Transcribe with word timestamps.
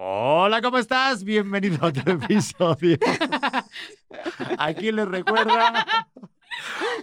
Hola, 0.00 0.62
¿cómo 0.62 0.78
estás? 0.78 1.24
Bienvenido 1.24 1.78
a 1.84 1.88
otro 1.88 2.12
episodio. 2.22 2.96
Aquí 4.56 4.92
les 4.92 5.08
recuerda. 5.08 6.08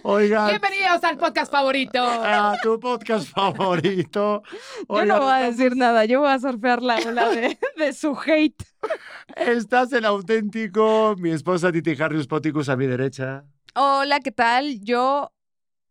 Oigan. 0.02 0.48
Bienvenidos 0.48 1.04
al 1.04 1.18
podcast 1.18 1.52
favorito. 1.52 2.02
A 2.02 2.56
tu 2.62 2.80
podcast 2.80 3.28
favorito. 3.28 4.42
Yo 4.88 5.04
no 5.04 5.20
voy 5.20 5.30
a 5.30 5.36
decir 5.40 5.76
nada, 5.76 6.06
yo 6.06 6.20
voy 6.20 6.30
a 6.30 6.38
surfear 6.38 6.80
la 6.80 6.96
ola 6.96 7.28
de, 7.28 7.58
de 7.76 7.92
su 7.92 8.16
hate. 8.18 8.64
Estás 9.36 9.92
en 9.92 10.06
auténtico. 10.06 11.16
Mi 11.18 11.32
esposa 11.32 11.70
Titi 11.70 12.00
Harrius 12.00 12.26
Poticus 12.26 12.70
a 12.70 12.76
mi 12.76 12.86
derecha. 12.86 13.44
Hola, 13.74 14.20
¿qué 14.20 14.32
tal? 14.32 14.80
Yo 14.80 15.30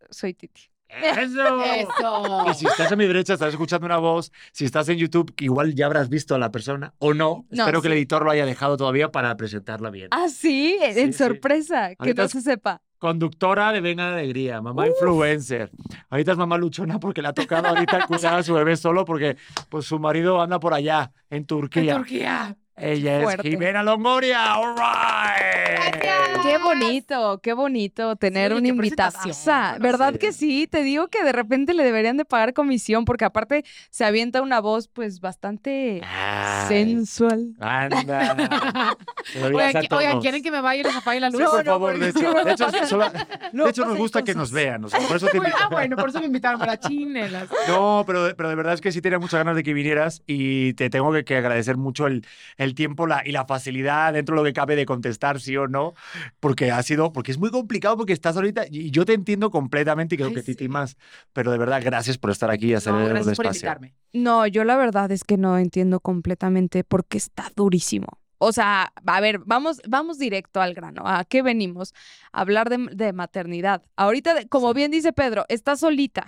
soy 0.09 0.33
Titi. 0.33 0.71
¡Eso! 1.01 1.63
Eso. 1.63 2.45
Y 2.51 2.53
si 2.53 2.65
estás 2.67 2.91
a 2.91 2.95
mi 2.95 3.05
derecha, 3.07 3.33
estás 3.33 3.49
escuchando 3.53 3.85
una 3.85 3.97
voz. 3.97 4.31
Si 4.51 4.65
estás 4.65 4.87
en 4.89 4.97
YouTube, 4.97 5.33
igual 5.39 5.75
ya 5.75 5.85
habrás 5.87 6.09
visto 6.09 6.35
a 6.35 6.39
la 6.39 6.51
persona 6.51 6.93
o 6.99 7.13
no. 7.13 7.45
No, 7.49 7.63
Espero 7.63 7.81
que 7.81 7.87
el 7.87 7.93
sí. 7.93 7.97
editor 7.99 8.23
lo 8.23 8.31
haya 8.31 8.45
dejado 8.45 8.77
todavía 8.77 9.11
para 9.11 9.35
presentarla 9.37 9.89
bien. 9.89 10.07
Ah, 10.11 10.27
sí, 10.29 10.77
Sí, 10.93 10.99
en 10.99 11.13
sí. 11.13 11.17
sorpresa, 11.19 11.89
que 11.89 11.95
Ahorita 11.99 12.23
no 12.23 12.29
se 12.29 12.41
sepa. 12.41 12.81
Conductora 12.97 13.71
de 13.71 13.81
Venga 13.81 14.09
de 14.09 14.19
Alegría, 14.21 14.61
mamá 14.61 14.87
influencer. 14.87 15.69
Ahorita 16.09 16.31
es 16.31 16.37
mamá 16.37 16.57
luchona 16.57 16.99
porque 16.99 17.21
le 17.21 17.27
ha 17.27 17.33
tocado 17.33 17.67
ahorita 17.67 18.07
cuidar 18.07 18.35
a 18.35 18.43
su 18.43 18.53
bebé 18.53 18.77
solo 18.77 19.05
porque 19.05 19.37
pues, 19.69 19.85
su 19.85 19.99
marido 19.99 20.41
anda 20.41 20.59
por 20.59 20.73
allá, 20.73 21.11
en 21.29 21.37
En 21.37 21.45
Turquía. 21.45 22.57
Ella 22.77 23.17
es 23.19 23.23
Fuerte. 23.23 23.49
Jimena 23.49 23.83
Longoria. 23.83 24.55
All 24.55 24.75
right. 24.75 25.95
Gracias. 25.95 26.45
Qué 26.45 26.57
bonito, 26.57 27.39
qué 27.41 27.53
bonito 27.53 28.15
tener 28.17 28.51
Sí, 28.51 28.57
una 28.57 28.67
invitación. 28.67 29.33
¿Verdad 29.79 30.13
Sí. 30.13 30.19
que 30.19 30.31
sí? 30.33 30.67
Te 30.67 30.83
digo 30.83 31.07
que 31.07 31.23
de 31.23 31.31
repente 31.31 31.73
le 31.73 31.83
deberían 31.83 32.17
de 32.17 32.25
pagar 32.25 32.53
comisión 32.53 33.05
porque 33.05 33.23
aparte 33.25 33.63
se 33.89 34.03
avienta 34.05 34.41
una 34.41 34.59
voz 34.59 34.87
pues 34.89 35.21
bastante 35.21 36.01
Ay, 36.03 36.67
sensual. 36.67 37.53
Anda. 37.59 38.35
Oigan, 39.43 39.83
oigan. 39.91 40.19
¿quieren 40.21 40.43
que 40.43 40.51
me 40.51 40.61
vaya 40.61 40.81
y 40.81 40.83
les 40.83 40.95
apague 40.95 41.19
la 41.19 41.31
Sí, 41.31 41.37
luz? 41.37 41.49
por 41.49 41.65
no, 41.65 41.71
favor, 41.71 41.97
de 41.97 42.11
sí, 42.11 42.19
hecho, 42.19 42.33
de 42.43 42.51
hecho, 42.51 42.65
pasa- 42.65 42.85
solo- 42.87 43.11
luego 43.53 43.65
de 43.65 43.71
hecho 43.71 43.81
nos 43.85 43.89
pasan 43.89 43.97
gusta 43.97 44.23
que 44.23 44.35
nos 44.35 44.51
vean. 44.51 44.83
o 44.85 44.89
sea, 44.89 44.99
por 44.99 45.15
eso 45.17 45.27
te 45.27 45.37
ah, 45.39 45.67
bueno, 45.71 45.95
por 45.95 46.09
eso 46.09 46.19
me 46.19 46.25
invitaron 46.27 46.59
para 46.59 46.77
chinelas. 46.79 47.47
No, 47.67 48.03
pero, 48.05 48.25
de- 48.25 48.35
pero 48.35 48.49
de 48.49 48.55
verdad 48.55 48.73
es 48.73 48.81
que 48.81 48.91
sí 48.91 49.01
tenía 49.01 49.17
muchas 49.19 49.39
ganas 49.39 49.55
de 49.55 49.63
que 49.63 49.73
vinieras 49.73 50.21
y 50.27 50.73
te 50.73 50.89
tengo 50.89 51.11
que, 51.11 51.23
que 51.25 51.37
agradecer 51.37 51.77
mucho 51.77 52.05
el, 52.07 52.25
el 52.57 52.64
tiempo 52.73 53.05
la, 53.05 53.21
y 53.25 53.31
la 53.31 53.45
facilidad 53.45 54.13
dentro 54.13 54.35
de 54.35 54.41
lo 54.41 54.45
que 54.45 54.53
cabe 54.53 54.75
de 54.75 54.85
contestar 54.85 55.39
sí 55.39 55.55
o 55.57 55.67
no, 55.67 55.93
porque 56.39 56.71
ha 56.71 56.81
sido, 56.83 57.11
porque 57.13 57.31
es 57.31 57.37
muy 57.37 57.51
complicado 57.51 57.97
porque 57.97 58.13
estás 58.13 58.35
ahorita 58.35 58.65
y 58.69 58.91
yo 58.91 59.05
te 59.05 59.13
entiendo 59.13 59.51
completamente 59.51 60.15
y 60.15 60.17
creo 60.17 60.31
Ay, 60.31 60.33
que 60.33 60.43
Titi 60.43 60.67
sí. 60.67 60.69
más, 60.69 60.97
pero 61.33 61.51
de 61.51 61.57
verdad 61.57 61.81
gracias 61.83 62.17
por 62.17 62.31
estar 62.31 62.49
aquí 62.49 62.67
y 62.71 62.73
hacer 62.73 62.93
No, 62.93 63.07
el 63.07 63.09
gracias 63.09 63.35
por 63.35 63.45
espacio. 63.45 63.47
invitarme. 63.47 63.93
No, 64.13 64.47
yo 64.47 64.63
la 64.63 64.77
verdad 64.77 65.11
es 65.11 65.23
que 65.23 65.37
no 65.37 65.57
entiendo 65.57 65.99
completamente 65.99 66.83
porque 66.83 67.17
está 67.17 67.51
durísimo. 67.55 68.07
O 68.37 68.51
sea, 68.51 68.93
a 69.05 69.21
ver, 69.21 69.39
vamos, 69.39 69.81
vamos 69.87 70.19
directo 70.19 70.61
al 70.61 70.73
grano. 70.73 71.03
¿A 71.05 71.23
qué 71.25 71.41
venimos? 71.41 71.93
A 72.31 72.41
hablar 72.41 72.69
de, 72.69 72.77
de 72.93 73.13
maternidad. 73.13 73.83
Ahorita, 73.95 74.45
como 74.49 74.73
bien 74.73 74.91
dice 74.91 75.13
Pedro, 75.13 75.45
está 75.49 75.75
solita. 75.77 76.27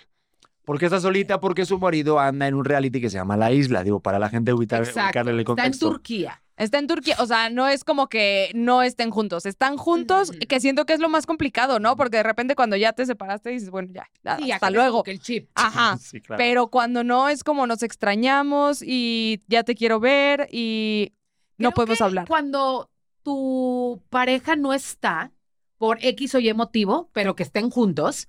¿Por 0.67 0.79
qué 0.79 0.83
está 0.87 0.99
solita? 0.99 1.39
Porque 1.39 1.65
su 1.65 1.79
marido 1.79 2.19
anda 2.19 2.45
en 2.45 2.53
un 2.53 2.65
reality 2.65 2.99
que 2.99 3.09
se 3.09 3.15
llama 3.15 3.37
La 3.37 3.53
Isla, 3.53 3.85
digo, 3.85 4.01
para 4.01 4.19
la 4.19 4.27
gente 4.27 4.51
ubicar, 4.51 4.81
ubicarle 4.81 5.31
el 5.31 5.39
Está 5.39 5.39
en 5.39 5.45
contexto. 5.45 5.87
Turquía. 5.91 6.43
Está 6.57 6.77
en 6.77 6.87
Turquía. 6.87 7.15
O 7.19 7.25
sea, 7.25 7.49
no 7.49 7.69
es 7.69 7.85
como 7.85 8.09
que 8.09 8.51
no 8.53 8.83
estén 8.83 9.09
juntos. 9.09 9.45
Están 9.45 9.77
juntos, 9.77 10.29
que 10.31 10.59
siento 10.59 10.85
que 10.85 10.91
es 10.91 10.99
lo 10.99 11.07
más 11.07 11.25
complicado, 11.25 11.79
¿no? 11.79 11.95
Porque 11.95 12.17
de 12.17 12.23
repente 12.23 12.53
cuando 12.53 12.75
ya 12.75 12.91
te 12.91 13.05
separaste 13.05 13.51
dices, 13.51 13.69
bueno, 13.69 13.93
ya, 13.93 14.09
Sí, 14.39 14.47
ya 14.47 14.55
hasta 14.55 14.69
luego. 14.69 15.03
que 15.03 15.11
el 15.11 15.21
chip. 15.21 15.49
Ajá. 15.55 15.97
Sí, 16.01 16.19
claro. 16.19 16.37
Pero 16.37 16.67
cuando 16.67 17.01
no 17.05 17.29
es 17.29 17.45
como 17.45 17.65
nos 17.65 17.81
extrañamos 17.81 18.81
y 18.85 19.41
ya 19.47 19.63
te 19.63 19.73
quiero 19.73 20.01
ver 20.01 20.49
y 20.51 21.13
no 21.57 21.69
Creo 21.69 21.75
podemos 21.75 21.97
que 21.99 22.03
hablar. 22.03 22.27
Cuando 22.27 22.89
tu 23.23 24.03
pareja 24.09 24.57
no 24.57 24.73
está 24.73 25.31
por 25.77 25.97
X 26.01 26.35
o 26.35 26.39
Y 26.39 26.53
motivo, 26.53 27.09
pero 27.13 27.37
que 27.37 27.43
estén 27.43 27.69
juntos, 27.69 28.27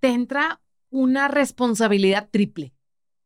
te 0.00 0.08
entra 0.08 0.62
una 0.90 1.28
responsabilidad 1.28 2.28
triple. 2.30 2.74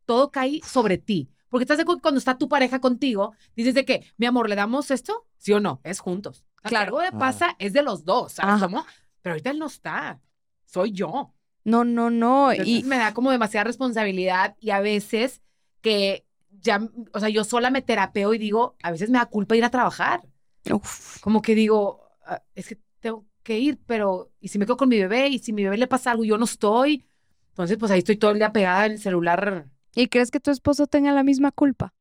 Todo 0.07 0.31
cae 0.31 0.61
sobre 0.67 0.99
ti. 0.99 1.31
Porque 1.49 1.65
estás 1.65 1.77
de 1.77 1.83
acuerdo 1.83 1.99
que 1.99 2.03
cuando 2.03 2.19
está 2.19 2.39
tu 2.39 2.49
pareja 2.49 2.81
contigo, 2.81 3.35
dices 3.55 3.75
de 3.75 3.85
que, 3.85 4.05
mi 4.17 4.27
amor, 4.27 4.49
¿le 4.49 4.57
damos 4.57 4.91
esto? 4.91 5.27
¿Sí 5.37 5.53
o 5.53 5.61
no? 5.61 5.81
Es 5.85 6.01
juntos. 6.01 6.45
Claro. 6.57 6.71
Claro. 6.71 6.87
Algo 6.87 7.01
de 7.01 7.13
pasa 7.19 7.57
es 7.59 7.73
de 7.73 7.83
los 7.83 8.05
dos, 8.05 8.33
¿sabes 8.33 8.55
Ajá. 8.55 8.67
cómo? 8.67 8.87
Pero 9.21 9.35
ahorita 9.35 9.51
él 9.51 9.59
no 9.59 9.67
está. 9.67 10.21
Soy 10.65 10.93
yo. 10.93 11.35
No, 11.65 11.85
no, 11.85 12.09
no. 12.11 12.51
Entonces 12.53 12.75
Y 12.75 12.83
me 12.85 12.97
da 12.97 13.13
como 13.15 13.31
demasiada 13.31 13.65
responsabilidad 13.65 14.57
y 14.61 14.71
a 14.71 14.81
veces 14.81 15.43
que 15.81 16.25
ya, 16.61 16.81
o 17.13 17.21
sea, 17.21 17.29
yo 17.29 17.45
sola 17.45 17.71
me 17.71 17.83
terapeo 17.83 18.33
y 18.35 18.39
digo, 18.39 18.77
a 18.83 18.91
veces 18.91 19.11
me 19.11 19.19
da 19.19 19.27
culpa 19.27 19.55
ir 19.57 19.65
a 19.65 19.71
trabajar. 19.71 20.23
Uf. 20.71 21.21
Como 21.21 21.43
que 21.43 21.55
digo, 21.55 22.09
"Ah, 22.25 22.43
es 22.55 22.69
que 22.69 22.79
tengo 23.01 23.27
que 23.43 23.59
ir, 23.59 23.79
pero 23.87 24.31
¿y 24.41 24.49
si 24.49 24.59
me 24.59 24.65
quedo 24.67 24.77
con 24.77 24.89
mi 24.89 24.99
bebé? 24.99 25.29
¿Y 25.29 25.39
si 25.41 25.53
mi 25.53 25.65
bebé 25.65 25.77
le 25.77 25.89
pasa 25.89 26.13
algo 26.13 26.25
y 26.25 26.29
yo 26.29 26.39
no 26.39 26.45
estoy? 26.45 27.05
Entonces, 27.53 27.77
pues 27.77 27.91
ahí 27.93 27.99
estoy 27.99 28.17
todo 28.17 28.31
el 28.31 28.39
día 28.39 28.53
pegada 28.53 28.87
en 28.87 28.93
el 28.93 28.99
celular. 28.99 29.67
¿Y 29.95 30.09
crees 30.09 30.31
que 30.31 30.41
tu 30.41 30.51
esposo 30.51 30.87
tenga 30.87 31.13
la 31.13 31.23
misma 31.23 31.53
culpa? 31.53 31.93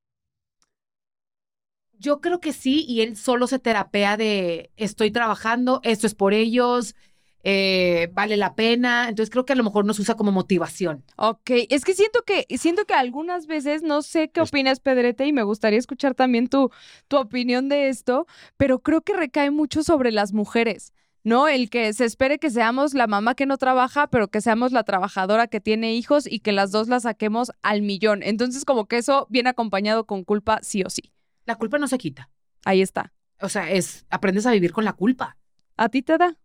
Yo 2.00 2.22
creo 2.22 2.40
que 2.40 2.54
sí, 2.54 2.86
y 2.88 3.02
él 3.02 3.16
solo 3.16 3.48
se 3.48 3.60
terapea 3.60 4.18
de 4.18 4.72
estoy 4.76 5.12
trabajando, 5.12 5.82
esto 5.84 6.08
es 6.08 6.16
por 6.16 6.34
ellos, 6.34 6.96
eh, 7.44 8.10
vale 8.14 8.38
la 8.38 8.56
pena. 8.56 9.10
Entonces 9.10 9.30
creo 9.30 9.46
que 9.46 9.54
a 9.54 9.56
lo 9.56 9.64
mejor 9.64 9.86
nos 9.86 10.00
usa 10.00 10.16
como 10.16 10.32
motivación. 10.32 11.04
Ok, 11.18 11.52
es 11.70 11.84
que 11.84 11.94
siento 11.94 12.24
que 12.24 12.46
siento 12.58 12.86
que 12.86 12.94
algunas 12.94 13.46
veces, 13.46 13.84
no 13.84 14.02
sé 14.02 14.30
qué 14.30 14.42
opinas, 14.42 14.80
Pedrete, 14.80 15.26
y 15.28 15.34
me 15.34 15.44
gustaría 15.44 15.80
escuchar 15.80 16.16
también 16.16 16.48
tu, 16.48 16.72
tu 17.08 17.18
opinión 17.18 17.70
de 17.70 17.90
esto, 17.90 18.26
pero 18.58 18.80
creo 18.80 19.02
que 19.02 19.14
recae 19.14 19.52
mucho 19.52 19.84
sobre 19.84 20.12
las 20.12 20.34
mujeres, 20.34 20.94
¿no? 21.24 21.48
El 21.48 21.70
que 21.70 21.94
se 21.94 22.06
espere 22.06 22.40
que 22.40 22.50
seamos 22.50 22.94
la 22.94 23.08
mamá 23.08 23.36
que 23.36 23.46
no 23.46 23.58
trabaja, 23.58 24.08
pero 24.08 24.30
que 24.30 24.42
seamos 24.42 24.72
la 24.72 24.84
trabajadora 24.84 25.48
que 25.48 25.60
tiene 25.62 25.94
hijos 25.94 26.26
y 26.28 26.40
que 26.40 26.52
las 26.52 26.72
dos 26.72 26.88
la 26.88 27.00
saquemos 27.00 27.52
al 27.62 27.82
millón. 27.82 28.24
Entonces, 28.24 28.66
como 28.66 28.86
que 28.88 28.98
eso 28.98 29.28
viene 29.30 29.50
acompañado 29.50 30.06
con 30.06 30.24
culpa 30.24 30.60
sí 30.62 30.84
o 30.84 30.90
sí. 30.90 31.12
La 31.46 31.56
culpa 31.56 31.78
no 31.78 31.88
se 31.88 31.98
quita. 31.98 32.30
Ahí 32.66 32.82
está. 32.82 33.14
O 33.40 33.50
sea, 33.50 33.72
es 33.72 34.06
aprendes 34.10 34.46
a 34.46 34.52
vivir 34.52 34.72
con 34.72 34.86
la 34.86 34.94
culpa. 34.94 35.38
¿A 35.78 35.90
ti 35.90 36.02
te 36.02 36.18
da? 36.18 36.38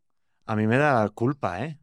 A 0.46 0.56
mí 0.56 0.66
me 0.66 0.78
da 0.78 1.08
culpa, 1.10 1.62
¿eh? 1.64 1.78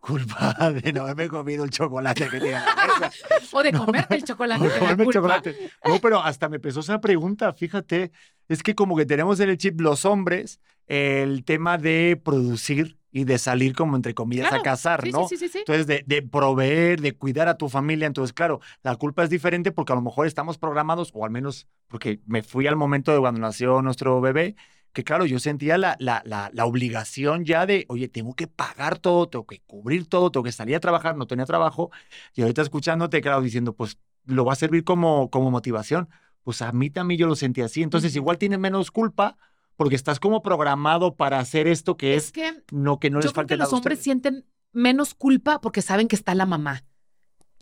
Culpa 0.00 0.70
de 0.72 0.92
no 0.92 1.02
haberme 1.02 1.28
comido 1.28 1.64
el 1.64 1.70
chocolate 1.70 2.28
que 2.28 2.40
tiene 2.40 2.56
en 2.56 2.64
la 2.64 2.74
mesa. 3.00 3.12
O 3.52 3.62
de 3.62 3.72
comerte 3.72 4.14
el 4.16 4.24
chocolate. 4.24 4.68
Da 4.68 4.78
comerme 4.78 5.04
el 5.04 5.10
chocolate. 5.10 5.70
No, 5.84 5.98
pero 6.00 6.22
hasta 6.22 6.48
me 6.48 6.58
pesó 6.58 6.80
esa 6.80 7.00
pregunta, 7.00 7.52
fíjate. 7.52 8.10
Es 8.48 8.62
que 8.62 8.74
como 8.74 8.96
que 8.96 9.06
tenemos 9.06 9.40
en 9.40 9.50
el 9.50 9.58
chip 9.58 9.80
los 9.80 10.04
hombres 10.04 10.60
el 10.86 11.44
tema 11.44 11.78
de 11.78 12.20
producir 12.22 12.96
y 13.14 13.24
de 13.24 13.38
salir 13.38 13.74
como 13.74 13.94
entre 13.94 14.14
comillas 14.14 14.48
Claro, 14.48 14.62
a 14.62 14.64
cazar, 14.64 15.02
Sí, 15.02 15.12
¿no? 15.12 15.28
sí, 15.28 15.36
sí, 15.36 15.46
sí, 15.46 15.52
sí. 15.52 15.58
Entonces, 15.58 15.86
de, 15.86 16.02
de 16.06 16.22
proveer, 16.22 17.00
de 17.02 17.12
cuidar 17.14 17.46
a 17.48 17.58
tu 17.58 17.68
familia. 17.68 18.06
Entonces, 18.06 18.32
claro, 18.32 18.60
la 18.82 18.96
culpa 18.96 19.22
es 19.22 19.28
diferente 19.30 19.70
porque 19.70 19.92
a 19.92 19.96
lo 19.96 20.02
mejor 20.02 20.26
estamos 20.26 20.56
programados, 20.56 21.10
o 21.12 21.24
al 21.26 21.30
menos 21.30 21.68
porque 21.88 22.20
me 22.26 22.42
fui 22.42 22.66
al 22.66 22.76
momento 22.76 23.12
de 23.12 23.20
cuando 23.20 23.38
nació 23.40 23.82
nuestro 23.82 24.20
bebé, 24.22 24.56
que 24.92 25.04
claro, 25.04 25.24
yo 25.26 25.38
sentía 25.38 25.78
la, 25.78 25.96
la, 25.98 26.22
la, 26.26 26.50
la 26.52 26.64
obligación 26.66 27.44
ya 27.44 27.64
de, 27.66 27.86
oye, 27.88 28.08
tengo 28.08 28.34
que 28.34 28.46
pagar 28.46 28.98
todo, 28.98 29.28
tengo 29.28 29.46
que 29.46 29.60
cubrir 29.66 30.06
todo, 30.06 30.30
tengo 30.30 30.44
que 30.44 30.52
salir 30.52 30.76
a 30.76 30.80
trabajar, 30.80 31.16
no 31.16 31.26
tenía 31.26 31.46
trabajo. 31.46 31.90
Y 32.34 32.42
ahorita 32.42 32.62
escuchándote, 32.62 33.20
claro, 33.20 33.40
diciendo, 33.40 33.72
pues 33.74 33.98
lo 34.26 34.44
va 34.44 34.52
a 34.52 34.56
servir 34.56 34.84
como, 34.84 35.30
como 35.30 35.50
motivación. 35.50 36.08
pues 36.44 36.60
a 36.62 36.72
mí 36.72 36.90
también 36.90 37.18
yo 37.20 37.26
lo 37.26 37.36
sentí 37.36 37.60
así. 37.62 37.82
Entonces, 37.82 38.14
igual 38.16 38.36
tienes 38.38 38.58
menos 38.58 38.90
culpa 38.90 39.36
porque 39.76 39.96
estás 39.96 40.20
como 40.20 40.42
programado 40.42 41.14
para 41.16 41.38
hacer 41.38 41.66
esto 41.66 41.96
que 41.96 42.14
Es 42.14 42.26
es, 42.26 42.32
que 42.32 42.62
no 42.70 42.98
que 43.00 43.08
no 43.10 43.20
yo 43.20 43.22
les 43.22 43.32
creo 43.32 43.34
falte 43.34 43.54
que 43.54 43.58
nada 43.58 43.70
los 43.70 43.72
hombres 43.72 43.98
sienten 44.00 44.44
menos 44.72 45.14
culpa 45.14 45.60
porque 45.60 45.82
saben 45.82 46.08
que 46.08 46.16
está 46.16 46.34
la 46.34 46.46
mamá. 46.46 46.84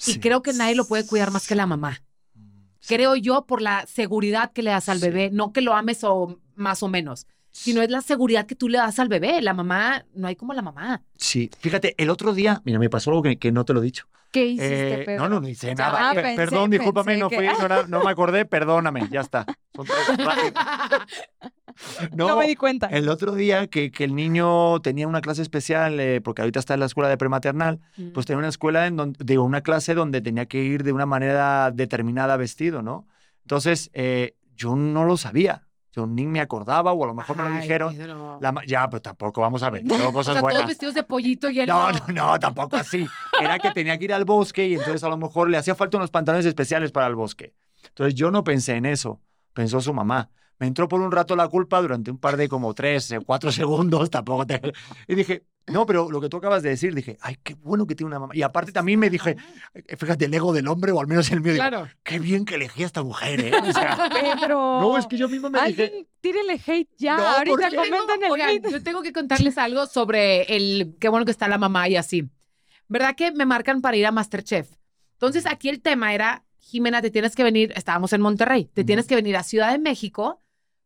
Y 0.07 0.19
creo 0.19 0.43
que 0.43 0.53
nadie 0.53 0.75
lo 0.75 0.87
puede 0.87 1.07
cuidar 1.07 1.31
más 1.31 1.47
que 1.47 1.55
la 1.55 1.67
mamá. 1.67 2.03
Sí. 2.81 2.95
Creo 2.95 3.15
yo 3.17 3.47
por 3.47 3.61
la 3.61 3.87
seguridad 3.87 4.53
que 4.53 4.63
le 4.63 4.71
das 4.71 4.89
al 4.89 4.99
Sí. 4.99 5.05
bebé, 5.07 5.31
no 5.31 5.53
que 5.53 5.61
lo 5.61 5.75
ames 5.75 6.03
o 6.05 6.41
más 6.61 6.83
o 6.83 6.89
menos, 6.89 7.27
sino 7.51 7.83
es 7.83 7.91
la 7.91 8.01
seguridad 8.03 8.47
que 8.47 8.55
tú 8.55 8.69
le 8.69 8.79
das 8.79 8.99
al 9.01 9.09
bebé. 9.09 9.41
La 9.43 9.55
mamá, 9.55 10.05
no 10.15 10.29
hay 10.29 10.37
como 10.37 10.53
la 10.55 10.63
mamá. 10.63 11.03
Sí, 11.17 11.51
fíjate, 11.59 11.95
el 11.99 12.11
otro 12.11 12.33
día, 12.35 12.61
mira, 12.65 12.79
me 12.79 12.89
pasó 12.91 13.11
algo 13.11 13.23
que, 13.23 13.39
que 13.39 13.51
no 13.51 13.65
te 13.65 13.73
lo 13.73 13.81
he 13.81 13.85
dicho. 13.85 14.07
¿Qué 14.31 14.47
hiciste, 14.47 15.03
Eh, 15.03 15.05
Pedro? 15.05 15.25
no, 15.25 15.29
no, 15.29 15.41
no 15.41 15.49
hice 15.49 15.67
Ya 15.69 15.75
nada. 15.75 16.13
pensé- 16.15 16.37
Perdón, 16.37 16.71
discúlpame, 16.71 17.17
no, 17.17 17.29
que- 17.29 17.37
fui, 17.37 17.47
no, 17.47 17.65
era- 17.67 17.87
no 17.89 18.05
me 18.05 18.11
acordé, 18.11 18.45
perdóname, 18.45 19.09
ya 19.11 19.23
está. 19.23 19.45
Son 19.75 19.85
no, 22.15 22.29
No, 22.29 22.37
me 22.37 22.47
di 22.47 22.57
cuenta. 22.57 22.87
el 22.89 23.09
otro 23.09 23.35
día 23.35 23.67
que, 23.69 23.91
que 23.91 24.05
el 24.05 24.15
niño 24.15 24.81
tenía 24.83 25.09
una 25.09 25.21
clase 25.21 25.43
especial, 25.43 25.99
eh, 25.99 26.21
porque 26.21 26.43
ahorita 26.43 26.61
está 26.61 26.75
en 26.75 26.81
la 26.81 26.87
escuela 26.87 27.09
de 27.09 27.17
prematernal, 27.17 27.81
pues 28.15 28.27
tenía 28.27 28.39
una 28.39 28.49
escuela 28.49 28.87
en 28.87 28.97
donde, 28.97 29.25
digo, 29.25 29.43
una 29.45 29.63
clase 29.63 29.95
donde 29.95 30.21
tenía 30.21 30.47
que 30.47 30.63
ir 30.63 30.85
de 30.85 30.93
una 30.93 31.07
manera 31.07 31.71
determinada 31.73 32.37
vestido, 32.37 32.83
¿no? 32.83 33.09
Entonces, 33.43 33.91
eh, 33.95 34.37
yo 34.55 34.77
no 34.77 35.05
lo 35.05 35.17
sabía. 35.17 35.67
Yo 35.93 36.07
ni 36.07 36.25
me 36.27 36.41
acordaba, 36.41 36.93
o 36.93 37.03
a 37.05 37.07
lo 37.09 37.15
mejor 37.15 37.37
me 37.37 37.49
lo 37.49 37.57
dijeron. 37.61 37.97
Pedro. 37.97 38.39
La 38.41 38.53
ma- 38.53 38.63
ya, 38.67 38.89
pero 38.89 39.03
tampoco 39.03 39.41
vamos 39.41 39.63
a 39.63 39.71
ver. 39.71 39.83
Tengo 39.87 40.09
O 40.09 40.13
cosas 40.13 40.35
sea, 40.35 40.41
todos 40.43 40.53
buenas. 40.53 40.69
vestidos 40.69 40.95
de 40.95 41.03
pollito 41.03 41.51
y 41.51 41.61
él 41.61 41.69
No, 41.69 41.91
no. 41.91 42.01
no, 42.15 42.39
tampoco 42.39 42.77
así. 42.77 43.07
Era 43.41 43.59
que 43.59 43.71
tenía 43.73 43.99
que 43.99 44.05
ir 44.05 44.13
al 44.13 44.25
bosque 44.25 44.67
y 44.69 44.75
entonces 44.75 45.03
a 45.03 45.09
lo 45.09 45.17
mejor 45.17 45.51
le 45.51 45.57
hacía 45.57 45.75
falta 45.75 45.97
unos 45.97 46.11
pantalones 46.11 46.47
especiales 46.47 46.93
para 46.93 47.07
el 47.09 47.15
bosque. 47.17 47.55
Entonces 47.89 48.15
yo 48.15 48.31
no 48.31 48.45
pensé 48.45 48.77
en 48.77 48.87
eso, 48.87 49.21
pensó 49.53 49.81
su 49.81 49.93
mamá. 49.93 50.31
Me 50.59 50.67
entró 50.67 50.87
por 50.89 51.01
un 51.01 51.11
rato 51.11 51.35
la 51.37 51.49
culpa 51.49 51.81
durante 51.81 52.11
un 52.11 52.19
par 52.19 52.37
de 52.37 52.47
como 52.49 52.75
tres, 52.75 53.13
cuatro 53.25 53.51
segundos, 53.51 54.11
tampoco 54.11 54.47
te... 54.47 54.61
Y 55.09 55.15
dije, 55.15 55.45
no, 55.67 55.87
pero 55.87 56.11
lo 56.11 56.21
que 56.21 56.29
tú 56.29 56.37
acabas 56.39 56.63
de 56.63 56.71
decir, 56.71 56.95
dije, 56.95 57.17
ay, 57.21 57.37
qué 57.43 57.55
bueno 57.55 57.87
que 57.87 57.95
tiene 57.95 58.09
una 58.09 58.19
mamá. 58.19 58.35
Y 58.35 58.43
aparte 58.43 58.73
también 58.73 58.99
me 58.99 59.09
dije, 59.09 59.37
eh, 59.75 59.97
fíjate, 59.97 60.25
el 60.25 60.35
ego 60.35 60.53
del 60.53 60.67
hombre, 60.69 60.91
o 60.93 61.01
al 61.01 61.07
menos 61.07 61.31
el 61.31 61.41
mío, 61.41 61.53
digo, 61.53 61.63
Claro. 61.69 61.89
qué 62.03 62.19
bien 62.19 62.45
que 62.45 62.57
elegí 62.57 62.83
a 62.83 62.87
esta 62.87 63.03
mujer, 63.03 63.41
¿eh? 63.41 63.53
O 63.63 63.73
sea, 63.73 64.09
Pedro. 64.13 64.81
no, 64.81 64.99
es 64.99 65.07
que 65.07 65.17
yo 65.17 65.29
mismo 65.29 65.49
me 65.51 65.63
dije, 65.69 66.07
tírele 66.21 66.61
hate 66.67 66.89
ya. 66.99 67.17
No, 67.17 67.23
¿por 67.47 67.63
Ahorita 67.63 67.77
comenten 67.77 68.25
el 68.25 68.31
Oigan, 68.33 68.49
hate. 68.51 68.71
yo 68.71 68.83
tengo 68.83 69.03
que 69.03 69.13
contarles 69.13 69.59
algo 69.59 69.87
sobre 69.87 70.43
el 70.57 70.97
qué 70.99 71.09
bueno 71.09 71.25
que 71.25 71.31
está 71.33 71.47
la 71.47 71.59
mamá 71.59 71.89
y 71.89 71.97
así. 71.97 72.29
¿Verdad 72.89 73.15
que 73.15 73.31
me 73.31 73.47
marcan 73.47 73.81
para 73.81 73.97
ir 73.97 74.07
a 74.07 74.11
Masterchef? 74.13 74.69
Entonces 75.13 75.47
aquí 75.47 75.69
el 75.69 75.81
tema 75.81 76.13
era, 76.15 76.45
Jimena, 76.59 77.01
te 77.03 77.11
tienes 77.11 77.37
que 77.37 77.45
venir, 77.45 77.73
estábamos 77.77 78.13
en 78.13 78.21
Monterrey, 78.23 78.65
te 78.75 78.83
tienes 78.83 79.07
que 79.07 79.15
venir 79.15 79.37
a 79.37 79.43
Ciudad 79.45 79.71
de 79.71 79.79
México 79.79 80.40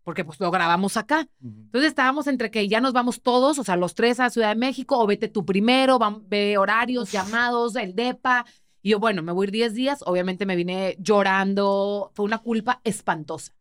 porque 0.04 0.24
pues 0.24 0.38
lo 0.38 0.50
grabamos 0.50 0.96
acá. 0.96 1.26
Entonces 1.42 1.88
estábamos 1.88 2.26
entre 2.28 2.50
que 2.50 2.68
ya 2.68 2.80
nos 2.80 2.92
vamos 2.92 3.20
todos, 3.22 3.58
o 3.58 3.64
sea, 3.64 3.76
los 3.76 3.94
tres 3.94 4.20
a 4.20 4.30
Ciudad 4.30 4.50
de 4.50 4.54
México, 4.54 4.98
o 4.98 5.06
vete 5.06 5.28
tú 5.28 5.44
primero, 5.44 5.98
vam- 5.98 6.22
ve 6.28 6.56
horarios, 6.58 7.10
llamados, 7.10 7.74
el 7.76 7.94
DEPA. 7.96 8.44
Y 8.82 8.90
yo, 8.90 9.00
bueno, 9.00 9.22
me 9.22 9.32
voy 9.32 9.44
a 9.44 9.48
ir 9.48 9.50
10 9.52 9.74
días, 9.74 10.00
obviamente 10.06 10.44
me 10.46 10.56
vine 10.56 10.96
llorando, 11.00 12.10
fue 12.14 12.26
una 12.26 12.38
culpa 12.38 12.80
espantosa. 12.84 13.54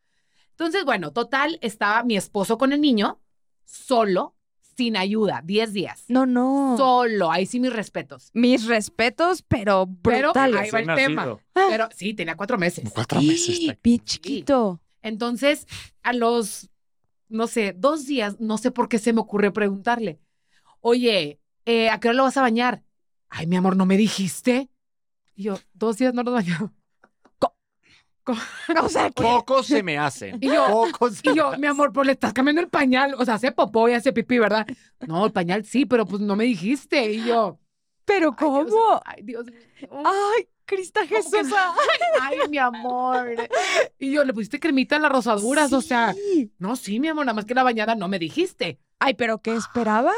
Entonces, 0.52 0.84
bueno, 0.86 1.12
total, 1.14 1.58
estaba 1.62 2.04
mi 2.04 2.18
esposo 2.18 2.58
con 2.58 2.74
el 2.74 2.82
niño, 2.82 3.20
solo, 3.66 4.36
sin 4.76 4.98
ayuda, 4.98 5.42
10 5.46 5.72
días. 5.74 6.04
No, 6.10 6.26
no. 6.26 6.76
Solo, 6.78 7.32
ahí 7.32 7.46
sí 7.46 7.60
mis 7.60 7.72
respetos. 7.74 8.32
Mis 8.34 8.66
respetos, 8.68 9.44
pero 9.48 9.88
Pero 10.02 10.32
ahí 10.36 10.52
va 10.72 10.80
el 10.80 10.86
tema. 10.96 11.26
nacido. 11.26 11.42
Pero 11.54 11.88
sí, 11.96 12.14
tenía 12.14 12.36
cuatro 12.36 12.58
meses. 12.58 12.92
Cuatro 12.94 13.22
meses. 13.22 13.60
Bien 13.82 14.04
chiquito. 14.04 14.82
Entonces, 15.04 15.68
a 16.02 16.14
los, 16.14 16.70
no 17.30 17.46
sé, 17.48 17.74
dos 17.78 18.08
días, 18.08 18.40
no 18.40 18.58
sé 18.58 18.72
por 18.72 18.90
qué 18.90 18.98
se 18.98 19.14
me 19.14 19.22
ocurre 19.22 19.52
preguntarle, 19.52 20.20
oye, 20.82 21.40
eh, 21.66 21.90
¿a 21.90 22.00
qué 22.00 22.08
hora 22.10 22.18
lo 22.18 22.24
vas 22.24 22.38
a 22.38 22.42
bañar? 22.42 22.84
Ay, 23.30 23.46
mi 23.48 23.56
amor, 23.56 23.76
¿no 23.78 23.86
me 23.86 23.98
dijiste? 23.98 24.70
Y 25.36 25.44
yo, 25.44 25.60
dos 25.74 25.98
días 25.98 26.14
no 26.14 26.24
nos 26.24 26.34
bañamos. 26.34 26.72
O 28.82 28.90
sea, 28.90 29.10
que 29.12 29.22
Pocos 29.22 29.68
se 29.68 29.84
me 29.84 29.98
hacen. 29.98 30.38
Y 30.40 30.48
yo- 30.48 30.66
Pocos 30.68 31.16
se 31.16 31.30
Y 31.30 31.36
yo, 31.36 31.52
me 31.52 31.58
mi 31.58 31.68
amor, 31.68 31.92
pues 31.92 32.06
le 32.08 32.14
estás 32.14 32.34
cambiando 32.34 32.62
el 32.62 32.70
pañal. 32.70 33.16
O 33.18 33.26
sea, 33.26 33.34
hace 33.36 33.52
popó 33.52 33.90
y 33.90 33.94
hace 33.94 34.14
pipí, 34.14 34.40
¿verdad? 34.40 34.66
No, 35.06 35.26
el 35.26 35.32
pañal 35.34 35.66
sí, 35.66 35.86
pero 35.86 36.06
pues 36.06 36.22
no 36.22 36.36
me 36.36 36.46
dijiste. 36.46 37.12
Y 37.12 37.26
yo, 37.26 37.60
¿pero 38.06 38.30
ay, 38.30 38.36
Dios- 38.48 38.70
cómo? 38.72 39.02
Ay, 39.06 39.24
Dios 39.24 39.46
mío. 39.46 39.90
Ay, 40.06 40.48
Crista 40.66 41.02
¿Cómo 41.02 41.10
que 41.10 41.16
Jesús. 41.38 41.54
Ay, 42.22 42.38
mi 42.50 42.58
amor. 42.58 43.36
Y 44.00 44.12
yo, 44.12 44.24
le 44.24 44.34
pusiste 44.34 44.60
cremita 44.60 44.96
en 44.96 45.02
las 45.02 45.12
rosaduras. 45.12 45.74
O 45.74 45.82
sea, 45.82 46.16
no, 46.58 46.76
sí, 46.76 47.00
mi 47.00 47.10
amor, 47.10 47.26
nada 47.26 47.36
más 47.36 47.46
que 47.46 47.54
la 47.54 47.64
bañada 47.64 47.96
no 47.96 48.08
me 48.08 48.18
dijiste. 48.20 48.80
Ay, 49.00 49.14
¿pero 49.16 49.40
qué 49.42 49.56
esperaba? 49.56 50.14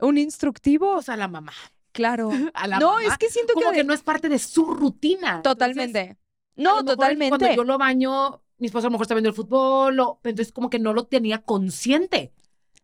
¿Un 0.00 0.18
instructivo? 0.18 0.90
O 0.96 1.02
sea, 1.02 1.14
a 1.14 1.16
la 1.16 1.28
mamá. 1.28 1.52
Claro. 1.92 2.30
A 2.54 2.66
la 2.66 2.78
No, 2.80 2.94
mamá. 2.94 3.04
es 3.04 3.16
que 3.18 3.28
siento 3.30 3.54
como 3.54 3.70
que... 3.70 3.76
que 3.78 3.84
no 3.84 3.94
es 3.94 4.02
parte 4.02 4.28
de 4.28 4.38
su 4.40 4.66
rutina. 4.66 5.42
Totalmente. 5.42 6.00
Entonces, 6.00 6.18
a 6.58 6.62
no, 6.62 6.84
totalmente. 6.84 7.38
Cuando 7.38 7.54
yo 7.56 7.64
lo 7.64 7.78
baño, 7.78 8.42
mi 8.58 8.66
esposo 8.66 8.86
a 8.86 8.90
lo 8.90 8.92
mejor 8.92 9.04
está 9.04 9.14
viendo 9.14 9.28
el 9.30 9.34
fútbol, 9.36 10.00
o- 10.00 10.20
entonces 10.24 10.52
como 10.52 10.70
que 10.70 10.80
no 10.80 10.92
lo 10.92 11.04
tenía 11.06 11.42
consciente. 11.42 12.32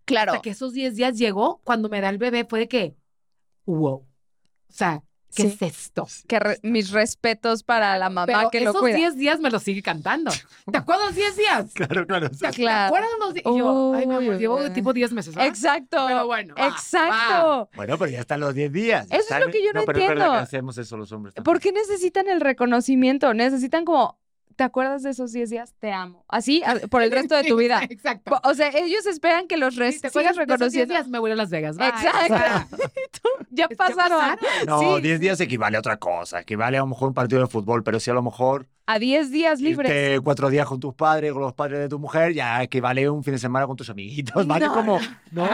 Claro. 0.04 0.32
Hasta 0.32 0.42
que 0.42 0.50
esos 0.50 0.72
10 0.72 0.94
días 0.94 1.18
llegó, 1.18 1.60
cuando 1.64 1.88
me 1.88 2.00
da 2.00 2.08
el 2.08 2.18
bebé, 2.18 2.44
fue 2.44 2.60
de 2.60 2.68
que, 2.68 2.96
wow. 3.66 3.94
O 3.96 4.06
sea, 4.72 5.02
¿qué 5.34 5.42
Sí. 5.44 5.58
es 5.60 5.62
esto? 5.62 6.06
Que 6.28 6.38
re- 6.38 6.58
mis 6.62 6.90
respetos 6.90 7.62
para 7.62 7.96
la 7.98 8.10
mamá 8.10 8.26
Pero 8.26 8.50
que 8.50 8.60
lo 8.60 8.70
esos 8.70 8.80
cuida. 8.82 8.96
10 8.96 9.16
días 9.16 9.40
me 9.40 9.50
lo 9.50 9.58
sigue 9.58 9.82
cantando. 9.82 10.30
¿Te 10.70 10.78
acuerdas 10.78 11.06
los 11.06 11.14
10 11.16 11.36
días? 11.36 11.66
Claro, 11.74 12.06
claro. 12.06 12.30
¿Te, 12.30 12.36
Claro. 12.36 12.54
¿te 12.54 12.68
acuerdas 12.70 13.10
los 13.18 13.34
10? 13.34 13.46
Y 13.46 13.58
yo, 13.58 13.94
ay, 13.94 14.06
mi 14.06 14.14
amor, 14.14 14.38
llevo 14.38 14.70
tipo 14.72 14.92
10 14.92 15.12
meses. 15.12 15.34
¿verdad? 15.34 15.48
Exacto. 15.48 16.04
Pero 16.06 16.26
bueno, 16.26 16.54
va, 16.58 16.66
Exacto. 16.68 17.70
Bueno, 17.74 17.98
pero 17.98 18.10
ya 18.10 18.20
están 18.20 18.40
los 18.40 18.54
10 18.54 18.72
días. 18.72 19.06
Eso 19.06 19.14
es 19.16 19.20
están- 19.22 19.40
lo 19.42 19.50
que 19.50 19.64
yo 19.64 19.72
no 19.72 19.84
pero 19.86 19.98
es 19.98 20.08
verdad 20.08 20.12
entiendo. 20.26 20.32
que 20.32 20.38
hacemos 20.42 20.78
eso 20.78 20.96
los 20.96 21.10
hombres. 21.12 21.34
también. 21.34 21.44
¿Por 21.44 21.60
qué 21.60 21.72
necesitan 21.72 22.28
el 22.28 22.40
reconocimiento? 22.40 23.32
Necesitan 23.34 23.84
como, 23.84 24.19
¿te 24.60 24.64
acuerdas 24.64 25.02
de 25.02 25.08
esos 25.08 25.32
10 25.32 25.48
días? 25.48 25.74
Te 25.80 25.90
amo. 25.90 26.22
Así, 26.28 26.62
por 26.90 27.00
el 27.00 27.10
resto 27.10 27.34
de 27.34 27.44
tu 27.44 27.56
vida. 27.64 27.80
Exacto. 27.88 28.38
O 28.44 28.52
sea, 28.52 28.68
ellos 28.68 29.06
esperan 29.06 29.48
que 29.48 29.56
los 29.56 29.74
res- 29.76 29.94
Sí, 29.94 30.00
¿Te 30.02 30.10
sigas 30.10 30.36
de 30.36 30.42
esos 30.42 30.46
10 30.46 30.48
reconociendo. 30.48 30.92
días? 30.94 31.08
Me 31.08 31.18
voy 31.18 31.30
a 31.30 31.34
Las 31.34 31.48
Vegas. 31.48 31.78
bye. 31.78 31.88
Exacto. 31.88 32.34
Sea, 32.36 32.68
Ya 33.52 33.66
ya 33.70 33.74
pasaron. 33.74 34.36
No, 34.66 34.96
Sí, 34.96 35.00
10 35.00 35.20
días 35.20 35.40
equivale 35.40 35.78
a 35.78 35.80
otra 35.80 35.96
cosa. 35.96 36.40
Equivale 36.40 36.76
a 36.76 36.80
lo 36.80 36.88
mejor 36.88 37.08
un 37.08 37.14
partido 37.14 37.40
de 37.40 37.46
fútbol, 37.46 37.82
pero 37.82 37.98
si 38.00 38.10
a 38.10 38.14
lo 38.14 38.22
mejor 38.22 38.66
A 38.92 38.98
10 38.98 39.30
días 39.30 39.60
libres. 39.60 39.88
irte 39.90 40.20
cuatro 40.20 40.50
días 40.50 40.66
con 40.66 40.80
tus 40.80 40.94
padres, 40.94 41.32
con 41.32 41.42
los 41.42 41.52
padres 41.54 41.78
de 41.80 41.88
tu 41.88 41.98
mujer, 41.98 42.32
ya 42.32 42.62
equivale 42.62 43.04
a 43.04 43.12
un 43.12 43.22
fin 43.22 43.34
de 43.34 43.38
semana 43.38 43.66
con 43.66 43.76
tus 43.76 43.88
amiguitos. 43.90 44.46
Vale 44.46 44.66
No, 44.66 44.74
como, 44.74 44.98
no, 45.30 45.48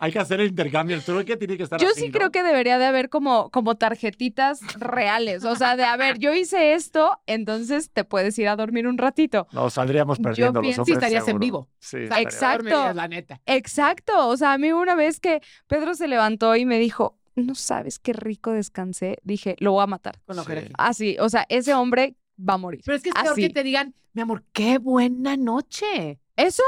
hay 0.00 0.10
que 0.12 0.18
hacer 0.18 0.40
el 0.40 0.48
intercambio. 0.48 0.96
El 0.96 1.02
truco 1.02 1.24
que 1.24 1.36
tiene 1.36 1.56
que 1.56 1.62
estar 1.62 1.78
Yo 1.80 1.88
así, 1.90 2.00
sí 2.00 2.06
¿no? 2.08 2.12
creo 2.12 2.30
que 2.30 2.42
debería 2.42 2.78
de 2.78 2.86
haber 2.86 3.08
como, 3.08 3.50
como 3.50 3.76
tarjetitas 3.76 4.60
reales. 4.78 5.44
O 5.44 5.54
sea, 5.56 5.76
de 5.76 5.84
a 5.84 5.96
ver, 5.96 6.18
yo 6.18 6.34
hice 6.34 6.74
esto, 6.74 7.18
entonces 7.26 7.90
te 7.92 8.04
puedes 8.04 8.38
ir 8.38 8.48
a 8.48 8.56
dormir 8.56 8.86
un 8.88 8.98
ratito. 8.98 9.46
No, 9.52 9.70
saldríamos 9.70 10.18
Yo 10.18 10.24
perdiendo 10.24 10.60
los 10.60 10.62
pienso- 10.62 10.82
hombres. 10.82 10.86
Sí, 10.98 11.04
estarías 11.04 11.28
en 11.28 11.38
vivo. 11.38 11.68
Sí, 11.78 11.98
Exacto. 12.18 12.92
La 12.92 13.06
neta. 13.08 13.40
Exacto. 13.46 14.28
O 14.28 14.36
sea, 14.36 14.52
a 14.54 14.58
mí 14.58 14.72
una 14.72 14.94
vez 14.94 15.20
que 15.20 15.40
Pedro 15.68 15.94
se 15.94 16.08
levantó 16.08 16.56
y 16.56 16.64
me 16.64 16.78
dijo, 16.78 17.16
no 17.36 17.54
sabes 17.54 17.98
qué 17.98 18.12
rico 18.12 18.50
descansé, 18.52 19.18
dije, 19.22 19.54
lo 19.60 19.72
voy 19.72 19.84
a 19.84 19.86
matar. 19.86 20.20
Con 20.26 20.36
la 20.36 20.44
Sí. 20.44 20.50
Así, 20.76 21.16
o 21.20 21.28
sea, 21.28 21.46
ese 21.48 21.74
hombre 21.74 22.16
va 22.48 22.54
a 22.54 22.58
morir. 22.58 22.80
Pero 22.84 22.96
es 22.96 23.02
que 23.02 23.10
es 23.10 23.14
peor 23.14 23.32
Así. 23.32 23.42
que 23.42 23.50
te 23.50 23.62
digan, 23.62 23.94
mi 24.12 24.22
amor, 24.22 24.44
qué 24.52 24.78
buena 24.78 25.36
noche. 25.36 26.20
Eso. 26.36 26.62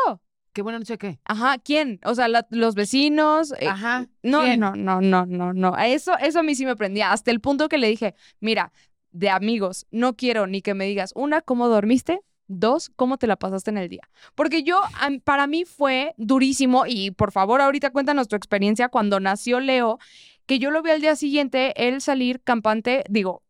¿Qué 0.53 0.61
buena 0.61 0.79
noche 0.79 0.99
qué? 0.99 1.19
Ajá, 1.25 1.57
¿quién? 1.59 1.99
O 2.05 2.15
sea, 2.15 2.29
la- 2.29 2.47
los 2.51 2.75
vecinos. 2.75 3.53
eh, 3.59 3.69
Ajá. 3.69 4.07
no, 4.23 4.43
¿quién? 4.43 4.61
no, 4.61 4.75
no, 4.77 5.01
no, 5.01 5.25
no, 5.25 5.53
no. 5.55 5.77
Eso, 5.79 6.17
eso 6.19 6.41
a 6.41 6.43
mí 6.43 6.55
sí 6.55 6.67
me 6.67 6.77
prendía. 6.77 7.11
Hasta 7.13 7.31
el 7.31 7.41
punto 7.41 7.69
que 7.71 7.79
le 7.79 7.89
dije, 7.89 8.15
mira, 8.41 8.71
de 9.13 9.31
amigos, 9.31 9.87
no 9.91 10.15
quiero 10.15 10.47
ni 10.47 10.61
que 10.61 10.75
me 10.75 10.85
digas, 10.87 11.13
una, 11.15 11.41
¿cómo 11.41 11.69
dormiste? 11.69 12.21
Dos, 12.49 12.91
¿cómo 12.97 13.17
te 13.17 13.27
la 13.27 13.37
pasaste 13.37 13.71
en 13.71 13.79
el 13.79 13.89
día? 13.89 14.03
Porque 14.35 14.63
yo, 14.63 14.83
am- 15.01 15.21
para 15.21 15.47
mí 15.47 15.65
fue 15.65 16.13
durísimo 16.19 16.85
y 16.87 17.13
por 17.13 17.33
favor 17.33 17.63
ahorita 17.63 17.91
cuéntanos 17.91 18.29
tu 18.29 18.37
experiencia 18.37 18.91
cuando 18.91 19.21
nació 19.21 19.59
Leo, 19.59 19.99
que 20.45 20.59
yo 20.59 20.71
lo 20.71 20.83
vi 20.83 20.91
al 20.91 21.01
día 21.01 21.17
siguiente, 21.17 21.73
él 21.89 22.03
salir 22.03 22.43
campante, 22.43 23.05
digo, 23.09 23.43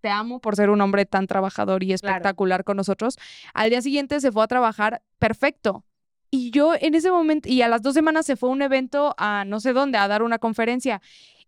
te 0.00 0.08
amo 0.08 0.40
por 0.40 0.56
ser 0.56 0.70
un 0.70 0.80
hombre 0.80 1.06
tan 1.06 1.26
trabajador 1.26 1.82
y 1.82 1.86
Claro. 1.88 1.94
espectacular 2.16 2.64
con 2.64 2.76
nosotros. 2.76 3.18
Al 3.54 3.70
día 3.70 3.82
siguiente 3.82 4.20
se 4.20 4.32
fue 4.32 4.42
a 4.42 4.46
trabajar 4.48 5.02
perfecto. 5.18 5.84
Y 6.30 6.50
yo 6.52 6.74
en 6.80 6.94
ese 6.94 7.10
momento, 7.10 7.48
y 7.48 7.62
a 7.62 7.68
las 7.68 7.82
dos 7.82 7.94
semanas 7.94 8.24
se 8.26 8.36
fue 8.36 8.48
a 8.48 8.52
un 8.52 8.62
evento 8.62 9.14
a 9.18 9.44
no 9.44 9.58
sé 9.60 9.72
dónde, 9.72 9.98
a 9.98 10.06
dar 10.08 10.22
una 10.22 10.38
conferencia. 10.38 11.02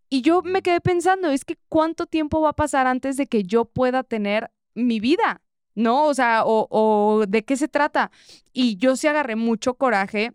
Y 0.09 0.23
yo 0.23 0.42
me 0.42 0.61
quedé 0.62 0.80
pensando, 0.80 1.30
es 1.30 1.44
que 1.44 1.56
cuánto 1.68 2.06
tiempo 2.06 2.40
va 2.40 2.50
a 2.50 2.52
pasar 2.54 2.87
antes 2.87 3.16
de 3.16 3.26
que 3.26 3.44
yo 3.44 3.64
pueda 3.64 4.02
tener 4.02 4.50
mi 4.75 5.00
vida, 5.00 5.40
¿no? 5.75 6.04
O 6.06 6.14
sea, 6.14 6.42
o, 6.44 6.66
o 6.71 7.26
de 7.26 7.44
qué 7.44 7.56
se 7.56 7.68
trata. 7.68 8.11
Y 8.52 8.76
yo 8.76 8.97
sí 8.97 9.06
agarré 9.06 9.37
mucho 9.37 9.75
coraje 9.75 10.32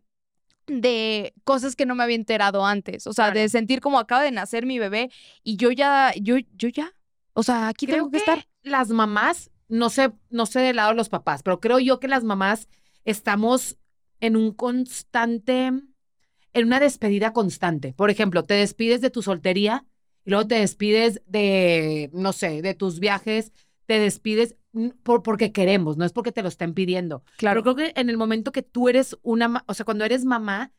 de 0.67 1.33
cosas 1.43 1.75
que 1.75 1.86
no 1.86 1.95
me 1.95 2.03
había 2.03 2.15
enterado 2.15 2.65
antes, 2.65 3.07
o 3.07 3.13
sea, 3.13 3.27
de 3.27 3.31
Claro. 3.33 3.50
sentir 3.50 3.79
como 3.81 4.00
acaba 4.00 4.21
de 4.21 4.31
nacer 4.31 4.65
mi 4.65 4.79
bebé 4.79 5.09
y 5.43 5.55
yo 5.55 5.71
ya, 5.71 6.12
yo, 6.19 6.36
yo 6.57 6.67
ya, 6.69 6.93
o 7.38 7.44
sea, 7.44 7.67
aquí 7.67 7.86
Creo 7.86 7.98
tengo 7.98 8.12
que, 8.12 8.17
estar. 8.17 8.48
las 8.63 8.89
mamás 8.89 9.51
no 9.67 9.89
sé, 9.89 10.12
no 10.29 10.46
sé 10.46 10.60
del 10.62 10.77
lado 10.77 10.89
de 10.89 10.96
los 10.96 11.10
papás, 11.10 11.44
pero 11.44 11.60
creo 11.60 11.79
yo 11.79 12.00
que 12.00 12.08
las 12.08 12.24
mamás 12.24 12.67
estamos 13.06 13.77
en 14.20 14.36
un 14.36 14.51
constante, 14.53 15.67
en 15.67 16.65
una 16.65 16.79
despedida 16.79 17.34
constante. 17.34 17.94
Por 17.94 18.10
ejemplo, 18.10 18.44
te 18.44 18.56
despides 18.56 19.01
de 19.01 19.10
tu 19.10 19.22
soltería 19.22 19.86
y 20.25 20.32
luego 20.32 20.48
te 20.48 20.56
despides 20.56 21.22
de, 21.27 22.10
no 22.13 22.34
sé, 22.34 22.62
de 22.62 22.74
tus 22.74 23.00
viajes, 23.00 23.51
te 23.86 24.00
despides 24.00 24.56
por, 25.03 25.22
porque 25.22 25.51
queremos, 25.51 25.98
no 25.98 26.06
es 26.06 26.13
porque 26.13 26.32
te 26.32 26.41
lo 26.41 26.48
estén 26.48 26.74
pidiendo. 26.74 27.24
Claro. 27.38 27.62
Pero 27.62 27.75
creo 27.75 27.88
que 27.88 28.00
en 28.00 28.10
el 28.10 28.17
momento 28.17 28.51
que 28.51 28.63
tú 28.63 28.89
eres 28.89 29.17
una, 29.22 29.63
o 29.67 29.74
sea, 29.74 29.86
cuando 29.86 30.06
eres 30.06 30.25
mamá, 30.25 30.72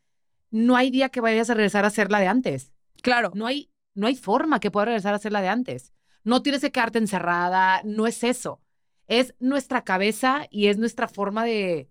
no 0.50 0.76
hay 0.76 0.90
día 0.90 1.08
que 1.10 1.20
vayas 1.20 1.50
a 1.50 1.54
regresar 1.54 1.84
a 1.84 1.90
ser 1.90 2.10
la 2.10 2.20
de 2.20 2.26
antes. 2.26 2.72
Claro. 3.02 3.30
No 3.34 3.46
hay, 3.46 3.70
no 3.94 4.06
hay 4.06 4.16
forma 4.16 4.60
que 4.60 4.70
pueda 4.70 4.86
regresar 4.86 5.14
a 5.14 5.18
ser 5.18 5.32
la 5.32 5.40
de 5.40 5.48
antes. 5.48 5.92
No 6.24 6.42
tienes 6.42 6.60
que 6.60 6.72
quedarte 6.72 6.98
encerrada, 6.98 7.80
no 7.84 8.06
es 8.06 8.24
eso. 8.24 8.60
Es 9.06 9.34
nuestra 9.40 9.82
cabeza 9.84 10.46
y 10.50 10.66
es 10.66 10.78
nuestra 10.78 11.08
forma 11.08 11.44
de, 11.44 11.88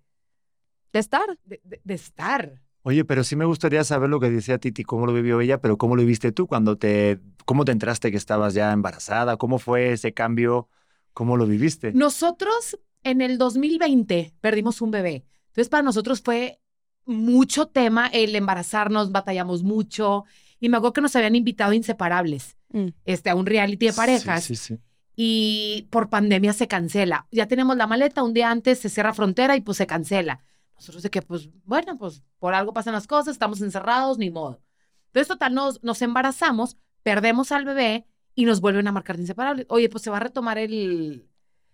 De 0.94 1.00
estar. 1.00 1.38
de, 1.46 1.60
de- 1.64 1.82
de 1.84 1.94
estar. 1.94 2.62
Oye, 2.84 3.04
pero 3.04 3.24
sí 3.24 3.36
me 3.36 3.46
gustaría 3.46 3.84
saber 3.84 4.10
lo 4.10 4.20
que 4.20 4.30
decía 4.30 4.60
Titi, 4.60 4.84
cómo 4.84 5.06
lo 5.06 5.14
vivió 5.14 5.42
ella, 5.42 5.60
pero 5.60 5.78
cómo 5.78 5.96
lo 5.96 6.02
viviste 6.04 6.32
tú 6.32 6.48
cuando 6.48 6.78
te, 6.78 7.20
cómo 7.46 7.66
te 7.66 7.74
entraste 7.74 8.12
que 8.12 8.18
estabas 8.18 8.54
ya 8.54 8.72
embarazada, 8.72 9.36
cómo 9.36 9.60
fue 9.60 9.92
ese 9.92 10.14
cambio, 10.14 10.70
cómo 11.14 11.36
lo 11.36 11.46
viviste. 11.48 11.92
Nosotros 11.94 12.80
en 13.04 13.20
el 13.22 13.38
2020 13.38 14.34
perdimos 14.40 14.82
un 14.82 14.92
bebé. 14.92 15.26
Entonces 15.48 15.68
para 15.68 15.84
nosotros 15.84 16.22
fue 16.22 16.62
mucho 17.06 17.68
tema 17.68 18.08
el 18.08 18.36
embarazarnos, 18.36 19.12
batallamos 19.12 19.64
mucho. 19.64 20.24
Y 20.60 20.70
me 20.70 20.78
acuerdo 20.78 20.94
que 20.94 21.02
nos 21.02 21.16
habían 21.16 21.36
invitado 21.36 21.74
Inseparables, 21.74 22.56
Mm. 22.70 22.88
este, 23.06 23.30
a 23.30 23.36
un 23.36 23.46
reality 23.46 23.86
de 23.86 23.92
Sí, 23.94 23.98
parejas. 23.98 24.44
Sí, 24.44 24.56
sí. 24.56 24.78
y 25.16 25.88
por 25.90 26.10
pandemia 26.10 26.54
se 26.54 26.68
cancela. 26.68 27.28
Ya 27.32 27.48
tenemos 27.48 27.76
la 27.78 27.88
maleta, 27.88 28.22
un 28.24 28.34
día 28.34 28.52
antes 28.52 28.80
se 28.80 28.90
cierra 28.90 29.14
frontera 29.14 29.56
y 29.56 29.62
pues 29.62 29.78
se 29.78 29.88
cancela. 29.88 30.44
Nosotros 30.76 31.02
de 31.02 31.10
que, 31.10 31.22
pues, 31.24 31.50
bueno, 31.64 31.98
pues 31.98 32.22
por 32.38 32.54
algo 32.54 32.72
pasan 32.74 32.94
las 32.94 33.08
cosas, 33.08 33.32
estamos 33.34 33.62
encerrados, 33.62 34.18
ni 34.20 34.30
modo. 34.30 34.62
Entonces, 35.08 35.28
total, 35.28 35.54
nos, 35.56 35.82
nos 35.84 36.02
embarazamos, 36.04 36.78
perdemos 37.02 37.52
al 37.52 37.66
bebé 37.66 38.06
y 38.36 38.46
nos 38.46 38.62
vuelven 38.62 38.88
a 38.88 38.92
marcar 38.92 39.16
de 39.16 39.24
inseparables. 39.24 39.66
Oye, 39.70 39.90
pues 39.90 40.04
se 40.04 40.12
va 40.12 40.18
a 40.18 40.20
retomar 40.20 40.60
el, 40.60 41.28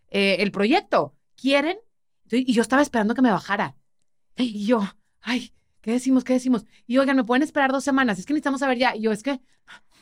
eh, 0.10 0.38
el 0.40 0.52
proyecto. 0.52 1.14
¿Quieren? 1.36 1.78
Y 2.32 2.54
yo 2.54 2.62
estaba 2.62 2.82
esperando 2.82 3.14
que 3.16 3.22
me 3.22 3.32
bajara. 3.32 3.76
Y 4.38 4.66
yo, 4.66 4.82
ay, 5.20 5.52
¿qué 5.84 5.92
decimos? 5.92 6.24
¿Qué 6.24 6.34
decimos? 6.34 6.66
Y 6.88 6.98
oigan, 6.98 7.16
¿me 7.18 7.24
pueden 7.26 7.44
esperar 7.44 7.72
dos 7.72 7.84
semanas? 7.84 8.18
Es 8.18 8.26
que 8.26 8.34
necesitamos 8.34 8.62
saber 8.62 8.80
ya. 8.80 8.96
Y 8.96 9.02
yo, 9.02 9.12
es 9.12 9.22
que 9.22 9.40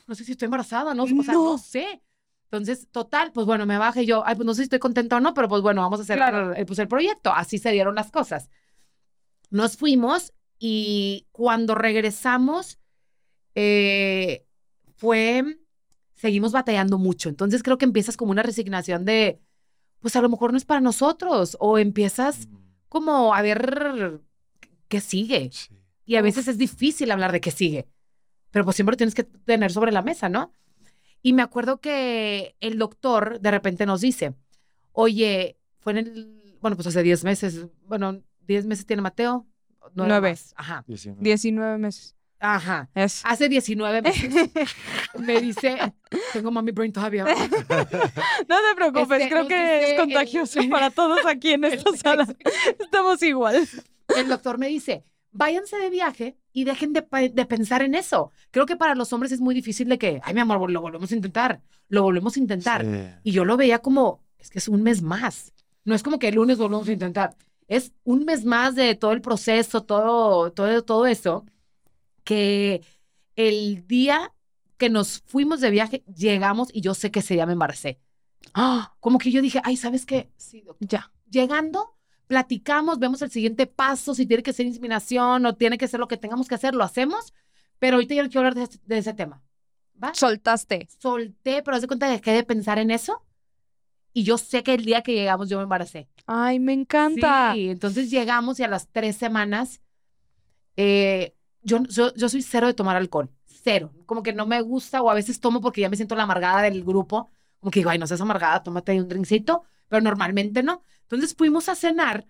no 0.07 0.15
sé 0.15 0.23
si 0.23 0.31
estoy 0.31 0.45
embarazada, 0.45 0.93
¿no? 0.93 1.03
O 1.03 1.07
sea, 1.07 1.33
No. 1.33 1.43
no 1.51 1.57
sé. 1.57 2.01
Entonces, 2.45 2.87
total, 2.91 3.31
pues 3.31 3.45
bueno, 3.47 3.65
me 3.65 3.77
bajé 3.77 4.03
y 4.03 4.05
yo, 4.05 4.23
ay, 4.25 4.35
pues 4.35 4.45
no 4.45 4.53
sé 4.53 4.57
si 4.59 4.63
estoy 4.63 4.79
contenta 4.79 5.17
o 5.17 5.19
no, 5.19 5.33
pero 5.33 5.47
pues 5.49 5.61
bueno, 5.61 5.81
vamos 5.81 5.99
a 5.99 6.03
hacer 6.03 6.17
Claro. 6.17 6.53
el, 6.53 6.65
pues, 6.65 6.79
el 6.79 6.87
proyecto. 6.87 7.31
Así 7.33 7.57
se 7.57 7.71
dieron 7.71 7.95
las 7.95 8.11
cosas. 8.11 8.49
Nos 9.49 9.75
fuimos 9.77 10.33
y 10.59 11.27
cuando 11.31 11.73
regresamos, 11.75 12.77
eh, 13.55 14.45
fue, 14.97 15.57
seguimos 16.13 16.51
batallando 16.51 16.97
mucho. 16.99 17.29
Entonces 17.29 17.63
creo 17.63 17.77
que 17.77 17.85
empiezas 17.85 18.17
como 18.17 18.31
una 18.31 18.43
resignación 18.43 19.03
de, 19.05 19.41
pues 19.99 20.15
a 20.15 20.21
lo 20.21 20.29
mejor 20.29 20.51
no 20.51 20.57
es 20.57 20.65
para 20.65 20.81
nosotros, 20.81 21.57
o 21.59 21.77
empiezas 21.79 22.47
como 22.89 23.33
a 23.33 23.41
ver 23.41 24.21
qué 24.91 25.01
sigue. 25.01 25.49
Sí. 25.51 25.69
Y 26.05 26.15
a 26.17 26.21
veces 26.21 26.47
es 26.47 26.57
difícil 26.57 27.09
hablar 27.11 27.31
de 27.31 27.39
qué 27.41 27.49
sigue, 27.51 27.87
pero 28.51 28.65
pues 28.65 28.75
siempre 28.75 28.97
tienes 28.97 29.15
que 29.15 29.23
tener 29.23 29.71
sobre 29.71 29.91
la 29.91 30.01
mesa, 30.01 30.29
¿no? 30.29 30.53
Y 31.23 31.33
me 31.33 31.41
acuerdo 31.41 31.79
que 31.79 32.55
el 32.59 32.77
doctor 32.77 33.39
de 33.39 33.51
repente 33.51 33.85
nos 33.85 34.01
dice, 34.01 34.33
oye, 34.91 35.57
fue 35.79 35.93
en 35.93 35.97
el, 35.99 36.57
bueno, 36.61 36.75
pues 36.75 36.87
hace 36.87 37.01
10 37.03 37.23
meses, 37.23 37.65
bueno, 37.85 38.21
10 38.47 38.65
meses 38.65 38.85
tiene 38.85 39.01
Mateo. 39.01 39.47
Nueve. 39.95 40.29
más. 40.31 40.53
Ajá, 40.57 40.83
19. 40.87 41.23
19 41.23 41.77
meses. 41.77 42.15
ajá. 42.39 42.89
Es. 42.95 43.21
Hace 43.23 43.49
19 43.49 44.01
meses 44.07 44.49
me 45.19 45.39
dice, 45.41 45.77
tengo 46.33 46.51
mommy 46.51 46.71
brain 46.71 46.91
todavía. 46.91 47.25
No 48.49 48.57
te 48.57 48.75
preocupes, 48.75 49.21
Este, 49.21 49.29
creo 49.29 49.47
que 49.47 49.55
dice 49.79 49.91
es 49.93 49.99
contagioso 49.99 50.59
el- 50.59 50.69
para 50.69 50.89
todos 50.91 51.25
aquí 51.25 51.51
en 51.53 51.63
esta 51.65 51.95
sala. 51.95 52.27
Estamos 52.79 53.21
igual. 53.23 53.67
El 54.17 54.27
doctor 54.27 54.57
me 54.57 54.67
dice, 54.67 55.03
váyanse 55.31 55.77
de 55.77 55.89
viaje 55.89 56.37
y 56.53 56.63
dejen 56.63 56.93
de, 56.93 57.05
de 57.33 57.45
pensar 57.45 57.81
en 57.81 57.95
eso. 57.95 58.31
Creo 58.51 58.65
que 58.65 58.75
para 58.75 58.95
los 58.95 59.11
hombres 59.13 59.31
es 59.31 59.39
muy 59.41 59.55
difícil 59.55 59.87
de 59.89 59.97
que, 59.97 60.21
ay, 60.23 60.33
mi 60.33 60.39
amor, 60.41 60.69
lo 60.71 60.81
volvemos 60.81 61.11
a 61.11 61.15
intentar, 61.15 61.61
lo 61.87 62.03
volvemos 62.03 62.35
a 62.35 62.39
intentar. 62.39 62.83
Sí. 62.85 63.19
Y 63.23 63.31
yo 63.31 63.45
lo 63.45 63.57
veía 63.57 63.79
como, 63.79 64.23
es 64.37 64.49
que 64.49 64.59
es 64.59 64.67
un 64.67 64.83
mes 64.83 65.01
más. 65.01 65.53
No 65.85 65.95
es 65.95 66.03
como 66.03 66.19
que 66.19 66.27
el 66.27 66.35
lunes 66.35 66.57
volvemos 66.57 66.87
a 66.87 66.91
intentar. 66.93 67.35
Es 67.67 67.93
un 68.03 68.25
mes 68.25 68.43
más 68.45 68.75
de 68.75 68.95
todo 68.95 69.13
el 69.13 69.21
proceso, 69.21 69.83
todo, 69.83 70.51
todo, 70.51 70.83
todo 70.83 71.05
eso, 71.07 71.45
que 72.23 72.81
el 73.35 73.87
día 73.87 74.33
que 74.77 74.89
nos 74.89 75.21
fuimos 75.27 75.61
de 75.61 75.69
viaje, 75.69 76.03
llegamos 76.15 76.69
y 76.73 76.81
yo 76.81 76.93
sé 76.93 77.11
que 77.11 77.19
ese 77.19 77.35
día 77.35 77.45
me 77.45 77.53
embaracé. 77.53 77.99
Ah, 78.53 78.95
Como 78.99 79.19
que 79.19 79.31
yo 79.31 79.41
dije, 79.41 79.61
ay, 79.63 79.77
¿sabes 79.77 80.05
qué? 80.05 80.29
Sí, 80.37 80.61
doctor. 80.61 80.87
ya. 80.87 81.11
Llegando, 81.29 81.95
platicamos, 82.31 82.97
vemos 82.97 83.21
el 83.21 83.29
siguiente 83.29 83.67
paso, 83.67 84.15
si 84.15 84.25
tiene 84.25 84.41
que 84.41 84.53
ser 84.53 84.65
inseminación 84.65 85.45
o 85.45 85.53
tiene 85.55 85.77
que 85.77 85.89
ser 85.89 85.99
lo 85.99 86.07
que 86.07 86.15
tengamos 86.15 86.47
que 86.47 86.55
hacer, 86.55 86.73
lo 86.73 86.85
hacemos. 86.85 87.33
Pero 87.77 87.95
ahorita 87.97 88.15
yo 88.15 88.23
no 88.23 88.29
quiero 88.29 88.47
hablar 88.47 88.55
de, 88.55 88.63
ese- 88.63 88.79
de 88.85 88.97
ese 88.99 89.13
tema. 89.13 89.41
¿Va? 90.01 90.13
Soltaste. 90.13 90.87
Solté, 90.97 91.61
pero 91.61 91.75
haz 91.75 91.81
de 91.81 91.87
cuenta 91.87 92.05
que 92.07 92.13
dejé 92.13 92.31
de 92.31 92.43
pensar 92.45 92.79
en 92.79 92.89
eso. 92.89 93.21
Y 94.13 94.23
yo 94.23 94.37
sé 94.37 94.63
que 94.63 94.73
el 94.75 94.85
día 94.85 95.01
que 95.01 95.13
llegamos 95.13 95.49
yo 95.49 95.57
me 95.57 95.63
embaracé. 95.63 96.07
Ay, 96.25 96.59
me 96.59 96.71
encanta. 96.71 97.51
Sí, 97.53 97.69
entonces 97.69 98.09
llegamos 98.09 98.57
y 98.59 98.63
a 98.63 98.69
las 98.69 98.87
tres 98.87 99.17
semanas, 99.17 99.81
eh, 100.77 101.35
yo, 101.63 101.83
yo, 101.83 102.13
yo 102.15 102.29
soy 102.29 102.41
cero 102.41 102.67
de 102.67 102.73
tomar 102.73 102.95
alcohol. 102.95 103.29
Cero. 103.45 103.91
Como 104.05 104.23
que 104.23 104.31
no 104.31 104.45
me 104.45 104.61
gusta 104.61 105.01
o 105.01 105.09
a 105.09 105.13
veces 105.13 105.39
tomo 105.41 105.59
porque 105.59 105.81
ya 105.81 105.89
me 105.89 105.97
siento 105.97 106.15
la 106.15 106.23
amargada 106.23 106.61
del 106.61 106.83
grupo. 106.83 107.29
Como 107.59 107.71
que 107.71 107.81
digo, 107.81 107.89
ay, 107.89 107.99
no 107.99 108.07
seas 108.07 108.21
amargada, 108.21 108.63
tómate 108.63 108.99
un 108.99 109.07
drinkcito. 109.09 109.63
Pero 109.89 110.01
normalmente 110.01 110.63
no. 110.63 110.83
Entonces 111.11 111.35
fuimos 111.37 111.69
a 111.69 111.75
cenar 111.75 112.25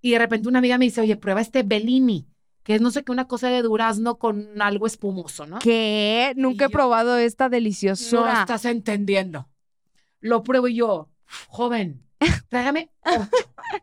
y 0.00 0.10
de 0.12 0.18
repente 0.18 0.48
una 0.48 0.58
amiga 0.58 0.78
me 0.78 0.84
dice, 0.84 1.00
oye, 1.00 1.16
prueba 1.16 1.40
este 1.40 1.62
Bellini, 1.62 2.26
que 2.62 2.74
es 2.74 2.80
no 2.80 2.90
sé 2.90 3.02
qué, 3.02 3.12
una 3.12 3.26
cosa 3.28 3.48
de 3.48 3.62
durazno 3.62 4.18
con 4.18 4.60
algo 4.60 4.86
espumoso, 4.86 5.46
¿no? 5.46 5.58
¿Qué? 5.58 6.32
Nunca 6.36 6.66
he 6.66 6.68
yo- 6.68 6.72
probado 6.72 7.16
esta 7.18 7.44
No 7.44 7.50
deliciosura. 7.50 8.40
estás 8.40 8.64
entendiendo. 8.64 9.48
Lo 10.20 10.42
pruebo 10.42 10.68
y 10.68 10.74
yo, 10.76 11.08
joven, 11.48 12.02
tráigame 12.48 12.90
ocho. 13.04 13.28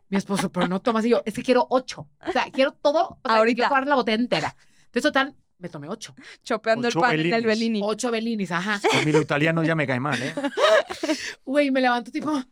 Mi 0.08 0.16
esposo, 0.18 0.50
pero 0.50 0.66
no 0.68 0.80
tomas. 0.80 1.04
Y 1.04 1.10
yo, 1.10 1.22
es 1.24 1.34
que 1.34 1.42
quiero 1.42 1.66
ocho. 1.70 2.08
O 2.26 2.32
sea, 2.32 2.46
quiero 2.52 2.72
todo. 2.72 3.18
O 3.22 3.28
sea, 3.28 3.36
Ahorita. 3.38 3.68
Quiero 3.68 3.84
la 3.86 3.94
botella 3.96 4.16
entera. 4.22 4.56
Entonces, 4.86 5.02
total, 5.02 5.34
me 5.58 5.68
tomé 5.68 5.88
ocho. 5.88 6.14
Chopeando 6.42 6.88
Ocho 6.88 6.98
el 6.98 7.02
pan 7.02 7.12
en 7.14 7.20
el 7.20 7.30
Bellinis. 7.30 7.46
Bellini. 7.46 7.80
Ocho 7.84 8.10
Bellinis, 8.10 8.50
ajá. 8.50 8.80
A 8.92 9.04
mí 9.04 9.12
lo 9.12 9.20
italiano 9.20 9.62
ya 9.62 9.74
me 9.74 9.86
cae 9.86 10.00
mal, 10.00 10.20
¿eh? 10.22 10.32
Güey, 11.44 11.70
me 11.70 11.80
levanto 11.80 12.10
tipo 12.10 12.42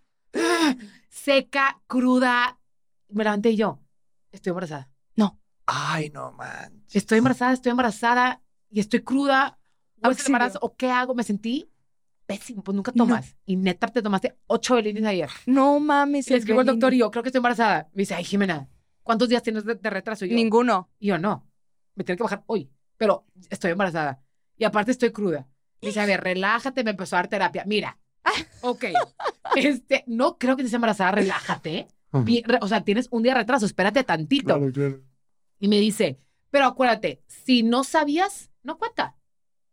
seca, 1.09 1.81
cruda. 1.87 2.59
Me 3.11 3.25
levanté 3.25 3.51
y 3.51 3.57
yo, 3.57 3.81
estoy 4.31 4.51
embarazada. 4.51 4.89
Ay, 5.65 6.11
no 6.11 6.33
manches. 6.33 6.97
Estoy 6.97 7.19
embarazada, 7.19 7.53
estoy 7.53 7.71
embarazada 7.71 8.43
y 8.69 8.81
estoy 8.81 9.01
cruda. 9.03 9.59
¿O 9.59 9.99
es 9.99 10.03
el 10.03 10.07
Auxilio. 10.11 10.27
embarazo? 10.31 10.59
¿O 10.61 10.75
qué 10.77 10.91
hago? 10.91 11.15
Me 11.15 11.23
sentí 11.23 11.71
pésimo. 12.27 12.65
Pues 12.65 12.75
nunca 12.75 12.91
No. 12.97 13.05
tomas. 13.07 13.37
Y 13.47 13.55
neta, 13.57 13.87
te 13.87 14.03
tomaste 14.03 14.37
ocho 14.49 14.75
Bellinis 14.75 15.05
ayer. 15.05 15.31
No 15.47 15.79
mames. 15.79 16.27
Y 16.27 16.31
le 16.33 16.39
escribo 16.39 16.61
al 16.61 16.67
doctor 16.67 16.93
y 16.93 16.99
yo, 16.99 17.11
creo 17.12 17.23
que 17.23 17.29
estoy 17.29 17.39
embarazada. 17.39 17.89
Me 17.95 18.03
dice, 18.03 18.15
ay, 18.15 18.25
Jimena, 18.25 18.69
¿cuántos 19.05 19.29
días 19.29 19.43
tienes 19.45 19.65
de, 19.65 19.77
de 19.77 19.89
retraso? 19.91 20.25
Y 20.25 20.31
yo, 20.31 20.35
Ninguno. 20.37 20.91
y 20.99 21.07
yo, 21.07 21.19
no, 21.19 21.49
me 21.95 22.03
tiene 22.03 22.17
que 22.17 22.25
bajar 22.25 22.43
hoy, 22.47 22.69
pero 22.97 23.25
estoy 23.49 23.71
embarazada. 23.71 24.21
Y 24.59 24.65
aparte 24.65 24.91
estoy 24.91 25.12
cruda. 25.12 25.47
Me 25.81 25.89
dice, 25.89 26.01
a 26.01 26.07
ver, 26.07 26.21
relájate, 26.23 26.83
me 26.83 26.91
empezó 26.91 27.15
a 27.17 27.21
dar 27.21 27.29
terapia. 27.29 27.62
Mira, 27.67 27.99
ok, 28.62 28.85
este, 29.57 30.05
no 30.07 30.38
creo 30.38 30.57
que 30.57 30.62
estés 30.62 30.75
embarazada, 30.75 31.12
relájate. 31.12 31.88
O 32.61 32.69
sea, 32.69 32.83
tienes 32.85 33.09
un 33.11 33.23
día 33.23 33.33
de 33.33 33.41
retraso, 33.41 33.64
espérate 33.67 34.05
tantito. 34.05 34.57
Claro, 34.59 34.71
claro. 34.73 35.00
Y 35.59 35.69
me 35.69 35.81
dice, 35.81 36.19
pero 36.50 36.67
acuérdate, 36.67 37.23
si 37.26 37.62
no 37.62 37.85
sabías, 37.85 38.50
no 38.62 38.76
cuenta. 38.79 39.17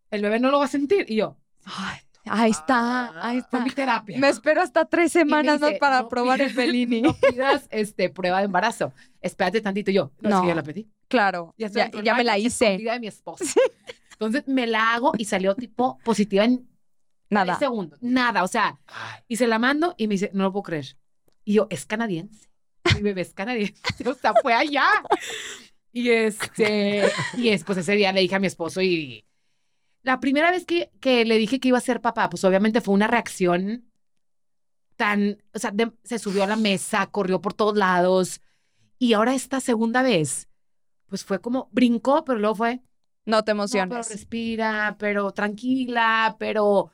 El 0.09 0.21
bebé 0.21 0.39
no 0.39 0.49
lo 0.49 0.59
va 0.59 0.65
a 0.65 0.69
sentir. 0.69 1.05
Y 1.09 1.15
yo, 1.17 1.37
Ay, 1.65 1.99
ahí 2.25 2.51
está, 2.51 3.09
ahí 3.27 3.41
fue 3.41 3.59
está. 3.59 3.63
mi 3.65 3.71
terapia. 3.71 4.17
Me 4.19 4.29
espero 4.29 4.61
hasta 4.61 4.85
tres 4.85 5.11
semanas 5.11 5.59
para 5.79 6.01
"No 6.03 6.07
probar 6.09 6.39
el 6.41 6.47
pidas- 6.51 6.55
Bellini. 6.55 7.01
No 7.01 7.13
pidas 7.13 7.67
este, 7.71 8.09
prueba 8.09 8.39
de 8.39 8.45
embarazo. 8.45 8.93
Espérate 9.21 9.59
tantito. 9.61 9.91
Y 9.91 9.95
yo, 9.95 10.11
no, 10.21 10.29
No. 10.29 10.41
sí, 10.41 10.47
ya 10.47 10.55
la 10.55 10.63
pedí. 10.63 10.87
Claro, 11.09 11.53
Ya, 11.57 11.67
ya, 11.67 11.91
ya 11.91 12.15
me 12.15 12.23
la 12.23 12.37
hice. 12.37 12.77
de 12.77 12.99
mi 12.99 13.07
esposo. 13.07 13.43
Entonces 14.13 14.47
me 14.47 14.65
la 14.67 14.93
hago 14.93 15.11
y 15.17 15.25
salió 15.25 15.55
tipo 15.55 15.97
positiva 16.05 16.45
en 16.45 16.67
Nada. 17.29 17.45
tres 17.57 17.59
segundos. 17.59 17.99
Nada, 18.01 18.43
o 18.43 18.47
sea, 18.47 18.79
y 19.27 19.35
se 19.35 19.47
la 19.47 19.59
mando 19.59 19.93
y 19.97 20.07
me 20.07 20.15
dice, 20.15 20.31
no 20.33 20.43
lo 20.45 20.51
puedo 20.51 20.63
creer. 20.63 20.97
Y 21.45 21.53
yo, 21.53 21.67
es 21.69 21.85
canadiense. 21.85 22.49
Mi 22.95 23.01
bebé 23.01 23.21
es 23.21 23.33
canadiense. 23.33 23.81
O 24.09 24.13
sea, 24.13 24.33
fue 24.41 24.53
allá. 24.53 24.87
Y 25.91 26.09
este, 26.09 27.09
y 27.37 27.49
después 27.49 27.77
ese 27.77 27.93
día 27.93 28.11
le 28.11 28.21
dije 28.21 28.35
a 28.35 28.39
mi 28.39 28.47
esposo 28.47 28.81
y 28.81 29.25
la 30.03 30.19
primera 30.19 30.51
vez 30.51 30.65
que, 30.65 30.91
que 30.99 31.25
le 31.25 31.37
dije 31.37 31.59
que 31.59 31.67
iba 31.69 31.77
a 31.77 31.81
ser 31.81 31.99
papá, 32.01 32.29
pues 32.29 32.43
obviamente 32.43 32.81
fue 32.81 32.93
una 32.93 33.07
reacción 33.07 33.85
tan, 34.95 35.37
o 35.53 35.59
sea, 35.59 35.71
de- 35.71 35.91
se 36.03 36.19
subió 36.19 36.43
a 36.43 36.47
la 36.47 36.55
mesa, 36.55 37.07
corrió 37.07 37.41
por 37.41 37.53
todos 37.53 37.77
lados. 37.77 38.41
Y 38.97 39.13
ahora 39.13 39.33
esta 39.33 39.59
segunda 39.61 40.01
vez, 40.01 40.47
pues 41.07 41.23
fue 41.23 41.39
como, 41.39 41.69
brincó, 41.71 42.23
pero 42.25 42.37
luego 42.39 42.55
fue, 42.55 42.81
No 43.25 43.43
te 43.43 43.53
no, 43.53 43.63
pero 43.67 43.75
emociones. 43.83 44.09
respira, 44.09 44.95
pero 44.99 45.31
tranquila, 45.31 46.35
pero 46.39 46.91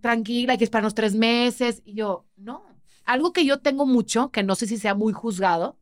tranquila, 0.00 0.52
hay 0.52 0.58
que 0.58 0.64
esperar 0.64 0.84
unos 0.84 0.94
tres 0.94 1.14
meses. 1.14 1.82
Y 1.84 1.94
yo, 1.94 2.26
no. 2.36 2.64
Algo 3.04 3.32
que 3.32 3.44
yo 3.44 3.60
tengo 3.60 3.86
mucho, 3.86 4.30
que 4.30 4.42
no 4.42 4.54
sé 4.54 4.66
si 4.66 4.78
sea 4.78 4.94
muy 4.94 5.12
juzgado, 5.12 5.78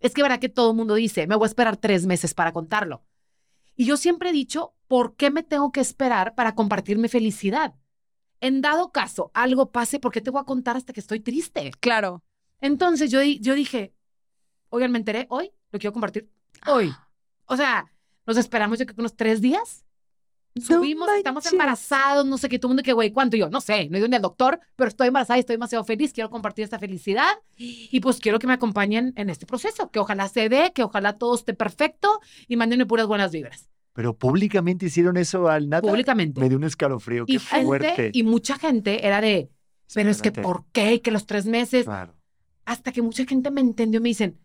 es 0.00 0.14
que 0.14 0.22
verá 0.22 0.40
que 0.40 0.48
todo 0.48 0.70
el 0.70 0.76
mundo 0.76 0.94
dice, 0.94 1.26
me 1.26 1.36
voy 1.36 1.44
a 1.44 1.48
esperar 1.48 1.76
tres 1.76 2.06
meses 2.06 2.34
para 2.34 2.52
contarlo. 2.52 3.04
Y 3.76 3.84
yo 3.84 3.96
siempre 3.96 4.30
he 4.30 4.32
dicho, 4.32 4.74
¿por 4.88 5.14
qué 5.16 5.30
me 5.30 5.42
tengo 5.42 5.72
que 5.72 5.80
esperar 5.80 6.34
para 6.34 6.54
compartir 6.54 6.98
mi 6.98 7.08
felicidad? 7.08 7.74
En 8.40 8.62
dado 8.62 8.90
caso, 8.90 9.30
algo 9.34 9.70
pase, 9.70 10.00
¿por 10.00 10.12
qué 10.12 10.20
te 10.20 10.30
voy 10.30 10.40
a 10.40 10.44
contar 10.44 10.76
hasta 10.76 10.92
que 10.92 11.00
estoy 11.00 11.20
triste? 11.20 11.70
Claro. 11.80 12.22
Entonces 12.60 13.10
yo, 13.10 13.22
yo 13.22 13.54
dije, 13.54 13.94
oigan, 14.70 14.92
me 14.92 14.98
enteré 14.98 15.26
hoy, 15.30 15.52
lo 15.70 15.78
quiero 15.78 15.92
compartir 15.92 16.30
hoy. 16.66 16.92
O 17.46 17.56
sea, 17.56 17.92
nos 18.26 18.36
esperamos 18.36 18.78
yo 18.78 18.86
creo 18.86 18.96
que 18.96 19.02
unos 19.02 19.16
tres 19.16 19.40
días. 19.40 19.84
Subimos, 20.56 21.08
estamos 21.16 21.46
embarazados, 21.52 22.26
no 22.26 22.36
sé 22.36 22.48
qué, 22.48 22.58
todo 22.58 22.68
el 22.68 22.70
mundo 22.74 22.82
que, 22.82 22.92
güey, 22.92 23.12
¿cuánto? 23.12 23.36
Y 23.36 23.40
yo, 23.40 23.50
no 23.50 23.60
sé, 23.60 23.88
no 23.88 23.96
he 23.96 24.00
ido 24.00 24.08
ni 24.08 24.16
al 24.16 24.22
doctor, 24.22 24.58
pero 24.76 24.88
estoy 24.88 25.08
embarazada 25.08 25.36
y 25.38 25.40
estoy 25.40 25.54
demasiado 25.54 25.84
feliz, 25.84 26.12
quiero 26.12 26.28
compartir 26.28 26.64
esta 26.64 26.78
felicidad 26.78 27.28
y 27.56 28.00
pues 28.00 28.18
quiero 28.18 28.38
que 28.40 28.46
me 28.48 28.52
acompañen 28.54 29.12
en 29.16 29.30
este 29.30 29.46
proceso, 29.46 29.90
que 29.90 30.00
ojalá 30.00 30.28
se 30.28 30.48
dé, 30.48 30.72
que 30.74 30.82
ojalá 30.82 31.18
todo 31.18 31.34
esté 31.36 31.54
perfecto 31.54 32.20
y 32.48 32.56
mándenme 32.56 32.84
puras 32.86 33.06
buenas 33.06 33.30
vibras, 33.30 33.70
Pero 33.92 34.16
públicamente 34.16 34.86
hicieron 34.86 35.16
eso 35.16 35.48
al 35.48 35.68
nata. 35.68 35.86
públicamente. 35.88 36.40
Me 36.40 36.48
dio 36.48 36.58
un 36.58 36.64
escalofrío. 36.64 37.26
Qué 37.26 37.34
Y 37.34 37.38
gente, 37.38 37.66
fuerte. 37.66 38.10
y 38.12 38.22
mucha 38.24 38.58
gente 38.58 39.06
era 39.06 39.20
de, 39.20 39.50
pero 39.94 40.10
es 40.10 40.20
que. 40.20 40.32
¿por 40.32 40.64
qué? 40.72 40.94
Y 40.94 41.00
Que 41.00 41.10
los 41.12 41.26
tres 41.26 41.46
meses, 41.46 41.84
Claro. 41.84 42.16
hasta 42.64 42.90
que 42.92 43.02
mucha 43.02 43.24
gente 43.24 43.50
me 43.52 43.60
entendió, 43.60 44.00
me 44.00 44.08
dicen, 44.08 44.38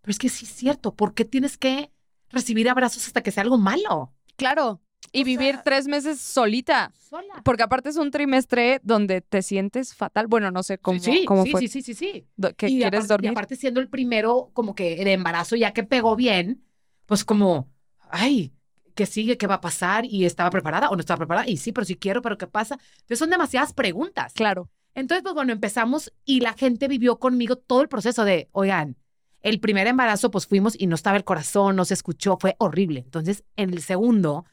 pero 0.00 0.10
es 0.10 0.18
que 0.18 0.28
sí 0.28 0.44
es 0.44 0.52
cierto, 0.52 0.94
¿por 0.96 1.14
qué 1.14 1.24
tienes 1.24 1.56
que 1.56 1.92
recibir 2.30 2.68
abrazos 2.68 3.06
hasta 3.06 3.22
que 3.22 3.30
sea 3.30 3.44
algo 3.44 3.58
malo? 3.58 4.12
Claro. 4.36 4.80
Y 5.10 5.22
O 5.22 5.24
vivir 5.24 5.54
sea- 5.56 5.62
tres 5.62 5.86
meses 5.88 6.20
solita. 6.20 6.92
Sola. 7.10 7.42
Porque 7.44 7.62
aparte 7.62 7.88
es 7.88 7.96
un 7.96 8.10
trimestre 8.10 8.80
donde 8.82 9.20
te 9.20 9.42
sientes 9.42 9.94
fatal. 9.94 10.26
Bueno, 10.26 10.50
no 10.50 10.62
sé 10.62 10.78
cómo, 10.78 10.98
sí, 11.00 11.24
cómo 11.26 11.44
sí, 11.44 11.50
fue. 11.50 11.60
sí, 11.62 11.68
sí, 11.68 11.82
sí, 11.82 11.94
sí. 11.94 12.26
que 12.56 12.68
y 12.68 12.78
quieres 12.78 12.86
aparte, 13.00 13.06
dormir. 13.08 13.30
Y 13.30 13.32
aparte 13.32 13.56
siendo 13.56 13.80
el 13.80 13.88
primero 13.88 14.50
como 14.54 14.74
que 14.74 15.04
de 15.04 15.12
embarazo 15.12 15.56
ya 15.56 15.72
que 15.72 15.82
pegó 15.82 16.16
bien, 16.16 16.64
pues 17.06 17.24
como, 17.24 17.68
ay, 18.10 18.52
¿qué 18.94 19.04
sigue? 19.06 19.36
¿Qué 19.36 19.46
va 19.46 19.56
a 19.56 19.60
pasar? 19.60 20.04
¿Y 20.06 20.24
estaba 20.24 20.48
preparada 20.50 20.88
o 20.88 20.94
no 20.96 21.00
estaba 21.00 21.18
preparada? 21.18 21.46
Y 21.48 21.56
sí, 21.58 21.72
pero 21.72 21.84
sí 21.84 21.96
quiero, 21.96 22.22
pero 22.22 22.38
¿qué 22.38 22.46
pasa? 22.46 22.78
Entonces 23.00 23.18
son 23.18 23.30
demasiadas 23.30 23.72
preguntas. 23.74 24.32
Claro. 24.34 24.70
Entonces, 24.94 25.22
pues 25.22 25.34
bueno, 25.34 25.52
empezamos 25.52 26.12
y 26.24 26.40
la 26.40 26.52
gente 26.54 26.88
vivió 26.88 27.18
conmigo 27.18 27.56
todo 27.56 27.82
el 27.82 27.88
proceso 27.88 28.24
de, 28.24 28.48
oigan, 28.52 28.96
el 29.42 29.58
primer 29.58 29.86
embarazo, 29.88 30.30
pues 30.30 30.46
fuimos 30.46 30.74
y 30.78 30.86
no 30.86 30.94
estaba 30.94 31.16
el 31.16 31.24
corazón, 31.24 31.76
no 31.76 31.84
se 31.84 31.94
escuchó, 31.94 32.36
fue 32.40 32.54
horrible. 32.58 33.00
Entonces, 33.00 33.42
en 33.56 33.70
el 33.70 33.82
segundo 33.82 34.44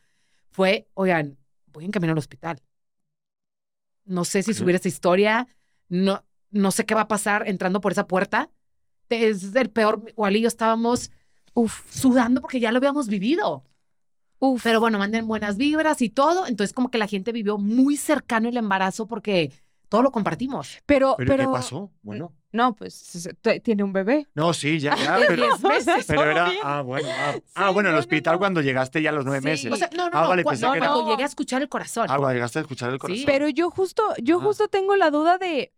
fue, 0.52 0.88
oigan, 0.94 1.38
voy 1.68 1.86
en 1.86 1.92
camino 1.92 2.14
al 2.14 2.20
hospital. 2.20 2.62
No 4.06 4.26
sé 4.26 4.44
si 4.44 4.54
subir 4.54 4.76
esa 4.76 4.88
historia, 4.88 5.48
no, 5.88 6.26
no 6.52 6.72
sé 6.72 6.86
qué 6.86 6.96
va 6.96 7.02
a 7.02 7.08
pasar 7.08 7.48
entrando 7.48 7.82
por 7.82 7.92
esa 7.92 8.08
puerta. 8.08 8.50
Es 9.10 9.56
el 9.56 9.70
peor, 9.72 10.04
igual 10.10 10.36
y 10.38 10.42
yo 10.42 10.48
estábamos 10.48 11.12
Uf, 11.54 11.84
sudando 11.94 12.42
porque 12.42 12.60
ya 12.60 12.72
lo 12.72 12.78
habíamos 12.78 13.08
vivido. 13.08 13.66
uf. 14.40 14.64
Pero 14.64 14.80
bueno, 14.80 15.00
manden 15.00 15.28
buenas 15.28 15.58
vibras 15.58 16.02
y 16.02 16.10
todo. 16.10 16.48
Entonces, 16.48 16.74
como 16.74 16.92
que 16.92 16.98
la 16.98 17.08
gente 17.08 17.32
vivió 17.32 17.58
muy 17.58 17.98
cercano 17.98 18.50
el 18.50 18.58
embarazo 18.58 19.08
porque 19.08 19.52
todo 19.90 20.02
lo 20.04 20.12
compartimos. 20.12 20.78
pero, 20.86 21.16
¿Pero, 21.18 21.28
pero, 21.36 21.44
qué 21.50 21.54
pasó? 21.54 21.92
Bueno. 22.02 22.34
No, 22.52 22.76
pues 22.76 23.30
tiene 23.64 23.84
un 23.84 23.94
bebé. 23.94 24.28
No, 24.34 24.54
sí, 24.54 24.80
ya, 24.80 24.96
ya. 24.96 25.18
De 25.20 25.26
Pero, 25.28 25.46
10 25.46 25.62
meses. 25.64 26.06
pero 26.08 26.24
era. 26.24 26.46
bien. 26.50 26.62
Ah, 26.64 26.82
bueno. 26.82 27.08
Ah, 27.12 27.34
Sí, 27.36 27.44
ah, 27.56 27.70
bueno, 27.70 27.90
no, 27.90 27.96
el 27.96 28.00
hospital 28.00 28.34
no. 28.34 28.40
cuando 28.40 28.62
llegaste 28.62 29.02
ya 29.04 29.10
a 29.12 29.14
los 29.14 29.26
nueve 29.26 29.42
Sí. 29.42 29.46
meses. 29.68 29.72
O 29.74 29.76
sea, 29.76 29.90
no, 29.96 30.10
no, 30.10 30.18
Ah, 30.18 30.24
no. 30.24 30.30
vale, 30.30 30.44
cu- 30.44 30.50
pensé 30.50 30.66
no, 30.66 30.72
que 30.72 30.78
era- 30.80 30.88
cuando 30.88 31.10
llegué 31.12 31.24
a 31.24 31.28
escuchar 31.28 31.62
el 31.62 31.70
corazón. 31.70 32.06
Ah, 32.10 32.18
cuando 32.18 32.34
llegaste 32.34 32.58
a 32.60 32.62
escuchar 32.64 32.92
el 32.92 32.98
corazón. 32.98 33.24
Pero 33.28 33.50
yo 33.50 33.70
justo, 33.70 34.04
yo 34.22 34.40
justo 34.40 34.68
tengo 34.68 34.96
la 34.96 35.12
duda 35.12 35.38
de, 35.38 35.72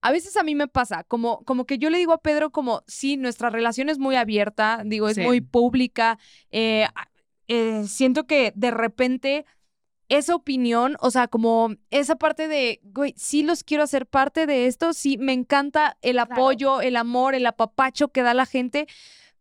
a 0.00 0.10
veces 0.10 0.36
a 0.36 0.42
mí 0.42 0.54
me 0.56 0.66
pasa, 0.66 1.04
como, 1.04 1.44
como 1.44 1.64
que 1.64 1.78
yo 1.78 1.90
le 1.90 1.98
digo 1.98 2.12
a 2.12 2.18
Pedro 2.18 2.50
como, 2.50 2.82
sí, 2.88 3.16
nuestra 3.16 3.50
relación 3.50 3.88
es 3.88 3.98
muy 3.98 4.16
abierta, 4.16 4.82
digo, 4.84 5.08
es 5.08 5.14
Sí. 5.16 5.20
muy 5.22 5.40
pública, 5.40 6.18
eh, 6.50 6.88
eh, 7.48 7.84
siento 7.86 8.26
que 8.26 8.52
de 8.56 8.72
repente 8.72 9.46
esa 10.08 10.34
opinión, 10.34 10.96
o 11.00 11.10
sea, 11.10 11.28
como 11.28 11.74
esa 11.90 12.16
parte 12.16 12.48
de, 12.48 12.80
güey, 12.84 13.14
sí 13.16 13.42
los 13.42 13.64
quiero 13.64 13.82
hacer 13.82 14.06
parte 14.06 14.46
de 14.46 14.66
esto, 14.66 14.92
sí, 14.92 15.18
me 15.18 15.32
encanta 15.32 15.96
el 16.02 16.16
Claro. 16.16 16.32
apoyo, 16.32 16.80
el 16.80 16.96
amor, 16.96 17.34
el 17.34 17.46
apapacho 17.46 18.08
que 18.08 18.22
da 18.22 18.34
la 18.34 18.46
gente. 18.46 18.86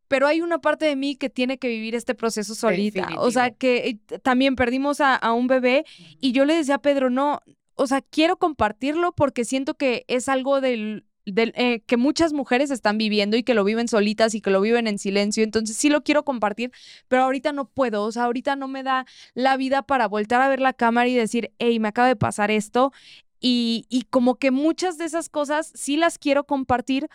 Pero 0.08 0.28
hay 0.28 0.42
una 0.42 0.60
parte 0.60 0.86
de 0.86 0.96
mí 0.96 1.16
que 1.16 1.30
tiene 1.32 1.58
que 1.58 1.68
vivir 1.68 1.96
este 1.96 2.14
proceso 2.14 2.54
solita. 2.54 3.10
O 3.18 3.32
sea, 3.32 3.50
que 3.52 3.88
eh, 3.88 4.20
también 4.20 4.56
perdimos 4.56 5.02
a, 5.02 5.16
a 5.16 5.34
un 5.34 5.48
bebé 5.48 5.84
y 6.22 6.32
yo 6.32 6.46
le 6.46 6.56
decía 6.56 6.76
a 6.76 6.82
Pedro, 6.82 7.10
no, 7.10 7.42
o 7.74 7.88
sea, 7.88 8.02
quiero 8.02 8.38
compartirlo 8.38 9.14
porque 9.14 9.46
siento 9.46 9.74
que 9.74 10.06
es 10.08 10.30
algo 10.30 10.62
del, 10.62 11.06
eh, 11.26 11.82
que 11.86 11.98
muchas 11.98 12.34
mujeres 12.34 12.72
están 12.72 12.98
viviendo 12.98 13.38
y 13.38 13.44
que 13.44 13.54
lo 13.54 13.64
viven 13.64 13.88
solitas 13.88 14.36
y 14.36 14.42
que 14.42 14.50
lo 14.52 14.62
viven 14.62 14.88
en 14.88 15.00
silencio. 15.00 15.44
Entonces 15.44 15.76
sí 15.76 15.90
lo 15.90 16.04
quiero 16.04 16.24
compartir, 16.24 16.72
pero 17.08 17.24
ahorita 17.24 17.52
no 17.52 17.66
puedo. 17.66 18.04
O 18.04 18.12
sea, 18.12 18.24
ahorita 18.26 18.56
no 18.56 18.68
me 18.68 18.84
da 18.84 19.06
la 19.34 19.58
vida 19.58 19.82
para 19.82 20.08
voltar 20.08 20.42
a 20.42 20.50
ver 20.50 20.60
la 20.62 20.74
cámara 20.74 21.08
y 21.08 21.16
decir, 21.16 21.52
hey, 21.60 21.80
me 21.80 21.88
acaba 21.88 22.08
de 22.08 22.16
pasar 22.16 22.52
esto. 22.52 22.92
Y, 23.40 23.86
y 23.90 24.04
como 24.04 24.36
que 24.36 24.52
muchas 24.52 24.98
de 24.98 25.06
esas 25.06 25.30
cosas 25.30 25.72
sí 25.76 25.98
las 25.98 26.18
quiero 26.18 26.46
compartir, 26.46 27.10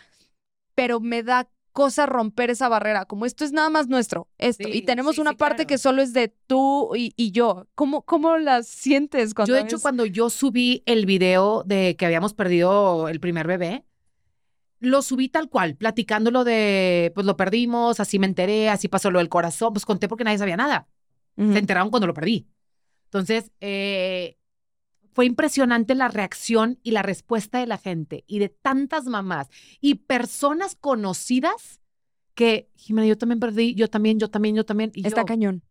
pero 0.75 0.99
me 0.99 1.23
da 1.23 1.49
cosa 1.71 2.05
romper 2.05 2.49
esa 2.49 2.69
barrera, 2.69 3.05
como 3.05 3.25
esto 3.25 3.45
es 3.45 3.51
nada 3.51 3.69
más 3.69 3.87
nuestro, 3.87 4.27
esto, 4.37 4.67
y 4.67 4.81
tenemos 4.81 5.15
sí, 5.15 5.21
una 5.21 5.31
sí, 5.31 5.37
parte 5.37 5.57
claro. 5.57 5.67
que 5.67 5.77
solo 5.77 6.01
es 6.01 6.13
de 6.13 6.33
tú 6.47 6.95
y, 6.95 7.13
y 7.15 7.31
yo. 7.31 7.67
¿Cómo, 7.75 8.01
¿Cómo 8.03 8.37
las 8.37 8.67
sientes 8.67 9.33
cuando 9.33 9.53
Yo, 9.53 9.55
de 9.55 9.61
hecho, 9.61 9.79
cuando 9.79 10.05
yo 10.05 10.29
subí 10.29 10.83
el 10.85 11.05
video 11.05 11.63
de 11.65 11.95
que 11.97 12.05
habíamos 12.05 12.33
perdido 12.33 13.07
el 13.07 13.19
primer 13.19 13.47
bebé, 13.47 13.85
lo 14.81 15.01
subí 15.03 15.29
tal 15.29 15.47
cual, 15.47 15.75
platicándolo 15.75 16.43
de, 16.43 17.11
pues 17.13 17.25
lo 17.25 17.37
perdimos, 17.37 17.99
así 17.99 18.19
me 18.19 18.25
enteré, 18.25 18.67
así 18.67 18.87
pasó 18.87 19.11
lo 19.11 19.19
del 19.19 19.29
corazón, 19.29 19.73
pues 19.73 19.85
conté 19.85 20.07
porque 20.07 20.23
nadie 20.23 20.39
sabía 20.39 20.57
nada. 20.57 20.87
Ujú. 21.37 21.53
Se 21.53 21.59
enteraron 21.59 21.91
cuando 21.91 22.07
lo 22.07 22.15
perdí. 22.15 22.47
Entonces, 23.05 23.51
eh, 23.61 24.37
fue 25.13 25.25
impresionante 25.25 25.93
la 25.93 26.07
reacción 26.07 26.79
y 26.81 26.91
la 26.91 27.03
respuesta 27.03 27.59
de 27.59 27.67
la 27.67 27.77
gente 27.77 28.23
y 28.27 28.39
de 28.39 28.49
tantas 28.49 29.05
mamás 29.05 29.49
y 29.81 29.95
personas 29.95 30.75
conocidas 30.75 31.79
que, 32.33 32.69
Jimena, 32.75 33.07
yo 33.07 33.17
también 33.17 33.39
perdí, 33.39 33.75
yo 33.75 33.87
también, 33.87 34.17
yo 34.17 34.29
también, 34.29 34.55
yo 34.55 34.65
también. 34.65 34.91
Y 34.95 35.05
Está 35.05 35.21
yo, 35.21 35.25
cañón. 35.25 35.63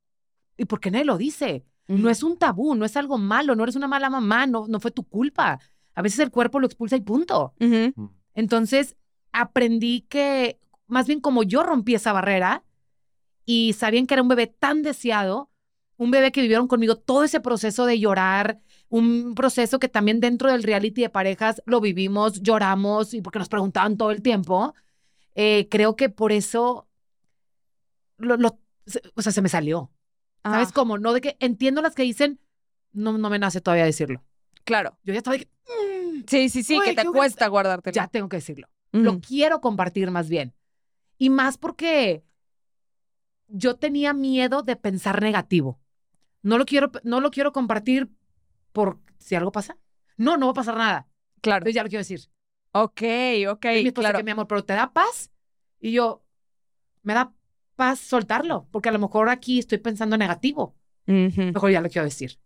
¿Y 0.56 0.66
por 0.66 0.78
qué 0.78 0.90
nadie 0.90 1.04
lo 1.04 1.18
dice? 1.18 1.64
No 1.88 2.08
es 2.08 2.22
un 2.22 2.38
tabú, 2.38 2.76
no 2.76 2.84
es 2.84 2.96
algo 2.96 3.18
malo, 3.18 3.56
no 3.56 3.64
eres 3.64 3.74
una 3.74 3.88
mala 3.88 4.08
mamá, 4.08 4.46
no, 4.46 4.68
no 4.68 4.78
fue 4.78 4.92
tu 4.92 5.02
culpa. 5.02 5.58
A 5.96 6.02
veces 6.02 6.20
el 6.20 6.30
cuerpo 6.30 6.60
lo 6.60 6.66
expulsa 6.66 6.94
y 6.94 7.00
punto. 7.00 7.52
Mm. 7.58 8.04
Entonces, 8.34 8.96
aprendí 9.32 10.02
que, 10.02 10.58
más 10.86 11.06
bien 11.06 11.20
como 11.20 11.42
yo 11.42 11.62
rompí 11.62 11.94
esa 11.94 12.12
barrera 12.12 12.64
y 13.44 13.72
sabían 13.74 14.06
que 14.06 14.14
era 14.14 14.22
un 14.22 14.28
bebé 14.28 14.46
tan 14.46 14.82
deseado, 14.82 15.50
un 15.96 16.10
bebé 16.10 16.32
que 16.32 16.40
vivieron 16.42 16.66
conmigo 16.68 16.96
todo 16.96 17.24
ese 17.24 17.40
proceso 17.40 17.84
de 17.86 17.98
llorar, 18.00 18.60
un 18.88 19.34
proceso 19.34 19.78
que 19.78 19.88
también 19.88 20.20
dentro 20.20 20.50
del 20.50 20.62
reality 20.62 21.02
de 21.02 21.10
parejas 21.10 21.62
lo 21.66 21.80
vivimos, 21.80 22.42
lloramos 22.42 23.12
y 23.14 23.20
porque 23.20 23.38
nos 23.38 23.48
preguntaban 23.48 23.96
todo 23.96 24.10
el 24.10 24.22
tiempo. 24.22 24.74
eh, 25.36 25.68
creo 25.70 25.94
que 25.96 26.08
por 26.10 26.32
eso, 26.32 26.88
lo, 28.18 28.36
lo- 28.36 28.58
o 29.14 29.22
sea, 29.22 29.32
se 29.32 29.42
me 29.42 29.48
salió. 29.48 29.90
¿Sabes 30.44 30.68
Ah, 30.68 30.72
cómo? 30.74 30.98
No 30.98 31.12
de 31.12 31.20
que 31.20 31.36
entiendo 31.40 31.82
las 31.82 31.94
que 31.94 32.02
dicen, 32.02 32.40
no, 32.92 33.16
no 33.18 33.30
me 33.30 33.38
nace 33.38 33.60
todavía 33.60 33.84
decirlo. 33.84 34.22
claro. 34.64 34.98
Yo 35.04 35.12
ya 35.12 35.18
estaba 35.18 35.36
de 35.36 35.44
que, 35.44 35.50
"Mm, 35.66 36.24
Sí, 36.26 36.48
sí, 36.48 36.62
sí, 36.62 36.78
Uy, 36.78 36.86
que 36.86 36.94
te 36.94 37.06
cuesta 37.06 37.46
guardarte. 37.48 37.92
ya 37.92 38.06
tengo 38.08 38.28
que 38.28 38.36
decirlo. 38.38 38.68
Lo 38.92 39.20
quiero 39.20 39.60
compartir 39.60 40.10
más 40.10 40.28
bien. 40.28 40.54
Y 41.18 41.30
más 41.30 41.58
porque 41.58 42.24
yo 43.48 43.76
tenía 43.76 44.12
miedo 44.12 44.62
de 44.62 44.76
pensar 44.76 45.22
negativo. 45.22 45.80
No 46.42 46.58
lo 46.58 46.64
quiero, 46.64 46.90
no 47.04 47.20
lo 47.20 47.30
quiero 47.30 47.52
compartir 47.52 48.10
por 48.72 48.98
si 49.18 49.34
algo 49.34 49.52
pasa. 49.52 49.76
No, 50.16 50.36
no 50.36 50.46
va 50.46 50.52
a 50.52 50.54
pasar 50.54 50.76
nada. 50.76 51.08
Claro. 51.40 51.58
Entonces 51.58 51.74
ya 51.74 51.82
lo 51.82 51.88
quiero 51.88 52.00
decir. 52.00 52.20
Ok, 52.72 53.02
ok, 53.48 53.64
Y 53.64 53.82
mi 53.82 53.88
esposa 53.88 54.08
claro. 54.08 54.18
que 54.18 54.24
mi 54.24 54.30
amor, 54.30 54.46
pero 54.46 54.64
te 54.64 54.74
da 54.74 54.92
paz. 54.92 55.30
Y 55.80 55.92
yo, 55.92 56.24
me 57.02 57.14
da 57.14 57.32
paz 57.76 57.98
soltarlo, 57.98 58.68
porque 58.70 58.88
a 58.88 58.92
lo 58.92 58.98
mejor 58.98 59.28
aquí 59.28 59.58
estoy 59.58 59.78
pensando 59.78 60.16
negativo. 60.16 60.76
Ujú. 61.06 61.42
Mejor 61.52 61.70
ya 61.70 61.80
lo 61.80 61.88
quiero 61.88 62.04
decir. 62.04 62.38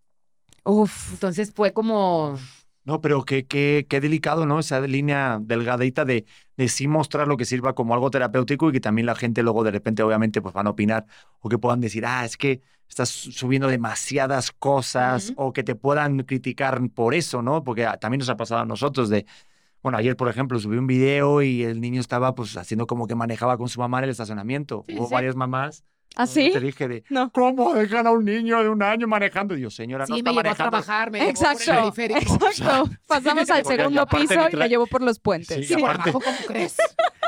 Uf. 0.64 1.12
Entonces 1.12 1.52
fue 1.52 1.72
como, 1.72 2.38
No, 2.84 3.00
pero 3.00 3.24
qué, 3.24 3.46
qué, 3.46 3.86
qué 3.88 4.00
delicado, 4.00 4.44
¿no? 4.44 4.58
Esa 4.58 4.80
línea 4.82 5.38
delgadita 5.40 6.04
de, 6.04 6.26
de 6.58 6.68
sí 6.68 6.86
mostrar 6.86 7.26
lo 7.26 7.38
que 7.38 7.46
sirva 7.46 7.74
como 7.74 7.94
algo 7.94 8.10
terapéutico 8.10 8.68
y 8.68 8.72
que 8.72 8.80
también 8.80 9.06
la 9.06 9.14
gente 9.14 9.42
luego 9.42 9.64
de 9.64 9.70
repente, 9.70 10.02
obviamente, 10.02 10.42
pues 10.42 10.52
van 10.54 10.66
a 10.66 10.70
opinar 10.70 11.06
o 11.40 11.48
que 11.48 11.56
puedan 11.58 11.80
decir, 11.80 12.04
ah, 12.04 12.26
es 12.26 12.36
que 12.36 12.60
estás 12.86 13.08
subiendo 13.08 13.68
demasiadas 13.68 14.52
cosas 14.52 15.32
o 15.36 15.54
que 15.54 15.62
te 15.64 15.74
puedan 15.74 16.18
criticar 16.24 16.78
por 16.90 17.14
eso, 17.14 17.40
¿no? 17.40 17.64
Porque 17.64 17.86
ah, 17.86 17.96
también 17.96 18.18
nos 18.18 18.28
ha 18.28 18.36
pasado 18.36 18.60
a 18.60 18.66
nosotros 18.66 19.08
de, 19.08 19.24
Bueno, 19.82 19.98
ayer, 19.98 20.16
por 20.16 20.28
ejemplo, 20.28 20.58
subí 20.58 20.78
un 20.78 20.86
video 20.86 21.42
y 21.42 21.62
el 21.64 21.80
niño 21.80 22.00
estaba 22.00 22.34
pues 22.34 22.56
haciendo 22.56 22.86
como 22.86 23.06
que 23.06 23.14
manejaba 23.14 23.58
con 23.58 23.68
su 23.68 23.80
mamá 23.80 23.98
en 23.98 24.04
el 24.04 24.10
estacionamiento. 24.10 24.84
Sí, 24.88 24.94
Hubo 24.98 25.08
sí. 25.08 25.14
varias 25.14 25.36
mamás. 25.36 25.84
¿Ah, 26.16 26.26
donde 26.26 26.32
sí? 26.46 26.50
Te 26.52 26.60
dije 26.60 26.88
de, 26.88 27.04
No. 27.10 27.30
¿cómo 27.32 27.74
dejan 27.74 28.06
a 28.06 28.10
un 28.12 28.24
niño 28.24 28.62
de 28.62 28.68
un 28.68 28.82
año 28.82 29.06
manejando? 29.08 29.56
Y 29.56 29.62
yo, 29.62 29.70
señora, 29.70 30.04
no 30.08 30.14
Sí, 30.14 30.20
está 30.20 30.30
me 30.32 30.36
llevó 30.42 30.50
a 30.50 30.54
trabajar, 30.54 31.10
me 31.10 31.18
llevó 31.18 31.32
por 31.32 31.46
el 31.46 31.52
Exacto, 31.56 32.00
exacto. 32.16 32.90
Pasamos 33.06 33.50
al 33.50 33.64
segundo 33.64 34.06
piso 34.06 34.48
y 34.52 34.56
la 34.56 34.66
llevo 34.68 34.86
por 34.86 35.02
los 35.02 35.18
puentes. 35.18 35.56
Sí, 35.66 35.74
Sí, 35.74 35.80
por 35.80 35.90
aparte- 35.90 36.10
abajo, 36.10 36.20
¿cómo 36.24 36.36
crees? 36.46 36.76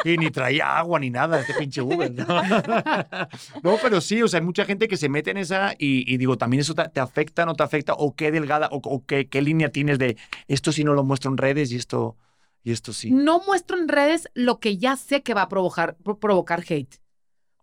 Y 0.04 0.16
ni 0.18 0.30
traía 0.30 0.78
agua 0.78 1.00
ni 1.00 1.10
nada, 1.10 1.40
este 1.40 1.54
pinche 1.54 1.82
Uber. 1.82 2.12
¿no? 2.12 2.26
No, 3.62 3.76
pero 3.82 4.00
sí, 4.00 4.22
o 4.22 4.28
sea, 4.28 4.38
hay 4.40 4.46
mucha 4.46 4.64
gente 4.64 4.86
que 4.88 4.96
se 4.96 5.08
mete 5.08 5.30
en 5.30 5.38
esa 5.38 5.72
y, 5.78 6.12
y 6.12 6.16
digo, 6.16 6.36
también 6.38 6.60
eso 6.60 6.74
te, 6.74 6.88
te 6.88 7.00
afecta, 7.00 7.44
no 7.44 7.54
te 7.54 7.62
afecta, 7.64 7.94
o 7.94 8.14
qué 8.14 8.30
delgada, 8.30 8.68
o, 8.70 8.76
o 8.84 9.04
qué, 9.04 9.28
qué 9.28 9.42
línea 9.42 9.70
tienes 9.70 9.98
de 9.98 10.16
esto 10.48 10.70
sí 10.72 10.84
no 10.84 10.94
lo 10.94 11.02
muestro 11.02 11.30
en 11.30 11.38
redes 11.38 11.72
y 11.72 11.76
esto, 11.76 12.16
y 12.62 12.72
esto 12.72 12.92
sí. 12.92 13.10
No 13.10 13.40
muestro 13.46 13.78
en 13.78 13.88
redes 13.88 14.28
lo 14.34 14.60
que 14.60 14.76
ya 14.76 14.96
sé 14.96 15.22
que 15.22 15.34
va 15.34 15.42
a 15.42 15.48
provocar, 15.48 15.96
pro- 15.96 16.18
provocar 16.18 16.62
hate. 16.68 16.96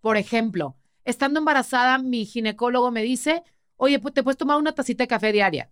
Por 0.02 0.18
ejemplo, 0.18 0.76
estando 1.06 1.40
embarazada, 1.40 1.98
mi 1.98 2.26
ginecólogo 2.26 2.92
me 2.92 3.02
dice, 3.04 3.44
oye, 3.78 4.00
pues 4.00 4.14
te 4.14 4.24
puedes 4.24 4.38
tomar 4.38 4.58
una 4.58 4.74
tacita 4.74 5.04
de 5.04 5.08
café 5.08 5.32
diaria. 5.32 5.72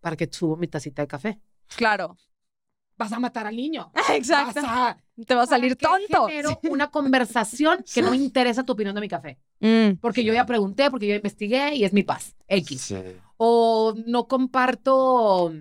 ¿Para 0.00 0.16
que 0.16 0.28
subo 0.30 0.56
mi 0.56 0.68
tacita 0.68 1.02
de 1.02 1.08
café? 1.08 1.40
Claro. 1.76 2.16
Vas 2.96 3.12
a 3.12 3.18
matar 3.20 3.46
al 3.46 3.54
niño. 3.56 3.92
Exacto. 4.12 4.60
Vas 4.60 4.64
a- 4.70 4.98
Te 5.26 5.34
va 5.34 5.42
a 5.42 5.46
salir 5.46 5.76
¿Para 5.76 5.98
qué 5.98 6.06
tonto. 6.08 6.28
genero 6.28 6.60
una 6.70 6.90
conversación 6.90 7.84
que 7.92 8.02
no 8.02 8.10
me 8.10 8.16
interesa 8.16 8.64
tu 8.64 8.72
opinión 8.72 8.94
de 8.94 9.00
mi 9.00 9.08
café. 9.08 9.38
Mm, 9.60 9.96
Porque 10.00 10.22
yo 10.24 10.32
ya 10.32 10.46
pregunté, 10.46 10.90
porque 10.90 11.06
yo 11.08 11.14
investigué 11.14 11.74
y 11.74 11.84
es 11.84 11.92
mi 11.92 12.02
paz. 12.02 12.34
X. 12.48 12.80
Sí. 12.80 12.96
O 13.36 13.94
no 14.06 14.26
comparto 14.28 15.52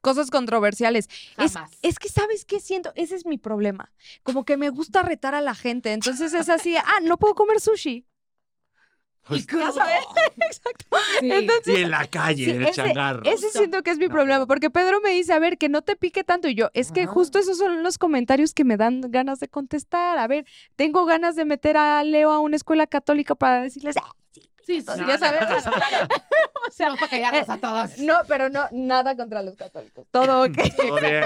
Cosas 0.00 0.30
controversiales. 0.30 1.08
Es, 1.36 1.54
jamás. 1.54 1.72
es 1.82 1.98
que, 1.98 2.08
¿sabes 2.08 2.44
qué 2.44 2.60
siento? 2.60 2.92
Ese 2.94 3.16
es 3.16 3.26
mi 3.26 3.36
problema. 3.36 3.90
Como 4.22 4.44
que 4.44 4.56
me 4.56 4.70
gusta 4.70 5.02
retar 5.02 5.34
a 5.34 5.40
la 5.40 5.56
gente. 5.56 5.92
Entonces 5.92 6.32
es 6.34 6.48
así, 6.48 6.76
ah, 6.76 7.00
no 7.02 7.18
puedo 7.18 7.34
comer 7.34 7.60
sushi. 7.60 8.06
Pues, 9.28 9.46
Ya 9.46 9.72
sabes. 9.72 10.00
Exacto. 10.40 10.84
Sí. 11.20 11.30
Entonces, 11.32 11.78
y 11.78 11.82
en 11.82 11.90
la 11.90 12.06
calle, 12.06 12.44
Sí, 12.44 12.50
en 12.50 12.62
el 12.62 12.70
changarro. 12.72 13.22
Ese 13.24 13.50
siento 13.50 13.82
que 13.82 13.90
es 13.90 13.98
mi 13.98 14.06
No. 14.06 14.12
problema, 14.12 14.46
porque 14.46 14.70
Pedro 14.70 15.00
me 15.00 15.10
dice, 15.10 15.32
a 15.32 15.38
ver, 15.38 15.58
que 15.58 15.68
no 15.68 15.82
te 15.82 15.96
pique 15.96 16.24
tanto. 16.24 16.48
Y 16.48 16.54
yo, 16.54 16.70
es 16.74 16.92
que 16.92 17.02
Ajá. 17.02 17.12
justo 17.12 17.38
esos 17.38 17.58
son 17.58 17.82
los 17.82 17.98
comentarios 17.98 18.54
que 18.54 18.64
me 18.64 18.76
dan 18.76 19.00
ganas 19.02 19.40
de 19.40 19.48
contestar. 19.48 20.18
A 20.18 20.26
ver, 20.26 20.46
tengo 20.76 21.04
ganas 21.04 21.36
de 21.36 21.44
meter 21.44 21.76
a 21.76 22.02
Leo 22.04 22.30
a 22.30 22.38
una 22.40 22.56
escuela 22.56 22.86
católica 22.86 23.34
para 23.34 23.62
decirles, 23.62 23.96
"Ah, 24.00 24.12
Sí, 24.66 24.82
sí, 24.82 24.84
ya 25.06 25.16
sabes. 25.16 25.40
O 26.68 26.70
sea, 26.70 26.88
para 26.94 27.08
callarnos 27.08 27.48
a 27.48 27.56
todos. 27.56 27.98
no, 27.98 28.14
pero 28.28 28.50
no, 28.50 28.66
nada 28.72 29.16
contra 29.16 29.42
los 29.42 29.56
católicos. 29.56 30.06
Todo 30.10 30.42
ok. 30.44 30.56
Todo 30.76 30.96
bien. 31.00 31.22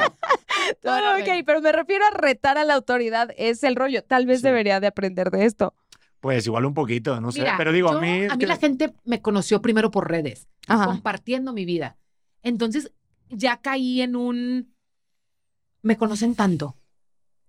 Todo 0.81 0.99
Todo 1.01 1.13
ok, 1.19 1.25
bien. 1.25 1.45
pero 1.45 1.61
me 1.61 1.73
refiero 1.73 2.07
a 2.07 2.11
retar 2.11 2.57
a 2.59 2.65
la 2.65 2.75
autoridad. 2.75 3.31
Es 3.37 3.65
el 3.65 3.75
rollo. 3.75 4.05
Tal 4.05 4.27
vez 4.27 4.39
Sí. 4.41 4.45
debería 4.45 4.79
de 4.79 4.87
aprender 4.87 5.31
de 5.33 5.45
esto. 5.47 5.75
Pues 6.23 6.47
igual 6.47 6.65
un 6.67 6.73
poquito, 6.73 7.21
no 7.21 7.33
sé. 7.33 7.45
Pero 7.59 7.73
digo, 7.73 7.91
yo- 7.91 7.99
a 7.99 8.01
mí. 8.01 8.09
es 8.21 8.37
que- 8.39 8.47
la 8.47 8.57
gente 8.57 8.95
me 9.05 9.21
conoció 9.21 9.61
primero 9.61 9.91
por 9.91 10.09
redes, 10.09 10.47
Ajá. 10.69 10.87
compartiendo 10.87 11.53
mi 11.53 11.65
vida. 11.65 11.97
Entonces 12.45 12.93
ya 13.29 13.57
caí 13.57 14.01
en 14.03 14.15
un. 14.15 14.73
Me 15.83 15.97
conocen 15.97 16.37
tanto. 16.37 16.77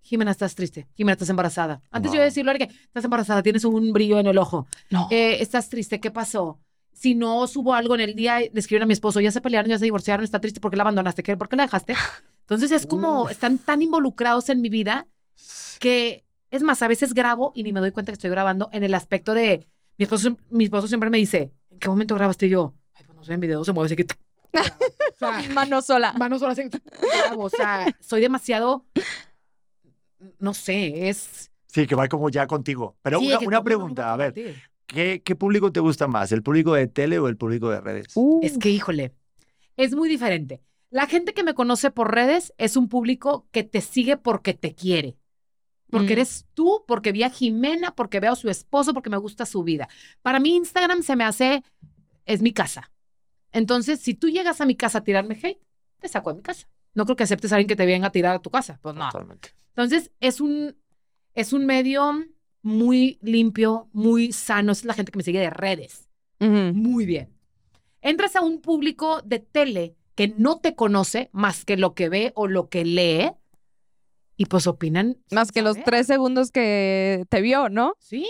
Jimena, 0.02 0.32
estás 0.32 0.56
triste. 0.56 0.88
Jimena, 0.96 1.14
estás 1.14 1.30
embarazada. 1.30 1.84
Antes 1.92 2.12
yo 2.12 2.16
Wow. 2.16 2.22
de 2.22 2.26
decirlo 2.26 2.50
era 2.52 2.66
que 2.66 2.74
estás 2.74 3.04
embarazada, 3.06 3.44
tienes 3.44 3.64
un 3.64 3.94
brillo 3.94 4.18
en 4.20 4.26
el 4.26 4.40
ojo. 4.40 4.66
No. 4.90 5.08
Eh, 5.12 5.38
estás 5.40 5.70
triste, 5.70 6.00
¿qué 6.00 6.10
pasó? 6.10 6.60
Si 6.94 7.14
no 7.14 7.46
subo 7.46 7.76
algo 7.76 7.94
en 7.94 8.02
el 8.02 8.16
día, 8.16 8.40
le 8.40 8.52
escriben 8.56 8.82
a 8.84 8.86
mi 8.88 8.94
esposo, 8.94 9.20
ya 9.22 9.32
se 9.32 9.40
pelearon, 9.40 9.70
ya 9.70 9.78
se 9.78 9.86
divorciaron, 9.86 10.24
está 10.24 10.42
triste, 10.42 10.60
¿por 10.60 10.72
qué 10.72 10.78
la 10.78 10.84
abandonaste? 10.84 11.22
¿Qué- 11.22 11.38
¿Por 11.38 11.48
qué 11.48 11.56
la 11.58 11.64
dejaste? 11.64 11.94
Entonces 12.42 12.72
es 12.72 12.88
como, 12.88 13.24
Uf. 13.26 13.32
están 13.32 13.60
tan 13.60 13.84
involucrados 13.84 14.50
en 14.50 14.62
mi 14.62 14.70
vida 14.70 15.06
que, 15.80 16.23
es 16.54 16.62
más, 16.64 16.82
a 16.84 16.88
veces 16.88 17.14
grabo 17.14 17.52
y 17.56 17.64
ni 17.64 17.74
me 17.74 17.80
doy 17.80 17.92
cuenta 17.92 18.12
que 18.12 18.14
estoy 18.14 18.30
grabando 18.30 18.70
en 18.72 18.84
el 18.84 18.94
aspecto 18.94 19.34
de, 19.34 19.68
mi 19.98 20.04
esposo, 20.04 20.38
mi 20.52 20.66
esposo 20.66 20.88
siempre 20.88 21.10
me 21.10 21.18
dice, 21.18 21.52
¿en 21.72 21.80
qué 21.80 21.90
momento 21.90 22.14
grabaste 22.16 22.46
Y 22.46 22.50
yo? 22.50 22.74
Ay, 22.94 23.04
pues 23.06 23.16
no 23.18 23.24
sé, 23.24 23.34
en 23.34 23.40
video 23.40 23.64
se 23.66 23.74
mueve 23.74 23.88
así 23.88 23.96
que... 23.96 24.06
O 25.14 25.16
sea, 25.26 25.42
Mano 25.54 25.82
sola. 25.82 26.14
manos 26.14 26.40
solas 26.42 26.58
en- 26.60 26.70
grabo, 26.70 27.44
o 27.46 27.50
sea, 27.50 27.88
soy 28.02 28.22
demasiado, 28.22 28.86
no 30.40 30.54
sé, 30.54 31.10
es... 31.10 31.52
Sí, 31.68 31.88
que 31.88 31.96
va 31.96 32.08
como 32.08 32.30
ya 32.30 32.46
contigo. 32.46 32.98
Pero 33.02 33.20
Sí, 33.20 33.32
una, 33.46 33.64
pregunta, 33.64 34.14
a 34.14 34.18
ver, 34.18 34.34
compartir. 34.34 34.62
¿qué, 34.86 35.22
¿qué 35.24 35.36
público 35.36 35.72
te 35.72 35.80
gusta 35.80 36.08
más? 36.08 36.32
¿El 36.32 36.44
público 36.44 36.74
de 36.74 36.88
tele 36.88 37.18
o 37.20 37.28
el 37.28 37.38
público 37.38 37.70
de 37.70 37.82
redes? 37.82 38.08
Uh, 38.16 38.42
Es 38.44 38.58
que, 38.60 38.70
híjole, 38.70 39.14
es 39.76 39.96
muy 39.96 40.08
diferente. 40.10 40.62
La 40.92 41.08
gente 41.08 41.34
que 41.34 41.44
me 41.44 41.56
conoce 41.56 41.90
por 41.90 42.14
redes 42.14 42.54
es 42.58 42.78
un 42.78 42.90
público 42.90 43.48
que 43.52 43.64
te 43.64 43.82
sigue 43.82 44.18
porque 44.18 44.54
te 44.54 44.76
quiere. 44.76 45.16
Porque 45.90 46.08
Mm. 46.10 46.12
eres 46.14 46.46
tú, 46.54 46.84
porque 46.88 47.12
vi 47.12 47.24
a 47.24 47.30
Jimena, 47.30 47.94
porque 47.96 48.20
veo 48.20 48.34
a 48.34 48.36
su 48.36 48.50
esposo, 48.50 48.94
porque 48.94 49.10
me 49.10 49.18
gusta 49.18 49.46
su 49.46 49.64
vida. 49.64 49.88
Para 50.22 50.40
mí 50.40 50.56
Instagram 50.56 51.04
se 51.04 51.16
me 51.16 51.24
hace, 51.24 51.64
es 52.26 52.42
mi 52.42 52.52
casa. 52.52 52.92
Entonces, 53.52 54.00
si 54.00 54.14
tú 54.16 54.30
llegas 54.30 54.60
a 54.62 54.66
mi 54.66 54.76
casa 54.76 55.00
a 55.00 55.04
tirarme 55.04 55.36
hate, 55.42 55.60
te 56.00 56.08
saco 56.08 56.32
de 56.32 56.38
mi 56.38 56.42
casa. 56.42 56.68
No 56.96 57.06
creo 57.06 57.16
que 57.16 57.24
aceptes 57.24 57.52
a 57.52 57.56
alguien 57.56 57.68
que 57.68 57.76
te 57.76 57.86
venga 57.86 58.08
a 58.08 58.12
tirar 58.12 58.36
a 58.36 58.40
tu 58.42 58.50
casa. 58.50 58.80
Pues 58.82 58.96
no. 58.96 59.06
Totalmente. 59.12 59.50
Entonces, 59.70 60.12
es 60.20 60.42
un, 60.42 60.76
es 61.36 61.54
un 61.54 61.66
medio 61.66 62.26
muy 62.64 63.20
limpio, 63.22 63.90
muy 63.94 64.32
sano. 64.32 64.72
Es 64.72 64.86
la 64.86 64.94
gente 64.94 65.12
que 65.12 65.18
me 65.18 65.24
sigue 65.24 65.40
de 65.40 65.50
redes. 65.50 66.08
ujú. 66.40 66.50
Muy 66.74 67.06
bien. 67.06 67.30
Entras 68.02 68.36
a 68.36 68.42
un 68.42 68.60
público 68.62 69.22
de 69.24 69.40
tele 69.40 69.96
que 70.16 70.28
no 70.38 70.60
te 70.60 70.76
conoce 70.76 71.30
más 71.32 71.66
que 71.66 71.78
lo 71.78 71.94
que 71.96 72.10
ve 72.10 72.32
o 72.36 72.48
lo 72.48 72.70
que 72.70 72.84
lee 72.86 73.32
y 74.38 74.46
pues 74.46 74.68
opinan. 74.68 75.18
Más 75.32 75.52
que 75.52 75.62
los 75.62 75.78
tres 75.84 76.08
segundos 76.08 76.52
que 76.52 77.26
te 77.30 77.42
vio, 77.42 77.70
¿no? 77.70 77.94
Sí, 78.00 78.28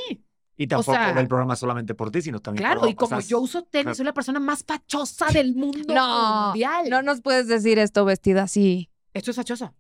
Y 0.57 0.67
tampoco 0.67 0.93
sea- 0.93 1.11
ve 1.13 1.21
el 1.21 1.27
programa 1.27 1.55
solamente 1.55 1.95
por 1.95 2.11
ti, 2.11 2.21
sino 2.21 2.39
también 2.39 2.63
claro. 2.65 2.81
por- 2.81 2.89
Y 2.89 2.93
o 2.93 2.95
como 2.95 3.21
sea, 3.21 3.29
yo 3.29 3.39
uso 3.39 3.63
tenis, 3.63 3.83
claro. 3.83 3.95
soy 3.95 4.05
la 4.05 4.13
persona 4.13 4.39
más 4.39 4.63
fachosa 4.63 5.27
del 5.33 5.55
mundo 5.55 5.93
No, 5.93 6.45
mundial. 6.47 6.89
No 6.89 7.01
nos 7.01 7.21
puedes 7.21 7.47
decir 7.47 7.79
esto 7.79 8.05
vestida 8.05 8.43
así. 8.43 8.89
Esto 9.13 9.31
es 9.31 9.37
fachosa. 9.37 9.73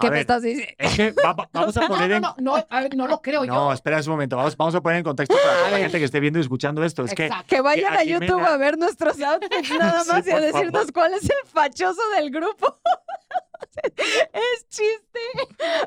a 0.00 0.02
¿Qué 0.02 0.06
me 0.06 0.10
ver, 0.12 0.20
estás 0.20 0.42
diciendo? 0.42 0.72
Es 0.78 0.94
que 0.94 1.10
va- 1.24 1.32
va- 1.32 1.50
vamos 1.52 1.76
a 1.76 1.80
No, 1.82 1.88
poner 1.88 2.08
no, 2.10 2.16
en... 2.16 2.22
no, 2.22 2.34
no, 2.38 2.64
a 2.70 2.80
ver, 2.80 2.96
no 2.96 3.08
lo 3.08 3.20
creo 3.20 3.44
No, 3.44 3.68
yo. 3.68 3.72
espera 3.72 3.98
un 3.98 4.06
momento. 4.08 4.36
Vamos, 4.36 4.56
vamos 4.56 4.74
a 4.76 4.80
poner 4.80 4.98
en 4.98 5.04
contexto 5.04 5.34
para 5.34 5.56
toda 5.56 5.64
la 5.64 5.70
ver. 5.72 5.80
gente 5.82 5.98
que 5.98 6.04
esté 6.04 6.20
viendo 6.20 6.38
y 6.38 6.42
escuchando 6.42 6.84
esto. 6.84 7.04
Es 7.04 7.14
que 7.14 7.26
Exacto. 7.26 7.46
Que 7.48 7.60
vayan 7.60 7.94
a 7.94 7.98
a 7.98 8.04
YouTube 8.04 8.28
Jimena- 8.38 8.54
a 8.54 8.56
ver 8.58 8.78
nuestros 8.78 9.20
outfits 9.20 9.70
nada 9.78 10.04
Sí, 10.04 10.10
más 10.10 10.26
y 10.26 10.30
a 10.30 10.38
decirnos 10.40 10.72
favor. 10.72 10.92
cuál 10.92 11.14
es 11.14 11.24
el 11.24 11.36
fachoso 11.52 12.00
del 12.16 12.30
grupo. 12.30 12.76
es 13.96 14.68
chiste. 14.68 15.18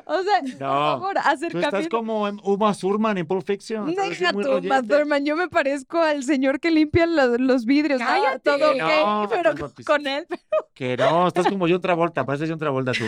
O 0.06 0.22
sea, 0.22 0.40
por 0.40 0.60
No, 0.60 1.00
favor, 1.00 1.16
tú 1.50 1.58
estás 1.58 1.88
como 1.88 2.28
en 2.28 2.40
Uma 2.44 2.74
Thurman 2.74 3.18
en 3.18 3.26
Pulp 3.26 3.46
Fiction. 3.46 3.94
Deja 3.94 4.32
tú, 4.32 4.42
Thurman, 4.88 5.24
Yo 5.24 5.36
me 5.36 5.48
parezco 5.48 5.98
al 6.00 6.22
señor 6.24 6.60
que 6.60 6.70
limpia 6.70 7.06
los, 7.06 7.40
los 7.40 7.64
vidrios. 7.64 8.00
¿no? 8.00 8.06
¡Cállate! 8.06 8.38
Todo 8.40 8.70
ok, 8.72 8.78
No, 8.78 9.26
pero 9.30 9.54
no, 9.54 9.68
pues- 9.68 9.86
con 9.86 10.06
él. 10.06 10.26
Que 10.74 10.96
no, 10.96 11.28
estás 11.28 11.46
como 11.48 11.66
John 11.68 11.80
Travolta, 11.80 12.24
pareces 12.24 12.48
John 12.50 12.58
Travolta 12.58 12.92
tú. 12.92 13.04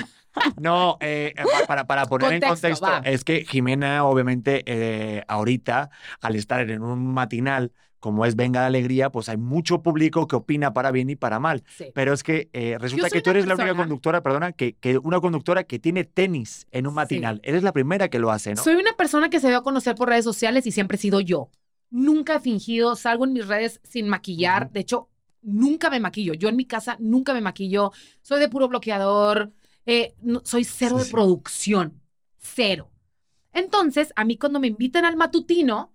No, 0.60 0.96
eh, 1.00 1.34
pa- 1.36 1.66
para, 1.66 1.86
para 1.86 2.06
poner 2.06 2.32
en 2.34 2.40
Contexto, 2.40 2.86
contexto, 2.86 2.86
va. 2.86 2.98
es 3.10 3.24
que 3.24 3.44
Jimena, 3.44 4.04
obviamente, 4.04 4.62
eh, 4.66 5.24
ahorita, 5.28 5.90
al 6.20 6.36
estar 6.36 6.68
en 6.68 6.82
un 6.82 7.12
matinal 7.12 7.72
como 8.04 8.26
es 8.26 8.36
Venga 8.36 8.60
la 8.60 8.66
Alegría, 8.66 9.08
pues 9.10 9.30
hay 9.30 9.38
mucho 9.38 9.82
público 9.82 10.28
que 10.28 10.36
opina 10.36 10.74
para 10.74 10.90
bien 10.90 11.08
y 11.08 11.16
para 11.16 11.40
mal. 11.40 11.64
Sí. 11.78 11.86
Pero 11.94 12.12
es 12.12 12.22
que 12.22 12.50
eh, 12.52 12.76
resulta 12.78 13.08
que 13.08 13.22
tú 13.22 13.30
eres 13.30 13.46
la 13.46 13.54
única 13.54 13.64
persona- 13.68 13.82
conductora, 13.82 14.22
perdona, 14.22 14.52
que, 14.52 14.74
que 14.74 14.98
una 14.98 15.20
conductora 15.20 15.64
que 15.64 15.78
tiene 15.78 16.04
tenis 16.04 16.66
en 16.70 16.86
un 16.86 16.92
Sí. 16.92 16.96
matinal. 16.96 17.40
Eres 17.42 17.62
la 17.62 17.72
primera 17.72 18.10
que 18.10 18.18
lo 18.18 18.30
hace, 18.30 18.54
¿no? 18.54 18.62
Soy 18.62 18.74
una 18.74 18.92
persona 18.92 19.30
que 19.30 19.40
se 19.40 19.48
dio 19.48 19.56
a 19.56 19.62
conocer 19.62 19.94
por 19.94 20.10
redes 20.10 20.24
sociales 20.26 20.66
y 20.66 20.70
siempre 20.70 20.96
he 20.96 21.00
sido 21.00 21.20
yo. 21.20 21.48
Nunca 21.88 22.34
he 22.36 22.40
fingido, 22.40 22.94
salgo 22.94 23.24
en 23.24 23.32
mis 23.32 23.46
redes 23.48 23.80
sin 23.84 24.06
maquillar. 24.08 24.64
Ujú. 24.64 24.72
De 24.74 24.80
hecho, 24.80 25.08
nunca 25.40 25.88
me 25.88 25.98
maquillo. 25.98 26.34
Yo 26.34 26.50
en 26.50 26.56
mi 26.56 26.66
casa 26.66 26.98
nunca 27.00 27.32
me 27.32 27.40
maquillo. 27.40 27.90
Soy 28.20 28.38
de 28.38 28.50
puro 28.50 28.68
bloqueador. 28.68 29.50
eh, 29.86 30.14
no- 30.20 30.42
soy 30.44 30.64
cero 30.64 30.96
Sí, 30.96 30.98
de 31.00 31.04
sí. 31.06 31.10
producción. 31.12 32.00
Cero. 32.38 32.90
Entonces, 33.52 34.12
a 34.16 34.24
mí 34.24 34.36
cuando 34.36 34.60
me 34.60 34.66
invitan 34.66 35.04
al 35.06 35.16
matutino, 35.16 35.93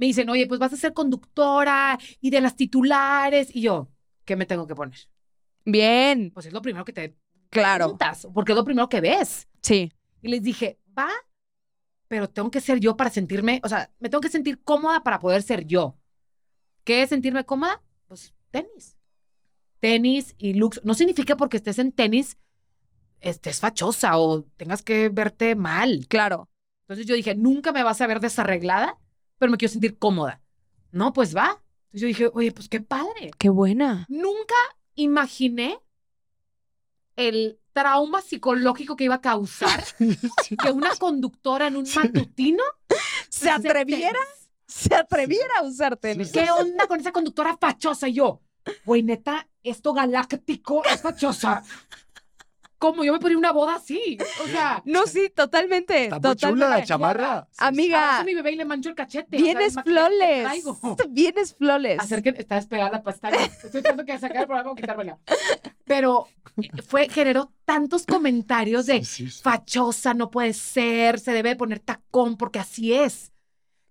me 0.00 0.06
dicen, 0.06 0.30
oye, 0.30 0.46
pues 0.46 0.58
vas 0.58 0.72
a 0.72 0.76
ser 0.78 0.94
conductora 0.94 1.98
y 2.22 2.30
de 2.30 2.40
las 2.40 2.56
titulares. 2.56 3.54
Y 3.54 3.60
yo, 3.60 3.90
¿qué 4.24 4.34
me 4.34 4.46
tengo 4.46 4.66
que 4.66 4.74
poner? 4.74 4.98
Bien, 5.66 6.30
Pues 6.32 6.46
es 6.46 6.54
lo 6.54 6.62
primero 6.62 6.86
que 6.86 6.94
te 6.94 7.16
claro. 7.50 7.84
preguntas, 7.84 8.26
porque 8.32 8.52
es 8.52 8.56
lo 8.56 8.64
primero 8.64 8.88
que 8.88 9.02
ves. 9.02 9.46
Sí. 9.60 9.92
Y 10.22 10.28
les 10.28 10.42
dije, 10.42 10.78
va, 10.98 11.10
pero 12.08 12.30
tengo 12.30 12.50
que 12.50 12.62
ser 12.62 12.80
yo 12.80 12.96
para 12.96 13.10
sentirme, 13.10 13.60
o 13.62 13.68
sea, 13.68 13.90
me 13.98 14.08
tengo 14.08 14.22
que 14.22 14.30
sentir 14.30 14.62
cómoda 14.64 15.02
para 15.02 15.18
poder 15.20 15.42
ser 15.42 15.66
yo. 15.66 15.98
¿Qué 16.84 17.02
es 17.02 17.10
sentirme 17.10 17.44
cómoda? 17.44 17.82
Pues 18.08 18.32
tenis. 18.50 18.96
Tenis 19.80 20.34
y 20.38 20.54
looks. 20.54 20.80
No 20.82 20.94
significa 20.94 21.36
porque 21.36 21.58
estés 21.58 21.78
en 21.78 21.92
tenis, 21.92 22.38
estés 23.20 23.60
fachosa 23.60 24.18
o 24.18 24.44
tengas 24.56 24.80
que 24.82 25.10
verte 25.10 25.54
mal. 25.56 26.06
Claro. 26.08 26.48
Entonces 26.84 27.06
yo 27.06 27.14
dije, 27.14 27.34
nunca 27.34 27.70
me 27.72 27.82
vas 27.82 28.00
a 28.00 28.06
ver 28.06 28.20
desarreglada, 28.20 28.98
pero 29.40 29.50
me 29.50 29.56
quiero 29.56 29.72
sentir 29.72 29.98
cómoda. 29.98 30.40
No, 30.92 31.14
pues 31.14 31.34
va. 31.34 31.62
Entonces 31.86 32.00
yo 32.00 32.06
dije, 32.06 32.30
oye, 32.34 32.52
pues 32.52 32.68
qué 32.68 32.80
padre. 32.80 33.30
Qué 33.38 33.48
buena. 33.48 34.04
Nunca 34.10 34.54
imaginé 34.94 35.80
el 37.16 37.58
trauma 37.72 38.20
psicológico 38.20 38.96
que 38.96 39.04
iba 39.04 39.14
a 39.14 39.20
causar 39.20 39.82
que 40.62 40.70
una 40.70 40.94
conductora 40.96 41.68
en 41.68 41.76
un 41.76 41.86
matutino 41.94 42.62
¿Se 43.30 43.48
atreviera? 43.48 44.18
¿Se 44.66 44.94
atreviera 44.94 45.54
a 45.58 45.62
usar 45.62 45.96
tenis? 45.96 46.30
¿Qué 46.32 46.50
onda 46.50 46.86
con 46.86 47.00
esa 47.00 47.10
conductora 47.10 47.56
fachosa? 47.56 48.08
Y 48.08 48.14
yo, 48.14 48.42
güey, 48.84 49.02
neta, 49.02 49.48
esto 49.62 49.94
galáctico 49.94 50.84
es 50.84 51.00
fachosa. 51.00 51.64
¿Cómo? 52.80 53.04
Yo 53.04 53.12
me 53.12 53.20
ponía 53.20 53.36
una 53.36 53.52
boda 53.52 53.74
así. 53.76 54.16
O 54.42 54.46
sea, 54.48 54.82
No, 54.86 55.06
sí, 55.06 55.30
totalmente. 55.32 56.04
Está 56.04 56.16
muy 56.16 56.22
totalmente. 56.22 56.64
chula 56.64 56.68
la 56.78 56.82
chamarra. 56.84 57.48
Amiga, 57.58 58.20
a 58.20 58.24
mi 58.24 58.34
bebé 58.34 58.52
y 58.52 58.56
le 58.56 58.64
mancho 58.64 58.88
el 58.88 58.94
cachete. 58.94 59.36
o 59.36 59.38
sea, 59.38 59.46
vienes 59.54 59.74
flores. 59.84 60.48
Vienes 61.10 61.54
flores. 61.54 61.98
Acerquen, 62.00 62.36
está 62.38 62.54
despegada 62.54 62.90
la 62.90 63.02
pestaña. 63.02 63.36
Estoy 63.44 63.70
tratando 63.82 64.04
que 64.06 64.18
sacar 64.18 64.38
el 64.38 64.46
programa 64.46 64.70
o 64.70 64.74
quitármela. 64.74 65.18
Pero 65.84 66.26
fue, 66.88 67.08
generó 67.10 67.52
tantos 67.66 68.06
comentarios 68.06 68.86
de 68.86 69.00
Sí, 69.04 69.26
sí, 69.26 69.30
sí. 69.30 69.42
fachosa, 69.42 70.14
no 70.14 70.30
puede 70.30 70.54
ser, 70.54 71.20
se 71.20 71.32
debe 71.32 71.56
poner 71.56 71.80
tacón 71.80 72.38
porque 72.38 72.60
así 72.60 72.94
es. 72.94 73.30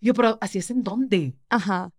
Yo, 0.02 0.16
pero 0.16 0.40
¿así 0.42 0.58
es 0.58 0.72
en 0.72 0.84
dónde? 0.84 1.36
Ajá. 1.50 1.92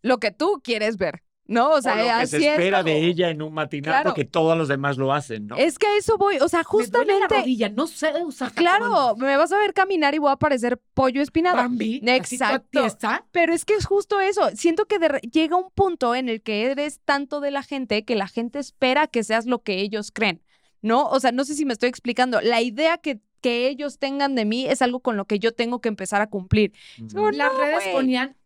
Lo 0.00 0.18
que 0.18 0.30
tú 0.30 0.60
quieres 0.64 0.96
ver, 0.96 1.22
¿no? 1.48 1.70
O 1.70 1.82
sea, 1.82 1.94
O 1.94 1.96
lo 1.96 2.02
que 2.04 2.10
así 2.10 2.38
se 2.38 2.50
espera 2.50 2.78
es. 2.80 2.84
de 2.84 2.98
ella 3.06 3.30
en 3.30 3.42
un 3.42 3.52
matinal 3.52 3.92
Claro. 3.94 4.10
porque 4.10 4.24
todos 4.24 4.56
los 4.56 4.68
demás 4.68 4.96
lo 4.98 5.12
hacen, 5.12 5.48
¿no? 5.48 5.56
Es 5.56 5.78
que 5.78 5.86
a 5.88 5.96
eso 5.96 6.16
voy. 6.16 6.36
O 6.36 6.48
sea, 6.48 6.60
Me 6.60 6.64
duele 6.86 6.88
la 7.14 7.18
justamente. 7.20 7.36
rodilla, 7.38 7.68
no 7.70 7.86
sé 7.88 8.12
usar 8.24 8.50
tacón. 8.50 8.62
Claro, 8.64 9.16
me 9.16 9.36
vas 9.36 9.50
a 9.50 9.58
ver 9.58 9.74
caminar 9.74 10.14
y 10.14 10.18
voy 10.18 10.30
a 10.30 10.36
parecer 10.36 10.78
pollo 10.94 11.20
espinado. 11.22 11.56
Bambi. 11.56 12.00
Exacto. 12.06 12.84
está? 12.84 13.26
Pero 13.32 13.52
es 13.52 13.64
que 13.64 13.74
es 13.74 13.86
justo 13.86 14.20
eso. 14.20 14.50
Siento 14.54 14.84
que 14.86 14.98
de 15.00 15.08
llega 15.32 15.56
un 15.56 15.70
punto 15.74 16.14
en 16.14 16.28
el 16.28 16.42
que 16.42 16.66
eres 16.70 17.00
tanto 17.04 17.40
de 17.40 17.50
la 17.50 17.62
gente 17.64 18.04
que 18.04 18.14
la 18.14 18.28
gente 18.28 18.58
espera 18.60 19.06
que 19.08 19.24
seas 19.24 19.46
lo 19.46 19.62
que 19.62 19.80
ellos 19.80 20.12
creen, 20.12 20.42
¿no? 20.82 21.08
O 21.08 21.18
sea, 21.18 21.32
no 21.32 21.44
sé 21.44 21.54
si 21.54 21.64
me 21.64 21.72
estoy 21.72 21.88
explicando. 21.88 22.40
La 22.42 22.60
idea 22.60 22.98
que, 22.98 23.20
que 23.40 23.68
ellos 23.68 23.98
tengan 23.98 24.34
de 24.34 24.44
mí 24.44 24.66
es 24.66 24.82
algo 24.82 25.00
con 25.00 25.16
lo 25.16 25.24
que 25.24 25.38
yo 25.38 25.52
tengo 25.54 25.80
que 25.80 25.88
empezar 25.88 26.20
a 26.20 26.28
cumplir. 26.28 26.72
Las 26.98 27.14
no, 27.14 27.30
redes 27.30 27.88
ponían, 27.92 28.36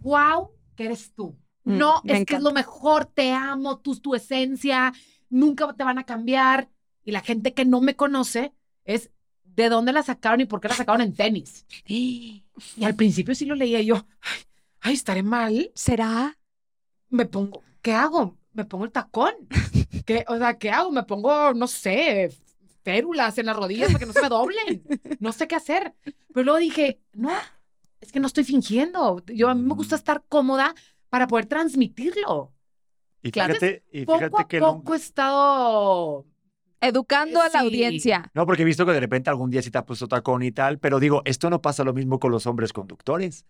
wow, 0.00 0.50
que 0.76 0.84
eres 0.84 1.12
tú. 1.14 1.34
Mm, 1.64 1.78
no, 1.78 2.02
es 2.04 2.24
que 2.24 2.36
es 2.36 2.42
lo 2.42 2.52
mejor, 2.52 3.04
te 3.06 3.32
amo, 3.32 3.78
tú 3.78 3.96
tu 3.96 4.14
esencia, 4.14 4.92
nunca 5.28 5.72
te 5.72 5.84
van 5.84 5.98
a 5.98 6.04
cambiar. 6.04 6.68
Y 7.04 7.12
la 7.12 7.20
gente 7.20 7.52
que 7.54 7.64
no 7.64 7.80
me 7.80 7.96
conoce 7.96 8.52
es 8.84 9.10
de 9.44 9.68
dónde 9.68 9.92
la 9.92 10.02
sacaron 10.02 10.40
y 10.40 10.46
por 10.46 10.60
qué 10.60 10.68
la 10.68 10.74
sacaron 10.74 11.00
en 11.00 11.14
tenis. 11.14 11.66
Y 12.76 12.84
al 12.84 12.94
principio 12.94 13.34
sí 13.34 13.46
lo 13.46 13.54
leía 13.54 13.80
y 13.80 13.86
yo, 13.86 14.06
ay, 14.20 14.40
ay, 14.80 14.94
estaré 14.94 15.22
mal. 15.22 15.72
¿Será? 15.74 16.38
Me 17.08 17.24
pongo, 17.24 17.62
¿qué 17.80 17.92
hago? 17.92 18.36
Me 18.52 18.64
pongo 18.64 18.84
el 18.84 18.92
tacón. 18.92 19.32
¿Qué, 20.06 20.24
o 20.28 20.36
sea, 20.36 20.58
¿qué 20.58 20.70
hago? 20.70 20.92
Me 20.92 21.02
pongo, 21.02 21.54
no 21.54 21.66
sé, 21.66 22.30
férulas 22.82 23.38
en 23.38 23.46
las 23.46 23.56
rodillas 23.56 23.88
para 23.88 23.98
que 23.98 24.06
no 24.06 24.12
se 24.12 24.22
me 24.22 24.28
doblen. 24.28 24.82
No 25.18 25.32
sé 25.32 25.48
qué 25.48 25.56
hacer. 25.56 25.94
Pero 26.04 26.44
luego 26.44 26.58
dije, 26.58 27.00
no, 27.14 27.32
es 28.00 28.12
que 28.12 28.20
no 28.20 28.26
estoy 28.26 28.44
fingiendo. 28.44 29.22
Yo 29.26 29.48
a 29.48 29.54
mí 29.54 29.62
me 29.62 29.74
gusta 29.74 29.96
estar 29.96 30.22
cómoda 30.28 30.74
para 31.12 31.26
poder 31.26 31.44
transmitirlo. 31.44 32.54
Y 33.22 33.30
Claro. 33.32 33.52
fíjate, 33.52 33.84
y 33.92 34.06
Poco 34.06 34.18
fíjate 34.18 34.42
a 34.42 34.48
que 34.48 34.58
poco 34.60 34.94
he 34.94 34.96
estado 34.96 36.26
Educando 36.80 37.42
a 37.42 37.50
la 37.50 37.60
audiencia. 37.60 38.30
no, 38.32 38.46
porque 38.46 38.62
he 38.62 38.64
visto 38.64 38.86
que 38.86 38.92
de 38.92 39.00
repente 39.00 39.28
algún 39.28 39.50
día 39.50 39.60
sí 39.60 39.70
te 39.70 39.76
has 39.76 39.84
puesto 39.84 40.08
tacón 40.08 40.42
y 40.42 40.52
tal, 40.52 40.78
pero 40.78 40.98
digo, 41.00 41.20
esto 41.26 41.50
no 41.50 41.60
pasa 41.60 41.84
lo 41.84 41.92
mismo 41.92 42.18
con 42.18 42.32
los 42.32 42.46
hombres 42.46 42.72
conductores. 42.72 43.44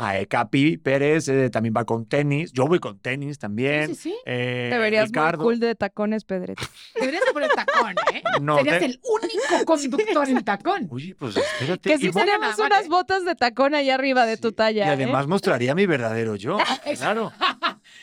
A 0.00 0.24
Capi 0.26 0.76
Pérez 0.76 1.28
eh, 1.28 1.50
también 1.50 1.74
va 1.76 1.84
con 1.84 2.06
tenis, 2.06 2.52
yo 2.52 2.66
voy 2.66 2.78
con 2.78 3.00
tenis 3.00 3.36
también. 3.38 3.88
Sí, 3.88 3.94
sí, 3.96 4.00
sí. 4.10 4.16
eh, 4.26 4.68
Te 4.70 4.78
verías 4.78 5.06
Ricardo, 5.06 5.38
muy 5.38 5.54
cool 5.54 5.60
de 5.60 5.74
tacones, 5.74 6.24
Pedrete. 6.24 6.62
Deberías 6.94 7.24
de 7.26 7.32
poner 7.32 7.50
tacón, 7.50 7.94
¿eh? 8.14 8.22
No, 8.40 8.58
Serías 8.58 8.78
te- 8.78 8.84
el 8.84 9.00
único 9.02 9.64
conductor 9.66 10.28
en 10.28 10.44
tacón. 10.44 10.86
Oye, 10.90 11.16
pues 11.16 11.36
espérate. 11.36 11.90
Que 11.90 11.98
sí 11.98 12.10
vo- 12.10 12.14
tenemos 12.24 12.56
unas 12.58 12.84
¿eh? 12.84 12.88
botas 12.88 13.24
de 13.24 13.34
tacón 13.34 13.74
allá 13.74 13.96
arriba 13.96 14.24
de 14.24 14.36
tu 14.36 14.50
Sí, 14.50 14.54
talla. 14.54 14.84
Y 14.86 14.88
¿eh? 14.88 14.92
además 14.92 15.26
mostraría 15.26 15.74
mi 15.74 15.86
verdadero 15.86 16.36
yo. 16.36 16.58
Claro. 16.96 17.32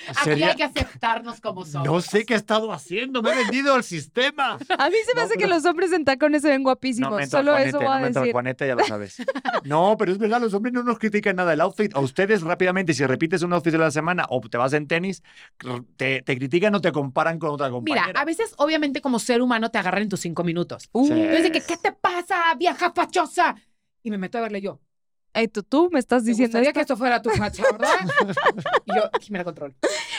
Aquí 0.08 0.19
Sería- 0.24 0.50
hay 0.50 0.56
que 0.56 0.63
aceptarnos 0.63 1.41
como 1.41 1.65
somos. 1.65 1.88
No 1.88 2.00
sé 2.02 2.26
qué 2.26 2.34
he 2.36 2.38
estado 2.38 2.71
haciendo, 2.71 3.24
me 3.24 3.32
he 3.32 3.36
vendido 3.36 3.74
al 3.74 3.84
sistema. 3.84 4.58
A 4.78 4.89
mí 4.89 4.95
se 5.06 5.15
me 5.15 5.21
No, 5.21 5.26
hace 5.26 5.34
que 5.34 5.45
pero- 5.45 5.56
los 5.56 5.65
hombres 5.65 5.91
en 5.93 6.06
tacones 6.06 6.43
se 6.43 6.50
ven 6.50 6.62
guapísimos. 6.63 7.10
No 7.19 7.26
Solo 7.28 7.52
Juanete, 7.54 7.69
eso 7.69 7.78
voy 7.80 7.88
no 7.88 7.93
a 7.93 8.00
decir. 8.10 8.32
Juanete, 8.32 8.67
ya 8.67 8.76
lo 8.76 8.84
sabes. 8.86 9.17
No, 9.63 9.95
pero 9.98 10.12
es 10.12 10.17
verdad, 10.19 10.39
los 10.39 10.54
hombres 10.54 10.74
no 10.74 10.84
nos 10.84 11.00
critican 11.00 11.36
nada 11.38 11.54
el 11.54 11.62
outfit. 11.62 11.95
A 11.95 12.00
ustedes 12.00 12.41
rápidamente, 12.43 12.93
si 12.93 13.04
repites 13.06 13.41
un 13.41 13.52
outfit 13.54 13.71
de 13.71 13.80
la 13.80 13.89
semana 13.89 14.26
o 14.30 14.39
te 14.41 14.58
vas 14.58 14.74
en 14.74 14.88
tenis, 14.88 15.24
te, 15.98 16.21
te 16.21 16.38
critican 16.38 16.76
o 16.76 16.82
te 16.82 16.91
comparan 16.91 17.39
con 17.39 17.50
otra 17.50 17.69
compañera. 17.71 18.08
Mira, 18.08 18.19
a 18.21 18.26
veces, 18.26 18.54
obviamente, 18.58 19.02
como 19.02 19.17
ser 19.17 19.41
humano, 19.41 19.71
te 19.71 19.80
agarran 19.80 20.04
en 20.04 20.10
tus 20.10 20.19
cinco 20.19 20.43
minutos. 20.43 20.88
Uh, 20.91 21.08
Sí. 21.08 21.52
Que, 21.52 21.62
¿qué 21.62 21.78
te 21.78 21.91
pasa, 21.93 22.54
vieja 22.58 22.91
fachosa? 22.93 23.56
Y 24.04 24.12
me 24.12 24.17
meto 24.19 24.38
a 24.38 24.41
verle 24.41 24.62
yo. 24.62 24.80
Ey, 25.36 25.48
tú, 25.48 25.62
tú 25.63 25.89
me 25.91 26.00
estás 26.00 26.24
¿Te 26.24 26.30
diciendo 26.32 26.58
esto? 26.60 26.74
que 26.74 26.80
esto 26.82 26.98
fuera 26.98 27.21
tu 27.21 27.30
facha, 27.30 27.63
verdad? 27.71 27.88
y 28.86 28.95
yo, 28.95 29.04
Jimena 29.21 29.43
Control. 29.43 29.76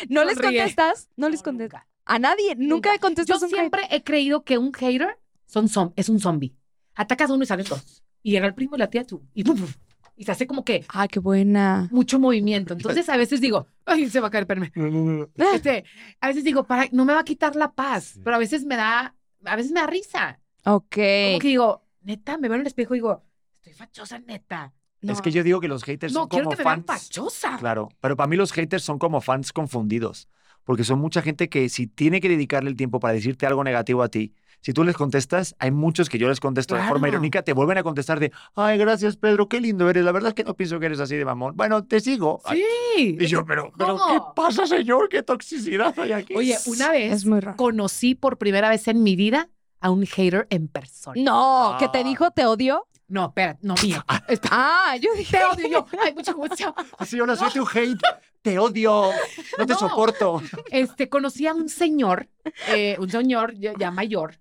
¿No 0.08 0.24
les 0.24 0.38
contestas? 0.38 1.08
No 1.16 1.28
les 1.28 1.40
No, 1.40 1.44
contestas. 1.44 1.80
nunca. 1.82 1.88
A 2.04 2.18
nadie. 2.18 2.54
Nunca 2.56 2.94
Yo 2.94 3.00
contestas 3.00 3.42
un 3.42 3.48
hate. 3.48 3.54
siempre 3.56 3.82
he 3.90 4.02
creído 4.04 4.44
que 4.44 4.58
un 4.58 4.72
hater 4.72 5.18
son 5.46 5.68
zom- 5.68 5.92
es 5.96 6.08
un 6.08 6.20
zombie. 6.20 6.54
Atacas 6.94 7.30
a 7.30 7.34
uno 7.34 7.42
y 7.42 7.46
salen 7.46 7.66
dos. 7.68 8.02
Y 8.22 8.30
llega 8.32 8.46
el 8.46 8.54
primo 8.54 8.76
y 8.76 8.78
la 8.78 8.88
tía 8.88 9.04
tú. 9.04 9.22
Y, 9.34 9.42
pum, 9.44 9.56
pum, 9.58 9.68
y 10.16 10.24
se 10.24 10.32
hace 10.32 10.46
como 10.46 10.64
que 10.64 10.84
Ah, 10.88 11.08
qué 11.08 11.18
buena. 11.20 11.88
mucho 11.90 12.18
movimiento. 12.18 12.74
Entonces, 12.74 13.08
a 13.08 13.16
veces 13.16 13.40
digo, 13.40 13.66
ay, 13.84 14.08
se 14.08 14.20
va 14.20 14.28
a 14.28 14.30
caer, 14.30 14.42
espérame. 14.44 14.70
No, 14.74 14.86
no, 14.88 15.28
no. 15.36 15.52
Este, 15.54 15.84
a 16.20 16.28
veces 16.28 16.42
digo, 16.44 16.64
para, 16.64 16.88
no 16.92 17.04
me 17.04 17.12
va 17.12 17.20
a 17.20 17.24
quitar 17.24 17.54
la 17.56 17.72
paz. 17.72 18.18
Pero 18.24 18.36
a 18.36 18.38
veces 18.38 18.64
me 18.64 18.76
da, 18.76 19.14
a 19.44 19.56
veces 19.56 19.72
me 19.72 19.80
da 19.80 19.86
risa. 19.86 20.40
Ok. 20.64 20.96
Como 20.96 21.38
que 21.40 21.48
digo, 21.48 21.84
neta, 22.02 22.38
me 22.38 22.48
veo 22.48 22.54
en 22.56 22.60
el 22.62 22.66
espejo 22.66 22.94
y 22.94 22.98
digo, 22.98 23.22
estoy 23.56 23.72
fachosa, 23.74 24.18
neta. 24.20 24.72
Es 25.02 25.20
que 25.22 25.30
yo 25.30 25.42
digo 25.42 25.60
que 25.60 25.68
los 25.68 25.84
haters 25.84 26.12
No, 26.12 26.20
son 26.20 26.28
quiero 26.28 26.44
como 26.46 26.56
que 26.56 26.62
me 26.62 26.68
vean 26.70 26.84
fans. 26.84 27.02
fachosa. 27.08 27.56
Claro, 27.58 27.88
pero 28.00 28.16
para 28.16 28.26
mí 28.28 28.36
los 28.36 28.52
haters 28.52 28.82
son 28.82 28.98
como 28.98 29.20
fans 29.20 29.52
confundidos, 29.52 30.28
porque 30.64 30.84
son 30.84 30.98
mucha 30.98 31.22
gente 31.22 31.48
que 31.48 31.68
si 31.68 31.86
tiene 31.86 32.20
que 32.20 32.28
dedicarle 32.28 32.70
el 32.70 32.76
tiempo 32.76 32.98
para 32.98 33.14
decirte 33.14 33.46
algo 33.46 33.62
negativo 33.62 34.02
a 34.02 34.08
ti, 34.08 34.32
si 34.62 34.72
tú 34.72 34.82
les 34.82 34.96
contestas, 34.96 35.54
hay 35.60 35.70
muchos 35.70 36.08
que 36.08 36.18
yo 36.18 36.28
les 36.28 36.40
contesto 36.40 36.74
de 36.74 36.80
forma 36.82 37.00
Claro. 37.06 37.12
irónica, 37.12 37.42
te 37.42 37.52
vuelven 37.52 37.78
a 37.78 37.82
contestar 37.84 38.18
de, 38.18 38.32
ay, 38.56 38.78
gracias 38.78 39.16
Pedro, 39.16 39.48
qué 39.48 39.60
lindo 39.60 39.88
eres, 39.88 40.02
la 40.04 40.10
verdad 40.12 40.28
es 40.30 40.34
que 40.34 40.42
no 40.44 40.54
pienso 40.56 40.80
que 40.80 40.86
eres 40.86 40.98
así 40.98 41.14
de 41.14 41.24
mamón. 41.24 41.54
Bueno, 41.56 41.84
te 41.84 42.00
sigo. 42.00 42.40
Ay, 42.44 42.64
Sí. 42.96 43.16
Y 43.20 43.26
yo, 43.26 43.44
pero, 43.44 43.70
pero, 43.78 43.96
¿Cómo? 43.98 44.12
¿qué 44.12 44.20
pasa, 44.34 44.66
señor? 44.66 45.08
¿Qué 45.10 45.22
toxicidad 45.22 45.96
hay 46.00 46.12
aquí? 46.12 46.34
Oye, 46.34 46.56
una 46.66 46.90
vez 46.90 47.12
Es 47.12 47.26
muy 47.26 47.38
raro. 47.40 47.56
conocí 47.58 48.14
por 48.14 48.38
primera 48.38 48.70
vez 48.70 48.88
en 48.88 49.02
mi 49.02 49.14
vida 49.14 49.50
a 49.80 49.90
un 49.90 50.04
hater 50.06 50.46
en 50.50 50.66
persona. 50.68 51.20
No, 51.22 51.76
que 51.78 51.88
te 51.90 51.98
Ah. 51.98 52.02
dijo 52.02 52.30
te 52.32 52.46
odio. 52.46 52.86
No, 53.08 53.26
espera, 53.26 53.56
no 53.62 53.74
mío. 53.82 54.04
Espera, 54.28 54.50
Ah, 54.52 54.96
yo 55.00 55.10
dije. 55.14 55.36
Te 55.36 55.44
odio 55.44 55.68
yo. 55.68 55.86
Ay, 56.02 56.12
mucho 56.14 56.34
gusto. 56.34 56.74
Sí, 57.06 57.20
hola, 57.20 57.36
soy 57.36 57.50
tu 57.52 57.66
hate, 57.66 58.00
te 58.42 58.58
odio, 58.58 59.10
no 59.58 59.66
te 59.66 59.72
No. 59.74 59.78
soporto. 59.78 60.42
Este, 60.70 61.08
conocí 61.08 61.46
a 61.46 61.54
un 61.54 61.68
señor, 61.68 62.28
eh, 62.68 62.96
un 62.98 63.08
señor 63.10 63.54
ya, 63.54 63.72
ya 63.78 63.90
mayor, 63.90 64.38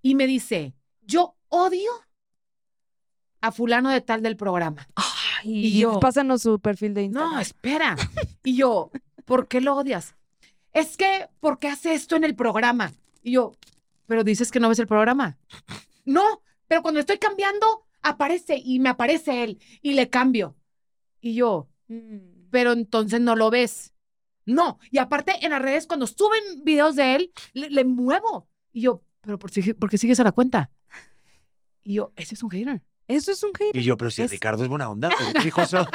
y 0.00 0.14
me 0.14 0.26
dice, 0.26 0.74
yo 1.02 1.36
odio 1.48 1.90
a 3.40 3.52
fulano 3.52 3.90
de 3.90 4.00
tal 4.00 4.22
del 4.22 4.36
programa. 4.36 4.86
Y 5.44 5.66
Y 5.66 5.80
yo- 5.80 5.98
Pásanos 6.00 6.42
su 6.42 6.60
perfil 6.60 6.94
de 6.94 7.02
Instagram. 7.02 7.32
No, 7.34 7.40
espera. 7.40 7.96
Y 8.44 8.56
yo, 8.56 8.90
¿por 9.24 9.48
qué 9.48 9.60
lo 9.60 9.76
odias? 9.76 10.14
Es 10.72 10.96
que, 10.96 11.28
¿por 11.40 11.58
qué 11.58 11.68
hace 11.68 11.92
esto 11.94 12.16
en 12.16 12.24
el 12.24 12.34
programa? 12.36 12.92
Y 13.22 13.32
yo, 13.32 13.52
pero 14.06 14.24
dices 14.24 14.50
que 14.50 14.60
no 14.60 14.68
ves 14.68 14.78
el 14.78 14.86
programa. 14.86 15.36
No, 16.04 16.41
pero 16.72 16.80
cuando 16.80 17.00
estoy 17.00 17.18
cambiando, 17.18 17.84
aparece 18.00 18.56
y 18.64 18.78
me 18.80 18.88
aparece 18.88 19.44
él 19.44 19.60
y 19.82 19.92
le 19.92 20.08
cambio. 20.08 20.56
Y 21.20 21.34
yo, 21.34 21.68
Mm. 21.88 22.48
pero 22.50 22.72
entonces 22.72 23.20
no 23.20 23.36
lo 23.36 23.50
ves. 23.50 23.92
No, 24.46 24.78
y 24.90 24.96
aparte 24.96 25.34
en 25.44 25.50
las 25.50 25.60
redes 25.60 25.86
cuando 25.86 26.06
suben 26.06 26.64
videos 26.64 26.96
de 26.96 27.14
él, 27.16 27.32
le, 27.52 27.68
le 27.68 27.84
muevo. 27.84 28.48
Y 28.72 28.80
yo, 28.80 29.02
pero 29.20 29.38
¿por, 29.38 29.50
por 29.78 29.90
qué 29.90 29.98
sigues 29.98 30.18
a 30.20 30.24
la 30.24 30.32
cuenta? 30.32 30.70
Y 31.84 31.92
yo, 31.94 32.14
ese 32.16 32.36
es 32.36 32.42
un 32.42 32.48
hater. 32.48 32.80
Eso 33.06 33.32
es 33.32 33.42
un 33.42 33.50
hate. 33.50 33.76
Y 33.76 33.82
yo, 33.82 33.98
pero 33.98 34.10
si 34.10 34.22
Es- 34.22 34.30
Ricardo 34.30 34.62
es 34.62 34.70
buena 34.70 34.88
onda, 34.88 35.10
eso. 35.58 35.86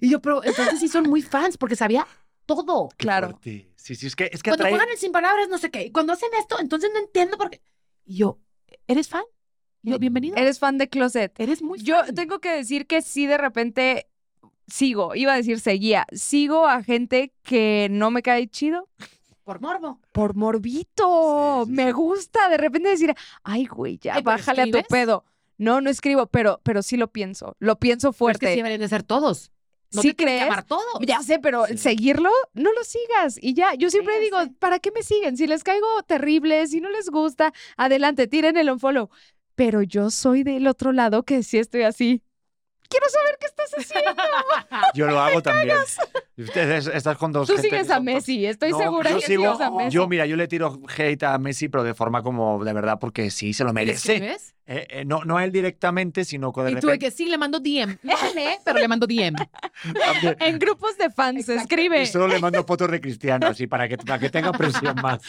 Y 0.00 0.08
yo, 0.08 0.22
pero 0.22 0.42
entonces 0.42 0.80
sí 0.80 0.88
son 0.88 1.04
muy 1.10 1.20
fans 1.20 1.58
porque 1.58 1.76
sabía 1.76 2.06
todo. 2.46 2.88
Qué 2.96 2.96
Claro. 2.96 3.28
fuerte. 3.32 3.70
Sí, 3.76 3.94
sí, 3.94 4.06
es 4.06 4.16
que, 4.16 4.30
es 4.32 4.42
que 4.42 4.48
Cuando 4.52 4.64
atrae... 4.64 4.72
juegan 4.72 4.88
el 4.90 4.96
sin 4.98 5.12
palabras, 5.12 5.50
no 5.50 5.58
sé 5.58 5.70
qué. 5.70 5.84
Y 5.84 5.90
cuando 5.92 6.14
hacen 6.14 6.30
esto, 6.38 6.58
entonces 6.58 6.88
no 6.94 7.00
entiendo 7.00 7.36
por 7.36 7.50
qué. 7.50 7.60
Y 8.06 8.16
yo, 8.16 8.40
¿eres 8.86 9.06
fan? 9.08 9.24
Yo, 9.82 9.98
bienvenido. 9.98 10.36
Eres 10.36 10.58
fan 10.58 10.78
de 10.78 10.88
Closet. 10.88 11.38
Eres 11.40 11.62
muy 11.62 11.78
Yo 11.82 12.04
fan. 12.04 12.14
tengo 12.14 12.38
que 12.40 12.50
decir 12.50 12.86
que 12.86 13.00
sí, 13.02 13.26
de 13.26 13.38
repente 13.38 14.08
sigo, 14.66 15.14
iba 15.14 15.32
a 15.32 15.36
decir 15.36 15.58
seguía, 15.60 16.06
sigo 16.12 16.66
a 16.68 16.82
gente 16.82 17.32
que 17.42 17.88
no 17.90 18.10
me 18.10 18.22
cae 18.22 18.46
chido. 18.48 18.88
Por 19.42 19.60
morbo. 19.60 19.98
Por 20.12 20.36
morbito, 20.36 21.64
Sí, 21.64 21.70
sí, 21.70 21.76
me 21.76 21.86
sí. 21.86 21.92
gusta 21.92 22.48
de 22.50 22.56
repente 22.58 22.88
decir, 22.90 23.14
ay, 23.42 23.66
güey, 23.66 23.98
ya, 23.98 24.14
Ay, 24.14 24.22
¿pero 24.22 24.36
bájale 24.36 24.62
a 24.62 24.66
tu 24.70 24.82
pedo. 24.88 25.24
No, 25.58 25.80
no 25.80 25.90
escribo, 25.90 26.26
pero, 26.26 26.60
pero 26.62 26.82
sí 26.82 26.96
lo 26.96 27.10
pienso, 27.10 27.56
lo 27.58 27.78
pienso 27.78 28.12
fuerte. 28.12 28.46
que 28.46 28.52
sí 28.52 28.56
deberían 28.56 28.80
de 28.80 28.88
ser 28.88 29.02
todos. 29.02 29.50
No 29.92 30.02
¿Sí 30.02 30.10
te 30.10 30.16
que 30.16 30.24
crees? 30.24 30.42
amar 30.44 30.62
todo. 30.64 30.84
Ya 31.00 31.20
sé, 31.22 31.40
pero 31.40 31.66
Sí. 31.66 31.76
seguirlo, 31.78 32.30
no 32.54 32.72
lo 32.72 32.84
sigas. 32.84 33.38
Y 33.42 33.54
ya, 33.54 33.74
yo 33.74 33.90
siempre 33.90 34.20
digo. 34.20 34.38
¿para 34.60 34.78
qué 34.78 34.92
me 34.92 35.02
siguen? 35.02 35.36
Si 35.36 35.48
les 35.48 35.64
caigo 35.64 35.86
terrible, 36.04 36.64
si 36.68 36.80
no 36.80 36.90
les 36.90 37.08
gusta, 37.10 37.52
adelante, 37.76 38.28
tiren 38.28 38.56
el 38.56 38.70
unfollow. 38.70 39.10
Pero 39.60 39.82
yo 39.82 40.08
soy 40.08 40.42
del 40.42 40.66
otro 40.66 40.90
lado 40.90 41.22
que 41.22 41.42
sí 41.42 41.58
estoy 41.58 41.82
así. 41.82 42.22
Quiero 42.88 43.06
saber 43.10 43.36
qué 43.38 43.44
estás 43.46 43.70
haciendo. 43.76 44.22
Yo 44.94 45.06
lo 45.06 45.20
hago 45.20 45.42
también. 45.42 45.76
Ustedes 46.38 46.86
estás 46.86 47.18
con 47.18 47.30
dos 47.30 47.46
Tú 47.46 47.52
gente 47.56 47.68
sigues 47.68 47.90
a 47.90 48.00
Messi, 48.00 48.46
estoy 48.46 48.70
No, 48.70 48.78
segura 48.78 49.10
yo 49.10 49.18
que 49.18 49.26
sigo- 49.26 49.52
sigues 49.52 49.60
a 49.60 49.70
Messi. 49.70 49.90
Yo, 49.94 50.08
mira, 50.08 50.24
yo 50.24 50.36
le 50.36 50.48
tiro 50.48 50.80
hate 50.96 51.22
a 51.24 51.36
Messi, 51.36 51.68
pero 51.68 51.84
de 51.84 51.92
forma 51.92 52.22
como 52.22 52.64
de 52.64 52.72
verdad, 52.72 52.98
porque 52.98 53.30
sí 53.30 53.52
se 53.52 53.62
lo 53.64 53.68
¿Le 53.68 53.74
merece. 53.74 54.34
Eh, 54.72 54.86
eh, 54.88 55.04
no, 55.04 55.24
no 55.24 55.36
a 55.36 55.44
él 55.44 55.50
directamente, 55.50 56.24
sino 56.24 56.52
que 56.52 56.60
de 56.60 56.70
Y 56.70 56.74
tú 56.76 56.86
de 56.86 56.92
repente. 56.92 57.06
que 57.06 57.10
sí, 57.10 57.28
le 57.28 57.36
mando 57.36 57.58
DM. 57.58 57.98
No 58.04 58.14
lee, 58.36 58.56
pero 58.64 58.78
le 58.78 58.86
mando 58.86 59.04
DM. 59.04 59.34
también. 59.34 60.36
En 60.38 60.60
grupos 60.60 60.96
de 60.96 61.10
fans 61.10 61.46
se 61.46 61.56
escribe. 61.56 62.02
Y 62.02 62.06
solo 62.06 62.28
le 62.28 62.38
mando 62.38 62.62
fotos 62.64 62.88
de 62.88 63.00
Cristiano, 63.00 63.48
así, 63.48 63.66
para 63.66 63.88
que, 63.88 63.98
para 63.98 64.20
que 64.20 64.30
tenga 64.30 64.52
presión 64.52 64.94
más. 65.02 65.20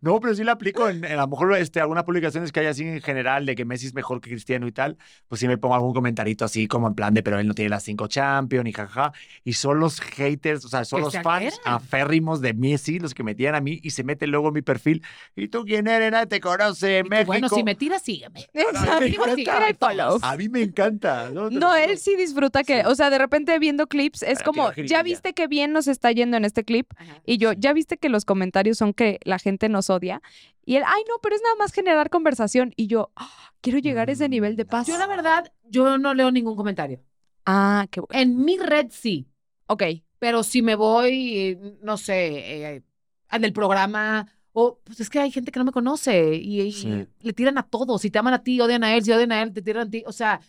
No, 0.00 0.18
pero 0.18 0.34
sí 0.34 0.42
la 0.42 0.52
aplico 0.52 0.88
en, 0.88 1.04
en 1.04 1.12
a 1.12 1.22
lo 1.22 1.28
mejor 1.28 1.56
este, 1.56 1.80
algunas 1.80 2.02
publicaciones 2.02 2.50
que 2.50 2.58
hay 2.58 2.66
así 2.66 2.82
en 2.82 3.00
general 3.00 3.46
de 3.46 3.54
que 3.54 3.64
Messi 3.64 3.86
es 3.86 3.94
mejor 3.94 4.20
que 4.20 4.30
Cristiano 4.30 4.66
y 4.66 4.72
tal, 4.72 4.98
pues 5.28 5.40
sí 5.40 5.46
me 5.46 5.58
pongo 5.58 5.76
algún 5.76 5.94
comentarito 5.94 6.44
así 6.44 6.66
como 6.66 6.88
en 6.88 6.94
plan 6.94 7.14
de, 7.14 7.22
pero 7.22 7.38
él 7.38 7.46
no 7.46 7.54
tiene 7.54 7.68
las 7.68 7.84
cinco 7.84 8.08
Champions 8.08 8.68
y 8.68 8.72
jaja. 8.72 9.12
Y 9.44 9.52
son 9.52 9.78
los 9.78 10.00
haters, 10.00 10.64
o 10.64 10.68
sea, 10.68 10.84
son 10.84 11.02
los 11.02 11.14
fans 11.14 11.54
alteran. 11.54 11.74
aférrimos 11.74 12.40
de 12.40 12.52
Messi 12.52 12.98
los 12.98 13.14
que 13.14 13.22
me 13.22 13.36
tiran 13.36 13.54
a 13.54 13.60
mí 13.60 13.78
y 13.80 13.90
se 13.90 14.02
meten 14.02 14.32
luego 14.32 14.48
en 14.48 14.54
mi 14.54 14.62
perfil. 14.62 15.04
¿Y 15.36 15.46
tú 15.46 15.64
quién 15.64 15.86
eres? 15.86 16.10
Nadie 16.10 16.26
te 16.26 16.40
conoce, 16.40 17.04
tú, 17.04 17.10
México. 17.10 17.26
Bueno, 17.28 17.48
si 17.48 17.62
me 17.62 17.76
tiras, 17.76 18.02
sígueme. 18.02 18.48
A 20.22 20.36
mí 20.36 20.48
me 20.48 20.62
encanta. 20.62 21.30
¿no? 21.30 21.50
No, 21.50 21.74
él 21.76 21.98
sí 21.98 22.16
disfruta 22.16 22.62
que, 22.64 22.80
Sí. 22.82 22.86
o 22.86 22.94
sea, 22.94 23.10
de 23.10 23.18
repente 23.18 23.58
viendo 23.58 23.86
clips 23.86 24.22
es 24.22 24.38
Pero 24.38 24.52
como, 24.52 24.72
ya 24.72 25.02
viste 25.02 25.32
que 25.34 25.46
bien 25.46 25.72
nos 25.72 25.88
está 25.88 26.10
yendo 26.12 26.36
en 26.36 26.44
este 26.44 26.64
clip 26.64 26.90
y 27.24 27.38
yo, 27.38 27.52
ya 27.52 27.72
viste 27.72 27.96
que 27.96 28.08
los 28.08 28.24
comentarios 28.24 28.78
son 28.78 28.92
que 28.94 29.18
la 29.24 29.38
gente 29.38 29.68
nos 29.68 29.90
odia 29.90 30.22
y 30.64 30.76
él, 30.76 30.82
ay 30.86 31.02
no, 31.08 31.14
pero 31.22 31.34
es 31.36 31.42
nada 31.42 31.54
más 31.56 31.72
generar 31.72 32.10
conversación 32.10 32.72
y 32.76 32.86
yo, 32.88 33.10
"Ah, 33.16 33.30
quiero 33.60 33.78
llegar 33.78 34.08
a 34.08 34.12
ese 34.12 34.28
nivel 34.28 34.56
de 34.56 34.64
paz. 34.64 34.86
Yo, 34.86 34.98
la 34.98 35.06
verdad, 35.06 35.52
yo 35.68 35.98
no 35.98 36.14
leo 36.14 36.30
ningún 36.30 36.56
comentario. 36.56 37.00
Ah, 37.46 37.86
qué 37.90 38.00
bueno. 38.00 38.20
En 38.22 38.44
mi 38.44 38.58
red 38.58 38.88
sí, 38.90 39.26
Ok, 39.70 39.82
pero 40.18 40.42
si 40.42 40.62
me 40.62 40.74
voy, 40.76 41.58
no 41.82 41.98
sé, 41.98 42.74
eh, 42.76 42.82
en 43.30 43.44
el 43.44 43.52
programa, 43.52 44.26
o 44.60 44.80
pues 44.84 44.98
es 45.00 45.08
que 45.10 45.18
hay 45.20 45.30
gente 45.30 45.52
que 45.52 45.58
no 45.58 45.64
me 45.64 45.72
conoce 45.72 46.34
y, 46.36 46.60
y 46.60 46.72
Sí. 46.72 47.06
le 47.20 47.32
tiran 47.32 47.58
a 47.58 47.62
todos. 47.62 48.00
Si 48.02 48.10
te 48.10 48.18
aman 48.18 48.34
a 48.34 48.42
ti, 48.42 48.60
odian 48.60 48.82
a 48.84 48.94
él. 48.94 49.04
Si 49.04 49.12
odian 49.12 49.32
a 49.32 49.42
él, 49.42 49.52
te 49.52 49.62
tiran 49.62 49.86
a 49.88 49.90
ti. 49.90 50.02
O 50.06 50.12
sea, 50.12 50.40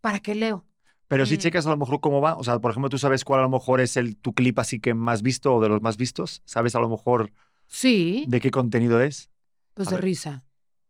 ¿para 0.00 0.18
qué 0.20 0.34
leo? 0.34 0.64
Pero 1.08 1.26
si 1.26 1.34
Mm. 1.36 1.38
checas 1.38 1.66
a 1.66 1.70
lo 1.70 1.76
mejor 1.76 2.00
cómo 2.00 2.20
va, 2.20 2.36
o 2.36 2.42
sea, 2.44 2.58
por 2.58 2.70
ejemplo, 2.70 2.88
tú 2.88 2.98
sabes 2.98 3.24
cuál 3.24 3.40
a 3.40 3.42
lo 3.42 3.50
mejor 3.50 3.80
es 3.80 3.96
el 3.96 4.16
tu 4.16 4.32
clip 4.32 4.58
así 4.58 4.80
que 4.80 4.94
más 4.94 5.20
visto 5.22 5.54
o 5.54 5.60
de 5.60 5.68
los 5.68 5.82
más 5.82 5.96
vistos, 5.98 6.40
sabes 6.46 6.74
a 6.74 6.80
lo 6.80 6.88
mejor 6.88 7.30
Sí, 7.66 8.24
de 8.28 8.40
qué 8.40 8.50
contenido 8.50 9.00
es, 9.02 9.30
pues 9.74 9.88
a 9.88 9.90
de 9.92 9.96
ver. 9.96 10.04
risa. 10.04 10.44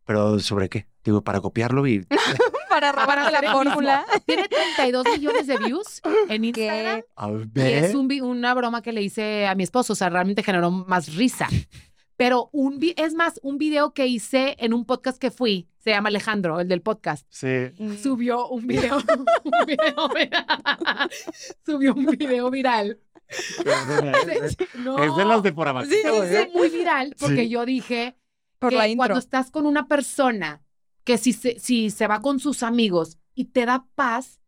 pero 0.07 0.39
sobre 0.39 0.69
qué. 0.69 0.87
Digo, 1.05 1.23
para 1.23 1.41
copiarlo 1.41 1.87
y 1.87 2.01
para 2.69 2.93
Para 2.93 2.93
robarte 2.93 3.33
la 3.33 3.53
fórmula. 3.53 4.05
Tiene 4.27 4.49
32 4.49 5.05
millones 5.17 5.47
de 5.47 5.57
views 5.59 6.01
en 6.29 6.45
Instagram. 6.45 7.03
a 7.17 7.31
Y 7.31 7.45
ver. 7.47 7.85
es 7.85 7.95
un 7.95 8.11
una 8.23 8.55
broma 8.55 8.83
que 8.83 8.93
le 8.93 9.03
hice 9.03 9.47
a 9.47 9.55
mi 9.55 9.63
esposo, 9.65 9.93
o 9.95 9.97
sea, 9.97 10.09
realmente 10.11 10.43
generó 10.43 10.71
más 10.71 11.15
risa. 11.15 11.49
Pero 12.17 12.49
un 12.53 12.79
vi- 12.79 12.95
es 12.97 13.15
más, 13.15 13.41
un 13.43 13.59
video 13.59 13.93
que 13.93 14.07
hice 14.07 14.57
en 14.61 14.73
un 14.73 14.85
podcast 14.85 15.19
que 15.19 15.31
fui, 15.31 15.69
se 15.79 15.91
llama 15.91 16.09
Alejandro, 16.11 16.61
el 16.61 16.69
del 16.69 16.81
podcast. 16.81 17.27
Sí. 17.29 17.71
Subió 18.01 18.49
un 18.49 18.67
video, 18.67 18.97
un 19.45 19.67
video 19.67 20.09
viral. 20.15 21.11
Subió 21.67 21.95
un 21.95 22.07
video 22.07 22.51
viral. 22.51 22.99
Es, 23.29 24.57
No, 24.77 24.99
es 25.03 25.17
de 25.17 25.25
las 25.25 25.43
de 25.43 25.53
por 25.53 25.67
abajo. 25.69 25.87
Sí, 25.89 25.97
¿eh? 26.05 26.51
muy 26.55 26.69
viral 26.69 27.17
porque 27.19 27.43
Sí. 27.45 27.49
yo 27.49 27.65
dije 27.67 28.17
Por 28.59 28.71
que 28.71 28.77
la 28.77 28.87
intro. 28.89 28.99
cuando 29.07 29.19
estás 29.19 29.51
con 29.51 29.67
una 29.67 29.89
persona 29.89 30.63
que 31.05 31.19
si 31.19 31.33
se, 31.33 31.59
si 31.59 31.91
se 31.91 32.07
va 32.07 32.21
con 32.21 32.39
sus 32.39 32.63
amigos 32.63 33.19
y 33.35 33.47
te 33.47 33.67
da 33.67 33.87
paz, 33.95 34.41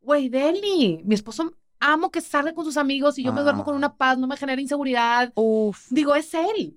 güey, 0.00 0.28
Deli, 0.28 1.02
mi 1.04 1.14
esposo 1.14 1.54
amo 1.80 2.10
que 2.10 2.20
salga 2.20 2.52
con 2.54 2.64
sus 2.64 2.76
amigos 2.76 3.18
y 3.18 3.24
yo 3.24 3.32
me 3.32 3.42
duermo 3.42 3.64
con 3.64 3.74
Ah. 3.74 3.78
una 3.78 3.96
paz, 3.96 4.18
no 4.18 4.26
me 4.26 4.36
genera 4.36 4.60
inseguridad. 4.60 5.32
Uf. 5.34 5.86
Digo, 5.90 6.14
es 6.14 6.32
él. 6.34 6.76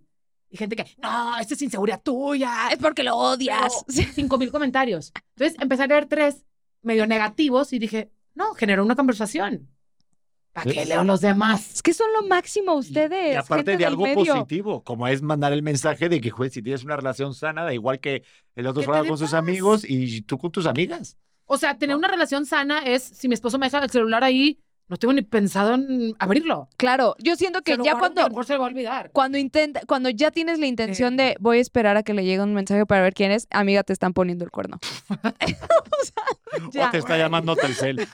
Y 0.53 0.57
gente 0.57 0.75
que, 0.75 0.85
no, 1.01 1.35
esta 1.39 1.55
es 1.55 1.61
inseguridad 1.63 1.99
tuya. 2.03 2.69
Es 2.71 2.77
porque 2.77 3.01
lo 3.01 3.17
odias. 3.17 3.83
Cinco 4.13 4.37
mil 4.37 4.51
comentarios. 4.51 5.11
Entonces 5.35 5.59
empecé 5.59 5.81
a 5.81 5.87
leer 5.87 6.05
tres 6.05 6.45
medio 6.83 7.07
negativos 7.07 7.73
y 7.73 7.79
dije, 7.79 8.11
no, 8.35 8.53
generó 8.53 8.85
una 8.85 8.95
conversación. 8.95 9.67
¿Para 10.51 10.71
qué 10.71 10.85
leo 10.85 11.03
los 11.03 11.21
demás? 11.21 11.73
Es 11.73 11.81
que 11.81 11.91
son 11.91 12.05
lo 12.13 12.27
máximo 12.27 12.75
ustedes. 12.75 13.33
Y 13.33 13.35
aparte 13.35 13.71
gente 13.71 13.77
de 13.77 13.85
algo 13.87 14.03
medio. 14.03 14.35
positivo, 14.35 14.83
como 14.83 15.07
es 15.07 15.23
mandar 15.23 15.53
el 15.53 15.63
mensaje 15.63 16.07
de 16.07 16.21
que, 16.21 16.29
juez, 16.29 16.53
si 16.53 16.61
tienes 16.61 16.83
una 16.83 16.97
relación 16.97 17.33
sana, 17.33 17.63
da 17.63 17.73
igual 17.73 17.99
que 17.99 18.21
el 18.55 18.67
otro 18.67 18.83
con 19.07 19.17
sus 19.17 19.33
amigos 19.33 19.83
y 19.83 20.21
tú 20.21 20.37
con 20.37 20.51
tus 20.51 20.67
amigas. 20.67 21.17
O 21.45 21.57
sea, 21.57 21.79
tener 21.79 21.95
una 21.95 22.07
relación 22.07 22.45
sana 22.45 22.83
es, 22.83 23.01
si 23.01 23.27
mi 23.27 23.33
esposo 23.33 23.57
me 23.57 23.65
deja 23.65 23.83
el 23.83 23.89
celular 23.89 24.23
ahí, 24.23 24.59
no 24.93 24.97
tengo 24.97 25.13
ni 25.13 25.23
pensado 25.23 25.73
en 25.73 26.15
abrirlo. 26.19 26.69
Claro, 26.77 27.15
yo 27.17 27.35
siento 27.35 27.63
que 27.63 27.77
ya 27.83 27.93
que 27.93 27.99
cuando, 27.99 28.21
a 28.21 28.25
lo 28.25 28.29
mejor 28.29 28.45
se 28.45 28.57
va 28.57 28.65
a 28.65 28.67
olvidar. 28.67 29.09
cuando 29.11 29.39
intenta, 29.39 29.81
cuando 29.87 30.09
ya 30.09 30.29
tienes 30.29 30.59
la 30.59 30.67
intención 30.67 31.11
Sí. 31.13 31.17
de 31.17 31.35
voy 31.39 31.57
a 31.57 31.61
esperar 31.61 31.97
a 31.97 32.03
que 32.03 32.13
le 32.13 32.23
llegue 32.23 32.41
un 32.43 32.53
mensaje 32.53 32.85
para 32.85 33.01
ver 33.01 33.13
quién 33.15 33.31
es, 33.31 33.47
amiga, 33.49 33.81
te 33.83 33.91
están 33.93 34.13
poniendo 34.13 34.45
el 34.45 34.51
cuerno. 34.51 34.79
O 36.67 36.71
sea. 36.71 36.87
O 36.89 36.91
te 36.91 36.99
está 36.99 37.17
llamando 37.17 37.55
Telcel. 37.55 38.07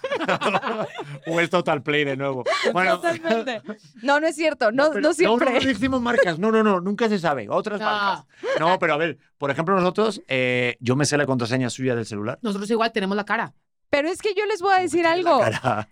o 1.28 1.40
es 1.42 1.50
Total 1.50 1.84
Play 1.84 2.06
de 2.06 2.16
nuevo. 2.16 2.44
Bueno, 2.72 2.96
Totalmente. 2.96 3.62
No, 4.02 4.20
no 4.22 4.28
es 4.28 4.36
cierto. 4.36 4.72
No, 4.72 4.88
no, 4.88 4.92
pero- 4.94 5.14
siempre. 5.14 5.46
No, 5.48 5.52
no, 5.56 5.60
no 5.60 5.66
decimos 5.68 6.02
marcas. 6.02 6.40
No, 6.40 6.52
no, 6.52 6.64
no. 6.64 6.80
Nunca 6.80 7.10
se 7.10 7.20
sabe. 7.20 7.48
Otras 7.50 7.80
No. 7.82 7.86
marcas. 7.86 8.26
No, 8.60 8.80
pero 8.80 8.94
a 8.94 8.98
ver, 8.98 9.18
por 9.38 9.52
ejemplo, 9.52 9.76
nosotros, 9.76 10.22
eh, 10.30 10.78
yo 10.80 10.96
me 10.96 11.06
sé 11.06 11.18
la 11.18 11.26
contraseña 11.26 11.70
suya 11.70 11.96
del 11.96 12.06
celular. 12.06 12.40
Nosotros 12.42 12.70
igual 12.72 12.92
tenemos 12.94 13.18
la 13.18 13.26
cara. 13.26 13.54
Pero 13.90 14.08
es 14.10 14.22
que 14.22 14.34
yo 14.36 14.46
les 14.46 14.62
voy 14.62 14.74
a 14.74 14.80
decir 14.80 15.06
algo. 15.06 15.42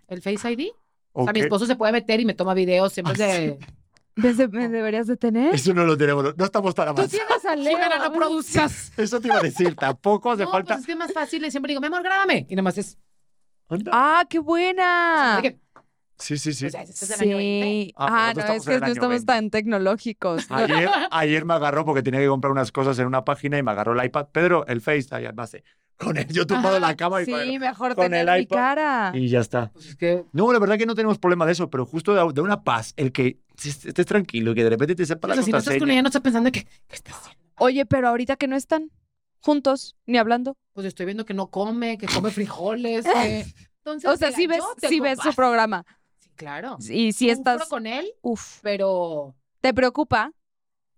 El 0.08 0.22
Face 0.22 0.52
ID. 0.52 0.68
O 1.14 1.24
sea, 1.24 1.34
mi 1.34 1.40
esposo 1.40 1.66
se 1.66 1.76
puede 1.76 1.92
meter 1.92 2.20
y 2.20 2.26
me 2.26 2.34
toma 2.36 2.54
videos 2.54 2.94
siempre 2.94 3.16
Ah, 3.24 3.28
de... 3.28 3.60
¿Ves 4.16 4.38
de- 4.38 4.48
¿Me 4.48 4.68
deberías 4.70 5.06
de 5.08 5.16
tener? 5.18 5.54
Eso 5.54 5.74
no 5.74 5.84
lo 5.86 5.96
tenemos. 5.98 6.36
No 6.38 6.46
estamos 6.46 6.74
tan 6.76 6.86
Tú 6.88 6.90
avanzados. 7.02 7.12
tienes 7.12 7.46
a 7.46 7.56
Leo. 7.56 7.76
Jimena, 7.78 7.98
no 8.00 8.12
produzcas. 8.14 8.92
Eso 8.98 9.20
te 9.22 9.28
iba 9.28 9.38
a 9.38 9.42
decir. 9.42 9.76
Tampoco 9.76 10.32
hace 10.32 10.44
No, 10.44 10.52
falta. 10.52 10.74
pues 10.74 10.80
es 10.82 10.86
que 10.88 10.92
es 10.94 10.98
más 10.98 11.14
fácil 11.14 11.44
y 11.46 11.52
siempre 11.52 11.70
digo, 11.72 11.82
mi 11.82 11.88
amor, 11.88 12.02
grábame. 12.04 12.46
Y 12.50 12.56
nomás 12.56 12.78
es... 12.80 12.98
Anda. 13.70 13.92
Ah, 13.94 14.26
qué 14.30 14.40
buena. 14.40 15.42
Sí, 16.20 16.38
sí, 16.40 16.52
sí. 16.54 16.66
o 16.66 16.70
sea, 16.72 16.82
este 16.82 17.06
es 17.06 17.10
del 17.10 17.22
año 17.30 17.38
20. 17.38 17.66
Sí. 17.68 17.94
Ah, 17.96 18.08
Ah, 18.30 18.34
no, 18.34 18.42
es 18.54 18.66
que 18.66 18.80
no 18.80 18.86
estamos 18.88 19.10
20. 19.10 19.26
tan 19.26 19.50
tecnológicos. 19.52 20.48
Ayer, 20.52 20.90
ayer 21.12 21.46
me 21.46 21.54
agarró 21.54 21.86
porque 21.86 22.02
tenía 22.02 22.20
que 22.20 22.28
comprar 22.28 22.52
unas 22.52 22.72
cosas 22.72 22.98
en 22.98 23.06
una 23.06 23.24
página 23.24 23.58
y 23.60 23.64
me 23.64 23.70
agarró 23.72 23.94
el 24.00 24.04
iPad. 24.06 24.28
Pedro, 24.32 24.66
el 24.68 24.82
Face, 24.82 25.08
ahí 25.12 25.28
más 25.36 25.56
con 25.98 26.18
él, 26.18 26.28
yo 26.28 26.46
tumbado 26.46 26.76
en 26.76 26.82
la 26.84 26.96
cama 26.96 27.22
y, 27.22 27.26
con 27.26 27.42
Sí, 27.42 27.54
el- 27.54 27.60
mejor 27.60 27.96
con 27.96 28.06
tener 28.06 28.28
el 28.30 28.36
mi 28.36 28.42
iPad. 28.44 28.56
cara. 28.56 29.12
y 29.16 29.28
ya 29.30 29.40
está. 29.40 29.72
Pues 29.72 29.88
es 29.88 29.96
que... 29.96 30.26
No, 30.32 30.52
la 30.54 30.60
verdad 30.60 30.78
que 30.78 30.86
no 30.86 30.94
tenemos 30.96 31.18
problema 31.18 31.46
de 31.46 31.54
eso, 31.54 31.70
pero 31.70 31.86
justo 31.86 32.14
de, 32.14 32.34
de 32.34 32.42
una 32.42 32.64
paz, 32.64 32.94
el 32.98 33.12
que 33.12 33.40
estés 33.64 34.06
tranquilo 34.06 34.52
y 34.52 34.56
que 34.56 34.64
de 34.64 34.70
repente 34.70 34.96
te 34.96 35.06
sepa 35.06 35.28
O 35.28 35.30
la 35.30 35.36
sea, 35.36 35.44
si 35.44 35.52
no 35.52 35.58
estás 35.58 35.78
con 35.78 35.90
ella, 35.90 36.02
no 36.04 36.10
estás 36.10 36.22
pensando 36.22 36.52
que... 36.52 36.64
¿Qué 36.66 36.96
estás 36.96 37.16
haciendo? 37.16 37.42
Oye, 37.60 37.86
pero 37.88 38.08
ahorita 38.10 38.36
que 38.36 38.48
no 38.48 38.56
están 38.56 38.92
juntos 39.40 39.96
ni 40.06 40.18
hablando. 40.18 40.56
Pues 40.74 40.86
estoy 40.86 41.06
viendo 41.08 41.26
que 41.26 41.34
no 41.34 41.48
come, 41.50 41.98
que 41.98 42.06
come 42.08 42.30
frijoles, 42.32 43.04
que... 43.06 43.46
Entonces, 43.84 44.10
O 44.12 44.18
sea, 44.18 44.32
sí 44.32 44.48
ves, 44.48 44.62
sí 44.88 45.00
ves 45.00 45.18
su 45.24 45.34
programa. 45.34 45.86
Sí, 46.20 46.30
claro. 46.36 46.78
Y 46.82 47.14
si 47.14 47.30
Sufro 47.30 47.52
estás. 47.54 47.70
con 47.70 47.88
él, 47.88 48.06
Uf. 48.22 48.60
pero 48.62 49.34
¿Te 49.62 49.74
preocupa? 49.74 50.32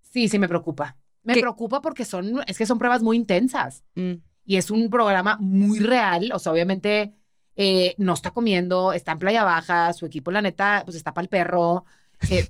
sí, 0.02 0.28
sí 0.28 0.40
me 0.40 0.48
preocupa. 0.50 0.98
Me 1.24 1.36
¿Qué? 1.36 1.42
preocupa 1.42 1.82
porque 1.82 2.04
son, 2.04 2.42
es 2.48 2.58
que 2.58 2.66
son 2.66 2.80
pruebas 2.80 3.04
muy 3.04 3.16
intensas 3.16 3.84
Mm. 3.96 4.14
Y 4.50 4.58
es 4.58 4.72
un 4.72 4.90
programa 4.90 5.38
muy 5.40 5.78
real. 5.80 6.32
O 6.34 6.40
sea, 6.40 6.52
obviamente 6.52 7.14
eh, 7.56 7.94
no 8.00 8.16
está 8.16 8.32
comiendo, 8.32 8.94
está 8.94 9.12
en 9.12 9.20
playa 9.20 9.44
baja, 9.44 9.94
su 9.94 10.08
equipo, 10.08 10.32
la 10.32 10.42
neta, 10.42 10.82
pues 10.86 10.98
está 10.98 11.14
para 11.14 11.24
el 11.26 11.30
perro. 11.30 11.86
eh, 12.32 12.48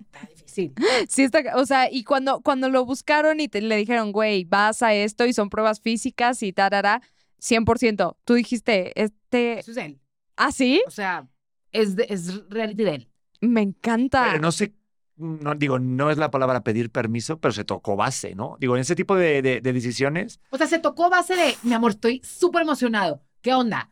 está 0.00 0.28
difícil. 0.28 0.74
Sí, 1.08 1.22
está. 1.22 1.42
O 1.56 1.64
sea, 1.64 1.88
y 1.92 2.02
cuando, 2.02 2.40
cuando 2.42 2.68
lo 2.68 2.84
buscaron 2.84 3.38
y 3.38 3.46
te, 3.48 3.60
le 3.60 3.76
dijeron, 3.76 4.10
güey, 4.10 4.44
vas 4.44 4.82
a 4.82 4.94
esto 4.94 5.24
y 5.26 5.32
son 5.32 5.48
pruebas 5.48 5.80
físicas 5.80 6.42
y 6.42 6.52
tarara, 6.52 7.00
100%. 7.38 8.16
Tú 8.24 8.34
dijiste, 8.34 8.92
este. 9.00 9.60
Eso 9.60 9.70
es 9.70 9.76
él. 9.76 10.00
¿Ah, 10.36 10.50
sí? 10.50 10.82
O 10.88 10.90
sea, 10.90 11.28
es, 11.70 11.94
de- 11.94 12.06
es 12.08 12.48
reality 12.48 12.82
de 12.82 12.94
él. 12.96 13.08
Me 13.40 13.60
encanta. 13.62 14.24
Pero 14.26 14.40
no 14.40 14.50
sé, 14.50 14.74
no, 15.22 15.54
digo, 15.54 15.78
no 15.78 16.10
es 16.10 16.18
la 16.18 16.30
palabra 16.30 16.62
pedir 16.62 16.90
permiso, 16.90 17.38
pero 17.38 17.52
se 17.52 17.64
tocó 17.64 17.96
base, 17.96 18.34
¿no? 18.34 18.56
Digo, 18.60 18.74
en 18.76 18.80
ese 18.82 18.94
tipo 18.94 19.14
de, 19.16 19.40
de- 19.42 19.60
de 19.60 19.72
decisiones, 19.72 20.40
O 20.50 20.58
sea, 20.58 20.66
se 20.66 20.78
tocó 20.78 21.04
a 21.06 21.08
base 21.10 21.34
de, 21.36 21.56
mi 21.62 21.72
amor, 21.72 21.92
estoy 21.92 22.20
súper 22.24 22.62
emocionado. 22.62 23.22
¿Qué 23.40 23.54
onda? 23.54 23.90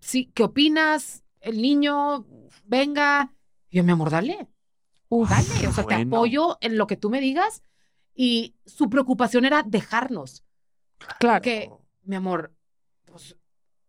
Sí, 0.00 0.30
¿qué 0.34 0.42
opinas? 0.44 1.24
El 1.40 1.60
niño, 1.62 2.26
venga. 2.64 3.32
Y 3.70 3.78
yo, 3.78 3.84
mi 3.84 3.92
amor, 3.92 4.10
dale. 4.10 4.48
Uf. 5.08 5.30
Dale, 5.30 5.66
o 5.68 5.72
sea, 5.72 5.84
te 5.84 5.94
apoyo 5.94 6.58
en 6.60 6.76
lo 6.76 6.86
que 6.86 6.96
tú 6.96 7.10
me 7.10 7.20
digas. 7.20 7.62
Y 8.14 8.56
su 8.66 8.90
preocupación 8.90 9.44
era 9.44 9.62
dejarnos. 9.64 10.44
Claro. 11.20 11.40
Que, 11.42 11.70
mi 12.02 12.16
amor, 12.16 12.52
pues, 13.04 13.36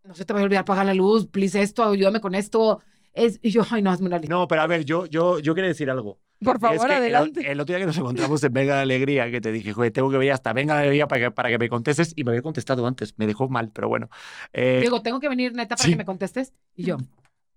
no 0.03 0.13
se 0.13 0.26
te 0.26 0.34
vaya 0.34 0.43
a 0.43 0.45
olvidar 0.45 0.65
pagar 0.65 0.86
la 0.86 0.93
luz, 0.93 1.28
please 1.28 1.61
esto, 1.61 1.84
ayúdame 1.84 2.22
con 2.22 2.36
esto. 2.36 2.82
Es, 3.13 3.39
y 3.41 3.49
yo, 3.49 3.63
ay, 3.72 3.82
no, 3.82 3.89
hazme 3.91 4.07
una 4.07 4.20
lista. 4.20 4.34
No, 4.34 4.47
pero 4.47 4.61
a 4.61 4.67
ver, 4.67 4.86
yo, 4.86 5.07
yo, 5.07 5.39
yo 5.39 5.55
quería 5.55 5.70
decir 5.70 5.89
algo. 5.89 6.20
Por 6.44 6.56
Es 6.56 6.62
favor, 6.62 6.80
que 6.88 6.94
el- 6.94 7.00
adelante. 7.00 7.52
El, 7.52 7.60
otro 7.60 7.74
día 7.76 7.80
que 7.82 7.86
nos 7.88 7.98
encontramos 7.98 8.44
en 8.44 8.54
Venga 8.54 8.76
la 8.76 8.82
Alegría, 8.82 9.30
que 9.30 9.42
te 9.42 9.52
dije, 9.52 9.74
joder, 9.74 9.92
tengo 9.92 10.10
que 10.10 10.18
venir 10.18 10.32
hasta 10.34 10.54
Venga 10.54 10.74
la 10.76 10.82
Alegría 10.82 11.08
para 11.08 11.22
que, 11.26 11.32
para 11.32 11.50
que 11.50 11.58
me 11.58 11.68
contestes, 11.70 12.14
y 12.16 12.24
me 12.24 12.32
había 12.32 12.42
contestado 12.42 12.86
antes. 12.88 13.14
Me 13.18 13.28
dejó 13.28 13.50
mal, 13.50 13.72
pero 13.74 13.90
bueno. 13.90 14.10
Eh, 14.54 14.80
Digo, 14.82 15.02
tengo 15.02 15.20
que 15.20 15.28
venir 15.30 15.54
neta 15.54 15.76
para 15.76 15.84
sí. 15.84 15.92
que 15.92 15.98
me 15.98 16.06
contestes. 16.06 16.54
Y 16.76 16.84
yo, 16.84 16.98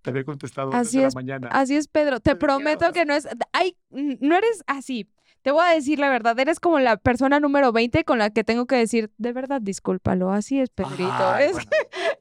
te 0.03 0.11
había 0.11 0.24
contestado 0.24 0.72
antes 0.72 0.89
Así 0.89 0.99
de 0.99 1.07
es, 1.07 1.14
la 1.14 1.20
mañana. 1.20 1.49
Así 1.53 1.76
es, 1.76 1.87
Pedro. 1.87 2.18
Te 2.18 2.35
Pero 2.35 2.39
prometo 2.39 2.93
que 2.93 3.05
no 3.05 3.14
es. 3.14 3.28
Ay, 3.53 3.76
no 3.91 4.37
eres 4.37 4.64
así. 4.66 5.09
Te 5.43 5.51
voy 5.51 5.64
a 5.66 5.70
decir 5.74 5.99
la 5.99 6.09
verdad. 6.09 6.38
Eres 6.38 6.61
como 6.61 6.78
la 6.78 6.97
persona 6.97 7.40
número 7.40 7.72
20 7.72 8.05
con 8.05 8.18
la 8.18 8.30
que 8.30 8.45
tengo 8.45 8.66
que 8.66 8.76
decir, 8.76 9.11
de 9.18 9.32
verdad, 9.32 9.61
discúlpalo. 9.61 10.30
Así 10.32 10.61
es, 10.61 10.70
Pedrito. 10.70 11.05
Ay, 11.12 11.47
Es- 11.47 11.53
bueno, 11.53 11.68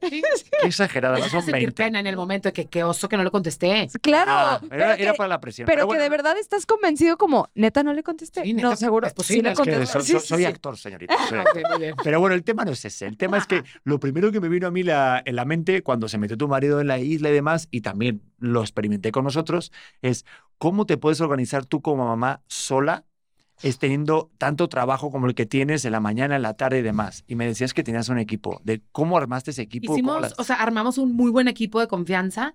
qué 0.00 0.66
exagerada, 0.66 1.18
no 1.18 1.24
me 1.24 1.30
son 1.30 1.38
hizo 1.40 1.46
sentir 1.50 1.68
20. 1.68 1.84
pena 1.84 2.00
en 2.00 2.06
el 2.06 2.16
momento 2.16 2.48
de 2.48 2.52
que 2.52 2.66
qué 2.66 2.82
oso 2.84 3.08
que 3.08 3.16
no 3.16 3.24
le 3.24 3.30
contesté. 3.30 3.88
Claro. 4.00 4.30
Ah, 4.34 4.60
era, 4.70 4.96
que, 4.96 5.02
era 5.04 5.14
para 5.14 5.28
la 5.28 5.40
presión. 5.40 5.66
pero 5.66 5.82
que 5.82 5.86
bueno, 5.86 6.02
de 6.02 6.08
verdad 6.08 6.36
estás 6.38 6.66
convencido 6.66 7.16
como, 7.16 7.48
neta, 7.54 7.82
no 7.82 7.92
le 7.92 8.02
contesté. 8.02 8.42
Sí, 8.42 8.54
no, 8.54 8.70
neta, 8.70 8.76
seguro. 8.76 9.06
es 9.06 9.12
sí 9.12 9.16
posible, 9.16 9.50
le 9.50 9.54
contesté. 9.56 9.86
so- 9.86 10.00
Sí, 10.00 10.12
so- 10.12 10.20
sí, 10.20 10.26
soy 10.26 10.38
sí. 10.40 10.44
actor, 10.46 10.76
señorita. 10.76 11.14
Pero 12.04 12.20
bueno, 12.20 12.34
el 12.34 12.42
tema 12.44 12.64
no 12.64 12.72
es 12.72 12.84
ese. 12.84 13.06
El 13.06 13.16
tema 13.16 13.38
es 13.38 13.46
que 13.46 13.62
lo 13.84 14.00
primero 14.00 14.32
que 14.32 14.40
me 14.40 14.48
vino 14.48 14.66
a 14.66 14.70
mí 14.70 14.82
la- 14.82 15.22
en 15.24 15.36
la 15.36 15.44
mente 15.44 15.82
cuando 15.82 16.08
se 16.08 16.18
metió 16.18 16.36
tu 16.36 16.48
marido 16.48 16.80
en 16.80 16.88
la 16.88 16.98
isla 16.98 17.30
y 17.30 17.32
demás, 17.32 17.68
y 17.70 17.80
también 17.82 18.22
lo 18.38 18.60
experimenté 18.62 19.12
con 19.12 19.24
nosotros, 19.24 19.72
es 20.00 20.24
cómo 20.58 20.86
te 20.86 20.96
puedes 20.96 21.20
organizar 21.20 21.64
tú 21.66 21.80
como 21.82 22.06
mamá 22.06 22.42
sola, 22.46 23.04
es 23.62 23.78
teniendo 23.78 24.30
tanto 24.38 24.68
trabajo 24.68 25.10
como 25.10 25.26
el 25.26 25.34
que 25.34 25.46
tienes 25.46 25.84
en 25.84 25.92
la 25.92 26.00
mañana, 26.00 26.36
en 26.36 26.42
la 26.42 26.54
tarde 26.54 26.78
y 26.78 26.82
demás. 26.82 27.24
Y 27.26 27.34
me 27.36 27.46
decías 27.46 27.74
que 27.74 27.82
tenías 27.82 28.08
un 28.08 28.18
equipo. 28.18 28.60
¿De 28.64 28.82
cómo 28.92 29.16
armaste 29.16 29.50
ese 29.52 29.62
equipo? 29.62 29.86
¿Cómo 29.88 29.96
Hicimos, 29.96 30.20
las- 30.20 30.38
o 30.38 30.44
sea, 30.44 30.56
armamos 30.56 30.98
un 30.98 31.14
muy 31.14 31.30
buen 31.30 31.48
equipo 31.48 31.80
de 31.80 31.88
confianza. 31.88 32.54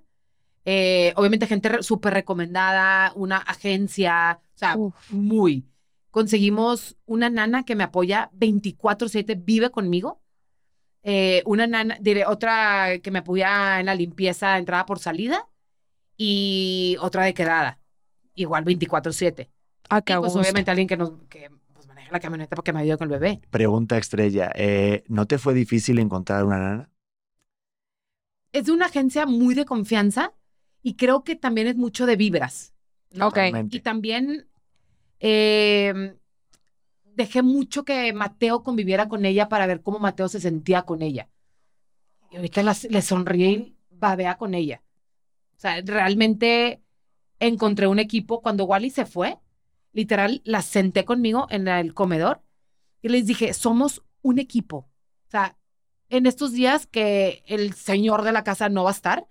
Eh, 0.66 1.14
obviamente 1.16 1.48
gente 1.48 1.70
re- 1.70 1.84
súper 1.84 2.14
recomendada, 2.14 3.14
una 3.16 3.38
agencia, 3.38 4.40
o 4.56 4.58
sea, 4.58 4.76
Uf. 4.76 4.96
muy. 5.12 5.66
Conseguimos 6.12 6.98
una 7.06 7.30
nana 7.30 7.64
que 7.64 7.76
me 7.76 7.84
apoya 7.86 8.30
24/7, 8.34 9.36
vive 9.36 9.70
conmigo. 9.70 10.22
Eh, 11.04 11.42
una 11.46 11.68
nana, 11.68 11.98
diré, 12.02 12.26
otra 12.26 13.00
que 13.02 13.12
me 13.12 13.20
apoya 13.20 13.80
en 13.80 13.86
la 13.86 13.96
limpieza, 13.96 14.58
entrada 14.58 14.86
por 14.86 15.00
salida. 15.00 15.48
Y 16.18 16.98
otra 17.00 17.24
de 17.24 17.34
quedada, 17.34 17.80
igual 18.34 18.64
24/7. 18.66 19.50
Ah, 19.90 20.02
qué 20.02 20.14
Y 20.14 20.16
a 20.16 20.20
pues 20.20 20.36
obviamente 20.36 20.72
alguien 20.72 20.88
que, 20.88 20.98
nos, 20.98 21.12
que 21.30 21.50
pues, 21.74 21.88
maneja 21.88 22.12
la 22.12 22.20
camioneta 22.20 22.56
porque 22.56 22.74
me 22.74 22.80
ayuda 22.80 22.98
con 22.98 23.12
el 23.12 23.20
bebé. 23.20 23.42
Pregunta 23.50 23.98
estrella. 23.98 24.52
eh, 24.56 25.04
¿No 25.08 25.26
te 25.26 25.38
fue 25.38 25.54
difícil 25.54 26.00
encontrar 26.00 26.44
una 26.44 26.60
nana? 26.60 26.90
es 28.54 28.66
de 28.66 28.72
una 28.72 28.88
agencia 28.88 29.26
muy 29.26 29.54
de 29.54 29.66
confianza 29.66 30.34
y 30.82 30.96
creo 30.96 31.24
que 31.24 31.36
también 31.36 31.68
es 31.68 31.76
mucho 31.76 32.06
de 32.06 32.16
vibras. 32.16 32.74
¿no? 33.12 33.28
Ok. 33.28 33.38
Y 33.70 33.82
también 33.82 34.48
eh, 35.20 36.16
dejé 37.16 37.42
mucho 37.42 37.84
que 37.84 38.14
Mateo 38.14 38.64
conviviera 38.64 39.08
con 39.08 39.26
ella 39.26 39.50
para 39.50 39.68
ver 39.68 39.82
cómo 39.82 40.00
Mateo 40.00 40.28
se 40.28 40.40
sentía 40.40 40.84
con 40.84 41.02
ella. 41.02 41.30
Y 42.32 42.38
ahorita 42.38 42.64
las- 42.64 42.86
le 42.86 43.02
sonríe 43.02 43.50
y 43.52 43.76
babea 43.92 44.38
con 44.38 44.54
ella. 44.54 44.82
O 45.56 45.60
sea, 45.60 45.82
realmente 45.84 46.82
encontré 47.40 47.88
un 47.88 48.00
equipo. 48.00 48.42
Cuando 48.42 48.66
Wally 48.66 48.90
se 48.90 49.06
fue, 49.06 49.38
literal, 49.98 50.42
la 50.46 50.62
senté 50.62 51.04
conmigo 51.06 51.48
en 51.50 51.68
el 51.68 51.94
comedor 51.94 52.42
y 53.02 53.10
les 53.10 53.26
dije, 53.26 53.54
somos 53.54 54.04
un 54.22 54.38
equipo. 54.40 54.78
O 55.28 55.30
sea, 55.32 55.58
en 56.10 56.26
estos 56.28 56.54
días 56.54 56.88
que 56.88 57.44
el 57.48 57.74
señor 57.74 58.22
de 58.24 58.32
la 58.32 58.44
casa 58.44 58.70
no 58.70 58.84
va 58.84 58.92
a 58.92 58.94
estar, 58.94 59.28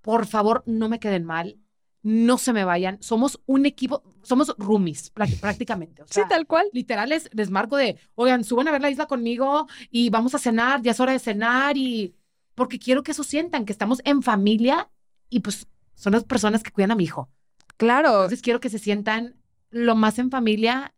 por 0.00 0.26
favor, 0.26 0.62
no 0.66 0.88
me 0.88 0.98
queden 0.98 1.24
mal, 1.24 1.58
no 2.02 2.38
se 2.38 2.52
me 2.52 2.64
vayan. 2.64 2.96
Somos 3.02 3.40
un 3.46 3.66
equipo, 3.66 4.02
somos 4.22 4.54
roomies 4.58 5.12
prá- 5.14 5.28
prácticamente. 5.40 6.02
O 6.02 6.06
Sí, 6.06 6.14
sea, 6.14 6.28
tal 6.28 6.46
cual. 6.46 6.66
literal 6.72 7.10
les, 7.10 7.28
les 7.34 7.50
marco 7.50 7.76
de, 7.76 7.98
oigan, 8.14 8.42
suban 8.42 8.68
a 8.68 8.72
ver 8.72 8.80
la 8.82 8.90
isla 8.90 9.06
conmigo 9.06 9.66
y 9.90 10.08
vamos 10.10 10.34
a 10.34 10.38
cenar, 10.38 10.82
ya 10.82 10.92
es 10.92 11.00
hora 11.00 11.12
de 11.12 11.18
cenar 11.18 11.76
y 11.76 12.14
porque 12.54 12.78
quiero 12.78 13.02
que 13.02 13.12
eso 13.12 13.22
sientan, 13.24 13.64
que 13.66 13.72
estamos 13.72 14.00
en 14.04 14.22
familia 14.22 14.90
y 15.28 15.40
pues 15.40 15.66
son 15.94 16.12
las 16.14 16.24
personas 16.24 16.62
que 16.62 16.70
cuidan 16.70 16.90
a 16.92 16.94
mi 16.96 17.04
hijo. 17.04 17.28
Claro. 17.76 18.08
Entonces 18.14 18.42
quiero 18.42 18.60
que 18.60 18.70
se 18.70 18.78
sientan 18.78 19.36
lo 19.74 19.94
más 19.94 20.18
en 20.18 20.30
familia 20.30 20.94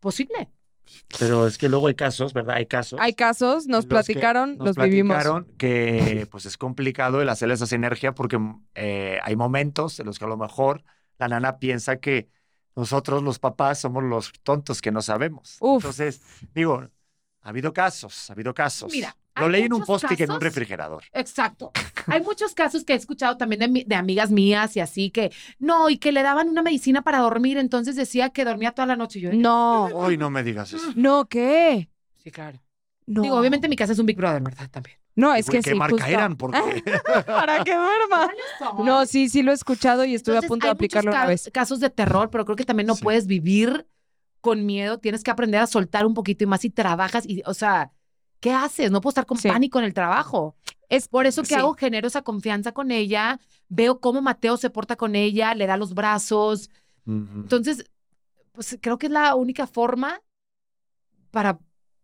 posible. 0.00 0.50
Pero 1.18 1.46
es 1.46 1.56
que 1.56 1.68
luego 1.68 1.86
hay 1.86 1.94
casos, 1.94 2.32
¿verdad? 2.32 2.56
Hay 2.56 2.66
casos. 2.66 2.98
Hay 3.00 3.14
casos, 3.14 3.66
nos 3.66 3.84
los 3.84 3.86
platicaron, 3.86 4.56
nos 4.58 4.76
los 4.76 4.76
vivimos. 4.76 5.14
platicaron 5.14 5.44
que 5.56 6.26
pues 6.30 6.46
es 6.46 6.56
complicado 6.56 7.22
el 7.22 7.28
hacer 7.28 7.50
esa 7.50 7.66
sinergia 7.66 8.12
porque 8.12 8.38
eh, 8.74 9.18
hay 9.22 9.36
momentos 9.36 10.00
en 10.00 10.06
los 10.06 10.18
que 10.18 10.24
a 10.24 10.28
lo 10.28 10.36
mejor 10.36 10.82
la 11.18 11.28
nana 11.28 11.58
piensa 11.58 11.98
que 11.98 12.28
nosotros 12.74 13.22
los 13.22 13.38
papás 13.38 13.80
somos 13.80 14.02
los 14.02 14.32
tontos 14.42 14.82
que 14.82 14.90
no 14.90 15.02
sabemos. 15.02 15.58
Uf. 15.60 15.84
Entonces, 15.84 16.22
digo, 16.54 16.88
ha 17.42 17.48
habido 17.48 17.72
casos, 17.72 18.28
ha 18.30 18.32
habido 18.32 18.52
casos. 18.54 18.92
Mira, 18.92 19.16
Lo 19.36 19.48
leí 19.48 19.62
en 19.62 19.72
un 19.72 19.80
muchos 19.80 20.00
post-it 20.02 20.20
en 20.20 20.30
un 20.30 20.36
casos- 20.36 20.42
refrigerador. 20.42 21.04
Exacto. 21.12 21.72
Hay 22.06 22.20
muchos 22.22 22.54
casos 22.54 22.84
que 22.84 22.92
he 22.94 22.96
escuchado 22.96 23.36
también 23.36 23.60
de, 23.60 23.68
mi- 23.68 23.84
de 23.84 23.94
amigas 23.94 24.30
mías 24.30 24.76
y 24.76 24.80
así 24.80 25.10
que 25.10 25.32
no, 25.58 25.88
y 25.90 25.98
que 25.98 26.12
le 26.12 26.22
daban 26.22 26.48
una 26.48 26.62
medicina 26.62 27.02
para 27.02 27.18
dormir, 27.18 27.56
entonces 27.58 27.96
decía 27.96 28.30
que 28.30 28.44
dormía 28.44 28.72
toda 28.72 28.86
la 28.86 28.96
noche. 28.96 29.18
Y 29.18 29.22
yo, 29.22 29.32
No, 29.32 29.84
Hoy 29.86 30.16
no 30.16 30.30
me 30.30 30.42
digas 30.42 30.72
eso. 30.72 30.92
no, 30.96 31.26
¿qué? 31.28 31.88
sí, 32.22 32.30
claro. 32.30 32.58
No. 33.06 33.22
Digo, 33.22 33.36
obviamente 33.36 33.68
mi 33.68 33.76
casa 33.76 33.92
es 33.92 33.98
un 33.98 34.06
Big 34.06 34.16
Brother, 34.16 34.40
¿verdad? 34.42 34.68
También. 34.70 34.96
No, 35.16 35.34
es 35.34 35.46
que 35.50 35.60
¿Qué 35.60 35.72
sí, 35.72 35.76
marca 35.76 35.96
justo. 35.96 36.06
eran? 36.06 36.36
Porque 36.36 36.82
Para 37.26 37.64
que 37.64 37.74
duerma. 37.74 38.30
No, 38.84 39.04
sí, 39.06 39.28
sí 39.28 39.42
lo 39.42 39.50
he 39.50 39.54
escuchado 39.54 40.04
y 40.04 40.14
estuve 40.14 40.38
a 40.38 40.42
punto 40.42 40.66
de 40.66 40.70
aplicarlo 40.72 41.10
una 41.10 41.26
vez. 41.26 41.50
casos 41.52 41.80
de 41.80 41.90
terror, 41.90 42.30
pero 42.30 42.44
creo 42.44 42.56
que 42.56 42.64
también 42.64 42.86
no 42.86 42.94
Sí. 42.94 43.02
puedes 43.02 43.26
vivir 43.26 43.86
con 44.40 44.64
miedo. 44.64 44.98
Tienes 44.98 45.24
que 45.24 45.30
aprender 45.30 45.60
a 45.60 45.66
soltar 45.66 46.06
un 46.06 46.14
poquito 46.14 46.44
y 46.44 46.46
más 46.46 46.60
si 46.60 46.70
trabajas. 46.70 47.24
Y, 47.26 47.42
o 47.46 47.54
sea, 47.54 47.90
¿qué 48.40 48.52
haces? 48.52 48.90
No 48.90 49.00
puedo 49.00 49.10
estar 49.12 49.26
con 49.26 49.38
Sí. 49.38 49.48
pánico 49.48 49.78
en 49.78 49.84
el 49.84 49.94
trabajo. 49.94 50.56
Es 50.88 51.06
Por 51.08 51.26
eso 51.26 51.42
que 51.42 51.48
sí. 51.48 51.54
hago, 51.54 51.74
genero 51.74 52.08
esa 52.08 52.22
confianza 52.22 52.72
con 52.72 52.90
ella. 52.90 53.38
Veo 53.68 54.00
cómo 54.00 54.22
Mateo 54.22 54.56
se 54.56 54.70
porta 54.70 54.96
con 54.96 55.14
ella, 55.14 55.54
le 55.54 55.66
da 55.66 55.76
los 55.76 55.94
brazos. 55.94 56.68
Entonces, 57.06 57.84
pues 58.52 58.78
creo 58.80 58.98
que 58.98 59.06
es 59.06 59.12
la 59.12 59.34
única 59.36 59.66
forma 59.66 60.20
para 61.30 61.60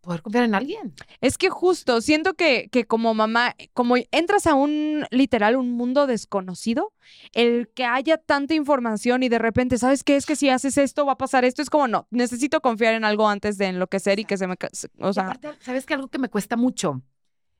poder 0.07 0.22
confiar 0.22 0.44
en 0.44 0.54
alguien. 0.54 0.94
Es 1.20 1.36
que 1.36 1.50
justo, 1.50 2.00
siento 2.00 2.34
que, 2.34 2.68
que 2.70 2.86
como 2.86 3.12
mamá, 3.12 3.54
como 3.74 3.96
entras 4.12 4.46
a 4.46 4.54
un, 4.54 5.04
literal, 5.11 5.57
un 5.57 5.72
mundo 5.72 6.07
desconocido, 6.07 6.92
el 7.32 7.68
que 7.74 7.84
haya 7.84 8.16
tanta 8.16 8.54
información 8.54 9.22
y 9.24 9.28
de 9.28 9.38
repente, 9.38 9.78
¿sabes 9.78 10.04
qué? 10.04 10.16
Es 10.16 10.24
que 10.24 10.36
si 10.36 10.48
haces 10.48 10.78
esto 10.78 11.04
va 11.04 11.12
a 11.12 11.18
pasar 11.18 11.44
esto, 11.44 11.61
es 11.61 11.70
como, 11.70 11.88
no, 11.88 12.07
necesito 12.11 12.61
confiar 12.61 12.94
en 12.94 13.04
algo 13.04 13.28
antes 13.28 13.59
de 13.59 13.66
enloquecer 13.66 14.20
y 14.20 14.24
que 14.24 14.38
se 14.38 14.46
me... 14.46 14.54
O 15.00 15.12
sea, 15.12 15.24
aparte, 15.24 15.50
¿sabes 15.61 15.84
qué? 15.84 15.94
Algo 15.94 16.09
que 16.09 16.18
me 16.18 16.28
cuesta 16.28 16.57
mucho. 16.57 17.02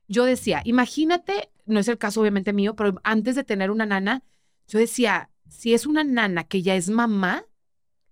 Yo 0.07 0.23
decía, 0.23 0.61
imagínate, 0.63 1.49
no 1.65 1.79
es 1.79 1.87
el 1.89 1.97
caso 1.97 2.21
obviamente 2.21 2.53
mío, 2.53 2.75
pero 2.75 2.95
antes 3.03 3.35
de 3.35 3.43
tener 3.43 3.71
una 3.71 3.85
nana, 3.85 4.23
yo 4.69 4.79
decía, 4.79 5.29
si 5.49 5.73
es 5.73 5.85
una 5.85 6.05
nana 6.05 6.45
que 6.45 6.61
ya 6.61 6.75
es 6.75 6.89
mamá, 6.89 7.43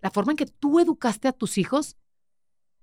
la 0.02 0.12
forma 0.12 0.34
en 0.34 0.38
que 0.38 0.46
tú 0.46 0.82
educaste 0.82 1.30
a 1.30 1.32
tus 1.32 1.58
hijos, 1.58 1.96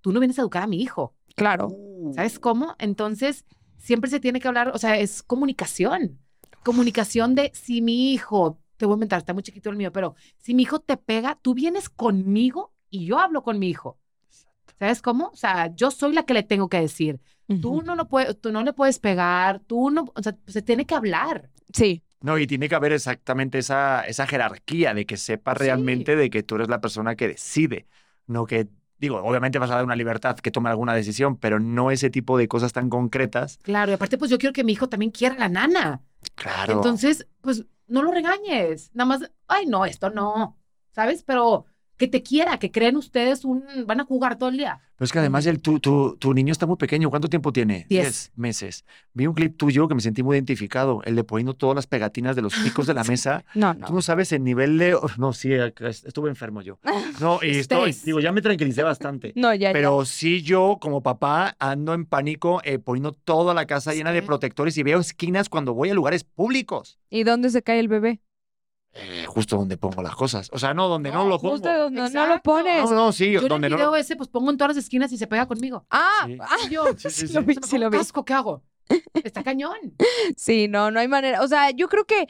tú 0.00 0.12
no 0.12 0.20
vienes 0.20 0.38
a 0.38 0.42
educar 0.42 0.62
a 0.62 0.66
mi 0.66 0.80
hijo. 0.80 1.14
Claro. 1.34 1.70
¿Sabes 2.14 2.38
cómo? 2.38 2.74
Entonces, 2.78 3.44
siempre 3.78 4.10
se 4.10 4.20
tiene 4.20 4.40
que 4.40 4.48
hablar, 4.48 4.68
o 4.74 4.78
sea, 4.78 4.98
es 4.98 5.22
comunicación. 5.22 6.18
Comunicación 6.64 7.34
de 7.34 7.50
si 7.54 7.82
mi 7.82 8.12
hijo, 8.12 8.58
te 8.76 8.86
voy 8.86 8.94
a 8.94 8.96
inventar, 8.96 9.18
está 9.18 9.34
muy 9.34 9.42
chiquito 9.42 9.70
el 9.70 9.76
mío, 9.76 9.92
pero 9.92 10.14
si 10.38 10.54
mi 10.54 10.62
hijo 10.62 10.80
te 10.80 10.96
pega, 10.96 11.38
tú 11.40 11.54
vienes 11.54 11.88
conmigo 11.88 12.72
y 12.90 13.06
yo 13.06 13.18
hablo 13.18 13.42
con 13.42 13.58
mi 13.58 13.68
hijo. 13.68 13.98
¿Sabes 14.78 15.00
cómo? 15.02 15.28
O 15.28 15.36
sea, 15.36 15.72
yo 15.74 15.90
soy 15.90 16.12
la 16.12 16.24
que 16.24 16.34
le 16.34 16.42
tengo 16.42 16.68
que 16.68 16.80
decir. 16.80 17.20
Tú 17.60 17.82
no 17.82 17.96
lo 17.96 18.08
puedes, 18.08 18.40
tú 18.40 18.50
no 18.50 18.62
le 18.62 18.72
puedes 18.72 18.98
pegar, 18.98 19.60
tú 19.60 19.90
no, 19.90 20.10
o 20.14 20.22
sea, 20.22 20.34
se 20.46 20.62
tiene 20.62 20.86
que 20.86 20.94
hablar. 20.94 21.50
Sí, 21.72 22.02
No, 22.22 22.38
y 22.38 22.46
tiene 22.46 22.68
que 22.68 22.74
haber 22.76 22.92
exactamente 22.92 23.58
esa, 23.58 24.02
esa 24.06 24.26
jerarquía 24.26 24.94
de 24.94 25.04
que 25.06 25.16
sepa 25.18 25.52
Sí. 25.54 25.58
realmente 25.58 26.16
de 26.16 26.30
que 26.30 26.42
tú 26.42 26.54
eres 26.54 26.68
la 26.68 26.80
persona 26.80 27.14
que 27.16 27.28
decide, 27.28 27.86
no 28.26 28.46
que, 28.46 28.68
digo, 29.02 29.16
obviamente 29.16 29.58
vas 29.58 29.70
a 29.72 29.74
dar 29.74 29.84
una 29.84 29.96
libertad 29.96 30.36
que 30.36 30.52
tome 30.52 30.70
alguna 30.70 30.94
decisión, 30.94 31.36
pero 31.36 31.58
no 31.58 31.90
ese 31.90 32.08
tipo 32.08 32.38
de 32.38 32.46
cosas 32.46 32.72
tan 32.72 32.88
concretas. 32.88 33.58
Claro, 33.62 33.90
y 33.90 33.94
aparte, 33.94 34.16
pues 34.16 34.30
yo 34.30 34.38
quiero 34.38 34.52
que 34.52 34.62
mi 34.62 34.72
hijo 34.72 34.88
también 34.88 35.10
quiera 35.10 35.34
la 35.34 35.48
nana. 35.48 36.02
Claro. 36.36 36.74
Entonces, 36.74 37.26
pues 37.40 37.66
no 37.88 38.02
lo 38.02 38.12
regañes. 38.12 38.92
Nada 38.94 39.06
más, 39.06 39.30
ay, 39.48 39.66
no, 39.66 39.84
esto 39.84 40.10
no. 40.10 40.56
¿Sabes? 40.92 41.24
Pero 41.24 41.66
que 42.02 42.08
te 42.08 42.20
quiera, 42.24 42.58
que 42.58 42.72
creen 42.72 42.96
ustedes 42.96 43.44
un, 43.44 43.62
van 43.86 44.00
a 44.00 44.04
jugar 44.04 44.36
todo 44.36 44.48
el 44.48 44.56
día. 44.56 44.80
Pero 44.96 45.04
es 45.06 45.12
que 45.12 45.20
además 45.20 45.46
el, 45.46 45.60
tu, 45.62 45.78
tu, 45.78 46.16
tu 46.16 46.34
niño 46.34 46.50
está 46.50 46.66
muy 46.66 46.76
pequeño. 46.76 47.10
¿Cuánto 47.10 47.28
tiempo 47.28 47.52
tiene? 47.52 47.86
Diez. 47.88 48.32
meses. 48.34 48.84
Vi 49.14 49.28
un 49.28 49.34
clip 49.34 49.56
tuyo 49.56 49.86
que 49.86 49.94
me 49.94 50.00
sentí 50.00 50.24
muy 50.24 50.34
identificado, 50.36 51.00
el 51.04 51.14
de 51.14 51.22
poniendo 51.22 51.54
todas 51.54 51.76
las 51.76 51.86
pegatinas 51.86 52.34
de 52.34 52.42
los 52.42 52.54
picos 52.56 52.88
de 52.88 52.94
la 52.94 53.04
mesa. 53.12 53.44
no, 53.54 53.72
Tú 53.74 53.80
no. 53.82 53.88
no 53.90 54.02
sabes 54.02 54.32
el 54.32 54.42
nivel 54.42 54.78
de... 54.78 54.96
No, 55.16 55.32
sí, 55.32 55.52
est- 55.52 56.04
estuve 56.04 56.28
enfermo 56.28 56.60
yo. 56.60 56.80
No, 57.20 57.38
y 57.40 57.50
estoy, 57.58 57.92
digo, 58.04 58.18
ya 58.18 58.32
me 58.32 58.42
tranquilicé 58.42 58.82
bastante. 58.82 59.32
No, 59.36 59.54
ya, 59.54 59.68
ya. 59.68 59.72
Pero 59.72 60.04
sí 60.04 60.42
yo, 60.42 60.78
como 60.80 61.04
papá, 61.04 61.54
ando 61.60 61.94
en 61.94 62.04
pánico 62.04 62.60
eh, 62.64 62.80
poniendo 62.80 63.12
toda 63.12 63.54
la 63.54 63.66
casa 63.66 63.94
llena 63.94 64.10
de 64.10 64.22
protectores 64.22 64.76
y 64.76 64.82
veo 64.82 64.98
esquinas 64.98 65.48
cuando 65.48 65.72
voy 65.72 65.90
a 65.90 65.94
lugares 65.94 66.24
públicos. 66.24 66.98
¿Y 67.10 67.22
dónde 67.22 67.50
se 67.50 67.62
cae 67.62 67.78
el 67.78 67.86
bebé? 67.86 68.20
Eh, 68.94 69.24
justo 69.26 69.56
donde 69.56 69.76
pongo 69.78 70.02
las 70.02 70.14
cosas. 70.14 70.48
O 70.52 70.58
sea, 70.58 70.74
no 70.74 70.88
donde 70.88 71.10
no, 71.10 71.24
No, 71.24 71.28
lo 71.30 71.38
pongo. 71.38 71.54
Justo 71.54 71.72
donde 71.72 72.10
no 72.10 72.26
lo 72.26 72.40
pones. 72.42 72.84
No, 72.84 72.94
no, 72.94 73.12
sí, 73.12 73.32
Yo 73.32 73.40
en 73.40 73.48
donde 73.48 73.66
el 73.68 73.72
no. 73.72 73.76
video 73.78 73.96
ese, 73.96 74.16
pues 74.16 74.28
pongo 74.28 74.50
en 74.50 74.56
todas 74.58 74.76
las 74.76 74.84
esquinas 74.84 75.10
y 75.12 75.18
se 75.18 75.26
pega 75.26 75.46
conmigo. 75.46 75.86
Ah, 75.90 76.24
Sí. 76.26 76.36
ah, 76.40 76.56
yo, 76.70 76.84
Sí, 76.96 77.10
sí, 77.10 77.26
sí 77.28 77.32
lo 77.34 77.42
vi, 77.42 77.54
vi. 77.96 77.98
casco, 77.98 78.24
¿qué 78.24 78.34
hago? 78.34 78.62
Está 79.24 79.42
cañón. 79.44 79.76
Sí, 80.36 80.68
no, 80.68 80.90
no 80.90 81.00
hay 81.00 81.08
manera. 81.08 81.42
O 81.42 81.48
sea, 81.48 81.70
yo 81.70 81.88
creo 81.88 82.04
que 82.04 82.26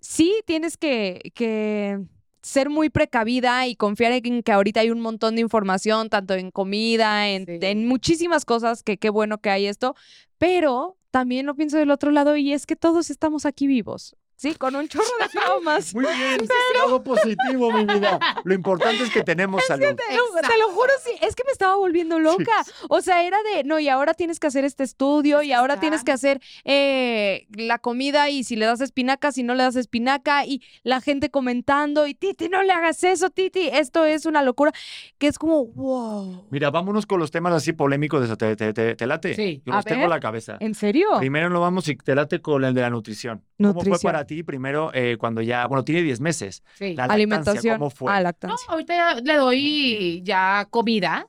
sí 0.00 0.34
tienes 0.46 0.76
que, 0.78 1.32
que 1.34 1.98
ser 2.40 2.70
muy 2.70 2.88
precavida 2.88 3.66
y 3.66 3.76
confiar 3.76 4.12
en 4.12 4.42
que 4.42 4.52
ahorita 4.52 4.80
hay 4.80 4.90
un 4.90 5.00
montón 5.00 5.34
de 5.34 5.42
información, 5.42 6.08
tanto 6.08 6.34
en 6.34 6.50
comida, 6.50 7.28
en, 7.28 7.44
Sí. 7.46 7.58
en 7.60 7.86
muchísimas 7.86 8.44
cosas, 8.46 8.82
que 8.82 8.96
qué 8.96 9.10
bueno 9.10 9.38
que 9.38 9.50
hay 9.50 9.66
esto, 9.66 9.94
pero 10.38 10.96
también 11.10 11.46
lo 11.46 11.54
pienso 11.56 11.78
del 11.78 11.90
otro 11.90 12.10
lado 12.10 12.36
y 12.36 12.52
es 12.52 12.64
que 12.64 12.76
todos 12.76 13.10
estamos 13.10 13.44
aquí 13.44 13.66
vivos, 13.66 14.14
¿sí? 14.38 14.54
Con 14.54 14.74
un 14.76 14.88
chorro 14.88 15.04
de 15.20 15.28
traumas. 15.28 15.94
Muy 15.94 16.06
bien, 16.06 16.48
algo 16.82 17.02
positivo, 17.04 17.70
mi 17.72 17.84
vida. 17.84 18.18
Lo 18.44 18.54
importante 18.54 19.02
es 19.02 19.10
que 19.12 19.22
tenemos 19.22 19.62
salud. 19.66 19.84
Te 19.84 20.16
lo, 20.16 20.48
te 20.48 20.58
lo 20.58 20.68
juro, 20.70 20.90
sí, 21.04 21.10
es 21.20 21.34
que 21.34 21.42
me 21.44 21.52
estaba 21.52 21.76
volviendo 21.76 22.18
loca. 22.18 22.64
O 22.88 23.02
sea, 23.02 23.24
era 23.24 23.36
de, 23.42 23.64
no, 23.64 23.78
y 23.78 23.88
ahora 23.88 24.14
tienes 24.14 24.40
que 24.40 24.46
hacer 24.46 24.64
este 24.64 24.84
estudio, 24.84 25.42
y 25.42 25.52
ahora 25.52 25.78
tienes 25.80 26.04
que 26.04 26.12
hacer 26.12 26.40
eh, 26.64 27.46
la 27.50 27.78
comida, 27.78 28.30
y 28.30 28.44
si 28.44 28.56
le 28.56 28.64
das 28.66 28.80
espinaca, 28.80 29.32
si 29.32 29.42
no 29.42 29.54
le 29.54 29.64
das 29.64 29.76
espinaca, 29.76 30.46
y 30.46 30.62
la 30.84 31.00
gente 31.00 31.30
comentando, 31.30 32.06
y 32.06 32.14
Titi, 32.14 32.48
no 32.48 32.62
le 32.62 32.72
hagas 32.72 33.02
eso, 33.04 33.30
Titi, 33.30 33.68
esto 33.72 34.04
es 34.04 34.24
una 34.24 34.42
locura, 34.42 34.72
que 35.18 35.26
es 35.26 35.38
como, 35.38 35.66
wow. 35.66 36.46
Mira, 36.50 36.70
vámonos 36.70 37.04
con 37.06 37.18
los 37.18 37.30
temas 37.32 37.52
así 37.52 37.72
polémicos 37.72 38.20
de 38.20 38.26
eso. 38.26 38.36
¿Te, 38.36 38.54
te, 38.56 38.72
te- 38.72 38.94
te 38.94 39.06
late? 39.06 39.34
Sí. 39.34 39.62
Yo 39.66 39.72
A 39.72 39.76
los 39.76 39.84
tengo 39.84 40.04
en 40.04 40.10
la 40.10 40.20
cabeza. 40.20 40.56
¿En 40.60 40.74
serio? 40.74 41.08
Primero 41.18 41.50
nos 41.50 41.60
vamos 41.60 41.88
y 41.88 41.96
te 41.96 42.14
late 42.14 42.40
con 42.40 42.64
el 42.64 42.74
de 42.74 42.80
la 42.82 42.90
nutrición. 42.90 43.42
¿Cómo 43.58 43.72
fue 43.74 43.84
Nutrición. 43.88 44.12
para 44.12 44.24
ti 44.28 44.44
primero 44.44 44.92
eh, 44.94 45.16
cuando 45.18 45.42
ya, 45.42 45.66
bueno, 45.66 45.82
tiene 45.84 46.02
10 46.02 46.20
meses? 46.20 46.62
Sí. 46.74 46.94
La 46.94 47.08
lactancia, 47.08 47.14
Alimentación. 47.14 47.78
¿Cómo 47.78 47.90
fue? 47.90 48.12
Ah, 48.12 48.32
No, 48.42 48.54
ahorita 48.68 48.94
ya 48.96 49.14
le 49.20 49.34
doy 49.36 50.22
ya 50.22 50.68
comida, 50.70 51.26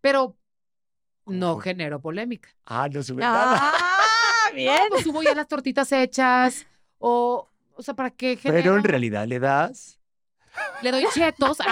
pero 0.00 0.36
no 1.26 1.54
fue? 1.54 1.64
genero 1.64 2.00
polémica. 2.00 2.48
Ah, 2.64 2.88
no 2.88 3.02
sube 3.02 3.22
nada. 3.22 3.58
Ah, 3.60 4.50
bien. 4.54 4.78
Pues 4.90 5.02
subo 5.02 5.22
ya 5.24 5.34
las 5.34 5.48
tortitas 5.48 5.90
hechas 5.90 6.64
o, 6.98 7.48
o 7.74 7.82
sea, 7.82 7.94
¿para 7.94 8.10
qué 8.10 8.36
genero? 8.36 8.62
Pero 8.62 8.76
en 8.76 8.84
realidad 8.84 9.26
le 9.26 9.40
das 9.40 9.98
Le 10.82 10.92
doy 10.92 11.04
chetos. 11.12 11.58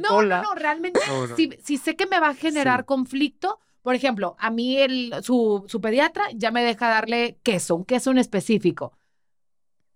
No, 0.00 0.22
no, 0.22 0.42
no, 0.42 0.54
realmente 0.54 1.00
No, 1.08 1.26
no. 1.26 1.36
si, 1.36 1.50
si 1.62 1.76
sé 1.78 1.96
que 1.96 2.06
me 2.06 2.20
va 2.20 2.30
a 2.30 2.34
generar 2.34 2.80
Sí. 2.80 2.86
conflicto, 2.86 3.58
por 3.82 3.94
ejemplo, 3.94 4.36
a 4.38 4.50
mí 4.50 4.76
el, 4.78 5.12
su, 5.22 5.64
su 5.66 5.80
pediatra 5.80 6.24
ya 6.34 6.50
me 6.50 6.62
deja 6.62 6.88
darle 6.88 7.38
queso, 7.42 7.74
un 7.76 7.84
queso 7.84 8.10
en 8.10 8.18
específico. 8.18 8.92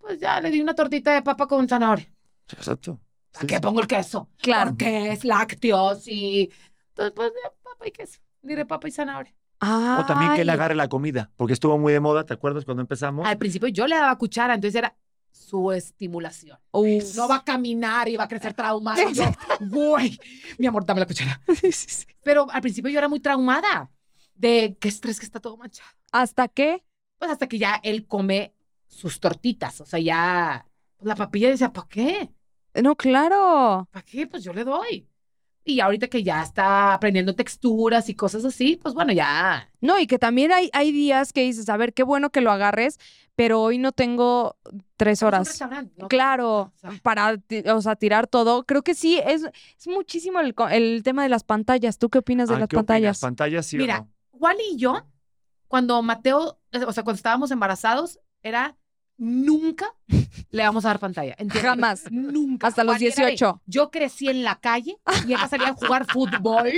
Pues 0.07 0.21
ya 0.21 0.41
le 0.41 0.51
di 0.51 0.61
una 0.61 0.73
tortita 0.73 1.13
de 1.13 1.23
papa 1.23 1.49
con 1.49 1.69
zanahoria. 1.69 2.07
Exacto. 2.53 3.01
¿A 3.35 3.41
Sí, 3.41 3.47
qué 3.49 3.57
sí. 3.57 3.61
pongo 3.61 3.81
el 3.81 3.89
queso? 3.89 4.29
Claro. 4.41 4.71
Porque 4.71 5.11
es 5.11 5.25
lácteos 5.25 6.07
y... 6.07 6.49
Entonces, 6.91 7.13
pues, 7.17 7.33
papa 7.63 7.89
y 7.89 7.91
queso. 7.91 8.21
Diré 8.41 8.65
papa 8.65 8.87
y 8.87 8.93
zanahoria. 8.93 9.35
O 9.61 10.05
también 10.07 10.35
que 10.37 10.45
le 10.45 10.53
agarre 10.53 10.77
la 10.77 10.89
comida, 10.89 11.33
porque 11.37 11.55
estuvo 11.55 11.77
muy 11.77 11.93
de 11.93 11.99
moda, 11.99 12.25
¿te 12.25 12.35
acuerdas 12.35 12.65
cuando 12.65 12.83
empezamos? 12.83 13.27
Al 13.27 13.37
principio 13.39 13.69
yo 13.69 13.87
le 13.89 13.97
daba 13.97 14.17
cuchara, 14.17 14.55
entonces 14.55 14.77
era 14.77 14.95
su 15.33 15.73
estimulación. 15.73 16.59
Uf. 16.71 17.17
No 17.17 17.27
va 17.27 17.37
a 17.37 17.45
caminar 17.45 18.09
y 18.09 18.17
va 18.17 18.25
a 18.25 18.29
crecer 18.29 18.55
yo, 19.15 19.25
güey, 19.61 20.19
mi 20.59 20.67
amor, 20.67 20.85
dame 20.87 21.01
la 21.01 21.07
cuchara. 21.07 21.41
Pero 22.23 22.47
al 22.51 22.61
principio 22.61 22.91
yo 22.91 22.99
era 22.99 23.09
muy 23.09 23.19
traumada 23.19 23.91
de 24.35 24.77
qué 24.79 24.89
estrés 24.89 25.19
que 25.19 25.27
está 25.27 25.41
todo 25.41 25.57
manchado. 25.57 25.91
¿Hasta 26.13 26.49
qué? 26.49 26.85
Pues 27.19 27.31
hasta 27.31 27.47
que 27.49 27.59
ya 27.59 27.81
él 27.83 28.07
come 28.07 28.55
sus 28.89 29.21
tortitas. 29.21 29.81
O 29.81 29.87
sea, 29.87 29.99
ya 29.99 30.67
pues, 30.97 31.07
la 31.09 31.17
papilla 31.17 31.49
decía, 31.51 31.73
¿para 31.73 31.89
qué? 31.89 32.31
No, 32.83 32.97
claro. 32.97 33.89
¿Para 33.91 34.05
qué? 34.05 34.27
Pues 34.27 34.45
yo 34.45 34.53
le 34.53 34.65
doy. 34.65 35.09
Y 35.65 35.81
ahorita 35.81 36.07
que 36.07 36.23
ya 36.23 36.43
está 36.43 36.95
aprendiendo 36.95 37.35
texturas 37.35 38.09
y 38.09 38.15
cosas 38.15 38.45
así, 38.45 38.77
pues 38.81 38.95
bueno, 38.95 39.13
ya. 39.13 39.69
No, 39.81 39.99
y 39.99 40.07
que 40.07 40.17
también 40.19 40.53
hay, 40.53 40.71
hay 40.73 40.93
días 40.93 41.33
que 41.33 41.43
dices, 41.43 41.69
a 41.69 41.77
ver, 41.77 41.93
qué 41.93 42.05
bueno 42.05 42.31
que 42.31 42.41
lo 42.41 42.53
agarres, 42.53 42.99
pero 43.35 43.61
hoy 43.63 43.79
no 43.79 43.91
tengo 43.91 44.57
tres 44.97 45.25
horas. 45.25 45.49
restaurante, 45.49 45.93
¿no? 45.99 46.07
Claro, 46.07 46.61
O 46.61 46.73
sea, 46.77 46.93
para, 47.03 47.37
o 47.75 47.81
sea, 47.83 47.97
tirar 47.97 48.29
todo. 48.29 48.65
Creo 48.65 48.83
que 48.83 48.95
sí, 48.95 49.19
es, 49.19 49.43
es 49.77 49.89
muchísimo 49.89 50.39
el, 50.39 50.55
el 50.71 51.03
tema 51.03 51.25
de 51.25 51.31
las 51.31 51.43
pantallas. 51.43 51.99
¿Tú 51.99 52.11
qué 52.11 52.19
opinas 52.19 52.49
de 52.49 52.55
Ah, 52.55 52.59
las 52.61 52.69
¿qué 52.69 52.77
opinas? 52.77 52.87
pantallas? 52.87 53.21
¿Pantallas 53.21 53.67
sí 53.67 53.77
Mira, 53.77 53.99
o 53.99 54.03
no? 54.05 54.11
Wally 54.39 54.63
y 54.75 54.77
yo, 54.77 55.05
cuando 55.67 56.01
Mateo, 56.01 56.61
eh, 56.71 56.85
o 56.85 56.93
sea, 56.93 57.03
cuando 57.03 57.17
estábamos 57.17 57.51
embarazados, 57.51 58.21
era 58.47 58.77
nunca 59.19 59.95
le 60.51 60.63
vamos 60.63 60.85
a 60.85 60.89
dar 60.89 60.99
pantalla. 60.99 61.33
¿entiendes? 61.39 61.63
Jamás. 61.63 62.05
Nunca. 62.11 62.67
Hasta 62.67 62.85
los 62.85 62.95
Wally 62.97 63.07
era 63.07 63.15
de, 63.25 63.31
18. 63.33 63.63
Yo 63.67 63.91
crecí 63.91 64.29
en 64.29 64.43
la 64.43 64.61
calle 64.61 64.97
y 65.27 65.33
ella 65.33 65.49
salía 65.49 65.69
a 65.69 65.75
jugar 65.75 66.07
fútbol 66.13 66.71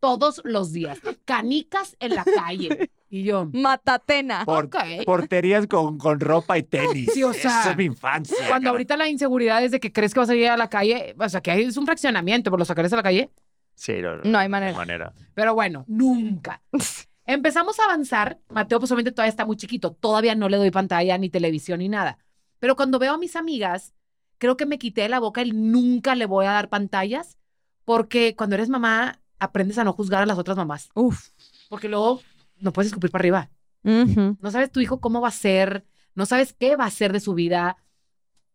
todos 0.00 0.40
los 0.44 0.72
días. 0.72 0.98
Canicas 1.24 1.96
en 2.00 2.14
la 2.14 2.24
calle. 2.24 2.90
Y 3.10 3.22
yo, 3.22 3.48
Matatena. 3.52 4.44
Por-. 4.44 4.68
Porterías 5.04 5.66
con, 5.66 5.96
con 5.98 6.20
ropa 6.20 6.58
y 6.58 6.62
tenis. 6.62 7.10
Sí, 7.12 7.22
o 7.22 7.32
sea, 7.32 7.60
Esa 7.60 7.70
es 7.72 7.76
mi 7.76 7.84
infancia. 7.84 8.36
Cuando 8.48 8.64
cara. 8.66 8.70
ahorita 8.70 8.96
la 8.96 9.08
inseguridad 9.08 9.62
es 9.64 9.70
de 9.70 9.80
que 9.80 9.92
crees 9.92 10.12
que 10.14 10.20
vas 10.20 10.28
a 10.30 10.34
ir 10.34 10.48
a 10.48 10.56
la 10.56 10.68
calle, 10.68 11.14
o 11.18 11.28
sea, 11.28 11.40
que 11.40 11.50
hay- 11.50 11.64
es 11.64 11.76
un 11.76 11.86
fraccionamiento, 11.86 12.50
pero 12.50 12.58
lo 12.58 12.64
sacarás 12.64 12.92
a 12.92 12.96
la 12.96 13.02
calle. 13.02 13.30
Sí, 13.74 13.94
no, 14.02 14.16
no, 14.16 14.22
No 14.24 14.38
hay 14.38 14.48
no 14.48 14.52
manera. 14.52 14.76
manera. 14.76 15.12
Pero 15.34 15.54
bueno, 15.54 15.84
nunca. 15.88 16.60
Empezamos 17.28 17.78
a 17.78 17.84
avanzar. 17.84 18.40
Mateo, 18.48 18.78
pues 18.78 18.90
obviamente 18.90 19.12
todavía 19.12 19.28
está 19.28 19.44
muy 19.44 19.56
chiquito. 19.56 19.92
Todavía 19.92 20.34
no 20.34 20.48
le 20.48 20.56
doy 20.56 20.70
pantalla, 20.70 21.18
ni 21.18 21.28
televisión, 21.28 21.80
ni 21.80 21.88
nada. 21.90 22.16
Pero 22.58 22.74
cuando 22.74 22.98
veo 22.98 23.12
a 23.12 23.18
mis 23.18 23.36
amigas, 23.36 23.92
creo 24.38 24.56
que 24.56 24.64
me 24.64 24.78
quité 24.78 25.02
de 25.02 25.10
la 25.10 25.20
boca 25.20 25.42
el 25.42 25.70
nunca 25.70 26.14
le 26.14 26.24
voy 26.24 26.46
a 26.46 26.52
dar 26.52 26.70
pantallas, 26.70 27.36
porque 27.84 28.34
cuando 28.34 28.54
eres 28.54 28.70
mamá, 28.70 29.20
aprendes 29.38 29.76
a 29.76 29.84
no 29.84 29.92
juzgar 29.92 30.22
a 30.22 30.26
las 30.26 30.38
otras 30.38 30.56
mamás. 30.56 30.88
Uf. 30.94 31.28
Porque 31.68 31.90
luego 31.90 32.22
no 32.60 32.72
puedes 32.72 32.88
escupir 32.88 33.10
para 33.10 33.20
arriba. 33.20 33.50
No 33.82 34.50
sabes 34.50 34.72
tu 34.72 34.80
hijo 34.80 34.98
cómo 34.98 35.20
va 35.20 35.28
a 35.28 35.32
ser, 35.32 35.84
no 36.14 36.24
sabes 36.24 36.54
qué 36.54 36.76
va 36.76 36.86
a 36.86 36.90
ser 36.90 37.12
de 37.12 37.20
su 37.20 37.34
vida. 37.34 37.76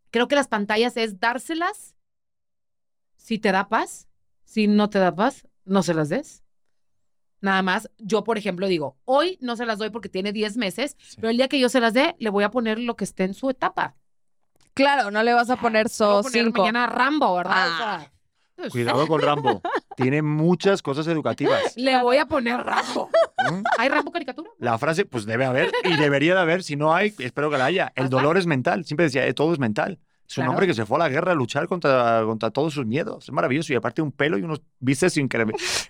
Creo 0.10 0.28
que 0.28 0.36
las 0.36 0.48
pantallas 0.48 0.98
es 0.98 1.20
dárselas 1.20 1.94
si 3.18 3.38
te 3.38 3.52
da 3.52 3.70
paz, 3.70 4.08
si 4.46 4.68
no 4.68 4.90
te 4.90 4.98
da 4.98 5.16
paz, 5.16 5.48
no 5.64 5.84
se 5.84 5.94
las 5.94 6.10
des. 6.10 6.43
Nada 7.44 7.62
más, 7.62 7.90
yo 8.00 8.24
por 8.24 8.38
ejemplo 8.38 8.68
digo, 8.68 8.96
hoy 9.04 9.38
no 9.42 9.58
se 9.58 9.66
las 9.66 9.78
doy 9.78 9.90
porque 9.90 10.08
tiene 10.08 10.32
10 10.32 10.56
meses, 10.56 10.96
Sí. 10.98 11.18
pero 11.18 11.30
el 11.30 11.36
día 11.36 11.50
que 11.50 11.60
yo 11.60 11.68
se 11.68 11.82
las 11.82 11.94
dé, 11.94 12.16
le 12.18 12.30
voy 12.30 12.46
a 12.46 12.50
poner 12.52 12.80
lo 12.80 12.96
que 12.96 13.04
esté 13.04 13.26
en 13.26 13.34
su 13.34 13.50
etapa. 13.50 13.96
Claro, 14.74 15.12
no 15.12 15.22
le 15.24 15.34
vas 15.34 15.50
a 15.50 15.58
poner 15.58 15.88
Le 15.88 15.90
voy 15.90 15.92
a 15.92 15.94
so 15.94 16.22
poner 16.24 16.46
5. 16.46 16.62
mañana 16.62 16.88
Rambo, 16.88 17.36
¿verdad? 17.36 17.68
O 17.68 17.72
Ah. 17.74 18.00
sea, 18.00 18.12
pues, 18.56 18.72
Cuidado 18.72 19.06
con 19.08 19.22
Rambo. 19.22 19.62
Tiene 19.98 20.22
muchas 20.22 20.82
cosas 20.82 21.06
educativas. 21.08 21.76
Le 21.76 22.02
voy 22.02 22.16
a 22.18 22.26
poner 22.28 22.62
Rambo. 22.64 23.10
¿Mm? 23.52 23.64
¿Hay 23.78 23.90
Rambo 23.90 24.12
caricatura? 24.14 24.50
La 24.60 24.78
frase, 24.78 25.04
pues 25.04 25.26
debe 25.26 25.44
haber 25.44 25.70
y 25.84 25.98
debería 25.98 26.36
de 26.36 26.40
haber. 26.40 26.64
Si 26.64 26.78
no 26.78 26.96
hay, 26.96 27.14
espero 27.20 27.52
que 27.52 27.58
la 27.58 27.66
haya. 27.66 27.92
El 27.96 28.10
dolor 28.10 28.38
es 28.38 28.48
mental. 28.48 28.86
Siempre 28.86 29.04
decía, 29.08 29.28
eh, 29.28 29.34
todo 29.34 29.52
es 29.52 29.60
mental. 29.60 30.00
Es 30.34 30.38
un 30.40 30.42
Claro. 30.46 30.52
hombre 30.54 30.66
que 30.68 30.74
se 30.74 30.84
fue 30.88 30.96
a 30.98 31.00
la 31.00 31.10
guerra 31.10 31.34
a 31.34 31.36
luchar 31.36 31.68
contra, 31.68 32.24
contra 32.26 32.50
todos 32.50 32.74
sus 32.74 32.88
miedos. 32.88 33.26
Es 33.26 33.32
maravilloso. 33.32 33.72
Y 33.72 33.76
aparte 33.76 34.02
un 34.02 34.12
pelo 34.12 34.36
y 34.40 34.42
unos 34.42 34.64
bíceps 34.80 35.18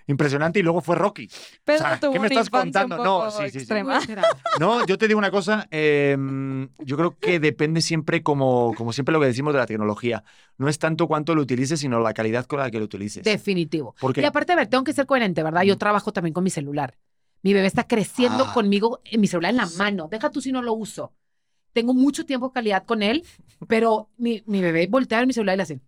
impresionante. 0.06 0.58
Y 0.58 0.62
luego 0.62 0.82
fue 0.82 0.96
Rocky. 0.96 1.28
Pero 1.64 1.78
O 1.78 1.80
sea, 1.82 1.98
tuvo 2.00 2.12
¿qué 2.12 2.18
me 2.20 2.26
estás 2.26 2.50
contando? 2.50 3.02
No, 3.02 3.30
sí, 3.30 3.50
sí, 3.50 3.60
sí. 3.60 3.74
No, 4.60 4.84
yo 4.86 4.98
te 4.98 5.08
digo 5.08 5.18
una 5.18 5.30
cosa. 5.30 5.66
eh, 5.70 6.14
yo 6.80 6.96
creo 6.98 7.18
que 7.18 7.40
depende 7.40 7.80
siempre, 7.80 8.22
como, 8.22 8.74
como 8.76 8.92
siempre 8.92 9.14
lo 9.14 9.20
que 9.20 9.26
decimos 9.26 9.54
de 9.54 9.60
la 9.60 9.66
tecnología. 9.66 10.24
No 10.58 10.68
es 10.68 10.78
tanto 10.78 11.06
cuánto 11.08 11.34
lo 11.34 11.40
utilices, 11.42 11.80
sino 11.80 12.00
la 12.00 12.12
calidad 12.12 12.44
con 12.44 12.58
la 12.58 12.70
que 12.70 12.78
lo 12.78 12.84
utilices. 12.84 13.24
Definitivo. 13.24 13.94
Porque 13.98 14.20
Y 14.20 14.24
aparte, 14.24 14.52
a 14.52 14.56
ver, 14.56 14.66
tengo 14.68 14.84
que 14.84 14.92
ser 14.92 15.06
coherente, 15.06 15.42
¿verdad? 15.42 15.62
Yo 15.62 15.78
trabajo 15.78 16.12
también 16.12 16.34
con 16.34 16.44
mi 16.44 16.50
celular. 16.50 16.94
Mi 17.42 17.52
bebé 17.54 17.66
está 17.66 17.86
creciendo 17.86 18.44
Ah. 18.48 18.52
conmigo 18.54 19.00
en 19.04 19.20
mi 19.20 19.26
celular 19.26 19.50
en 19.50 19.56
la 19.58 19.68
mano. 19.78 20.08
Deja 20.10 20.30
tú 20.30 20.40
si 20.40 20.52
no 20.52 20.62
lo 20.62 20.74
uso. 20.74 21.12
Tengo 21.74 21.92
mucho 21.92 22.24
tiempo 22.24 22.48
de 22.48 22.52
calidad 22.54 22.86
con 22.86 23.02
él, 23.02 23.22
pero 23.68 24.08
mi, 24.16 24.42
mi 24.46 24.62
bebé 24.62 24.86
voltea 24.86 25.18
ver 25.18 25.26
mi 25.26 25.32
celular 25.34 25.54
y 25.54 25.56
le 25.58 25.62
hace. 25.64 25.80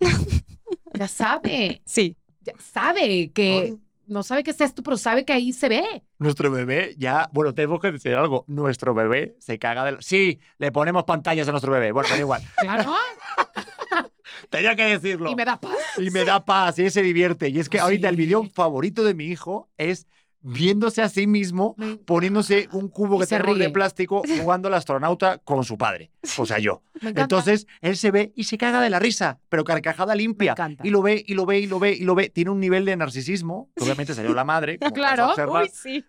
ya 0.94 1.06
sabe, 1.08 1.82
Sí. 1.84 2.16
ya 2.40 2.54
sabe 2.58 3.30
que 3.32 3.76
no 4.06 4.22
sabe 4.22 4.42
qué 4.42 4.50
es 4.50 4.60
esto, 4.60 4.82
pero 4.82 4.96
sabe 4.96 5.24
que 5.24 5.32
ahí 5.32 5.52
se 5.52 5.68
ve. 5.68 6.02
nuestro 6.18 6.50
bebé 6.50 6.94
ya, 6.98 7.30
bueno, 7.32 7.54
tengo 7.54 7.78
que 7.80 7.92
decir 7.92 8.14
algo. 8.14 8.44
Nuestro 8.48 8.92
bebé 8.94 9.36
se 9.38 9.58
caga 9.58 9.84
del. 9.84 10.02
Sí, 10.02 10.40
le 10.58 10.72
ponemos 10.72 11.04
pantallas 11.04 11.46
a 11.48 11.52
nuestro 11.52 11.72
bebé. 11.72 11.92
Bueno, 11.92 12.08
da 12.10 12.18
igual. 12.18 12.42
Claro. 12.58 12.94
Tenía 14.50 14.74
que 14.76 14.84
decirlo. 14.84 15.30
y 15.30 15.34
me 15.34 15.44
da 15.44 15.58
paz. 15.60 15.76
Y 15.98 16.10
me 16.10 16.24
da 16.24 16.44
paz 16.44 16.78
y 16.78 16.82
él 16.84 16.90
se 16.90 17.02
divierte. 17.02 17.48
Y 17.48 17.58
es 17.60 17.68
que 17.68 17.78
ahorita 17.80 18.08
el 18.08 18.16
Sí. 18.16 18.22
video 18.22 18.44
favorito 18.44 19.04
de 19.04 19.14
mi 19.14 19.26
hijo 19.26 19.70
es 19.78 20.06
viéndose 20.44 21.00
a 21.02 21.08
sí 21.08 21.26
mismo, 21.26 21.74
poniéndose 22.04 22.68
un 22.72 22.88
cubo 22.88 23.18
que 23.18 23.26
se 23.26 23.36
tenemos 23.36 23.58
de 23.58 23.70
plástico, 23.70 24.22
jugando 24.40 24.68
al 24.68 24.74
astronauta 24.74 25.38
con 25.38 25.64
su 25.64 25.76
padre. 25.76 26.10
O 26.38 26.46
sea, 26.46 26.58
yo. 26.58 26.82
Entonces, 27.00 27.66
él 27.80 27.96
se 27.96 28.10
ve 28.10 28.32
y 28.36 28.44
se 28.44 28.58
caga 28.58 28.80
de 28.80 28.90
la 28.90 28.98
risa, 28.98 29.40
pero 29.48 29.64
carcajada 29.64 30.14
limpia. 30.14 30.52
encanta. 30.52 30.86
Y 30.86 30.90
lo 30.90 31.02
ve, 31.02 31.24
y 31.26 31.34
lo 31.34 31.46
ve, 31.46 31.60
y 31.60 31.66
lo 31.66 31.78
ve, 31.78 31.92
y 31.92 32.04
lo 32.04 32.14
ve. 32.14 32.28
Tiene 32.28 32.50
un 32.50 32.60
nivel 32.60 32.84
de 32.84 32.96
narcisismo, 32.96 33.70
que 33.74 33.84
obviamente 33.84 34.14
salió 34.14 34.34
la 34.34 34.44
madre. 34.44 34.78
como 34.78 34.92
Claro. 34.92 35.34
Uy, 35.34 35.70
sí. 35.72 36.04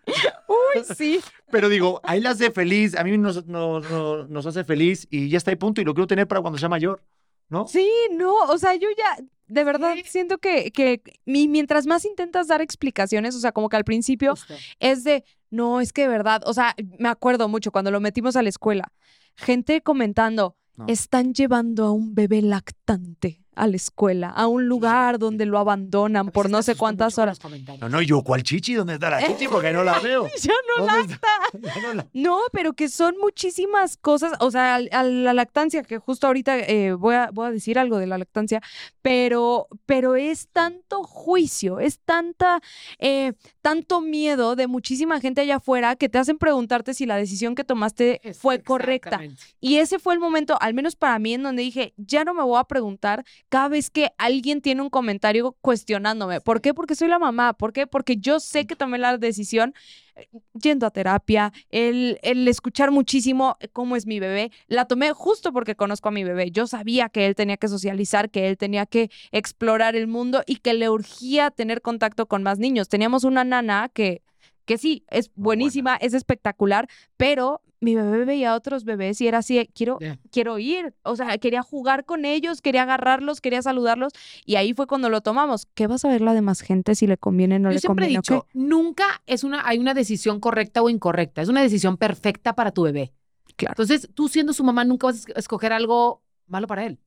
Uy, 0.46 0.84
sí. 0.94 1.20
Pero 1.50 1.68
digo, 1.68 2.00
a 2.04 2.16
él 2.16 2.22
le 2.22 2.28
hace 2.28 2.50
feliz, 2.50 2.94
a 2.96 3.04
mí 3.04 3.16
nos, 3.16 3.46
nos, 3.46 3.90
nos, 3.90 4.28
nos 4.28 4.46
hace 4.46 4.64
feliz 4.64 5.06
y 5.10 5.28
ya 5.28 5.38
está 5.38 5.50
ahí 5.50 5.56
punto 5.56 5.80
y 5.80 5.84
lo 5.84 5.94
quiero 5.94 6.06
tener 6.06 6.28
para 6.28 6.40
cuando 6.40 6.58
sea 6.58 6.68
mayor, 6.68 7.02
¿no? 7.48 7.66
Sí, 7.68 7.88
no, 8.12 8.34
o 8.34 8.58
sea, 8.58 8.74
yo 8.74 8.88
ya, 8.96 9.16
de 9.46 9.64
verdad, 9.64 9.94
siento 10.04 10.38
que, 10.38 10.70
que 10.72 11.02
mi- 11.24 11.48
mientras 11.48 11.86
más 11.86 12.04
intentas 12.04 12.48
dar 12.48 12.60
explicaciones, 12.60 13.34
o 13.34 13.40
sea, 13.40 13.52
como 13.52 13.68
que 13.68 13.76
al 13.76 13.84
principio 13.84 14.32
Justo. 14.32 14.54
es 14.80 15.04
de, 15.04 15.24
no, 15.50 15.80
es 15.80 15.92
que 15.92 16.02
de 16.02 16.08
verdad, 16.08 16.42
o 16.46 16.52
sea, 16.54 16.74
me 16.98 17.08
acuerdo 17.08 17.48
mucho 17.48 17.70
cuando 17.70 17.90
lo 17.90 18.00
metimos 18.00 18.36
a 18.36 18.42
la 18.42 18.48
escuela, 18.48 18.92
gente 19.36 19.80
comentando, 19.82 20.56
No. 20.76 20.86
están 20.88 21.32
llevando 21.32 21.84
a 21.86 21.92
un 21.92 22.14
bebé 22.14 22.42
lactante 22.42 23.42
a 23.56 23.66
la 23.66 23.76
escuela, 23.76 24.28
a 24.28 24.46
un 24.46 24.68
lugar 24.68 25.18
donde 25.18 25.46
lo 25.46 25.58
abandonan 25.58 26.28
por 26.28 26.50
no 26.50 26.62
sé 26.62 26.76
cuántas 26.76 27.18
horas. 27.18 27.38
No, 27.80 27.88
no, 27.88 28.02
yo, 28.02 28.22
¿cuál 28.22 28.42
chichi? 28.42 28.74
¿Dónde 28.74 28.94
está 28.94 29.10
la 29.10 29.26
chichi? 29.26 29.48
Porque 29.48 29.72
no 29.72 29.82
la 29.82 29.98
veo. 30.00 30.28
Ya 30.40 30.52
no 30.78 30.86
¿Dónde 30.86 31.14
está? 31.14 31.28
No 31.80 31.94
la- 31.94 32.06
pero 32.52 32.74
que 32.74 32.88
son 32.88 33.16
muchísimas 33.20 33.96
cosas, 33.96 34.32
o 34.40 34.50
sea, 34.50 34.76
a 34.76 35.02
la 35.02 35.32
lactancia, 35.32 35.82
que 35.82 35.98
justo 35.98 36.26
ahorita 36.26 36.58
eh, 36.58 36.92
voy, 36.92 37.14
a, 37.14 37.30
voy 37.32 37.48
a 37.48 37.50
decir 37.50 37.78
algo 37.78 37.98
de 37.98 38.06
la 38.06 38.18
lactancia, 38.18 38.60
pero, 39.02 39.68
pero 39.86 40.16
es 40.16 40.48
tanto 40.48 41.02
juicio, 41.04 41.80
es 41.80 42.00
tanta, 42.00 42.60
eh, 42.98 43.32
tanto 43.62 44.00
miedo 44.00 44.56
de 44.56 44.66
muchísima 44.66 45.20
gente 45.20 45.40
allá 45.40 45.56
afuera 45.56 45.96
que 45.96 46.08
te 46.08 46.18
hacen 46.18 46.38
preguntarte 46.38 46.92
si 46.92 47.06
la 47.06 47.16
decisión 47.16 47.54
que 47.54 47.64
tomaste 47.64 48.20
fue 48.38 48.62
correcta. 48.62 49.20
Y 49.60 49.76
ese 49.76 49.98
fue 49.98 50.14
el 50.14 50.20
momento, 50.20 50.56
al 50.60 50.74
menos 50.74 50.96
para 50.96 51.18
mí, 51.18 51.34
en 51.34 51.42
donde 51.42 51.62
dije, 51.62 51.94
ya 51.96 52.24
no 52.24 52.34
me 52.34 52.42
voy 52.42 52.58
a 52.60 52.64
preguntar 52.64 53.24
cada 53.48 53.68
vez 53.68 53.90
que 53.90 54.10
alguien 54.18 54.60
tiene 54.60 54.82
un 54.82 54.90
comentario 54.90 55.56
cuestionándome. 55.60 56.40
¿Por 56.40 56.60
qué? 56.60 56.74
Porque 56.74 56.94
soy 56.94 57.08
la 57.08 57.18
mamá. 57.18 57.52
¿Por 57.52 57.72
qué? 57.72 57.86
Porque 57.86 58.16
yo 58.16 58.40
sé 58.40 58.66
que 58.66 58.76
tomé 58.76 58.98
la 58.98 59.18
decisión 59.18 59.74
eh, 60.16 60.28
yendo 60.60 60.86
a 60.86 60.90
terapia, 60.90 61.52
el, 61.70 62.18
el 62.22 62.46
escuchar 62.48 62.90
muchísimo 62.90 63.56
eh, 63.60 63.68
cómo 63.68 63.96
es 63.96 64.06
mi 64.06 64.18
bebé. 64.20 64.50
La 64.66 64.86
tomé 64.86 65.12
justo 65.12 65.52
porque 65.52 65.76
conozco 65.76 66.08
a 66.08 66.12
mi 66.12 66.24
bebé. 66.24 66.50
Yo 66.50 66.66
sabía 66.66 67.08
que 67.08 67.26
él 67.26 67.34
tenía 67.34 67.56
que 67.56 67.68
socializar, 67.68 68.30
que 68.30 68.48
él 68.48 68.56
tenía 68.56 68.86
que 68.86 69.10
explorar 69.30 69.94
el 69.96 70.06
mundo 70.06 70.42
y 70.46 70.56
que 70.56 70.74
le 70.74 70.88
urgía 70.88 71.50
tener 71.50 71.82
contacto 71.82 72.26
con 72.26 72.42
más 72.42 72.58
niños. 72.58 72.88
Teníamos 72.88 73.24
una 73.24 73.44
nana 73.44 73.90
que... 73.92 74.22
Que 74.66 74.76
sí, 74.78 75.04
es 75.08 75.30
buenísima, 75.34 75.96
es 75.96 76.12
espectacular, 76.12 76.88
pero 77.16 77.62
mi 77.80 77.94
bebé 77.94 78.24
veía 78.24 78.52
a 78.52 78.56
otros 78.56 78.84
bebés 78.84 79.20
y 79.20 79.28
era 79.28 79.38
así, 79.38 79.68
quiero, 79.74 79.98
quiero 80.30 80.58
ir. 80.58 80.94
O 81.02 81.14
sea, 81.16 81.38
quería 81.38 81.62
jugar 81.62 82.04
con 82.04 82.24
ellos, 82.24 82.60
quería 82.62 82.82
agarrarlos, 82.82 83.40
quería 83.40 83.62
saludarlos. 83.62 84.12
Y 84.44 84.56
ahí 84.56 84.74
fue 84.74 84.86
cuando 84.86 85.08
lo 85.08 85.20
tomamos. 85.20 85.66
¿Qué 85.74 85.86
vas 85.86 86.04
a 86.04 86.08
ver 86.08 86.20
la 86.20 86.34
demás 86.34 86.60
gente 86.62 86.94
si 86.94 87.06
le 87.06 87.16
conviene 87.16 87.56
o 87.56 87.58
no 87.60 87.68
Yo 87.70 87.74
le 87.74 87.80
siempre 87.80 88.06
he 88.06 88.08
conviene? 88.08 88.20
dicho, 88.22 88.46
nunca 88.54 89.22
es 89.26 89.44
una, 89.44 89.66
hay 89.68 89.78
una 89.78 89.94
decisión 89.94 90.40
correcta 90.40 90.82
o 90.82 90.88
incorrecta, 90.88 91.42
es 91.42 91.48
una 91.48 91.62
decisión 91.62 91.96
perfecta 91.96 92.54
para 92.54 92.72
tu 92.72 92.82
bebé. 92.82 93.12
Claro. 93.56 93.72
Entonces, 93.72 94.08
tú 94.14 94.28
siendo 94.28 94.52
su 94.52 94.64
mamá 94.64 94.84
nunca 94.84 95.06
vas 95.06 95.16
a 95.16 95.18
es- 95.32 95.36
escoger 95.36 95.72
algo 95.72 96.22
malo 96.46 96.66
para 96.66 96.86
él. 96.86 96.98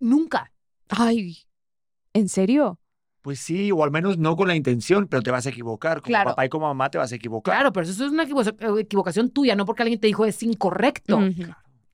Nunca. 0.00 0.52
Ay, 0.88 1.38
¿en 2.12 2.28
serio? 2.28 2.78
Pues 3.22 3.38
sí, 3.38 3.70
o 3.72 3.84
al 3.84 3.90
menos 3.92 4.18
no 4.18 4.34
con 4.36 4.48
la 4.48 4.56
intención, 4.56 5.06
pero 5.06 5.22
te 5.22 5.30
vas 5.30 5.46
a 5.46 5.50
equivocar. 5.50 5.98
Como 6.00 6.08
Claro. 6.08 6.30
papá 6.30 6.44
y 6.44 6.48
como 6.48 6.66
mamá 6.66 6.90
te 6.90 6.98
vas 6.98 7.12
a 7.12 7.14
equivocar. 7.14 7.54
Claro, 7.54 7.72
pero 7.72 7.86
eso 7.86 8.04
es 8.04 8.10
una 8.12 8.24
equivo- 8.24 8.78
equivocación 8.80 9.30
tuya, 9.30 9.54
no 9.54 9.64
porque 9.64 9.82
alguien 9.82 10.00
te 10.00 10.08
dijo 10.08 10.24
es 10.26 10.42
incorrecto. 10.42 11.20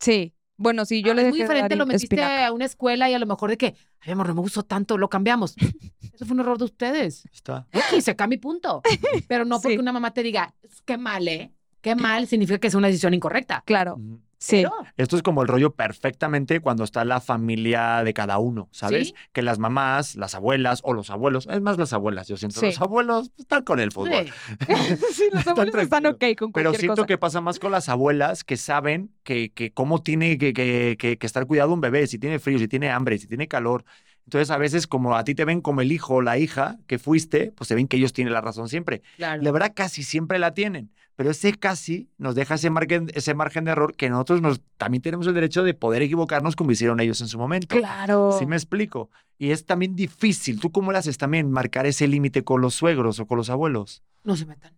Sí. 0.00 0.34
Bueno, 0.56 0.84
sí, 0.86 1.02
yo 1.02 1.12
Ah, 1.12 1.14
le 1.14 1.20
es 1.22 1.26
dejé 1.26 1.30
muy 1.30 1.38
de 1.38 1.44
diferente, 1.44 1.76
lo 1.76 1.86
metiste 1.86 2.16
espinaca. 2.16 2.46
a 2.48 2.52
una 2.52 2.64
escuela 2.64 3.08
y 3.08 3.14
a 3.14 3.18
lo 3.20 3.26
mejor 3.26 3.50
de 3.50 3.56
que, 3.56 3.74
ay, 4.00 4.12
amor, 4.12 4.26
no 4.28 4.34
me 4.34 4.40
gustó 4.40 4.64
tanto, 4.64 4.98
lo 4.98 5.08
cambiamos. 5.08 5.54
Eso 6.12 6.24
fue 6.26 6.34
un 6.34 6.40
error 6.40 6.58
de 6.58 6.64
ustedes. 6.64 7.28
Está. 7.32 7.68
X, 7.72 8.04
se 8.04 8.16
cambia 8.16 8.36
y 8.36 8.40
punto. 8.40 8.82
Pero 9.28 9.44
no 9.44 9.60
porque 9.60 9.74
Sí. 9.76 9.80
una 9.80 9.92
mamá 9.92 10.12
te 10.12 10.22
diga, 10.24 10.54
qué 10.84 10.98
mal, 10.98 11.28
¿eh? 11.28 11.52
Qué 11.80 11.94
mal 11.94 12.26
significa 12.26 12.58
que 12.58 12.66
es 12.68 12.74
una 12.74 12.88
decisión 12.88 13.14
incorrecta. 13.14 13.62
Claro. 13.66 14.00
Sí. 14.38 14.56
Pero, 14.62 14.72
Esto 14.96 15.16
es 15.16 15.22
como 15.22 15.42
el 15.42 15.48
rollo 15.48 15.74
perfectamente 15.74 16.60
cuando 16.60 16.84
está 16.84 17.04
la 17.04 17.20
familia 17.20 18.02
de 18.04 18.14
cada 18.14 18.38
uno, 18.38 18.68
¿sabes? 18.72 19.08
Sí. 19.08 19.14
Que 19.32 19.42
las 19.42 19.58
mamás, 19.58 20.14
las 20.16 20.34
abuelas 20.34 20.80
o 20.84 20.92
los 20.94 21.10
abuelos, 21.10 21.46
es 21.50 21.60
más 21.60 21.76
las 21.78 21.92
abuelas, 21.92 22.28
yo 22.28 22.36
siento, 22.36 22.60
Sí. 22.60 22.66
los 22.66 22.80
abuelos 22.80 23.30
están 23.38 23.62
con 23.64 23.80
el 23.80 23.92
fútbol. 23.92 24.26
sí. 24.66 25.24
los 25.32 25.40
Están 25.40 25.52
abuelos 25.58 25.82
están 25.82 26.06
ok 26.06 26.18
tranquilos. 26.18 26.36
con 26.38 26.52
Pero 26.52 26.70
cualquier 26.70 26.80
siento 26.80 27.02
cosa. 27.02 27.06
que 27.06 27.18
pasa 27.18 27.40
más 27.40 27.58
con 27.58 27.72
las 27.72 27.88
abuelas 27.88 28.44
que 28.44 28.56
saben 28.56 29.10
que, 29.22 29.50
que 29.52 29.72
cómo 29.72 30.02
tiene 30.02 30.38
que, 30.38 30.52
que- 30.52 30.96
que- 30.98 31.18
que 31.18 31.26
estar 31.26 31.46
cuidado 31.46 31.72
un 31.72 31.80
bebé, 31.80 32.06
si 32.06 32.18
tiene 32.18 32.38
frío, 32.38 32.58
si 32.58 32.68
tiene 32.68 32.90
hambre, 32.90 33.18
si 33.18 33.26
tiene 33.26 33.48
calor. 33.48 33.84
Entonces, 34.24 34.50
a 34.50 34.58
veces, 34.58 34.86
como 34.86 35.16
a 35.16 35.24
ti 35.24 35.34
te 35.34 35.46
ven 35.46 35.62
como 35.62 35.80
el 35.80 35.90
hijo 35.90 36.16
o 36.16 36.22
la 36.22 36.36
hija 36.36 36.76
que 36.86 36.98
fuiste, 36.98 37.50
pues 37.56 37.66
se 37.68 37.74
ven 37.74 37.88
que 37.88 37.96
ellos 37.96 38.12
tienen 38.12 38.34
la 38.34 38.42
razón 38.42 38.68
siempre. 38.68 39.00
Claro. 39.16 39.42
La 39.42 39.50
verdad, 39.52 39.72
casi 39.74 40.02
siempre 40.02 40.38
la 40.38 40.52
tienen. 40.52 40.90
Pero 41.18 41.32
ese 41.32 41.52
casi 41.54 42.08
nos 42.16 42.36
deja 42.36 42.54
ese 42.54 42.70
margen, 42.70 43.10
ese 43.12 43.34
margen 43.34 43.64
de 43.64 43.72
error 43.72 43.96
que 43.96 44.08
nosotros 44.08 44.40
nos, 44.40 44.60
también 44.76 45.02
tenemos 45.02 45.26
el 45.26 45.34
derecho 45.34 45.64
de 45.64 45.74
poder 45.74 46.00
equivocarnos 46.02 46.54
como 46.54 46.70
hicieron 46.70 47.00
ellos 47.00 47.20
en 47.20 47.26
su 47.26 47.40
momento. 47.40 47.76
Claro. 47.76 48.36
¿Sí 48.38 48.46
me 48.46 48.54
explico? 48.54 49.10
Y 49.36 49.50
es 49.50 49.66
también 49.66 49.96
difícil. 49.96 50.60
¿Tú 50.60 50.70
cómo 50.70 50.92
le 50.92 50.98
haces 50.98 51.18
también 51.18 51.50
marcar 51.50 51.86
ese 51.86 52.06
límite 52.06 52.44
con 52.44 52.60
los 52.60 52.76
suegros 52.76 53.18
o 53.18 53.26
con 53.26 53.36
los 53.36 53.50
abuelos? 53.50 54.04
No 54.22 54.36
se 54.36 54.46
metan. 54.46 54.72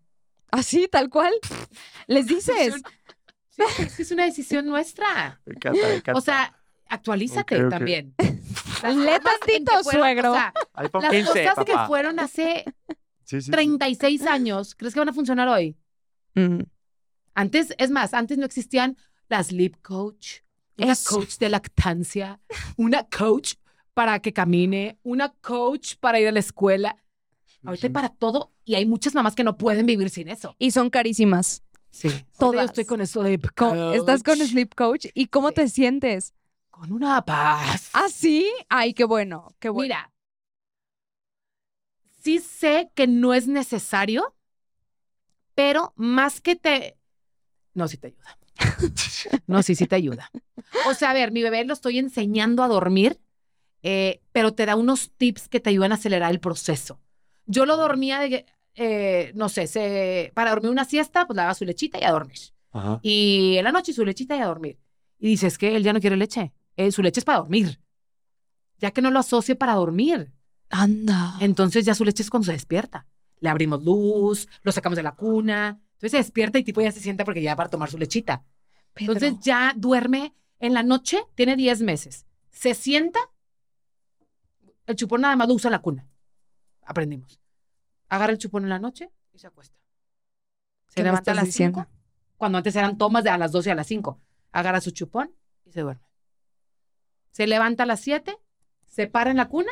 Así, 0.50 0.88
tal 0.90 1.10
cual. 1.10 1.34
Les 2.06 2.26
dices. 2.26 2.72
Sí, 3.50 3.62
es 3.78 3.96
que 3.96 4.02
es 4.02 4.10
una 4.10 4.24
decisión 4.24 4.64
nuestra. 4.64 5.42
Me 5.44 5.52
encanta, 5.56 5.88
me 5.88 5.94
encanta. 5.96 6.18
O 6.18 6.22
sea, 6.22 6.58
actualízate 6.88 7.64
también. 7.68 8.14
Le 8.18 9.12
que 9.12 9.20
tantito, 9.20 9.84
suegro. 9.84 10.30
O 10.30 10.34
sea, 10.34 10.54
las 10.74 10.90
15, 10.90 11.26
cosas 11.26 11.64
que 11.66 11.72
papá. 11.72 11.86
fueron 11.86 12.18
hace 12.18 12.64
Sí, 13.26 13.42
sí, 13.42 13.42
sí. 13.42 13.50
36 13.50 14.22
años, 14.22 14.74
¿crees 14.74 14.94
que 14.94 15.00
van 15.00 15.10
a 15.10 15.12
funcionar 15.12 15.46
hoy? 15.46 15.76
Mm. 16.34 16.60
Antes, 17.34 17.74
es 17.78 17.90
más, 17.90 18.14
antes 18.14 18.38
no 18.38 18.44
existían 18.46 18.96
las 19.28 19.52
lip 19.52 19.76
coach, 19.82 20.38
una 20.76 20.92
Eso. 20.92 21.16
coach 21.16 21.38
de 21.38 21.48
lactancia, 21.48 22.40
una 22.76 23.04
coach 23.04 23.54
para 23.94 24.20
que 24.20 24.32
camine, 24.32 24.98
una 25.02 25.30
coach 25.40 25.96
para 26.00 26.18
ir 26.20 26.28
a 26.28 26.32
la 26.32 26.40
escuela. 26.40 26.96
Ahorita 27.64 27.86
hay 27.88 27.92
para 27.92 28.08
todo 28.08 28.52
y 28.64 28.74
hay 28.74 28.86
muchas 28.86 29.14
mamás 29.14 29.34
que 29.34 29.44
no 29.44 29.56
pueden 29.58 29.84
vivir 29.86 30.08
sin 30.10 30.28
eso. 30.28 30.56
Y 30.58 30.70
son 30.70 30.88
carísimas. 30.90 31.62
Sí. 31.90 32.08
Todas. 32.38 32.54
Yo 32.54 32.66
estoy 32.66 32.84
con 32.86 33.00
eso 33.00 33.22
de 33.22 33.38
Co- 33.38 33.92
Estás 33.92 34.22
con 34.22 34.38
coach, 34.38 34.48
Sleep 34.48 34.74
Coach. 34.74 35.06
¿Y 35.14 35.26
cómo 35.26 35.48
Sí. 35.48 35.54
te 35.54 35.68
sientes? 35.68 36.34
con 36.70 36.92
una 36.92 37.22
paz. 37.22 37.90
¿Ah, 37.92 38.08
sí? 38.10 38.50
Ay, 38.70 38.94
qué 38.94 39.04
bueno, 39.04 39.54
qué 39.58 39.68
bueno. 39.68 39.82
Mira, 39.84 40.12
sí 42.22 42.38
sé 42.38 42.90
que 42.94 43.06
no 43.06 43.34
es 43.34 43.48
necesario, 43.48 44.34
pero 45.54 45.92
más 45.96 46.40
que 46.40 46.56
te... 46.56 46.96
No, 47.74 47.88
sí 47.88 47.96
te 47.96 48.08
ayuda. 48.08 48.38
No, 49.46 49.62
sí, 49.62 49.74
sí 49.74 49.86
te 49.86 49.96
ayuda. 49.96 50.30
O 50.86 50.94
sea, 50.94 51.10
a 51.10 51.14
ver, 51.14 51.32
mi 51.32 51.42
bebé 51.42 51.64
lo 51.64 51.72
estoy 51.74 51.98
enseñando 51.98 52.62
a 52.62 52.68
dormir, 52.68 53.20
eh, 53.82 54.20
pero 54.32 54.52
te 54.54 54.64
da 54.66 54.76
unos 54.76 55.10
tips 55.16 55.48
que 55.48 55.60
te 55.60 55.70
ayudan 55.70 55.92
a 55.92 55.96
acelerar 55.96 56.30
el 56.30 56.40
proceso. 56.40 57.00
Yo 57.46 57.66
lo 57.66 57.76
dormía 57.76 58.18
de, 58.20 58.46
eh, 58.76 59.32
no 59.34 59.48
sé, 59.48 59.66
se- 59.66 60.30
para 60.34 60.50
dormir 60.50 60.70
una 60.70 60.84
siesta, 60.84 61.26
pues 61.26 61.36
le 61.36 61.42
daba 61.42 61.54
su 61.54 61.64
lechita 61.64 61.98
y 62.00 62.04
a 62.04 62.12
dormir. 62.12 62.38
Ajá. 62.72 63.00
Y 63.02 63.56
en 63.58 63.64
la 63.64 63.72
noche 63.72 63.92
su 63.92 64.04
lechita 64.04 64.36
y 64.36 64.40
a 64.40 64.46
dormir. 64.46 64.78
Y 65.18 65.28
dices 65.28 65.58
que 65.58 65.74
él 65.76 65.82
ya 65.82 65.92
no 65.92 66.00
quiere 66.00 66.16
leche. 66.16 66.52
Eh, 66.76 66.92
su 66.92 67.02
leche 67.02 67.20
es 67.20 67.24
para 67.24 67.38
dormir. 67.38 67.80
Ya 68.78 68.90
que 68.92 69.02
no 69.02 69.10
lo 69.10 69.18
asocie 69.18 69.54
para 69.56 69.74
dormir. 69.74 70.32
Anda. 70.70 71.36
Entonces 71.40 71.84
ya 71.84 71.94
su 71.94 72.04
leche 72.04 72.22
es 72.22 72.30
cuando 72.30 72.46
se 72.46 72.52
despierta. 72.52 73.06
Le 73.40 73.48
abrimos 73.48 73.82
luz, 73.82 74.48
lo 74.62 74.72
sacamos 74.72 74.96
de 74.96 75.02
la 75.02 75.12
cuna. 75.12 75.80
Entonces 75.92 76.12
se 76.12 76.16
despierta 76.18 76.58
y 76.58 76.64
tipo 76.64 76.80
ya 76.80 76.92
se 76.92 77.00
sienta 77.00 77.24
porque 77.24 77.42
ya 77.42 77.56
para 77.56 77.68
tomar 77.68 77.90
su 77.90 77.98
lechita. 77.98 78.44
Pedro. 78.94 79.12
Entonces 79.12 79.40
ya 79.40 79.74
duerme 79.76 80.34
en 80.58 80.74
la 80.74 80.82
noche, 80.82 81.22
tiene 81.34 81.56
10 81.56 81.82
meses. 81.82 82.26
Se 82.50 82.74
sienta, 82.74 83.20
el 84.86 84.96
chupón 84.96 85.22
nada 85.22 85.36
más 85.36 85.48
lo 85.48 85.54
usa 85.54 85.70
la 85.70 85.80
cuna. 85.80 86.06
Aprendimos. 86.84 87.40
Agarra 88.08 88.32
el 88.32 88.38
chupón 88.38 88.64
en 88.64 88.70
la 88.70 88.78
noche 88.78 89.10
y 89.32 89.38
se 89.38 89.46
acuesta. 89.46 89.76
Se 90.88 90.96
¿Qué 90.96 91.02
me 91.02 91.08
levanta 91.10 91.32
a 91.32 91.34
las 91.34 91.44
5, 91.44 91.46
diciendo? 91.46 91.86
cuando 92.36 92.58
antes 92.58 92.74
eran 92.74 92.98
tomas 92.98 93.22
de 93.22 93.30
a 93.30 93.38
las 93.38 93.52
12 93.52 93.68
y 93.68 93.72
a 93.72 93.74
las 93.74 93.86
5. 93.86 94.20
Agarra 94.52 94.80
su 94.80 94.90
chupón 94.90 95.34
y 95.64 95.72
se 95.72 95.80
duerme. 95.82 96.02
Se 97.30 97.46
levanta 97.46 97.84
a 97.84 97.86
las 97.86 98.00
7, 98.00 98.36
se 98.86 99.06
para 99.06 99.30
en 99.30 99.36
la 99.36 99.48
cuna 99.48 99.70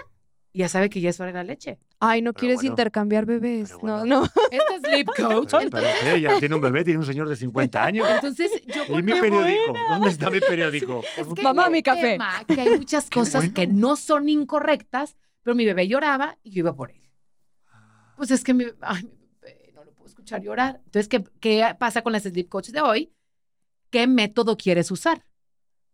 y 0.53 0.61
ya 0.61 0.69
sabe 0.69 0.89
que 0.89 1.01
ya 1.01 1.11
es 1.11 1.19
hora 1.19 1.29
de 1.29 1.35
la 1.35 1.45
leche. 1.45 1.81
Ay, 2.01 2.23
no 2.23 2.33
Pero 2.33 2.41
quieres 2.41 2.57
bueno, 2.59 2.71
intercambiar 2.71 3.27
bebés. 3.27 3.71
pero 3.71 3.87
No, 3.87 3.99
bueno. 3.99 4.21
no. 4.21 4.25
Este 4.53 4.75
es 4.77 4.81
Sleep 4.83 5.07
Coach. 5.17 5.55
Ay, 5.55 5.69
pero 5.71 5.87
¿qué? 6.03 6.21
ya 6.21 6.39
tiene 6.39 6.55
un 6.55 6.61
bebé, 6.61 6.85
tiene 6.85 7.01
un 7.01 7.07
señor 7.07 7.29
de 7.29 7.35
50 7.37 7.85
años. 7.85 8.07
Entonces, 8.09 8.51
yo 8.67 8.85
¿Y 8.99 9.03
mi 9.03 9.13
periódico? 9.13 9.75
¿Dónde 9.91 10.09
está 10.11 10.31
mi 10.31 10.41
periódico? 10.41 11.03
Es 11.17 11.27
que 11.35 11.43
Mamá, 11.43 11.69
mi 11.71 11.83
café. 11.83 12.13
tema, 12.13 12.45
que 12.47 12.61
hay 12.61 12.79
muchas 12.79 13.11
cosas 13.11 13.43
bueno. 13.43 13.55
que 13.55 13.67
no 13.67 13.97
son 13.97 14.29
incorrectas, 14.29 15.17
pero 15.43 15.55
mi 15.57 15.65
bebé 15.65 15.89
lloraba 15.89 16.39
y 16.43 16.51
yo 16.53 16.61
iba 16.61 16.75
por 16.75 16.91
él. 16.91 17.03
Pues 18.17 18.31
es 18.31 18.43
que 18.45 18.55
mi, 18.55 18.65
ay, 18.81 19.03
mi 19.05 19.11
bebé 19.41 19.73
no 19.75 19.85
lo 19.85 19.93
puedo 19.93 20.09
escuchar 20.09 20.41
llorar. 20.43 20.81
Entonces, 20.85 21.09
¿qué, 21.09 21.25
¿qué 21.41 21.75
pasa 21.79 22.03
con 22.03 22.13
las 22.13 22.23
sleep 22.25 22.49
coaches 22.49 22.73
de 22.73 22.81
hoy? 22.81 23.13
¿Qué 23.91 24.07
método 24.07 24.57
quieres 24.57 24.91
usar? 24.91 25.25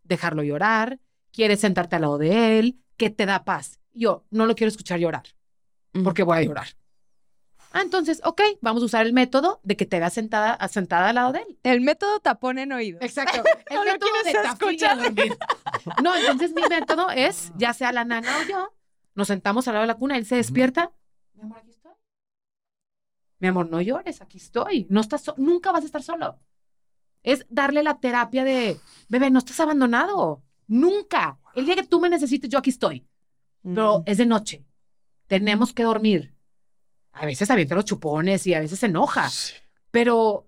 Dejarlo 0.03 0.43
llorar, 0.43 0.99
quieres 1.31 1.59
sentarte 1.61 1.95
al 1.95 2.03
lado 2.03 2.17
de 2.19 2.59
él, 2.59 2.79
¿qué 2.97 3.09
te 3.09 3.25
da 3.25 3.43
paz? 3.43 3.79
Yo 3.93 4.25
no 4.29 4.45
lo 4.45 4.55
quiero 4.55 4.69
escuchar 4.69 4.99
llorar, 4.99 5.23
porque 6.03 6.23
voy 6.23 6.37
a 6.37 6.41
llorar. 6.43 6.67
Ah, 7.71 7.81
entonces, 7.81 8.21
ok, 8.23 8.41
vamos 8.61 8.81
a 8.83 8.85
usar 8.85 9.05
el 9.05 9.11
método 9.11 9.59
de 9.63 9.75
que 9.75 9.85
te 9.85 9.99
veas 9.99 10.13
sentada, 10.13 10.57
sentada 10.69 11.09
al 11.09 11.15
lado 11.15 11.33
de 11.33 11.39
él. 11.39 11.59
El 11.63 11.81
método 11.81 12.21
tapón 12.21 12.57
en 12.57 12.71
oído. 12.71 12.99
Exacto. 13.01 13.43
El 13.69 13.75
No 13.75 13.83
método 13.83 14.09
de 14.23 14.31
escuchar. 14.31 14.97
No, 16.03 16.15
entonces 16.15 16.53
mi 16.53 16.61
método 16.69 17.09
es, 17.11 17.51
ya 17.57 17.73
sea 17.73 17.91
la 17.91 18.05
nana 18.05 18.37
o 18.39 18.49
yo, 18.49 18.73
nos 19.13 19.27
sentamos 19.27 19.67
al 19.67 19.73
lado 19.73 19.83
de 19.83 19.87
la 19.87 19.95
cuna, 19.97 20.17
él 20.17 20.25
se 20.25 20.37
despierta. 20.37 20.91
Mi 21.33 21.41
amor, 21.43 21.57
aquí 21.59 21.69
estoy. 21.71 21.91
Mi 23.39 23.47
amor, 23.49 23.69
no 23.69 23.81
llores, 23.81 24.21
aquí 24.21 24.37
estoy. 24.37 24.87
No 24.89 25.01
estás 25.01 25.21
so- 25.21 25.35
nunca 25.37 25.71
vas 25.73 25.83
a 25.83 25.85
estar 25.85 26.01
solo. 26.01 26.39
Es 27.23 27.45
darle 27.49 27.83
la 27.83 27.99
terapia 27.99 28.43
de, 28.45 28.79
bebé, 29.09 29.29
no 29.31 29.39
estás 29.39 29.59
abandonado. 29.59 30.43
Nunca. 30.67 31.39
El 31.55 31.65
día 31.65 31.75
que 31.75 31.83
tú 31.83 31.99
me 31.99 32.09
necesites, 32.09 32.49
yo 32.49 32.57
aquí 32.59 32.69
estoy. 32.69 33.05
Pero 33.63 34.03
es 34.05 34.17
de 34.17 34.25
noche. 34.25 34.63
Tenemos 35.27 35.73
que 35.73 35.83
dormir. 35.83 36.33
A 37.11 37.25
veces 37.25 37.49
avienta 37.49 37.75
los 37.75 37.85
chupones 37.85 38.45
y 38.47 38.53
a 38.53 38.59
veces 38.59 38.79
se 38.79 38.87
enoja 38.87 39.29
Sí. 39.29 39.53
pero 39.91 40.47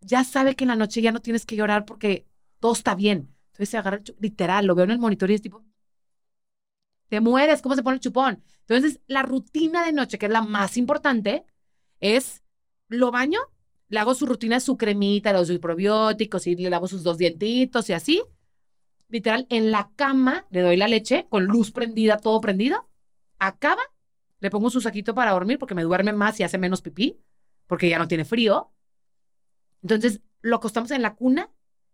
ya 0.00 0.22
sabe 0.24 0.54
que 0.54 0.64
en 0.64 0.68
la 0.68 0.76
noche 0.76 1.02
ya 1.02 1.10
no 1.12 1.20
tienes 1.20 1.44
que 1.46 1.56
llorar 1.56 1.84
porque 1.84 2.26
todo 2.60 2.72
está 2.72 2.94
bien. 2.94 3.34
Entonces 3.46 3.68
se 3.70 3.78
agarra 3.78 3.96
el 3.98 4.16
literal, 4.20 4.66
lo 4.66 4.74
veo 4.74 4.84
en 4.84 4.90
el 4.92 4.98
monitor 4.98 5.30
y 5.30 5.34
es 5.34 5.42
tipo, 5.42 5.64
te 7.08 7.20
mueres, 7.20 7.62
¿cómo 7.62 7.74
se 7.74 7.82
pone 7.82 7.96
el 7.96 8.00
chupón? 8.00 8.42
Entonces 8.60 9.00
la 9.06 9.22
rutina 9.22 9.84
de 9.84 9.92
noche, 9.92 10.18
que 10.18 10.26
es 10.26 10.32
la 10.32 10.42
más 10.42 10.76
importante, 10.76 11.44
es, 12.00 12.42
lo 12.88 13.10
baño, 13.10 13.40
le 13.88 13.98
hago 14.00 14.14
su 14.14 14.26
rutina, 14.26 14.60
su 14.60 14.76
cremita, 14.76 15.32
los 15.32 15.50
probióticos 15.58 16.46
y 16.46 16.56
le 16.56 16.70
lavo 16.70 16.88
sus 16.88 17.02
dos 17.02 17.18
dientitos 17.18 17.88
y 17.90 17.92
así. 17.92 18.22
Literal, 19.08 19.46
en 19.50 19.70
la 19.70 19.90
cama 19.96 20.46
le 20.50 20.60
doy 20.62 20.76
la 20.76 20.88
leche 20.88 21.26
con 21.28 21.44
luz 21.44 21.70
prendida, 21.70 22.16
todo 22.18 22.40
prendido. 22.40 22.88
Acaba, 23.38 23.82
le 24.44 24.50
pongo 24.50 24.68
su 24.68 24.78
saquito 24.82 25.14
para 25.14 25.30
dormir 25.32 25.58
porque 25.58 25.74
me 25.74 25.82
duerme 25.82 26.12
más 26.12 26.38
y 26.38 26.42
hace 26.42 26.58
menos 26.58 26.82
pipí 26.82 27.18
porque 27.66 27.88
ya 27.88 27.98
no 27.98 28.06
tiene 28.06 28.26
frío. 28.26 28.70
Entonces 29.82 30.20
lo 30.42 30.56
acostamos 30.56 30.90
en 30.90 31.00
la 31.00 31.14
cuna. 31.14 31.50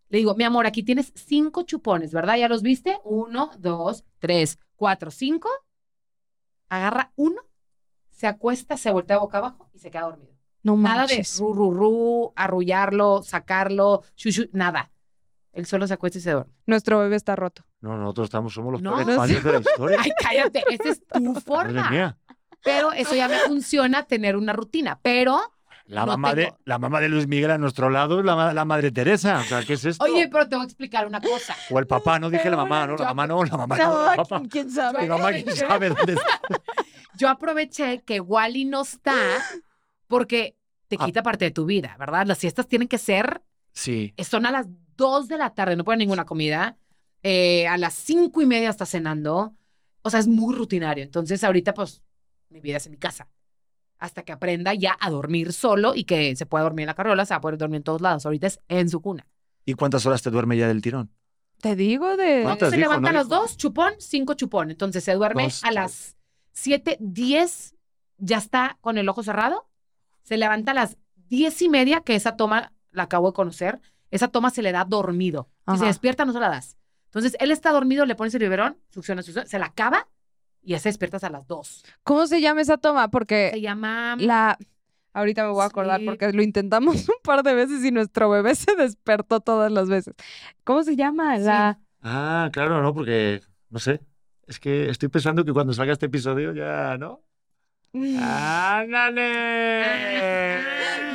Le 0.09 0.18
digo, 0.18 0.34
mi 0.34 0.42
amor, 0.42 0.66
aquí 0.66 0.82
tienes 0.82 1.12
cinco 1.14 1.62
chupones, 1.62 2.12
¿verdad? 2.12 2.36
¿Ya 2.38 2.48
los 2.48 2.62
viste? 2.62 2.98
Uno, 3.05 3.53
dos, 3.57 4.05
tres, 4.18 4.59
cuatro, 4.74 5.12
cinco. 5.12 5.48
Agarra 6.68 7.12
uno, 7.14 7.40
se 8.11 8.26
acuesta, 8.26 8.76
se 8.76 8.90
voltea 8.90 9.18
boca 9.18 9.38
abajo 9.38 9.70
y 9.72 9.78
se 9.78 9.92
queda 9.92 10.03
dormido. 10.03 10.34
No 10.64 10.76
Nada 10.76 11.07
de 11.07 11.14
manches. 11.18 11.38
ru, 11.38 11.55
ru, 11.55 11.70
ru, 11.72 12.32
arrullarlo, 12.34 13.22
sacarlo, 13.22 14.03
shu, 14.16 14.48
nada. 14.53 14.90
Él 15.53 15.66
solo 15.66 15.86
se 15.86 15.94
acuesta 15.94 16.18
y 16.18 16.20
se 16.20 16.32
duerme. 16.32 16.53
Nuestro 16.66 16.98
bebé 16.98 17.14
está 17.14 17.36
roto. 17.36 17.64
No, 17.80 17.96
nosotros 17.96 18.26
estamos, 18.26 18.53
somos 18.53 18.72
los 18.72 18.82
No, 18.82 18.90
peores 18.90 19.07
no 19.09 19.16
fans 19.16 19.42
de 19.44 19.53
la 19.53 19.59
historia. 19.61 19.98
Ay, 20.05 20.11
cállate, 20.20 20.64
esa 20.70 20.88
es 20.90 21.07
tu 21.07 21.20
Madre 21.20 21.40
forma. 21.40 22.18
Pero 22.62 22.92
eso 22.92 23.14
ya 23.14 23.28
me 23.28 23.38
funciona 23.40 24.02
tener 24.04 24.36
una 24.36 24.52
rutina. 24.52 24.98
Pero, 25.02 25.40
La, 25.86 26.02
No 26.02 26.08
mamá 26.08 26.34
de, 26.34 26.52
la 26.64 26.78
mamá 26.78 27.00
de 27.00 27.08
Luis 27.08 27.26
Miguel 27.26 27.50
a 27.50 27.58
nuestro 27.58 27.90
lado 27.90 28.20
es 28.20 28.24
la, 28.24 28.52
la 28.52 28.64
madre 28.64 28.92
Teresa. 28.92 29.40
O 29.40 29.44
sea, 29.44 29.64
¿qué 29.64 29.72
es 29.74 29.84
esto? 29.84 30.04
oye, 30.04 30.28
pero 30.28 30.48
te 30.48 30.54
voy 30.56 30.62
a 30.62 30.66
explicar 30.66 31.06
una 31.06 31.20
cosa. 31.20 31.56
O 31.70 31.78
el 31.78 31.86
papá, 31.86 32.18
no 32.20 32.30
dije 32.30 32.48
la 32.50 32.56
mamá, 32.56 32.86
no, 32.86 32.96
la 32.96 33.06
mamá 33.06 33.26
no, 33.26 33.44
la 33.44 33.56
mamá 33.56 33.76
La 33.78 33.84
no, 33.86 33.94
mamá, 33.94 34.11
el 34.12 34.16
papá. 34.18 34.36
¿quién- 34.38 34.48
¿Quién 34.50 34.70
sabe? 34.70 35.02
Mi 35.02 35.08
mamá 35.08 35.32
quién 35.32 35.56
sabe 35.56 35.88
dónde 35.88 36.12
está. 36.12 36.40
Yo 37.18 37.28
aproveché 37.28 38.02
que 38.02 38.20
Wally 38.20 38.64
no 38.66 38.82
está 38.82 39.14
porque 40.06 40.56
te 40.88 40.96
Ah. 40.98 41.06
quita 41.06 41.22
parte 41.22 41.44
de 41.46 41.50
tu 41.50 41.64
vida, 41.66 41.96
¿verdad? 41.98 42.26
Las 42.26 42.38
siestas 42.38 42.66
tienen 42.68 42.88
que 42.88 42.98
ser, 42.98 43.42
Sí. 43.72 44.14
son 44.18 44.46
a 44.46 44.50
las 44.50 44.66
2 44.96 45.28
de 45.28 45.38
la 45.38 45.50
tarde, 45.54 45.76
no 45.76 45.84
ponen 45.84 46.00
ninguna 46.00 46.24
comida. 46.24 46.76
eh, 47.22 47.68
a 47.68 47.76
las 47.76 47.92
cinco 47.92 48.40
y 48.40 48.46
media 48.46 48.70
está 48.70 48.86
cenando. 48.86 49.54
O 50.00 50.08
sea, 50.08 50.20
es 50.20 50.26
muy 50.26 50.54
rutinario. 50.54 51.04
Entonces, 51.04 51.44
ahorita, 51.44 51.74
pues, 51.74 52.00
mi 52.51 52.61
vida 52.61 52.76
es 52.76 52.86
en 52.86 52.92
mi 52.92 52.98
casa. 52.98 53.28
Hasta 53.98 54.22
que 54.22 54.32
aprenda 54.32 54.74
ya 54.74 54.96
a 55.01 55.11
dormir 55.11 55.53
solo 55.53 55.94
y 55.94 56.05
que 56.05 56.34
se 56.36 56.46
pueda 56.46 56.64
dormir 56.64 56.84
en 56.84 56.88
la 56.88 56.94
carrola, 56.94 57.24
se 57.24 57.34
va 57.34 57.38
a 57.38 57.40
poder 57.40 57.59
dormir 57.59 57.78
en 57.78 57.82
todos 57.82 58.01
lados. 58.01 58.24
Ahorita 58.26 58.46
es 58.46 58.61
en 58.68 58.88
su 58.88 59.01
cuna. 59.01 59.26
¿Y 59.64 59.74
cuántas 59.74 60.07
horas 60.07 60.22
te 60.22 60.30
duerme 60.30 60.57
ya 60.57 60.68
del 60.68 60.80
tirón? 60.80 61.11
Te 61.61 61.76
digo 61.76 62.16
de... 62.16 62.40
¿Cuántas? 62.42 62.70
se 62.70 62.76
dijo, 62.76 62.88
levanta 62.88 63.12
no 63.12 63.18
a 63.18 63.20
las 63.20 63.28
dijo? 63.28 63.42
2, 63.42 63.57
chupón, 63.57 63.92
5 63.98 64.34
chupón. 64.34 64.70
Entonces 64.70 65.05
se 65.05 65.14
duerme 65.14 65.44
Dos, 65.44 65.64
a 65.64 65.70
las 65.70 66.16
7, 66.53 66.96
10, 66.98 67.74
ya 68.16 68.38
está 68.38 68.78
con 68.80 68.96
el 68.96 69.09
ojo 69.09 69.22
cerrado. 69.22 69.68
Se 70.22 70.38
levanta 70.38 70.70
a 70.72 70.74
las 70.74 70.96
10 71.28 71.62
y 71.62 71.68
media, 71.68 72.01
que 72.01 72.14
esa 72.14 72.36
toma 72.36 72.72
la 72.92 73.05
acabo 73.05 73.28
de 73.28 73.34
conocer. 73.34 73.80
Esa 74.11 74.28
toma 74.28 74.51
se 74.51 74.62
le 74.62 74.72
da 74.72 74.84
dormido. 74.84 75.51
Si 75.70 75.78
se 75.78 75.84
despierta, 75.84 76.24
no 76.24 76.32
se 76.32 76.40
la 76.40 76.48
das. 76.48 76.78
Entonces 77.07 77.36
él 77.38 77.51
está 77.51 77.70
dormido, 77.70 78.07
le 78.07 78.14
pones 78.14 78.34
el 78.34 78.40
biberón, 78.40 78.78
succiona, 78.88 79.22
succiona, 79.22 79.46
se 79.46 79.59
la 79.59 79.66
acaba 79.66 80.09
y 80.62 80.70
ya 80.72 80.78
se 80.78 80.88
despierta 80.90 81.16
hasta 81.18 81.30
las 81.30 81.46
2. 81.46 81.84
¿Cómo 82.02 82.26
se 82.26 82.40
llama 82.40 82.61
esa 82.61 82.76
toma? 82.78 83.04
Se 83.04 83.08
Porque 83.11 83.58
llama. 83.61 84.16
la... 84.18 84.58
Ahorita 85.12 85.42
me 85.44 85.50
voy 85.50 85.62
a 85.62 85.66
acordar 85.66 85.98
Sí. 86.00 86.06
porque 86.06 86.32
lo 86.32 86.40
intentamos 86.42 86.94
un 87.08 87.14
par 87.24 87.42
de 87.42 87.52
veces 87.54 87.84
y 87.84 87.90
nuestro 87.90 88.30
bebé 88.30 88.54
se 88.54 88.76
despertó 88.76 89.40
todas 89.40 89.72
las 89.72 89.88
veces. 89.88 90.14
¿Cómo 90.64 90.82
se 90.84 90.94
llama? 90.96 91.36
Sí. 91.38 91.44
La... 91.44 91.78
Ah, 92.02 92.48
claro, 92.52 92.80
no, 92.82 92.94
porque, 92.94 93.40
no 93.70 93.78
sé. 93.80 94.00
Es 94.46 94.58
que 94.61 94.88
estoy 94.88 95.08
pensando 95.08 95.44
que 95.44 95.52
cuando 95.52 95.72
salga 95.72 95.92
este 95.92 96.06
episodio 96.06 96.52
ya, 96.52 96.96
¿no? 96.98 97.22
¡Ándale! 97.92 99.84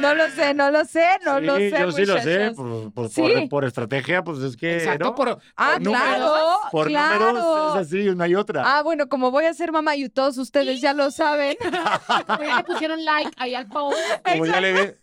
No 0.05 0.13
lo 0.15 0.29
sé, 0.29 0.53
no 0.53 0.71
lo 0.71 0.85
sé, 0.85 1.05
no 1.25 1.39
lo 1.39 1.55
sé. 1.57 1.71
Yo 1.71 1.91
sí 1.91 2.05
lo 2.05 2.21
sé, 2.21 2.51
por, 2.55 2.93
por- 2.93 3.09
Sí. 3.09 3.21
por- 3.21 3.49
por 3.49 3.65
estrategia, 3.65 4.23
pues 4.23 4.39
es 4.39 4.55
que, 4.57 4.77
Exacto, 4.77 5.05
¿no? 5.05 5.15
por, 5.15 5.29
Ah, 5.55 5.73
por 5.73 5.81
números, 5.81 6.05
claro, 6.07 6.59
Por 6.71 6.87
claro. 6.87 7.25
números 7.33 7.75
es 7.81 7.87
así, 7.87 8.09
una 8.09 8.27
y 8.27 8.35
otra. 8.35 8.63
Ah, 8.65 8.81
bueno, 8.83 9.09
como 9.09 9.31
voy 9.31 9.45
a 9.45 9.53
ser 9.53 9.71
mamá 9.71 9.95
y 9.95 10.07
todos 10.09 10.37
ustedes 10.37 10.81
ya 10.81 10.93
lo 10.93 11.11
saben. 11.11 11.57
como 12.27 12.43
ya 12.43 12.57
le 12.57 12.63
pusieron 12.63 13.03
like 13.03 13.31
ahí 13.37 13.55
al 13.55 13.67
post. 13.67 13.97
como, 14.23 14.45
ya 14.45 14.61
le, 14.61 14.73
di- 14.73 14.93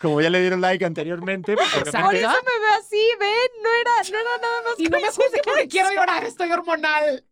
como 0.00 0.20
ya 0.20 0.30
le 0.30 0.40
dieron 0.40 0.60
like 0.60 0.84
anteriormente, 0.84 1.54
pues. 1.54 1.68
Por 1.72 1.88
eso 1.88 1.98
me 1.98 2.18
veo 2.18 2.78
así, 2.78 3.08
ven, 3.20 3.62
no 3.62 3.68
era, 3.80 3.90
no 4.10 4.18
era 4.18 4.38
nada 4.40 4.62
más 4.68 4.74
Y 4.78 4.84
no 4.84 4.98
me 5.00 5.06
juzgues 5.06 5.40
porque 5.44 5.68
quiero 5.68 5.90
llorar, 5.90 6.24
estoy 6.24 6.50
hormonal. 6.50 7.24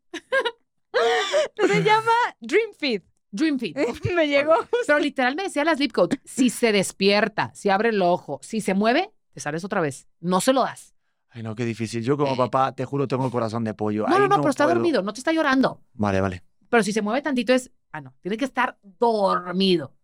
Se 1.56 1.82
llama 1.82 2.12
Dream 2.40 2.72
Feed. 2.78 3.02
Dream 3.30 3.58
Fit. 3.58 3.76
me 4.14 4.28
llegó. 4.28 4.54
Pero 4.86 4.98
literal 4.98 5.36
me 5.36 5.44
decía 5.44 5.64
la 5.64 5.74
sleep 5.76 5.92
coach, 5.92 6.16
si 6.24 6.50
se 6.50 6.72
despierta, 6.72 7.52
si 7.54 7.70
abre 7.70 7.90
el 7.90 8.02
ojo, 8.02 8.40
si 8.42 8.60
se 8.60 8.74
mueve, 8.74 9.12
te 9.32 9.40
sales 9.40 9.64
otra 9.64 9.80
vez. 9.80 10.08
No 10.20 10.40
se 10.40 10.52
lo 10.52 10.62
das. 10.62 10.94
Ay, 11.30 11.42
no, 11.42 11.54
qué 11.54 11.64
difícil. 11.64 12.02
Yo 12.02 12.16
como 12.16 12.36
papá, 12.36 12.74
te 12.74 12.84
juro, 12.84 13.06
tengo 13.06 13.24
el 13.24 13.30
corazón 13.30 13.62
de 13.62 13.72
pollo. 13.74 14.06
No, 14.08 14.14
Ay, 14.14 14.22
no, 14.22 14.28
no, 14.28 14.36
pero 14.38 14.50
está 14.50 14.66
dormido, 14.66 15.02
no 15.02 15.12
te 15.12 15.20
está 15.20 15.32
llorando. 15.32 15.80
Vale, 15.92 16.20
vale. 16.20 16.42
Pero 16.68 16.82
si 16.82 16.92
se 16.92 17.02
mueve 17.02 17.22
tantito 17.22 17.52
es, 17.52 17.70
ah, 17.92 18.00
no, 18.00 18.14
tiene 18.20 18.36
que 18.36 18.44
estar 18.44 18.78
dormido. 18.82 19.94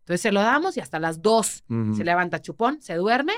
Entonces 0.00 0.20
se 0.20 0.32
lo 0.32 0.40
damos 0.40 0.76
y 0.76 0.80
hasta 0.80 0.98
las 0.98 1.22
dos 1.22 1.64
se 1.96 2.04
levanta 2.04 2.42
chupón, 2.42 2.82
se 2.82 2.94
duerme. 2.94 3.32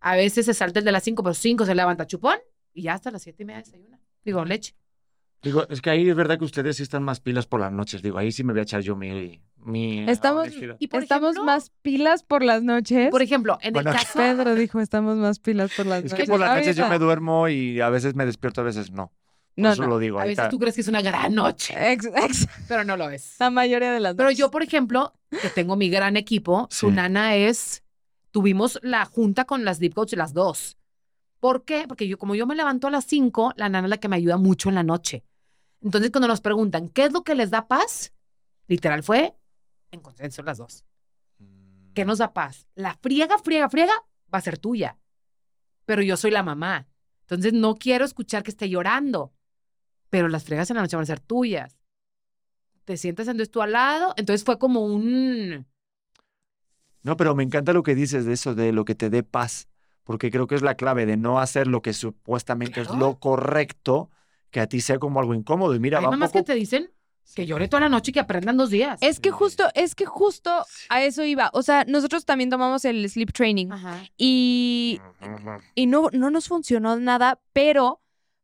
A 0.00 0.16
veces 0.16 0.46
se 0.46 0.54
salta 0.54 0.78
el 0.78 0.84
de 0.86 0.92
las 0.92 1.02
cinco, 1.02 1.22
pero 1.22 1.34
cinco 1.34 1.66
se 1.66 1.74
levanta 1.74 2.06
chupón 2.06 2.38
y 2.72 2.82
ya 2.82 2.94
hasta 2.94 3.10
las 3.10 3.22
siete 3.22 3.42
y 3.42 3.46
media 3.46 3.60
desayuna. 3.60 4.00
Digo, 4.24 4.42
leche. 4.44 4.74
Digo, 5.42 5.66
es 5.68 5.80
que 5.82 5.90
ahí 5.90 6.08
es 6.08 6.14
verdad 6.14 6.38
que 6.38 6.44
ustedes 6.44 6.76
sí 6.76 6.84
están 6.84 7.02
más 7.02 7.18
pilas 7.20 7.46
por 7.46 7.58
las 7.60 7.72
noches. 7.72 8.00
Digo, 8.00 8.16
ahí 8.18 8.30
sí 8.30 8.44
me 8.44 8.52
voy 8.52 8.60
a 8.60 8.62
echar 8.62 8.80
yo 8.80 8.94
mi... 8.94 9.40
mi 9.56 10.08
Estamos-. 10.08 10.48
Y 10.78 10.86
por 10.86 11.02
Estamos 11.02 11.30
ejemplo, 11.32 11.44
más 11.44 11.70
pilas 11.82 12.22
por 12.22 12.44
las 12.44 12.62
noches. 12.62 13.10
Por 13.10 13.22
ejemplo, 13.22 13.58
en 13.60 13.72
Bueno, 13.72 13.90
el 13.90 13.96
caso... 13.96 14.18
Pedro 14.18 14.54
dijo, 14.54 14.78
estamos 14.80 15.16
más 15.16 15.40
pilas 15.40 15.72
por 15.76 15.86
las 15.86 16.04
Es 16.04 16.12
noches. 16.12 16.26
que 16.26 16.30
por 16.30 16.38
las 16.38 16.56
noches 16.56 16.76
yo 16.76 16.88
me 16.88 16.98
duermo 16.98 17.48
y 17.48 17.80
a 17.80 17.88
veces 17.90 18.14
me 18.14 18.24
despierto, 18.24 18.60
a 18.60 18.64
veces 18.64 18.92
no. 18.92 19.08
Por 19.54 19.62
No, 19.64 19.72
eso 19.72 19.82
no. 19.82 19.88
lo 19.88 19.98
digo. 19.98 20.18
A 20.20 20.22
veces 20.24 20.38
está. 20.38 20.48
tú 20.48 20.58
crees 20.60 20.76
que 20.76 20.80
es 20.82 20.88
una 20.88 21.02
gran 21.02 21.34
noche, 21.34 21.74
Ex- 21.92 22.06
ex- 22.06 22.48
pero 22.68 22.84
no 22.84 22.96
lo 22.96 23.10
es. 23.10 23.34
la 23.40 23.50
mayoría 23.50 23.92
de 23.92 23.98
las 24.00 24.14
Pero 24.14 24.28
noches. 24.28 24.38
yo, 24.38 24.50
por 24.50 24.62
ejemplo, 24.62 25.12
que 25.42 25.48
tengo 25.50 25.74
mi 25.76 25.90
gran 25.90 26.16
equipo, 26.16 26.68
su 26.70 26.90
nana 26.92 27.34
es, 27.34 27.82
tuvimos 28.30 28.78
la 28.82 29.04
junta 29.06 29.44
con 29.44 29.64
las 29.64 29.80
Deep 29.80 29.92
Coach 29.94 30.12
las 30.14 30.32
dos. 30.34 30.78
¿Por 31.40 31.64
qué? 31.64 31.84
Porque 31.88 32.06
yo, 32.06 32.16
como 32.16 32.36
yo 32.36 32.46
me 32.46 32.54
levanto 32.54 32.86
a 32.86 32.90
las 32.92 33.04
5, 33.06 33.54
la 33.56 33.68
nana 33.68 33.88
es 33.88 33.90
la 33.90 33.96
que 33.98 34.06
me 34.08 34.14
ayuda 34.14 34.36
mucho 34.36 34.68
en 34.68 34.76
la 34.76 34.84
noche. 34.84 35.24
Entonces, 35.82 36.10
cuando 36.10 36.28
nos 36.28 36.40
preguntan, 36.40 36.88
¿qué 36.88 37.04
es 37.04 37.12
lo 37.12 37.22
que 37.22 37.34
les 37.34 37.50
da 37.50 37.66
paz? 37.66 38.12
Literal 38.68 39.02
fue 39.02 39.34
en 39.90 40.00
consenso 40.00 40.42
las 40.42 40.58
dos. 40.58 40.84
¿Qué 41.94 42.04
nos 42.04 42.18
da 42.18 42.32
paz? 42.32 42.66
La 42.74 42.94
friega, 42.94 43.38
friega, 43.38 43.68
friega 43.68 43.92
va 44.32 44.38
a 44.38 44.42
ser 44.42 44.58
tuya. 44.58 44.98
Pero 45.84 46.02
yo 46.02 46.16
soy 46.16 46.30
la 46.30 46.42
mamá. 46.42 46.88
Entonces, 47.22 47.52
no 47.52 47.74
quiero 47.74 48.04
escuchar 48.04 48.42
que 48.42 48.50
esté 48.50 48.68
llorando. 48.68 49.34
Pero 50.08 50.28
las 50.28 50.44
friegas 50.44 50.70
en 50.70 50.76
la 50.76 50.82
noche 50.82 50.96
van 50.96 51.02
a 51.02 51.06
ser 51.06 51.20
tuyas. 51.20 51.78
Te 52.84 52.96
sientas 52.96 53.28
entonces 53.28 53.50
tú 53.50 53.62
al 53.62 53.72
lado. 53.72 54.14
Entonces 54.16 54.44
fue 54.44 54.58
como 54.58 54.84
un... 54.84 55.66
No, 57.02 57.16
pero 57.16 57.34
me 57.34 57.42
encanta 57.42 57.72
lo 57.72 57.82
que 57.82 57.94
dices 57.94 58.24
de 58.24 58.34
eso, 58.34 58.54
de 58.54 58.72
lo 58.72 58.84
que 58.84 58.94
te 58.94 59.10
dé 59.10 59.22
paz, 59.22 59.68
porque 60.04 60.30
creo 60.30 60.46
que 60.46 60.54
es 60.54 60.62
la 60.62 60.76
clave 60.76 61.04
de 61.04 61.16
no 61.16 61.40
hacer 61.40 61.66
lo 61.66 61.82
que 61.82 61.92
supuestamente 61.92 62.80
es 62.80 62.90
lo 62.90 63.18
correcto, 63.18 64.10
que 64.52 64.60
a 64.60 64.68
ti 64.68 64.80
sea 64.80 65.00
como 65.00 65.18
algo 65.18 65.34
incómodo. 65.34 65.74
Y 65.74 65.80
mira, 65.80 65.98
Hay 65.98 66.04
va 66.04 66.10
mamás 66.12 66.30
poco... 66.30 66.44
que 66.44 66.52
te 66.52 66.54
dicen, 66.54 66.90
Que 67.34 67.46
llore 67.46 67.66
toda 67.66 67.80
la 67.80 67.88
noche 67.88 68.10
y 68.10 68.12
que 68.12 68.20
aprendan 68.20 68.56
dos 68.58 68.70
días. 68.70 69.00
Es 69.02 69.18
que 69.18 69.30
justo, 69.30 69.64
es 69.74 69.94
que 69.94 70.04
justo 70.04 70.64
a 70.90 71.02
eso 71.02 71.24
iba. 71.24 71.50
O 71.54 71.62
sea, 71.62 71.84
nosotros 71.88 72.24
también 72.26 72.50
tomamos 72.50 72.84
el 72.84 73.08
sleep 73.08 73.32
training 73.32 73.72
Ajá. 73.72 74.04
y, 74.16 75.00
y 75.74 75.86
no, 75.86 76.10
no 76.12 76.30
nos 76.30 76.46
funcionó 76.48 76.96
nada, 76.98 77.40
pero 77.54 78.00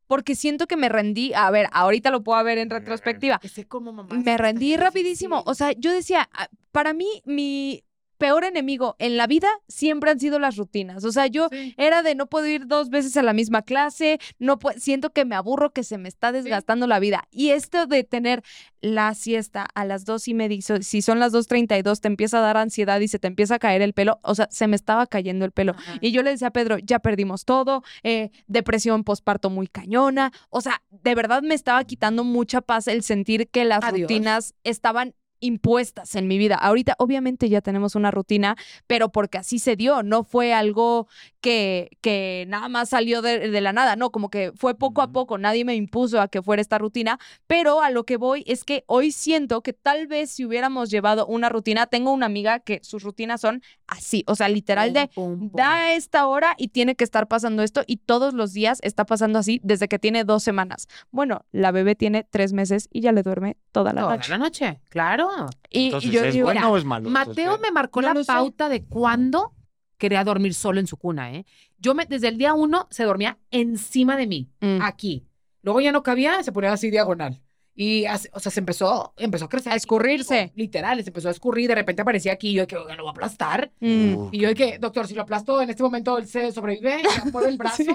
porque 0.07 0.35
siento 0.35 0.67
que 0.67 0.79
me 0.79 0.89
rendí. 0.89 1.35
A 1.35 1.51
ver, 1.51 1.69
ahorita 1.71 2.11
lo 2.11 2.25
puedo 2.25 2.43
ver 2.43 2.57
en 2.57 2.71
retrospectiva. 2.71 3.39
Ese 3.43 3.69
como 3.69 3.93
mamá. 3.93 4.15
Me 4.15 4.39
rendí 4.39 4.75
rapidísimo. 4.79 5.43
O 5.45 5.55
sea, 5.55 5.73
yo 5.73 5.93
decía, 5.93 6.31
ah, 6.33 6.49
para 6.73 6.95
mí, 6.95 7.23
mi 7.27 7.85
peor 8.19 8.45
enemigo 8.45 8.97
en 8.99 9.17
la 9.17 9.27
vida 9.27 9.49
siempre 9.69 10.11
han 10.11 10.21
sido 10.21 10.39
las 10.39 10.57
rutinas. 10.57 11.05
O 11.05 11.13
sea, 11.13 11.27
yo 11.27 11.49
Sí. 11.51 11.75
era 11.79 12.03
de 12.03 12.15
no 12.15 12.27
puedo 12.27 12.47
ir 12.47 12.67
dos 12.67 12.91
veces 12.91 13.17
a 13.17 13.23
la 13.23 13.33
misma 13.33 13.63
clase, 13.63 14.19
no 14.39 14.59
siento 14.77 15.11
que 15.11 15.25
me 15.25 15.35
aburro, 15.37 15.73
que 15.73 15.85
se 15.85 15.97
me 15.99 16.09
está 16.09 16.33
desgastando 16.33 16.87
la 16.87 16.99
vida. 16.99 17.25
Y 17.31 17.51
esto 17.51 17.87
de 17.87 18.05
tener 18.05 18.43
la 18.81 19.15
siesta 19.15 19.67
a 19.75 19.85
las 19.85 20.05
dos 20.05 20.29
y 20.29 20.35
media, 20.35 20.59
si 20.81 21.03
son 21.03 21.19
las 21.19 21.33
2.32, 21.33 22.01
te 22.01 22.07
empieza 22.09 22.39
a 22.39 22.43
dar 22.43 22.57
ansiedad 22.57 23.01
y 23.01 23.09
se 23.09 23.19
te 23.19 23.27
empieza 23.27 23.57
a 23.57 23.59
caer 23.59 23.83
el 23.83 23.93
pelo. 23.93 24.21
O 24.23 24.35
sea, 24.35 24.47
se 24.51 24.69
me 24.69 24.77
estaba 24.77 25.07
cayendo 25.07 25.45
el 25.45 25.51
pelo. 25.53 25.73
Ajá. 25.77 25.97
Y 26.01 26.13
yo 26.13 26.23
le 26.23 26.31
decía 26.31 26.49
a 26.49 26.53
Pedro, 26.53 26.79
ya 26.79 26.99
perdimos 27.01 27.45
todo, 27.45 27.83
eh, 28.03 28.31
depresión 28.47 29.03
posparto 29.05 29.51
muy 29.51 29.67
cañona. 29.67 30.33
O 30.51 30.61
sea, 30.61 30.83
de 30.91 31.15
verdad 31.15 31.43
me 31.43 31.55
estaba 31.55 31.83
quitando 31.85 32.23
mucha 32.25 32.61
paz 32.61 32.87
el 32.89 33.03
sentir 33.03 33.49
que 33.49 33.65
las 33.65 33.83
Adiós. 33.85 34.03
rutinas 34.03 34.55
estaban 34.65 35.15
impuestas 35.41 36.15
en 36.15 36.27
mi 36.29 36.39
vida. 36.39 36.55
Ahorita 36.57 36.95
obviamente 36.99 37.49
ya 37.49 37.61
tenemos 37.61 37.95
una 37.95 38.11
rutina, 38.11 38.57
pero 38.87 39.11
porque 39.11 39.39
así 39.39 39.59
se 39.59 39.77
dio, 39.77 40.03
no 40.03 40.25
fue 40.25 40.53
algo 40.53 41.09
que, 41.41 41.91
que 42.01 42.45
nada 42.49 42.69
más 42.69 42.89
salió 42.91 43.23
de, 43.23 43.51
de 43.51 43.61
la 43.61 43.73
nada, 43.73 43.97
no, 43.97 44.11
como 44.11 44.29
que 44.31 44.53
fue 44.57 44.75
poco 44.77 45.03
a 45.03 45.13
poco, 45.13 45.39
nadie 45.39 45.65
me 45.65 45.75
impuso 45.75 46.21
a 46.21 46.29
que 46.29 46.43
fuera 46.43 46.61
esta 46.61 46.79
rutina, 46.79 47.19
pero 47.47 47.81
a 47.81 47.91
lo 47.91 48.05
que 48.05 48.17
voy 48.17 48.45
es 48.47 48.65
que 48.65 48.85
hoy 48.87 49.13
siento 49.13 49.63
que 49.63 49.73
tal 49.73 50.07
vez 50.07 50.31
si 50.33 50.45
hubiéramos 50.45 50.91
llevado 50.91 51.27
una 51.27 51.49
rutina, 51.49 51.87
tengo 51.87 52.13
una 52.13 52.27
amiga 52.27 52.59
que 52.61 52.81
sus 52.83 53.03
rutinas 53.03 53.41
son 53.41 53.63
así, 53.87 54.25
o 54.27 54.35
sea, 54.35 54.49
literal 54.49 54.93
de 54.93 55.09
Pum, 55.15 55.39
pum, 55.39 55.49
pum. 55.51 55.57
da 55.57 55.93
esta 55.93 56.27
hora 56.27 56.55
y 56.59 56.69
tiene 56.69 56.95
que 56.97 57.05
estar 57.05 57.29
pasando 57.29 57.63
esto 57.63 57.83
y 57.87 57.99
todos 57.99 58.35
los 58.35 58.53
días 58.53 58.81
está 58.83 59.05
pasando 59.07 59.39
así 59.39 59.61
desde 59.63 59.89
que 59.89 59.99
tiene 59.99 60.25
dos 60.25 60.43
semanas. 60.43 60.89
Bueno, 61.11 61.45
la 61.53 61.71
bebé 61.71 61.95
tiene 61.95 62.25
tres 62.29 62.53
meses 62.53 62.89
y 62.93 63.01
ya 63.01 63.13
le 63.13 63.23
duerme 63.23 63.57
toda 63.73 63.93
la 63.93 64.03
Toda 64.03 64.17
noche. 64.17 64.31
la 64.31 64.39
noche, 64.39 64.81
claro. 64.89 65.28
Y, 65.71 65.81
y 65.81 65.85
Entonces, 65.87 66.11
yo 66.11 66.25
¿es 66.25 66.35
digo, 66.35 66.47
bueno 66.47 66.61
mira, 66.61 66.71
o 66.73 66.77
es 66.77 66.85
malo? 66.85 67.11
Mateo 67.11 67.33
Entonces, 67.45 67.61
me 67.63 67.71
marcó 67.73 68.01
No 68.03 68.09
la 68.09 68.15
lo 68.15 68.25
sé. 68.25 68.33
pauta 68.33 68.69
de 68.69 68.85
cuándo 68.85 69.53
quería 69.97 70.23
dormir 70.25 70.55
solo 70.55 70.79
en 70.81 70.87
su 70.87 70.97
cuna, 70.97 71.33
¿eh? 71.33 71.45
Yo 71.79 71.95
me, 71.95 72.07
desde 72.07 72.29
el 72.29 72.39
día 72.39 72.55
uno 72.55 72.87
se 72.91 73.05
dormía 73.05 73.39
encima 73.51 74.17
de 74.17 74.27
mí, 74.27 74.49
mm, 74.61 74.81
aquí. 74.83 75.27
Luego 75.63 75.81
ya 75.81 75.93
no 75.93 76.03
cabía, 76.03 76.43
se 76.43 76.53
ponía 76.53 76.73
así 76.73 76.91
diagonal. 76.91 77.41
Y, 77.75 78.07
así- 78.07 78.29
o 78.33 78.41
sea, 78.41 78.51
se 78.51 78.59
empezó, 78.61 79.13
empezó 79.19 79.45
a 79.45 79.49
crecer. 79.49 79.73
A 79.73 79.77
escurrirse. 79.77 80.53
Literal, 80.57 81.01
se 81.03 81.11
empezó 81.11 81.29
a 81.29 81.31
escurrir, 81.31 81.69
de 81.69 81.77
repente 81.77 82.03
aparecía 82.03 82.33
aquí, 82.33 82.49
y 82.51 82.53
yo 82.55 82.63
de 82.63 82.67
que 82.67 82.77
"Oiga, 82.77 82.97
lo 82.97 83.03
voy 83.05 83.11
a 83.11 83.13
aplastar. 83.13 83.71
mm. 83.81 84.15
uh, 84.17 84.29
Y 84.33 84.39
yo 84.41 84.49
de 84.49 84.55
que, 84.55 84.79
doctor, 84.79 85.07
si 85.07 85.15
lo 85.15 85.23
aplasto 85.23 85.61
en 85.63 85.71
este 85.71 85.83
momento, 85.85 86.19
él 86.19 86.27
se 86.27 86.51
sobrevive, 86.53 87.03
ya 87.05 87.25
mueve 87.31 87.49
el 87.51 87.57
brazo. 87.59 87.77
Sí. 87.77 87.87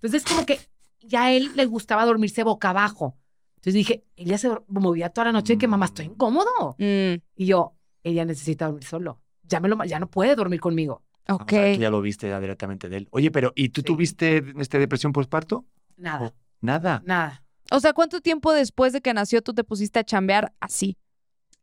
Entonces, 0.00 0.24
como 0.24 0.46
que 0.46 0.58
ya 1.02 1.24
a 1.24 1.32
él 1.32 1.50
le 1.56 1.66
gustaba 1.66 2.04
dormirse 2.06 2.42
boca 2.42 2.70
abajo. 2.70 3.16
Entonces 3.62 3.74
dije, 3.74 4.04
ella 4.16 4.38
se 4.38 4.50
movía 4.66 5.10
toda 5.10 5.26
la 5.26 5.32
noche 5.32 5.52
y 5.52 5.56
que 5.56 5.68
mamá, 5.68 5.86
estoy 5.86 6.06
incómodo. 6.06 6.74
Mm, 6.78 7.14
Y 7.36 7.46
yo, 7.46 7.76
ella 8.02 8.24
necesita 8.24 8.66
dormir 8.66 8.82
solo. 8.82 9.20
Ya, 9.44 9.60
me 9.60 9.68
lo, 9.68 9.82
ya 9.84 10.00
no 10.00 10.10
puede 10.10 10.34
dormir 10.34 10.58
conmigo. 10.60 11.04
o 11.28 11.34
ok. 11.34 11.50
sea, 11.50 11.62
que 11.74 11.78
ya 11.78 11.88
lo 11.90 12.00
viste 12.00 12.28
ya 12.28 12.40
directamente 12.40 12.88
de 12.88 12.96
él. 12.96 13.08
Oye, 13.12 13.30
pero 13.30 13.52
¿y 13.54 13.68
tú 13.68 13.82
Sí. 13.82 13.86
tuviste 13.86 14.44
este, 14.58 14.80
depresión 14.80 15.12
postparto? 15.12 15.64
Nada, 15.96 16.34
Nada. 16.60 17.02
nada. 17.06 17.44
O 17.70 17.78
sea, 17.78 17.92
¿cuánto 17.92 18.20
tiempo 18.20 18.52
después 18.52 18.92
de 18.92 19.00
que 19.00 19.14
nació 19.14 19.40
tú 19.42 19.54
te 19.54 19.62
pusiste 19.62 20.00
a 20.00 20.04
chambear 20.04 20.52
así? 20.58 20.98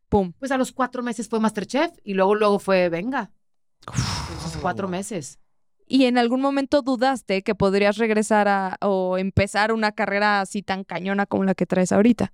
Pum. 0.08 0.32
Pues 0.40 0.52
a 0.52 0.58
los 0.58 0.72
cuatro 0.72 1.04
meses 1.04 1.28
fue 1.28 1.42
Masterchef 1.42 1.92
y 2.06 2.14
luego, 2.14 2.34
luego 2.36 2.60
fue 2.60 2.88
Venga. 2.88 3.32
Entonces, 3.86 4.58
cuatro 4.62 4.88
meses. 4.88 5.38
¿Y 5.92 6.06
en 6.06 6.20
algún 6.20 6.40
momento 6.40 6.84
dudaste 6.84 7.42
que 7.42 7.56
podrías 7.56 7.98
regresar 7.98 8.48
a 8.48 8.78
o 8.80 9.18
empezar 9.18 9.74
una 9.74 9.92
carrera 9.92 10.40
así 10.40 10.62
tan 10.62 10.84
cañona 10.84 11.26
como 11.26 11.46
la 11.46 11.56
que 11.56 11.66
traes 11.66 11.92
ahorita? 11.92 12.32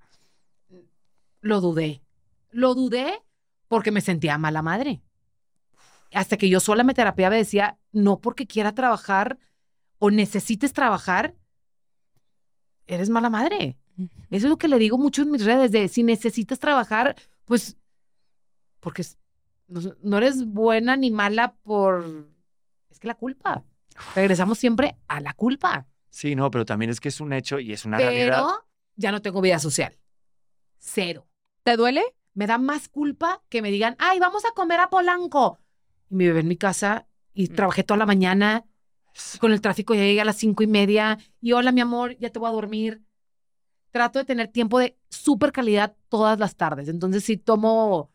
Lo 1.39 1.61
dudé. 1.61 2.01
Lo 2.51 2.75
dudé 2.75 3.23
porque 3.69 3.91
me 3.91 4.01
sentía 4.01 4.37
mala 4.37 4.61
madre. 4.61 5.01
Hasta 6.13 6.35
que 6.35 6.49
yo 6.49 6.59
sola 6.59 6.83
me 6.83 6.93
terapiaba 6.93 7.35
y 7.35 7.39
decía, 7.39 7.79
no 7.93 8.19
porque 8.19 8.45
quiera 8.45 8.75
trabajar 8.75 9.39
o 9.99 10.11
necesites 10.11 10.73
trabajar, 10.73 11.33
eres 12.87 13.09
mala 13.09 13.29
madre. 13.29 13.77
Eso 14.31 14.47
es 14.47 14.49
lo 14.49 14.57
que 14.57 14.67
le 14.67 14.79
digo 14.79 14.97
mucho 14.97 15.21
en 15.21 15.31
mis 15.31 15.45
redes, 15.45 15.71
de 15.71 15.87
si 15.87 16.03
necesitas 16.03 16.59
trabajar, 16.59 17.15
pues, 17.45 17.77
porque 18.81 19.05
no, 19.69 19.79
no 20.03 20.17
eres 20.17 20.45
buena 20.45 20.97
ni 20.97 21.09
mala 21.09 21.55
por... 21.63 22.34
Es 22.95 22.99
que 23.01 23.07
la 23.09 23.15
culpa. 23.15 23.61
Regresamos 24.15 24.57
siempre 24.57 24.95
a 25.09 25.19
la 25.19 25.33
culpa. 25.33 25.85
Sí, 26.09 26.33
no, 26.33 26.49
pero 26.49 26.63
también 26.63 26.89
es 26.91 27.01
que 27.01 27.09
es 27.09 27.19
un 27.19 27.33
hecho 27.33 27.59
y 27.59 27.73
es 27.73 27.83
una 27.83 27.97
realidad. 27.97 28.37
Pero 28.37 28.65
ya 28.95 29.11
no 29.11 29.21
tengo 29.21 29.41
vida 29.41 29.59
social. 29.59 29.97
Cero. 30.79 31.27
¿Te 31.63 31.75
duele? 31.75 32.01
me 32.33 32.47
da 32.47 32.57
más 32.57 32.87
culpa 32.89 33.41
que 33.49 33.61
me 33.61 33.69
digan, 33.71 33.95
ay, 33.97 34.19
vamos 34.19 34.43
a 34.45 34.51
comer 34.51 34.79
a 34.81 34.89
Polanco. 34.89 35.57
Y 36.09 36.15
mi 36.15 36.25
bebé 36.27 36.39
en 36.41 36.47
mi 36.49 36.55
casa 36.57 37.07
y 37.33 37.49
Mm. 37.49 37.55
trabajé 37.55 37.83
toda 37.83 37.97
la 37.97 38.05
mañana. 38.05 38.65
Con 39.39 39.51
el 39.53 39.59
tráfico 39.61 39.93
ya 39.93 40.01
llegué 40.03 40.19
a 40.21 40.25
las 40.25 40.35
cinco 40.37 40.61
y 40.63 40.67
media. 40.67 41.17
Y 41.41 41.51
hola, 41.53 41.71
mi 41.73 41.79
amor, 41.81 42.17
ya 42.17 42.29
te 42.29 42.39
voy 42.39 42.49
a 42.49 42.53
dormir. 42.53 43.01
Trato 43.91 44.19
de 44.19 44.25
tener 44.25 44.49
tiempo 44.49 44.79
de 44.79 44.97
súper 45.09 45.51
calidad 45.53 45.95
todas 46.09 46.37
las 46.39 46.55
tardes. 46.57 46.87
Entonces, 46.89 47.23
sí 47.25 47.35
tomo 47.37 48.11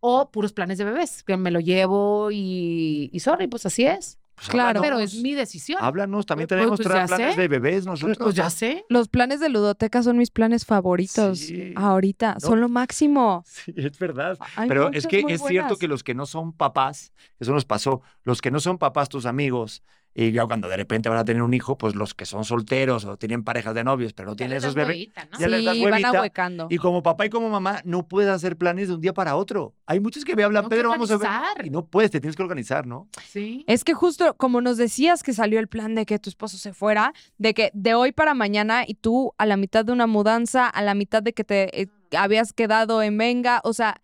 o 0.00 0.30
puros 0.30 0.52
planes 0.52 0.78
de 0.78 0.84
bebés, 0.84 1.22
que 1.22 1.36
me 1.36 1.50
lo 1.50 1.60
llevo 1.60 2.30
y, 2.30 3.10
y 3.12 3.20
sorry, 3.20 3.46
pues 3.46 3.66
así 3.66 3.84
es. 3.86 4.18
Pues 4.34 4.48
Claro. 4.48 4.80
Pero 4.80 4.98
es 4.98 5.16
mi 5.16 5.34
decisión. 5.34 5.78
Háblanos, 5.82 6.24
también 6.24 6.48
Pues, 6.48 6.56
tenemos 6.58 6.80
pues, 6.80 6.88
planes 6.88 7.34
sé. 7.34 7.38
de 7.42 7.46
bebés 7.48 7.84
nosotros. 7.84 8.16
Pues 8.18 8.34
ya 8.34 8.48
sé. 8.48 8.86
Los 8.88 9.08
planes 9.08 9.38
de 9.40 9.50
ludoteca 9.50 10.02
son 10.02 10.16
mis 10.16 10.30
planes 10.30 10.64
favoritos 10.64 11.40
Sí. 11.40 11.74
ahorita. 11.76 12.34
No. 12.34 12.40
Son 12.40 12.58
lo 12.62 12.70
máximo. 12.70 13.44
Sí, 13.46 13.74
es 13.76 13.98
verdad. 13.98 14.38
Hay 14.56 14.66
Pero 14.66 14.90
es 14.94 15.06
que 15.06 15.22
es 15.28 15.42
cierto 15.42 15.76
que 15.76 15.88
los 15.88 16.02
que 16.02 16.14
no 16.14 16.24
son 16.24 16.54
papás, 16.54 17.12
eso 17.38 17.52
nos 17.52 17.66
pasó, 17.66 18.00
los 18.24 18.40
que 18.40 18.50
no 18.50 18.60
son 18.60 18.78
papás, 18.78 19.10
tus 19.10 19.26
amigos, 19.26 19.82
y 20.14 20.32
ya 20.32 20.44
cuando 20.46 20.68
de 20.68 20.76
repente 20.76 21.08
van 21.08 21.18
a 21.18 21.24
tener 21.24 21.42
un 21.42 21.54
hijo, 21.54 21.78
pues 21.78 21.94
los 21.94 22.14
que 22.14 22.26
son 22.26 22.44
solteros 22.44 23.04
o 23.04 23.16
tienen 23.16 23.44
parejas 23.44 23.74
de 23.74 23.84
novios, 23.84 24.12
pero 24.12 24.30
no 24.30 24.36
tienen 24.36 24.58
esos 24.58 24.74
bebés. 24.74 25.08
ya 25.38 25.46
les 25.46 25.64
das 25.64 25.74
sí, 25.74 25.82
van 25.84 25.92
huevita, 25.92 26.08
ahuecando. 26.08 26.66
Y 26.68 26.78
como 26.78 27.02
papá 27.02 27.26
y 27.26 27.30
como 27.30 27.48
mamá, 27.48 27.80
no 27.84 28.08
puedes 28.08 28.28
hacer 28.28 28.56
planes 28.56 28.88
de 28.88 28.94
un 28.94 29.00
día 29.00 29.14
para 29.14 29.36
otro. 29.36 29.74
Hay 29.86 30.00
muchos 30.00 30.24
que 30.24 30.34
me 30.34 30.42
hablan, 30.42 30.68
Pedro, 30.68 30.88
vamos 30.88 31.10
a 31.12 31.16
ver. 31.16 31.66
Y 31.66 31.70
no 31.70 31.86
puedes, 31.86 32.10
te 32.10 32.20
tienes 32.20 32.36
que 32.36 32.42
organizar, 32.42 32.86
¿no? 32.86 33.08
Sí. 33.28 33.64
Es 33.68 33.84
que 33.84 33.94
justo 33.94 34.34
como 34.34 34.60
nos 34.60 34.76
decías 34.76 35.22
que 35.22 35.32
salió 35.32 35.60
el 35.60 35.68
plan 35.68 35.94
de 35.94 36.06
que 36.06 36.18
tu 36.18 36.28
esposo 36.28 36.58
se 36.58 36.72
fuera, 36.72 37.12
de 37.38 37.54
que 37.54 37.70
de 37.72 37.94
hoy 37.94 38.12
para 38.12 38.34
mañana 38.34 38.84
y 38.86 38.94
tú 38.94 39.32
a 39.38 39.46
la 39.46 39.56
mitad 39.56 39.84
de 39.84 39.92
una 39.92 40.06
mudanza, 40.06 40.66
a 40.66 40.82
la 40.82 40.94
mitad 40.94 41.22
de 41.22 41.32
que 41.32 41.44
te 41.44 41.82
eh, 41.82 41.88
habías 42.16 42.52
quedado 42.52 43.02
en 43.02 43.16
Venga, 43.16 43.60
o 43.64 43.72
sea, 43.72 44.00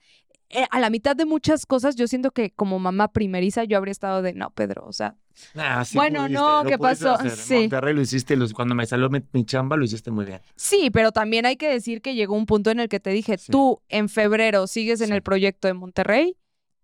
a 0.71 0.81
la 0.81 0.91
mitad 0.91 1.17
de 1.17 1.25
muchas 1.27 1.67
cosas, 1.67 1.97
yo 1.97 2.07
siento 2.07 2.31
que 2.31 2.51
como 2.53 2.79
mamá 2.79 3.13
primeriza 3.13 3.65
yo 3.65 3.77
habría 3.77 3.93
estado 3.93 4.23
de, 4.23 4.33
no, 4.33 4.51
Pedro, 4.51 4.85
o 4.87 4.93
sea, 4.93 5.17
Ah, 5.55 5.85
sí 5.85 5.97
Bueno, 5.99 6.21
pudiste, 6.23 6.35
no, 6.41 6.65
¿qué 6.67 6.79
pasó? 6.79 7.13
hacer. 7.13 7.27
En 7.33 7.37
Sí. 7.37 7.55
Monterrey 7.57 7.95
lo 7.95 8.01
hiciste, 8.01 8.37
cuando 8.55 8.75
me 8.75 8.87
salió 8.87 9.11
mi, 9.11 9.21
mi 9.33 9.45
chamba, 9.45 9.77
lo 9.77 9.85
hiciste 9.85 10.11
muy 10.11 10.25
bien. 10.25 10.41
sí, 10.55 10.89
pero 10.91 11.13
también 11.13 11.45
hay 11.47 11.57
que 11.57 11.69
decir 11.69 12.01
que 12.01 12.15
llegó 12.15 12.35
un 12.35 12.47
punto 12.47 12.71
en 12.71 12.81
el 12.81 12.89
que 12.89 13.01
te 13.01 13.11
dije, 13.11 13.37
Sí. 13.37 13.53
tú 13.53 13.83
en 13.91 14.09
febrero 14.09 14.67
sigues 14.67 15.01
en 15.03 15.13
el 15.13 15.23
proyecto 15.23 15.69
de 15.69 15.75
Monterrey 15.75 16.37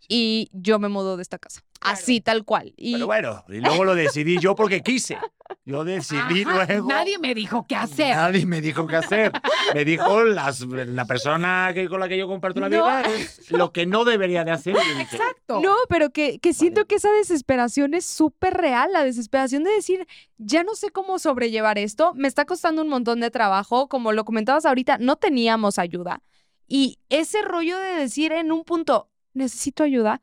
y 0.08 0.48
yo 0.52 0.78
me 0.78 0.88
mudo 0.88 1.16
de 1.16 1.22
esta 1.22 1.38
casa. 1.38 1.62
Claro. 1.80 1.94
Así, 1.98 2.20
tal 2.20 2.44
cual. 2.44 2.72
Y 2.76 2.92
Pero 2.92 3.06
bueno, 3.06 3.44
y 3.48 3.54
luego 3.60 3.84
lo 3.84 3.94
decidí 3.94 4.38
yo 4.38 4.54
porque 4.54 4.82
quise. 4.82 5.18
Yo 5.64 5.84
decidí 5.84 6.42
Ajá, 6.46 6.64
luego. 6.66 6.88
Nadie 6.88 7.18
me 7.18 7.34
dijo 7.34 7.66
qué 7.68 7.74
hacer. 7.76 8.14
Nadie 8.16 8.46
me 8.46 8.60
dijo 8.60 8.86
qué 8.86 8.96
hacer. 8.96 9.32
Me 9.74 9.84
dijo 9.84 10.22
las, 10.24 10.60
la 10.60 11.04
persona 11.06 11.72
que, 11.74 11.88
con 11.88 11.98
la 12.00 12.08
que 12.08 12.16
yo 12.16 12.26
comparto 12.28 12.60
la 12.60 12.68
No. 12.68 12.76
vida 12.84 13.02
es 13.02 13.50
lo 13.50 13.72
que 13.72 13.84
no 13.84 14.04
debería 14.04 14.44
de 14.44 14.52
hacer. 14.52 14.76
Exacto. 15.00 15.60
No, 15.60 15.74
pero 15.88 16.10
que, 16.10 16.38
que 16.38 16.52
siento 16.54 16.80
Vale. 16.82 16.86
que 16.86 16.94
esa 16.94 17.10
desesperación 17.12 17.94
es 17.94 18.04
súper 18.06 18.54
real, 18.54 18.92
la 18.92 19.04
desesperación 19.04 19.64
de 19.64 19.70
decir, 19.72 20.06
ya 20.38 20.62
no 20.62 20.74
sé 20.74 20.90
cómo 20.90 21.18
sobrellevar 21.18 21.78
esto, 21.78 22.12
me 22.14 22.28
está 22.28 22.44
costando 22.44 22.80
un 22.82 22.88
montón 22.88 23.20
de 23.20 23.30
trabajo, 23.30 23.88
como 23.88 24.12
lo 24.12 24.24
comentabas 24.24 24.64
ahorita, 24.66 24.98
no 24.98 25.16
teníamos 25.16 25.78
ayuda. 25.78 26.22
Y 26.66 26.98
ese 27.10 27.42
rollo 27.42 27.76
de 27.78 27.92
decir 27.94 28.32
en 28.32 28.52
un 28.52 28.64
punto, 28.64 29.10
necesito 29.34 29.82
ayuda, 29.82 30.22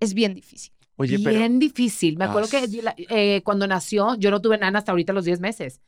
es 0.00 0.14
bien 0.14 0.34
difícil. 0.34 0.72
Oye, 0.96 1.18
pero 1.18 1.36
Bien 1.36 1.58
difícil. 1.58 2.16
Me 2.16 2.24
acuerdo 2.24 2.48
que 2.48 2.68
eh, 3.08 3.42
cuando 3.42 3.66
nació, 3.66 4.14
yo 4.14 4.30
no 4.30 4.40
tuve 4.40 4.58
nana 4.58 4.78
hasta 4.78 4.92
ahorita 4.92 5.12
los 5.12 5.24
10 5.24 5.40
meses. 5.40 5.80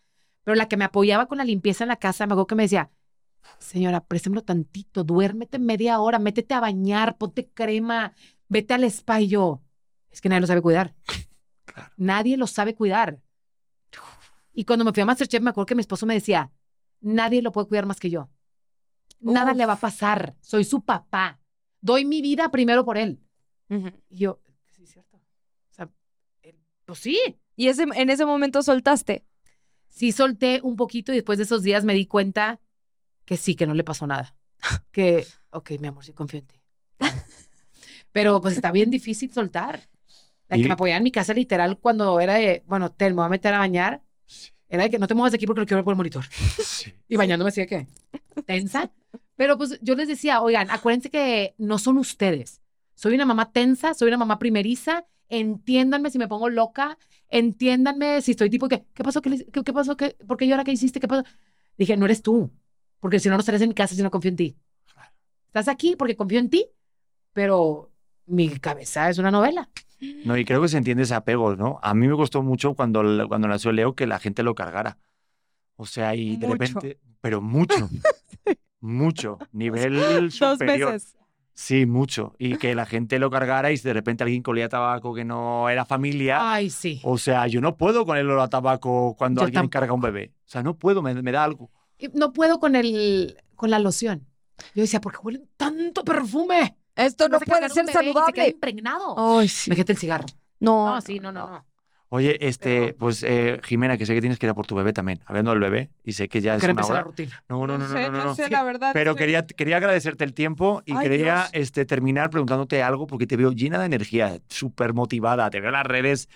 Pero 0.42 0.56
la 0.56 0.68
que 0.68 0.76
me 0.76 0.84
apoyaba 0.84 1.26
con 1.26 1.38
la 1.38 1.44
limpieza 1.44 1.84
en 1.84 1.88
la 1.88 1.96
casa, 1.96 2.26
me 2.26 2.32
acuerdo 2.32 2.48
que 2.48 2.54
me 2.56 2.64
decía, 2.64 2.90
señora, 3.58 4.04
préstemelo 4.04 4.42
tantito, 4.42 5.04
duérmete 5.04 5.58
media 5.58 6.00
hora, 6.00 6.18
métete 6.18 6.54
a 6.54 6.60
bañar, 6.60 7.18
ponte 7.18 7.48
crema, 7.48 8.14
vete 8.48 8.74
al 8.74 8.84
spa 8.84 9.20
y 9.20 9.28
yo. 9.28 9.62
Es 10.10 10.20
que 10.20 10.28
nadie 10.28 10.40
lo 10.40 10.46
sabe 10.46 10.62
cuidar. 10.62 10.94
Claro. 11.66 11.92
Nadie 11.96 12.36
lo 12.36 12.46
sabe 12.46 12.74
cuidar. 12.74 13.20
Y 14.54 14.64
cuando 14.64 14.84
me 14.84 14.92
fui 14.92 15.02
a 15.02 15.04
Masterchef, 15.04 15.42
me 15.42 15.50
acuerdo 15.50 15.66
que 15.66 15.74
mi 15.74 15.80
esposo 15.80 16.06
me 16.06 16.14
decía, 16.14 16.52
nadie 17.00 17.42
lo 17.42 17.52
puede 17.52 17.66
cuidar 17.66 17.84
más 17.86 18.00
que 18.00 18.08
yo. 18.08 18.30
nada 19.20 19.50
Uf. 19.50 19.58
le 19.58 19.66
va 19.66 19.74
a 19.74 19.80
pasar. 19.80 20.36
Soy 20.40 20.64
su 20.64 20.82
papá. 20.82 21.38
Doy 21.86 22.04
mi 22.04 22.20
vida 22.20 22.50
primero 22.50 22.84
por 22.84 22.98
él. 22.98 23.20
Ujú. 23.70 23.90
Y 24.10 24.18
yo, 24.18 24.40
sí, 24.74 24.82
es 24.82 24.90
cierto. 24.90 25.16
O 25.16 25.74
sea, 25.74 25.88
él- 26.42 26.58
pues 26.84 26.98
sí. 26.98 27.18
Y 27.56 27.68
ese, 27.68 27.84
en 27.94 28.10
ese 28.10 28.26
momento 28.26 28.62
soltaste. 28.62 29.24
Sí 29.88 30.12
solté 30.12 30.60
un 30.62 30.76
poquito 30.76 31.12
y 31.12 31.16
después 31.16 31.38
de 31.38 31.44
esos 31.44 31.62
días 31.62 31.84
me 31.84 31.94
di 31.94 32.06
cuenta 32.06 32.60
que 33.24 33.36
sí, 33.36 33.54
que 33.54 33.66
no 33.66 33.74
le 33.74 33.84
pasó 33.84 34.06
nada. 34.06 34.36
Que, 34.90 35.26
ok, 35.50 35.72
mi 35.80 35.88
amor, 35.88 36.04
sí 36.04 36.12
confío 36.12 36.40
en 36.40 36.46
ti. 36.46 36.60
Pero 38.12 38.40
pues 38.40 38.54
está 38.56 38.72
bien 38.72 38.90
difícil 38.90 39.32
soltar. 39.32 39.88
La 40.48 40.56
Y- 40.56 40.62
que 40.62 40.68
me 40.68 40.74
apoyaba 40.74 40.98
en 40.98 41.02
mi 41.04 41.12
casa 41.12 41.34
literal 41.34 41.78
cuando 41.78 42.18
era 42.20 42.34
de, 42.34 42.62
bueno, 42.66 42.90
te 42.92 43.06
me 43.08 43.14
voy 43.16 43.24
a 43.26 43.28
meter 43.28 43.52
a 43.54 43.58
bañar, 43.58 44.02
Sí, 44.26 44.50
era 44.68 44.82
de 44.84 44.90
que 44.90 44.98
no 44.98 45.06
te 45.06 45.14
muevas 45.14 45.32
de 45.32 45.36
aquí 45.36 45.46
porque 45.46 45.60
lo 45.60 45.66
quiero 45.66 45.78
ver 45.78 45.84
por 45.84 45.92
el 45.92 45.96
monitor. 45.98 46.24
sí. 46.62 46.92
Y 47.08 47.16
bañándome 47.16 47.48
así 47.50 47.60
de 47.60 47.66
que, 47.68 47.86
tensa. 48.44 48.90
Pero 49.36 49.56
pues 49.58 49.78
yo 49.82 49.94
les 49.94 50.08
decía, 50.08 50.40
oigan, 50.40 50.70
acuérdense 50.70 51.10
que 51.10 51.54
no 51.58 51.78
son 51.78 51.98
ustedes. 51.98 52.60
Soy 52.94 53.14
una 53.14 53.26
mamá 53.26 53.52
tensa, 53.52 53.94
soy 53.94 54.08
una 54.08 54.16
mamá 54.16 54.38
primeriza. 54.38 55.04
Entiéndanme 55.28 56.10
si 56.10 56.18
me 56.18 56.28
pongo 56.28 56.48
loca. 56.48 56.98
Entiéndanme 57.28 58.22
si 58.22 58.30
estoy 58.32 58.48
tipo 58.50 58.68
que, 58.68 58.84
¿qué 58.94 59.04
pasó? 59.04 59.20
¿Qué, 59.20 59.46
qué, 59.52 59.62
qué 59.62 59.72
pasó? 59.72 59.96
¿Qué, 59.96 60.16
¿Por 60.26 60.36
qué 60.36 60.46
llora? 60.48 60.64
¿Qué 60.64 60.72
hiciste? 60.72 61.00
¿Qué 61.00 61.08
pasó? 61.08 61.24
Dije, 61.76 61.96
no 61.96 62.06
eres 62.06 62.22
tú. 62.22 62.50
Porque 63.00 63.20
si 63.20 63.28
no, 63.28 63.34
no 63.34 63.40
estarías 63.40 63.62
en 63.62 63.68
mi 63.68 63.74
casa 63.74 63.94
si 63.94 64.02
no 64.02 64.10
confío 64.10 64.30
en 64.30 64.36
ti. 64.36 64.56
Estás 65.48 65.68
aquí 65.68 65.96
porque 65.96 66.16
confío 66.16 66.38
en 66.38 66.50
ti, 66.50 66.66
pero 67.32 67.90
mi 68.26 68.48
cabeza 68.58 69.08
es 69.10 69.18
una 69.18 69.30
novela. 69.30 69.68
No, 70.24 70.36
y 70.36 70.44
creo 70.44 70.60
que 70.60 70.68
se 70.68 70.76
entiende 70.76 71.04
ese 71.04 71.14
apego, 71.14 71.56
¿no? 71.56 71.78
A 71.82 71.94
mí 71.94 72.06
me 72.06 72.16
costó 72.16 72.42
mucho 72.42 72.74
cuando, 72.74 73.02
cuando 73.28 73.48
nació 73.48 73.72
Leo 73.72 73.94
que 73.94 74.06
la 74.06 74.18
gente 74.18 74.42
lo 74.42 74.54
cargara. 74.54 74.98
O 75.76 75.86
sea, 75.86 76.14
y 76.14 76.36
de 76.36 76.46
Mucho. 76.46 76.52
repente, 76.58 77.00
pero 77.20 77.40
mucho, 77.40 77.88
mucho, 78.86 79.38
nivel 79.52 79.94
Dos 80.30 80.34
superior. 80.34 80.92
meses. 80.92 81.16
Sí, 81.58 81.86
mucho. 81.86 82.34
Y 82.38 82.58
que 82.58 82.74
la 82.74 82.84
gente 82.84 83.18
lo 83.18 83.30
cargara 83.30 83.72
y 83.72 83.78
si 83.78 83.84
de 83.84 83.94
repente 83.94 84.22
alguien 84.24 84.42
colía 84.42 84.68
tabaco 84.68 85.14
que 85.14 85.24
no 85.24 85.70
era 85.70 85.86
familia. 85.86 86.52
Ay, 86.52 86.68
sí. 86.68 87.00
O 87.02 87.16
sea, 87.16 87.46
yo 87.46 87.62
no 87.62 87.76
puedo 87.78 88.04
con 88.04 88.18
el 88.18 88.26
olor 88.28 88.40
a 88.40 88.48
tabaco 88.48 89.14
cuando 89.16 89.40
Yo 89.40 89.44
alguien 89.46 89.62
tampoco. 89.62 89.72
carga 89.72 89.92
un 89.94 90.00
bebé. 90.02 90.32
O 90.46 90.48
sea, 90.48 90.62
no 90.62 90.76
puedo, 90.76 91.00
me, 91.00 91.14
me 91.14 91.32
da 91.32 91.44
algo. 91.44 91.70
No 92.12 92.34
puedo 92.34 92.60
con 92.60 92.76
el, 92.76 93.38
con 93.54 93.70
la 93.70 93.78
loción. 93.78 94.26
Yo 94.74 94.82
decía, 94.82 95.00
¿por 95.00 95.12
qué 95.12 95.18
huelen 95.22 95.48
tanto 95.56 96.04
perfume? 96.04 96.76
Esto 96.94 97.26
no 97.30 97.38
a 97.38 97.40
puede 97.40 97.68
ser 97.70 97.84
y 97.84 97.86
se 97.88 97.92
queda 97.92 98.02
saludable. 98.02 98.48
impregnado. 98.48 99.38
Ay, 99.38 99.48
sí. 99.48 99.70
Me 99.70 99.76
quedé 99.76 99.94
el 99.94 99.98
cigarro. 99.98 100.26
No. 100.60 100.94
No, 100.94 101.00
sí, 101.00 101.20
no, 101.20 101.32
no, 101.32 101.48
no. 101.48 101.66
Oye, 102.16 102.38
este, 102.40 102.80
Pero- 102.80 102.96
pues 102.96 103.22
eh, 103.22 103.60
Jimena, 103.62 103.98
que 103.98 104.06
sé 104.06 104.14
que 104.14 104.20
tienes 104.20 104.38
que 104.38 104.46
ir 104.46 104.50
a 104.50 104.54
por 104.54 104.66
tu 104.66 104.74
bebé 104.74 104.94
también, 104.94 105.20
hablando 105.26 105.50
del 105.50 105.60
bebé, 105.60 105.90
y 106.02 106.12
sé 106.12 106.28
que 106.28 106.40
ya 106.40 106.54
es 106.56 106.62
una 106.64 106.72
la 106.74 106.86
hora. 106.86 107.02
rutina. 107.02 107.44
No, 107.48 107.66
no, 107.66 107.76
no, 107.76 107.86
no, 107.86 107.92
sé, 107.94 108.10
no, 108.10 108.24
no. 108.24 108.34
sé, 108.34 108.48
la 108.48 108.62
verdad. 108.62 108.92
Pero 108.94 109.12
sí. 109.12 109.18
quería, 109.18 109.46
quería 109.46 109.76
agradecerte 109.76 110.24
el 110.24 110.32
tiempo 110.32 110.82
y 110.86 110.92
Ay, 110.92 111.08
quería 111.08 111.34
Dios. 111.34 111.50
este, 111.52 111.84
terminar 111.84 112.30
preguntándote 112.30 112.82
algo 112.82 113.06
porque 113.06 113.26
te 113.26 113.36
veo 113.36 113.52
llena 113.52 113.78
de 113.80 113.86
energía, 113.86 114.40
súper 114.48 114.94
motivada, 114.94 115.50
te 115.50 115.60
veo 115.60 115.68
en 115.68 115.74
las 115.74 115.86
redes, 115.86 116.28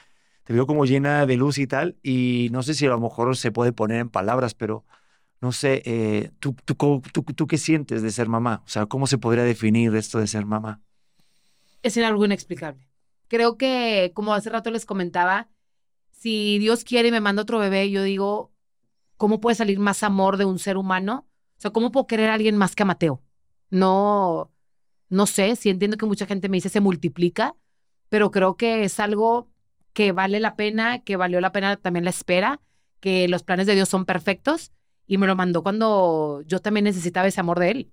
te 0.45 0.53
veo 0.53 0.67
como 0.67 0.85
llena 0.85 1.25
de 1.25 1.37
luz 1.39 1.57
y 1.57 1.67
tal, 1.67 1.97
y 2.03 2.49
no 2.53 2.63
sé 2.63 2.75
si 2.75 2.85
a 2.85 2.91
lo 2.91 3.01
mejor 3.01 3.35
se 3.37 3.51
puede 3.51 3.73
poner 3.73 4.01
en 4.01 4.11
palabras, 4.11 4.55
pero 4.55 4.85
no 5.41 5.53
sé, 5.53 5.83
eh, 5.87 6.31
¿tú, 6.41 6.55
tú, 6.65 6.75
tú 7.35 7.47
qué 7.47 7.57
sientes 7.57 8.03
de 8.03 8.11
ser 8.11 8.29
mamá? 8.29 8.63
O 8.67 8.69
sea, 8.69 8.85
¿cómo 8.85 9.07
se 9.07 9.17
podría 9.17 9.45
definir 9.45 9.97
esto 9.97 10.19
de 10.19 10.27
ser 10.27 10.45
mamá? 10.45 10.83
Es 11.83 11.97
algo 11.97 12.25
inexplicable. 12.27 12.87
Creo 13.29 13.57
que, 13.57 14.11
como 14.15 14.35
hace 14.35 14.51
rato 14.51 14.71
les 14.71 14.85
comentaba, 14.85 15.49
si 16.21 16.59
Dios 16.59 16.85
quiere 16.85 17.09
y 17.09 17.13
me 17.13 17.21
manda 17.21 17.41
otro 17.41 17.59
bebé, 17.59 17.91
yo 17.91 18.03
digo, 18.03 18.53
¿cómo 19.17 19.41
puede 19.41 19.55
salir 19.55 19.79
más 19.79 20.03
amor 20.03 20.37
de 20.37 20.45
un 20.45 20.59
ser 20.59 20.77
humano? 20.77 21.27
O 21.57 21.61
sea, 21.61 21.71
¿cómo 21.71 21.91
puedo 21.91 22.07
querer 22.07 22.29
a 22.29 22.35
alguien 22.35 22.59
más 22.59 22.75
que 22.75 22.83
a 22.83 22.87
Mateo? 22.87 23.23
No, 23.71 24.53
no 25.09 25.25
sé, 25.25 25.57
sí 25.57 25.71
entiendo 25.71 25.97
que 25.97 26.05
mucha 26.05 26.27
gente 26.27 26.51
me 26.51 26.59
dice 26.59 26.69
se 26.69 26.81
multiplica, 26.81 27.57
pero 28.11 28.31
creo 28.31 28.59
que 28.59 28.85
es 28.85 29.01
algo 29.01 29.49
que 29.95 30.13
vale 30.13 30.41
la 30.41 30.57
pena, 30.57 30.99
que 30.99 31.17
valió 31.17 31.41
la 31.41 31.53
pena 31.53 31.79
también 31.79 32.05
la 32.05 32.11
espera, 32.11 32.61
que 33.01 33.27
los 33.27 33.43
planes 33.43 33.67
de 33.67 33.75
Dios 33.75 33.89
son 33.89 34.05
perfectos 34.05 34.73
y 35.07 35.17
me 35.17 35.27
lo 35.27 35.37
mandó 35.37 35.63
cuando 35.63 36.43
yo 36.47 36.61
también 36.61 36.85
necesitaba 36.85 37.29
ese 37.29 37.41
amor 37.41 37.59
de 37.61 37.71
él. 37.71 37.91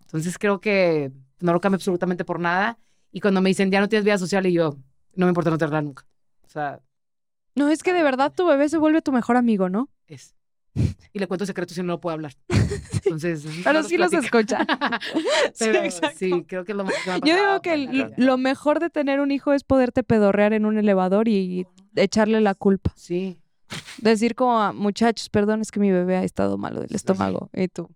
Entonces 0.00 0.38
creo 0.38 0.62
que 0.62 1.12
no 1.40 1.52
lo 1.52 1.60
cambio 1.60 1.76
absolutamente 1.76 2.24
por 2.24 2.40
nada. 2.40 2.78
Y 3.12 3.20
cuando 3.20 3.42
me 3.42 3.50
dicen, 3.50 3.70
ya 3.70 3.80
no 3.80 3.88
tienes 3.88 4.04
vida 4.04 4.16
social, 4.16 4.46
y 4.46 4.54
yo, 4.54 4.78
no 5.14 5.26
me 5.26 5.30
importa 5.30 5.50
no 5.50 5.58
tenerla 5.58 5.82
nunca. 5.82 6.06
O 6.42 6.48
sea, 6.48 6.80
No, 7.54 7.68
es 7.68 7.82
que 7.82 7.92
de 7.92 8.02
verdad 8.02 8.32
tu 8.34 8.46
bebé 8.46 8.68
se 8.68 8.78
vuelve 8.78 9.02
tu 9.02 9.12
mejor 9.12 9.36
amigo, 9.36 9.68
¿no? 9.68 9.88
es. 10.06 10.34
Y 11.12 11.18
le 11.18 11.26
cuento 11.26 11.44
secretos 11.46 11.76
y 11.78 11.80
no 11.82 11.88
lo 11.88 12.00
puedo 12.00 12.14
hablar. 12.14 12.32
Entonces, 13.04 13.44
Pero 13.64 13.82
no 13.82 13.88
sí 13.88 13.96
los 13.96 14.12
escucha. 14.12 14.64
Pero 15.58 15.82
sí, 16.16 16.44
creo 16.46 16.64
que 16.64 16.72
es 16.72 16.76
lo 16.76 16.84
más 16.84 16.94
que 17.02 17.10
me 17.10 17.16
ha 17.16 17.18
Yo 17.18 17.34
digo 17.34 17.60
que 17.60 18.12
lo 18.16 18.38
mejor 18.38 18.78
de 18.78 18.90
tener 18.90 19.20
un 19.20 19.32
hijo 19.32 19.52
es 19.52 19.64
poderte 19.64 20.04
pedorrear 20.04 20.52
en 20.52 20.66
un 20.66 20.78
elevador 20.78 21.26
y 21.26 21.66
echarle 21.96 22.40
la 22.40 22.54
culpa. 22.54 22.92
Sí. 22.94 23.40
Decir 23.98 24.34
como, 24.34 24.60
a, 24.60 24.72
muchachos, 24.72 25.28
perdón, 25.28 25.60
es 25.60 25.72
que 25.72 25.80
mi 25.80 25.90
bebé 25.90 26.16
ha 26.16 26.24
estado 26.24 26.56
malo 26.56 26.80
del 26.80 26.94
estómago. 26.94 27.50
Y 27.52 27.68
tú. 27.68 27.90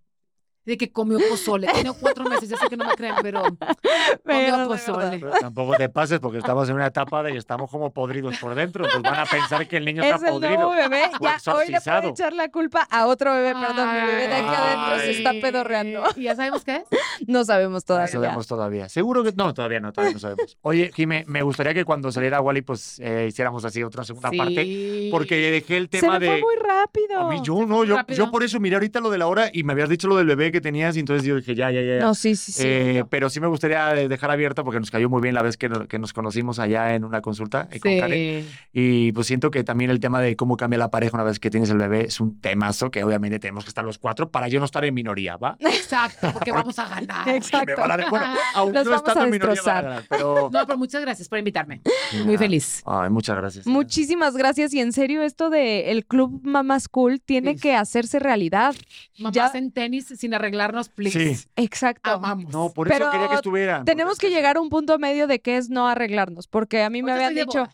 De 0.64 0.76
que 0.78 0.90
comió 0.90 1.18
pozole. 1.28 1.66
Tiene 1.74 1.92
cuatro 2.00 2.24
meses, 2.24 2.48
ya 2.48 2.56
sé 2.56 2.68
que 2.68 2.76
no 2.76 2.84
me 2.86 2.94
creen, 2.94 3.14
pero 3.22 3.42
comió 4.24 4.66
pozole. 4.68 5.18
Pero 5.18 5.32
tampoco 5.32 5.74
te 5.76 5.88
pases 5.88 6.20
porque 6.20 6.38
estamos 6.38 6.68
en 6.68 6.76
una 6.76 6.86
etapa 6.86 7.22
de 7.22 7.34
y 7.34 7.36
estamos 7.36 7.70
como 7.70 7.92
podridos 7.92 8.38
por 8.38 8.54
dentro, 8.54 8.84
pues 8.90 9.02
van 9.02 9.20
a 9.20 9.26
pensar 9.26 9.66
que 9.68 9.76
el 9.76 9.84
niño 9.84 10.02
Es 10.02 10.14
está 10.14 10.28
el 10.28 10.40
nuevo 10.40 10.70
podrido. 10.70 10.70
bebé. 10.70 11.04
o 11.20 11.24
Ya, 11.24 11.52
hoy 11.54 11.68
le 11.68 11.80
puede 11.80 12.08
echar 12.08 12.32
la 12.32 12.48
culpa 12.50 12.86
a 12.90 13.06
otro 13.06 13.32
bebé. 13.34 13.54
Perdón, 13.54 13.88
mi 13.92 14.00
bebé 14.06 14.28
de 14.28 14.34
aquí 14.34 14.54
adentro 14.54 14.98
se 15.00 15.10
está 15.10 15.30
Ay. 15.30 15.40
pedorreando. 15.40 16.02
¿Y 16.16 16.22
ya 16.24 16.36
sabemos 16.36 16.64
qué 16.64 16.76
es? 16.76 16.82
No 17.26 17.44
sabemos 17.44 17.82
No 17.84 17.86
todavía. 17.86 18.12
sabemos 18.12 18.46
todavía. 18.46 18.88
Seguro 18.88 19.22
que 19.24 19.32
no, 19.32 19.54
todavía 19.54 19.80
no, 19.80 19.92
todavía 19.92 20.14
no 20.14 20.18
sabemos. 20.20 20.58
Oye, 20.62 20.90
Jime, 20.94 21.24
me 21.28 21.42
gustaría 21.42 21.72
que 21.72 21.84
cuando 21.84 22.10
saliera 22.12 22.40
Wally, 22.40 22.62
pues 22.62 22.98
eh, 23.00 23.26
hiciéramos 23.28 23.64
así 23.64 23.82
otra 23.82 24.04
segunda 24.04 24.30
parte, 24.36 24.62
Sí. 24.64 25.08
porque 25.10 25.36
dejé 25.50 25.76
el 25.76 25.84
Se 25.90 26.00
tema 26.00 26.18
me 26.18 26.26
fue 26.26 26.34
de. 26.36 26.40
muy 26.42 26.56
rápido. 26.56 27.20
A 27.20 27.28
mí, 27.30 27.40
yo 27.42 27.64
no, 27.66 27.84
yo, 27.84 27.96
Rápido. 27.96 28.16
yo 28.26 28.30
por 28.30 28.42
eso 28.42 28.58
miré 28.60 28.76
ahorita 28.76 29.00
lo 29.00 29.10
de 29.10 29.18
la 29.18 29.26
hora 29.26 29.48
y 29.52 29.62
me 29.62 29.72
habías 29.72 29.88
dicho 29.88 30.08
lo 30.08 30.16
del 30.16 30.26
bebé 30.26 30.50
que 30.54 30.60
tenías 30.62 30.96
y 30.96 31.00
entonces 31.00 31.26
yo 31.26 31.36
dije, 31.36 31.54
ya, 31.54 31.70
ya, 31.70 31.82
ya. 31.82 31.98
No, 31.98 32.14
sí, 32.14 32.34
sí, 32.36 32.52
sí. 32.52 32.62
Eh, 32.64 33.04
pero 33.10 33.28
sí 33.28 33.40
me 33.40 33.46
gustaría 33.48 33.88
dejar 34.08 34.30
abierta 34.30 34.64
porque 34.64 34.80
nos 34.80 34.90
cayó 34.90 35.10
muy 35.10 35.20
bien 35.20 35.34
la 35.34 35.42
vez 35.42 35.56
que, 35.56 35.68
no- 35.68 35.86
que 35.86 35.98
nos 35.98 36.12
conocimos 36.14 36.58
allá 36.58 36.94
en 36.94 37.04
una 37.04 37.20
consulta 37.20 37.68
eh, 37.70 37.80
con 37.80 37.98
Karen. 37.98 38.42
Sí. 38.44 38.48
Y 38.72 39.12
pues 39.12 39.26
siento 39.26 39.50
que 39.50 39.64
también 39.64 39.90
el 39.90 40.00
tema 40.00 40.20
de 40.20 40.36
cómo 40.36 40.56
cambia 40.56 40.78
la 40.78 40.90
pareja 40.90 41.16
una 41.16 41.24
vez 41.24 41.38
que 41.38 41.50
tienes 41.50 41.68
el 41.70 41.76
bebé 41.78 42.06
es 42.06 42.20
un 42.20 42.40
temazo 42.40 42.90
que 42.90 43.04
obviamente 43.04 43.38
tenemos 43.38 43.64
que 43.64 43.68
estar 43.68 43.84
los 43.84 43.98
cuatro 43.98 44.30
para 44.30 44.48
yo 44.48 44.58
no 44.60 44.64
estar 44.66 44.84
en 44.84 44.94
minoría, 44.94 45.36
¿va? 45.36 45.56
Exacto, 45.60 46.30
porque 46.32 46.52
vamos 46.52 46.78
a 46.78 46.88
ganar. 46.88 47.28
Exacto. 47.34 47.66
Me 47.66 47.74
van 47.74 47.90
a 47.90 47.96
de- 47.98 48.04
bueno, 48.08 48.26
aún 48.54 48.72
no 48.72 48.84
vamos 48.84 48.96
estando 48.98 49.20
a 49.20 49.24
en 49.24 49.30
minoría 49.30 49.62
ganar, 49.64 50.04
pero... 50.08 50.50
No, 50.54 50.66
pero 50.66 50.78
muchas 50.78 51.00
gracias 51.02 51.28
por 51.28 51.38
invitarme. 51.38 51.80
Muy 52.24 52.36
feliz. 52.38 52.82
Ay, 52.86 53.10
muchas 53.10 53.36
gracias. 53.36 53.66
Muchísimas 53.66 54.36
gracias. 54.36 54.72
Y 54.72 54.80
en 54.80 54.92
serio, 54.92 55.22
esto 55.22 55.50
de 55.50 55.90
el 55.90 56.04
Club 56.06 56.40
Mamás 56.44 56.88
Cool 56.88 57.20
tiene 57.20 57.54
Sí. 57.54 57.60
que 57.60 57.74
hacerse 57.74 58.18
realidad. 58.20 58.74
Mamás 59.18 59.34
Ya- 59.34 59.50
en 59.58 59.72
tenis 59.72 60.06
sin 60.16 60.34
arreglarnos, 60.44 60.88
please. 60.88 61.34
Sí. 61.36 61.48
Exacto. 61.56 62.10
Amamos. 62.10 62.52
No, 62.52 62.70
por 62.70 62.88
eso 62.88 62.96
Pero 62.98 63.10
quería 63.10 63.28
que 63.28 63.34
estuvieran. 63.36 63.84
Tenemos 63.84 64.18
que 64.18 64.30
llegar 64.30 64.56
a 64.56 64.60
un 64.60 64.68
punto 64.70 64.98
medio 64.98 65.26
de 65.26 65.40
que 65.40 65.56
es 65.56 65.70
no 65.70 65.88
arreglarnos, 65.88 66.46
porque 66.48 66.82
a 66.82 66.90
mí 66.90 67.02
me 67.02 67.12
habían 67.12 67.34
dicho, 67.34 67.66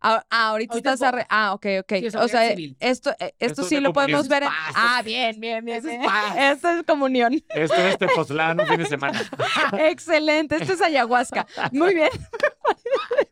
ah, 0.00 0.24
ah, 0.30 0.48
ahorita, 0.50 0.76
estás 0.76 1.00
arre- 1.02 1.26
ah, 1.28 1.54
ok, 1.54 1.66
ok. 1.80 1.92
Sí, 2.00 2.06
o 2.06 2.10
sea, 2.10 2.20
obediencia 2.22 2.48
civil. 2.50 2.76
esto, 2.80 3.10
eh, 3.12 3.16
esto 3.20 3.34
Esto 3.38 3.62
es 3.62 3.68
sí 3.68 3.80
lo 3.80 3.92
podemos 3.92 4.28
ver. 4.28 4.44
en- 4.44 4.48
Ah, 4.76 5.02
bien, 5.04 5.40
bien, 5.40 5.64
bien. 5.64 5.78
eso 5.78 5.88
es 5.88 6.04
paz. 6.06 6.34
Esto 6.38 6.68
es 6.70 6.82
comunión. 6.84 7.42
Esto 7.48 7.74
es 7.76 7.98
Tepoztlán 7.98 8.60
un 8.60 8.66
fin 8.66 8.78
de 8.78 8.86
semana. 8.86 9.20
Excelente. 9.78 10.56
Esto 10.56 10.74
es 10.74 10.82
ayahuasca. 10.82 11.46
Muy 11.72 11.94
bien. 11.94 12.10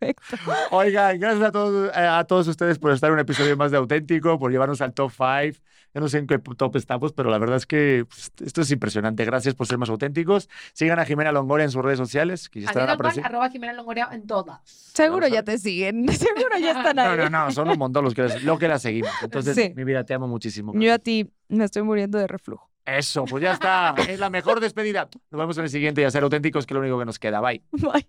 Perfecto. 0.00 0.36
Oigan, 0.70 1.20
gracias 1.20 1.44
a 1.48 1.52
todos, 1.52 1.88
eh, 1.94 2.00
a 2.00 2.24
todos 2.24 2.48
ustedes 2.48 2.78
por 2.78 2.90
estar 2.92 3.08
en 3.08 3.14
un 3.14 3.20
episodio 3.20 3.56
más 3.56 3.70
de 3.70 3.76
Auténtico, 3.76 4.38
por 4.38 4.50
llevarnos 4.50 4.80
al 4.80 4.94
top 4.94 5.12
5. 5.12 5.60
Yo 5.92 6.00
no 6.00 6.08
sé 6.08 6.18
en 6.18 6.26
qué 6.28 6.38
top 6.38 6.76
estamos, 6.76 7.12
pero 7.12 7.30
la 7.30 7.38
verdad 7.38 7.56
es 7.56 7.66
que 7.66 8.04
pues, 8.08 8.30
esto 8.44 8.60
es 8.62 8.70
impresionante. 8.70 9.24
Gracias 9.24 9.54
por 9.54 9.66
ser 9.66 9.76
más 9.76 9.90
auténticos. 9.90 10.48
Sigan 10.72 10.98
a 11.00 11.04
Jimena 11.04 11.32
Longoria 11.32 11.64
en 11.64 11.70
sus 11.72 11.82
redes 11.84 11.98
sociales, 11.98 12.48
que 12.48 12.60
ya 12.60 12.68
estarán 12.68 12.90
arroba 13.24 13.50
Jimena 13.50 13.72
Longoria 13.72 14.08
en 14.12 14.26
todas. 14.26 14.60
Seguro 14.64 15.26
ya 15.28 15.42
te 15.42 15.58
siguen. 15.58 16.08
Seguro 16.12 16.58
ya 16.60 16.70
están 16.72 16.98
ahí. 16.98 17.16
No, 17.16 17.28
no, 17.28 17.46
no, 17.46 17.50
son 17.50 17.68
un 17.68 17.78
montón 17.78 18.04
los 18.04 18.14
que, 18.14 18.22
las- 18.22 18.42
lo 18.44 18.56
que 18.58 18.68
la 18.68 18.78
seguimos. 18.78 19.10
Entonces, 19.22 19.56
Sí. 19.56 19.72
mi 19.76 19.82
vida, 19.84 20.04
te 20.04 20.14
amo 20.14 20.28
muchísimo. 20.28 20.72
Yo 20.76 20.94
a 20.94 20.98
ti 20.98 21.28
me 21.48 21.64
estoy 21.64 21.82
muriendo 21.82 22.18
de 22.18 22.26
reflujo. 22.28 22.70
Eso, 22.86 23.24
pues 23.24 23.42
ya 23.42 23.52
está. 23.54 23.94
Es 24.08 24.18
la 24.18 24.30
mejor 24.30 24.60
despedida. 24.60 25.08
Nos 25.30 25.38
vemos 25.40 25.58
en 25.58 25.64
el 25.64 25.70
siguiente 25.70 26.00
y 26.00 26.04
a 26.04 26.10
ser 26.10 26.22
auténticos, 26.22 26.66
que 26.66 26.72
es 26.72 26.76
lo 26.76 26.80
único 26.80 26.98
que 27.00 27.04
nos 27.04 27.18
queda. 27.18 27.40
Bye. 27.40 27.62
Bye. 27.72 28.08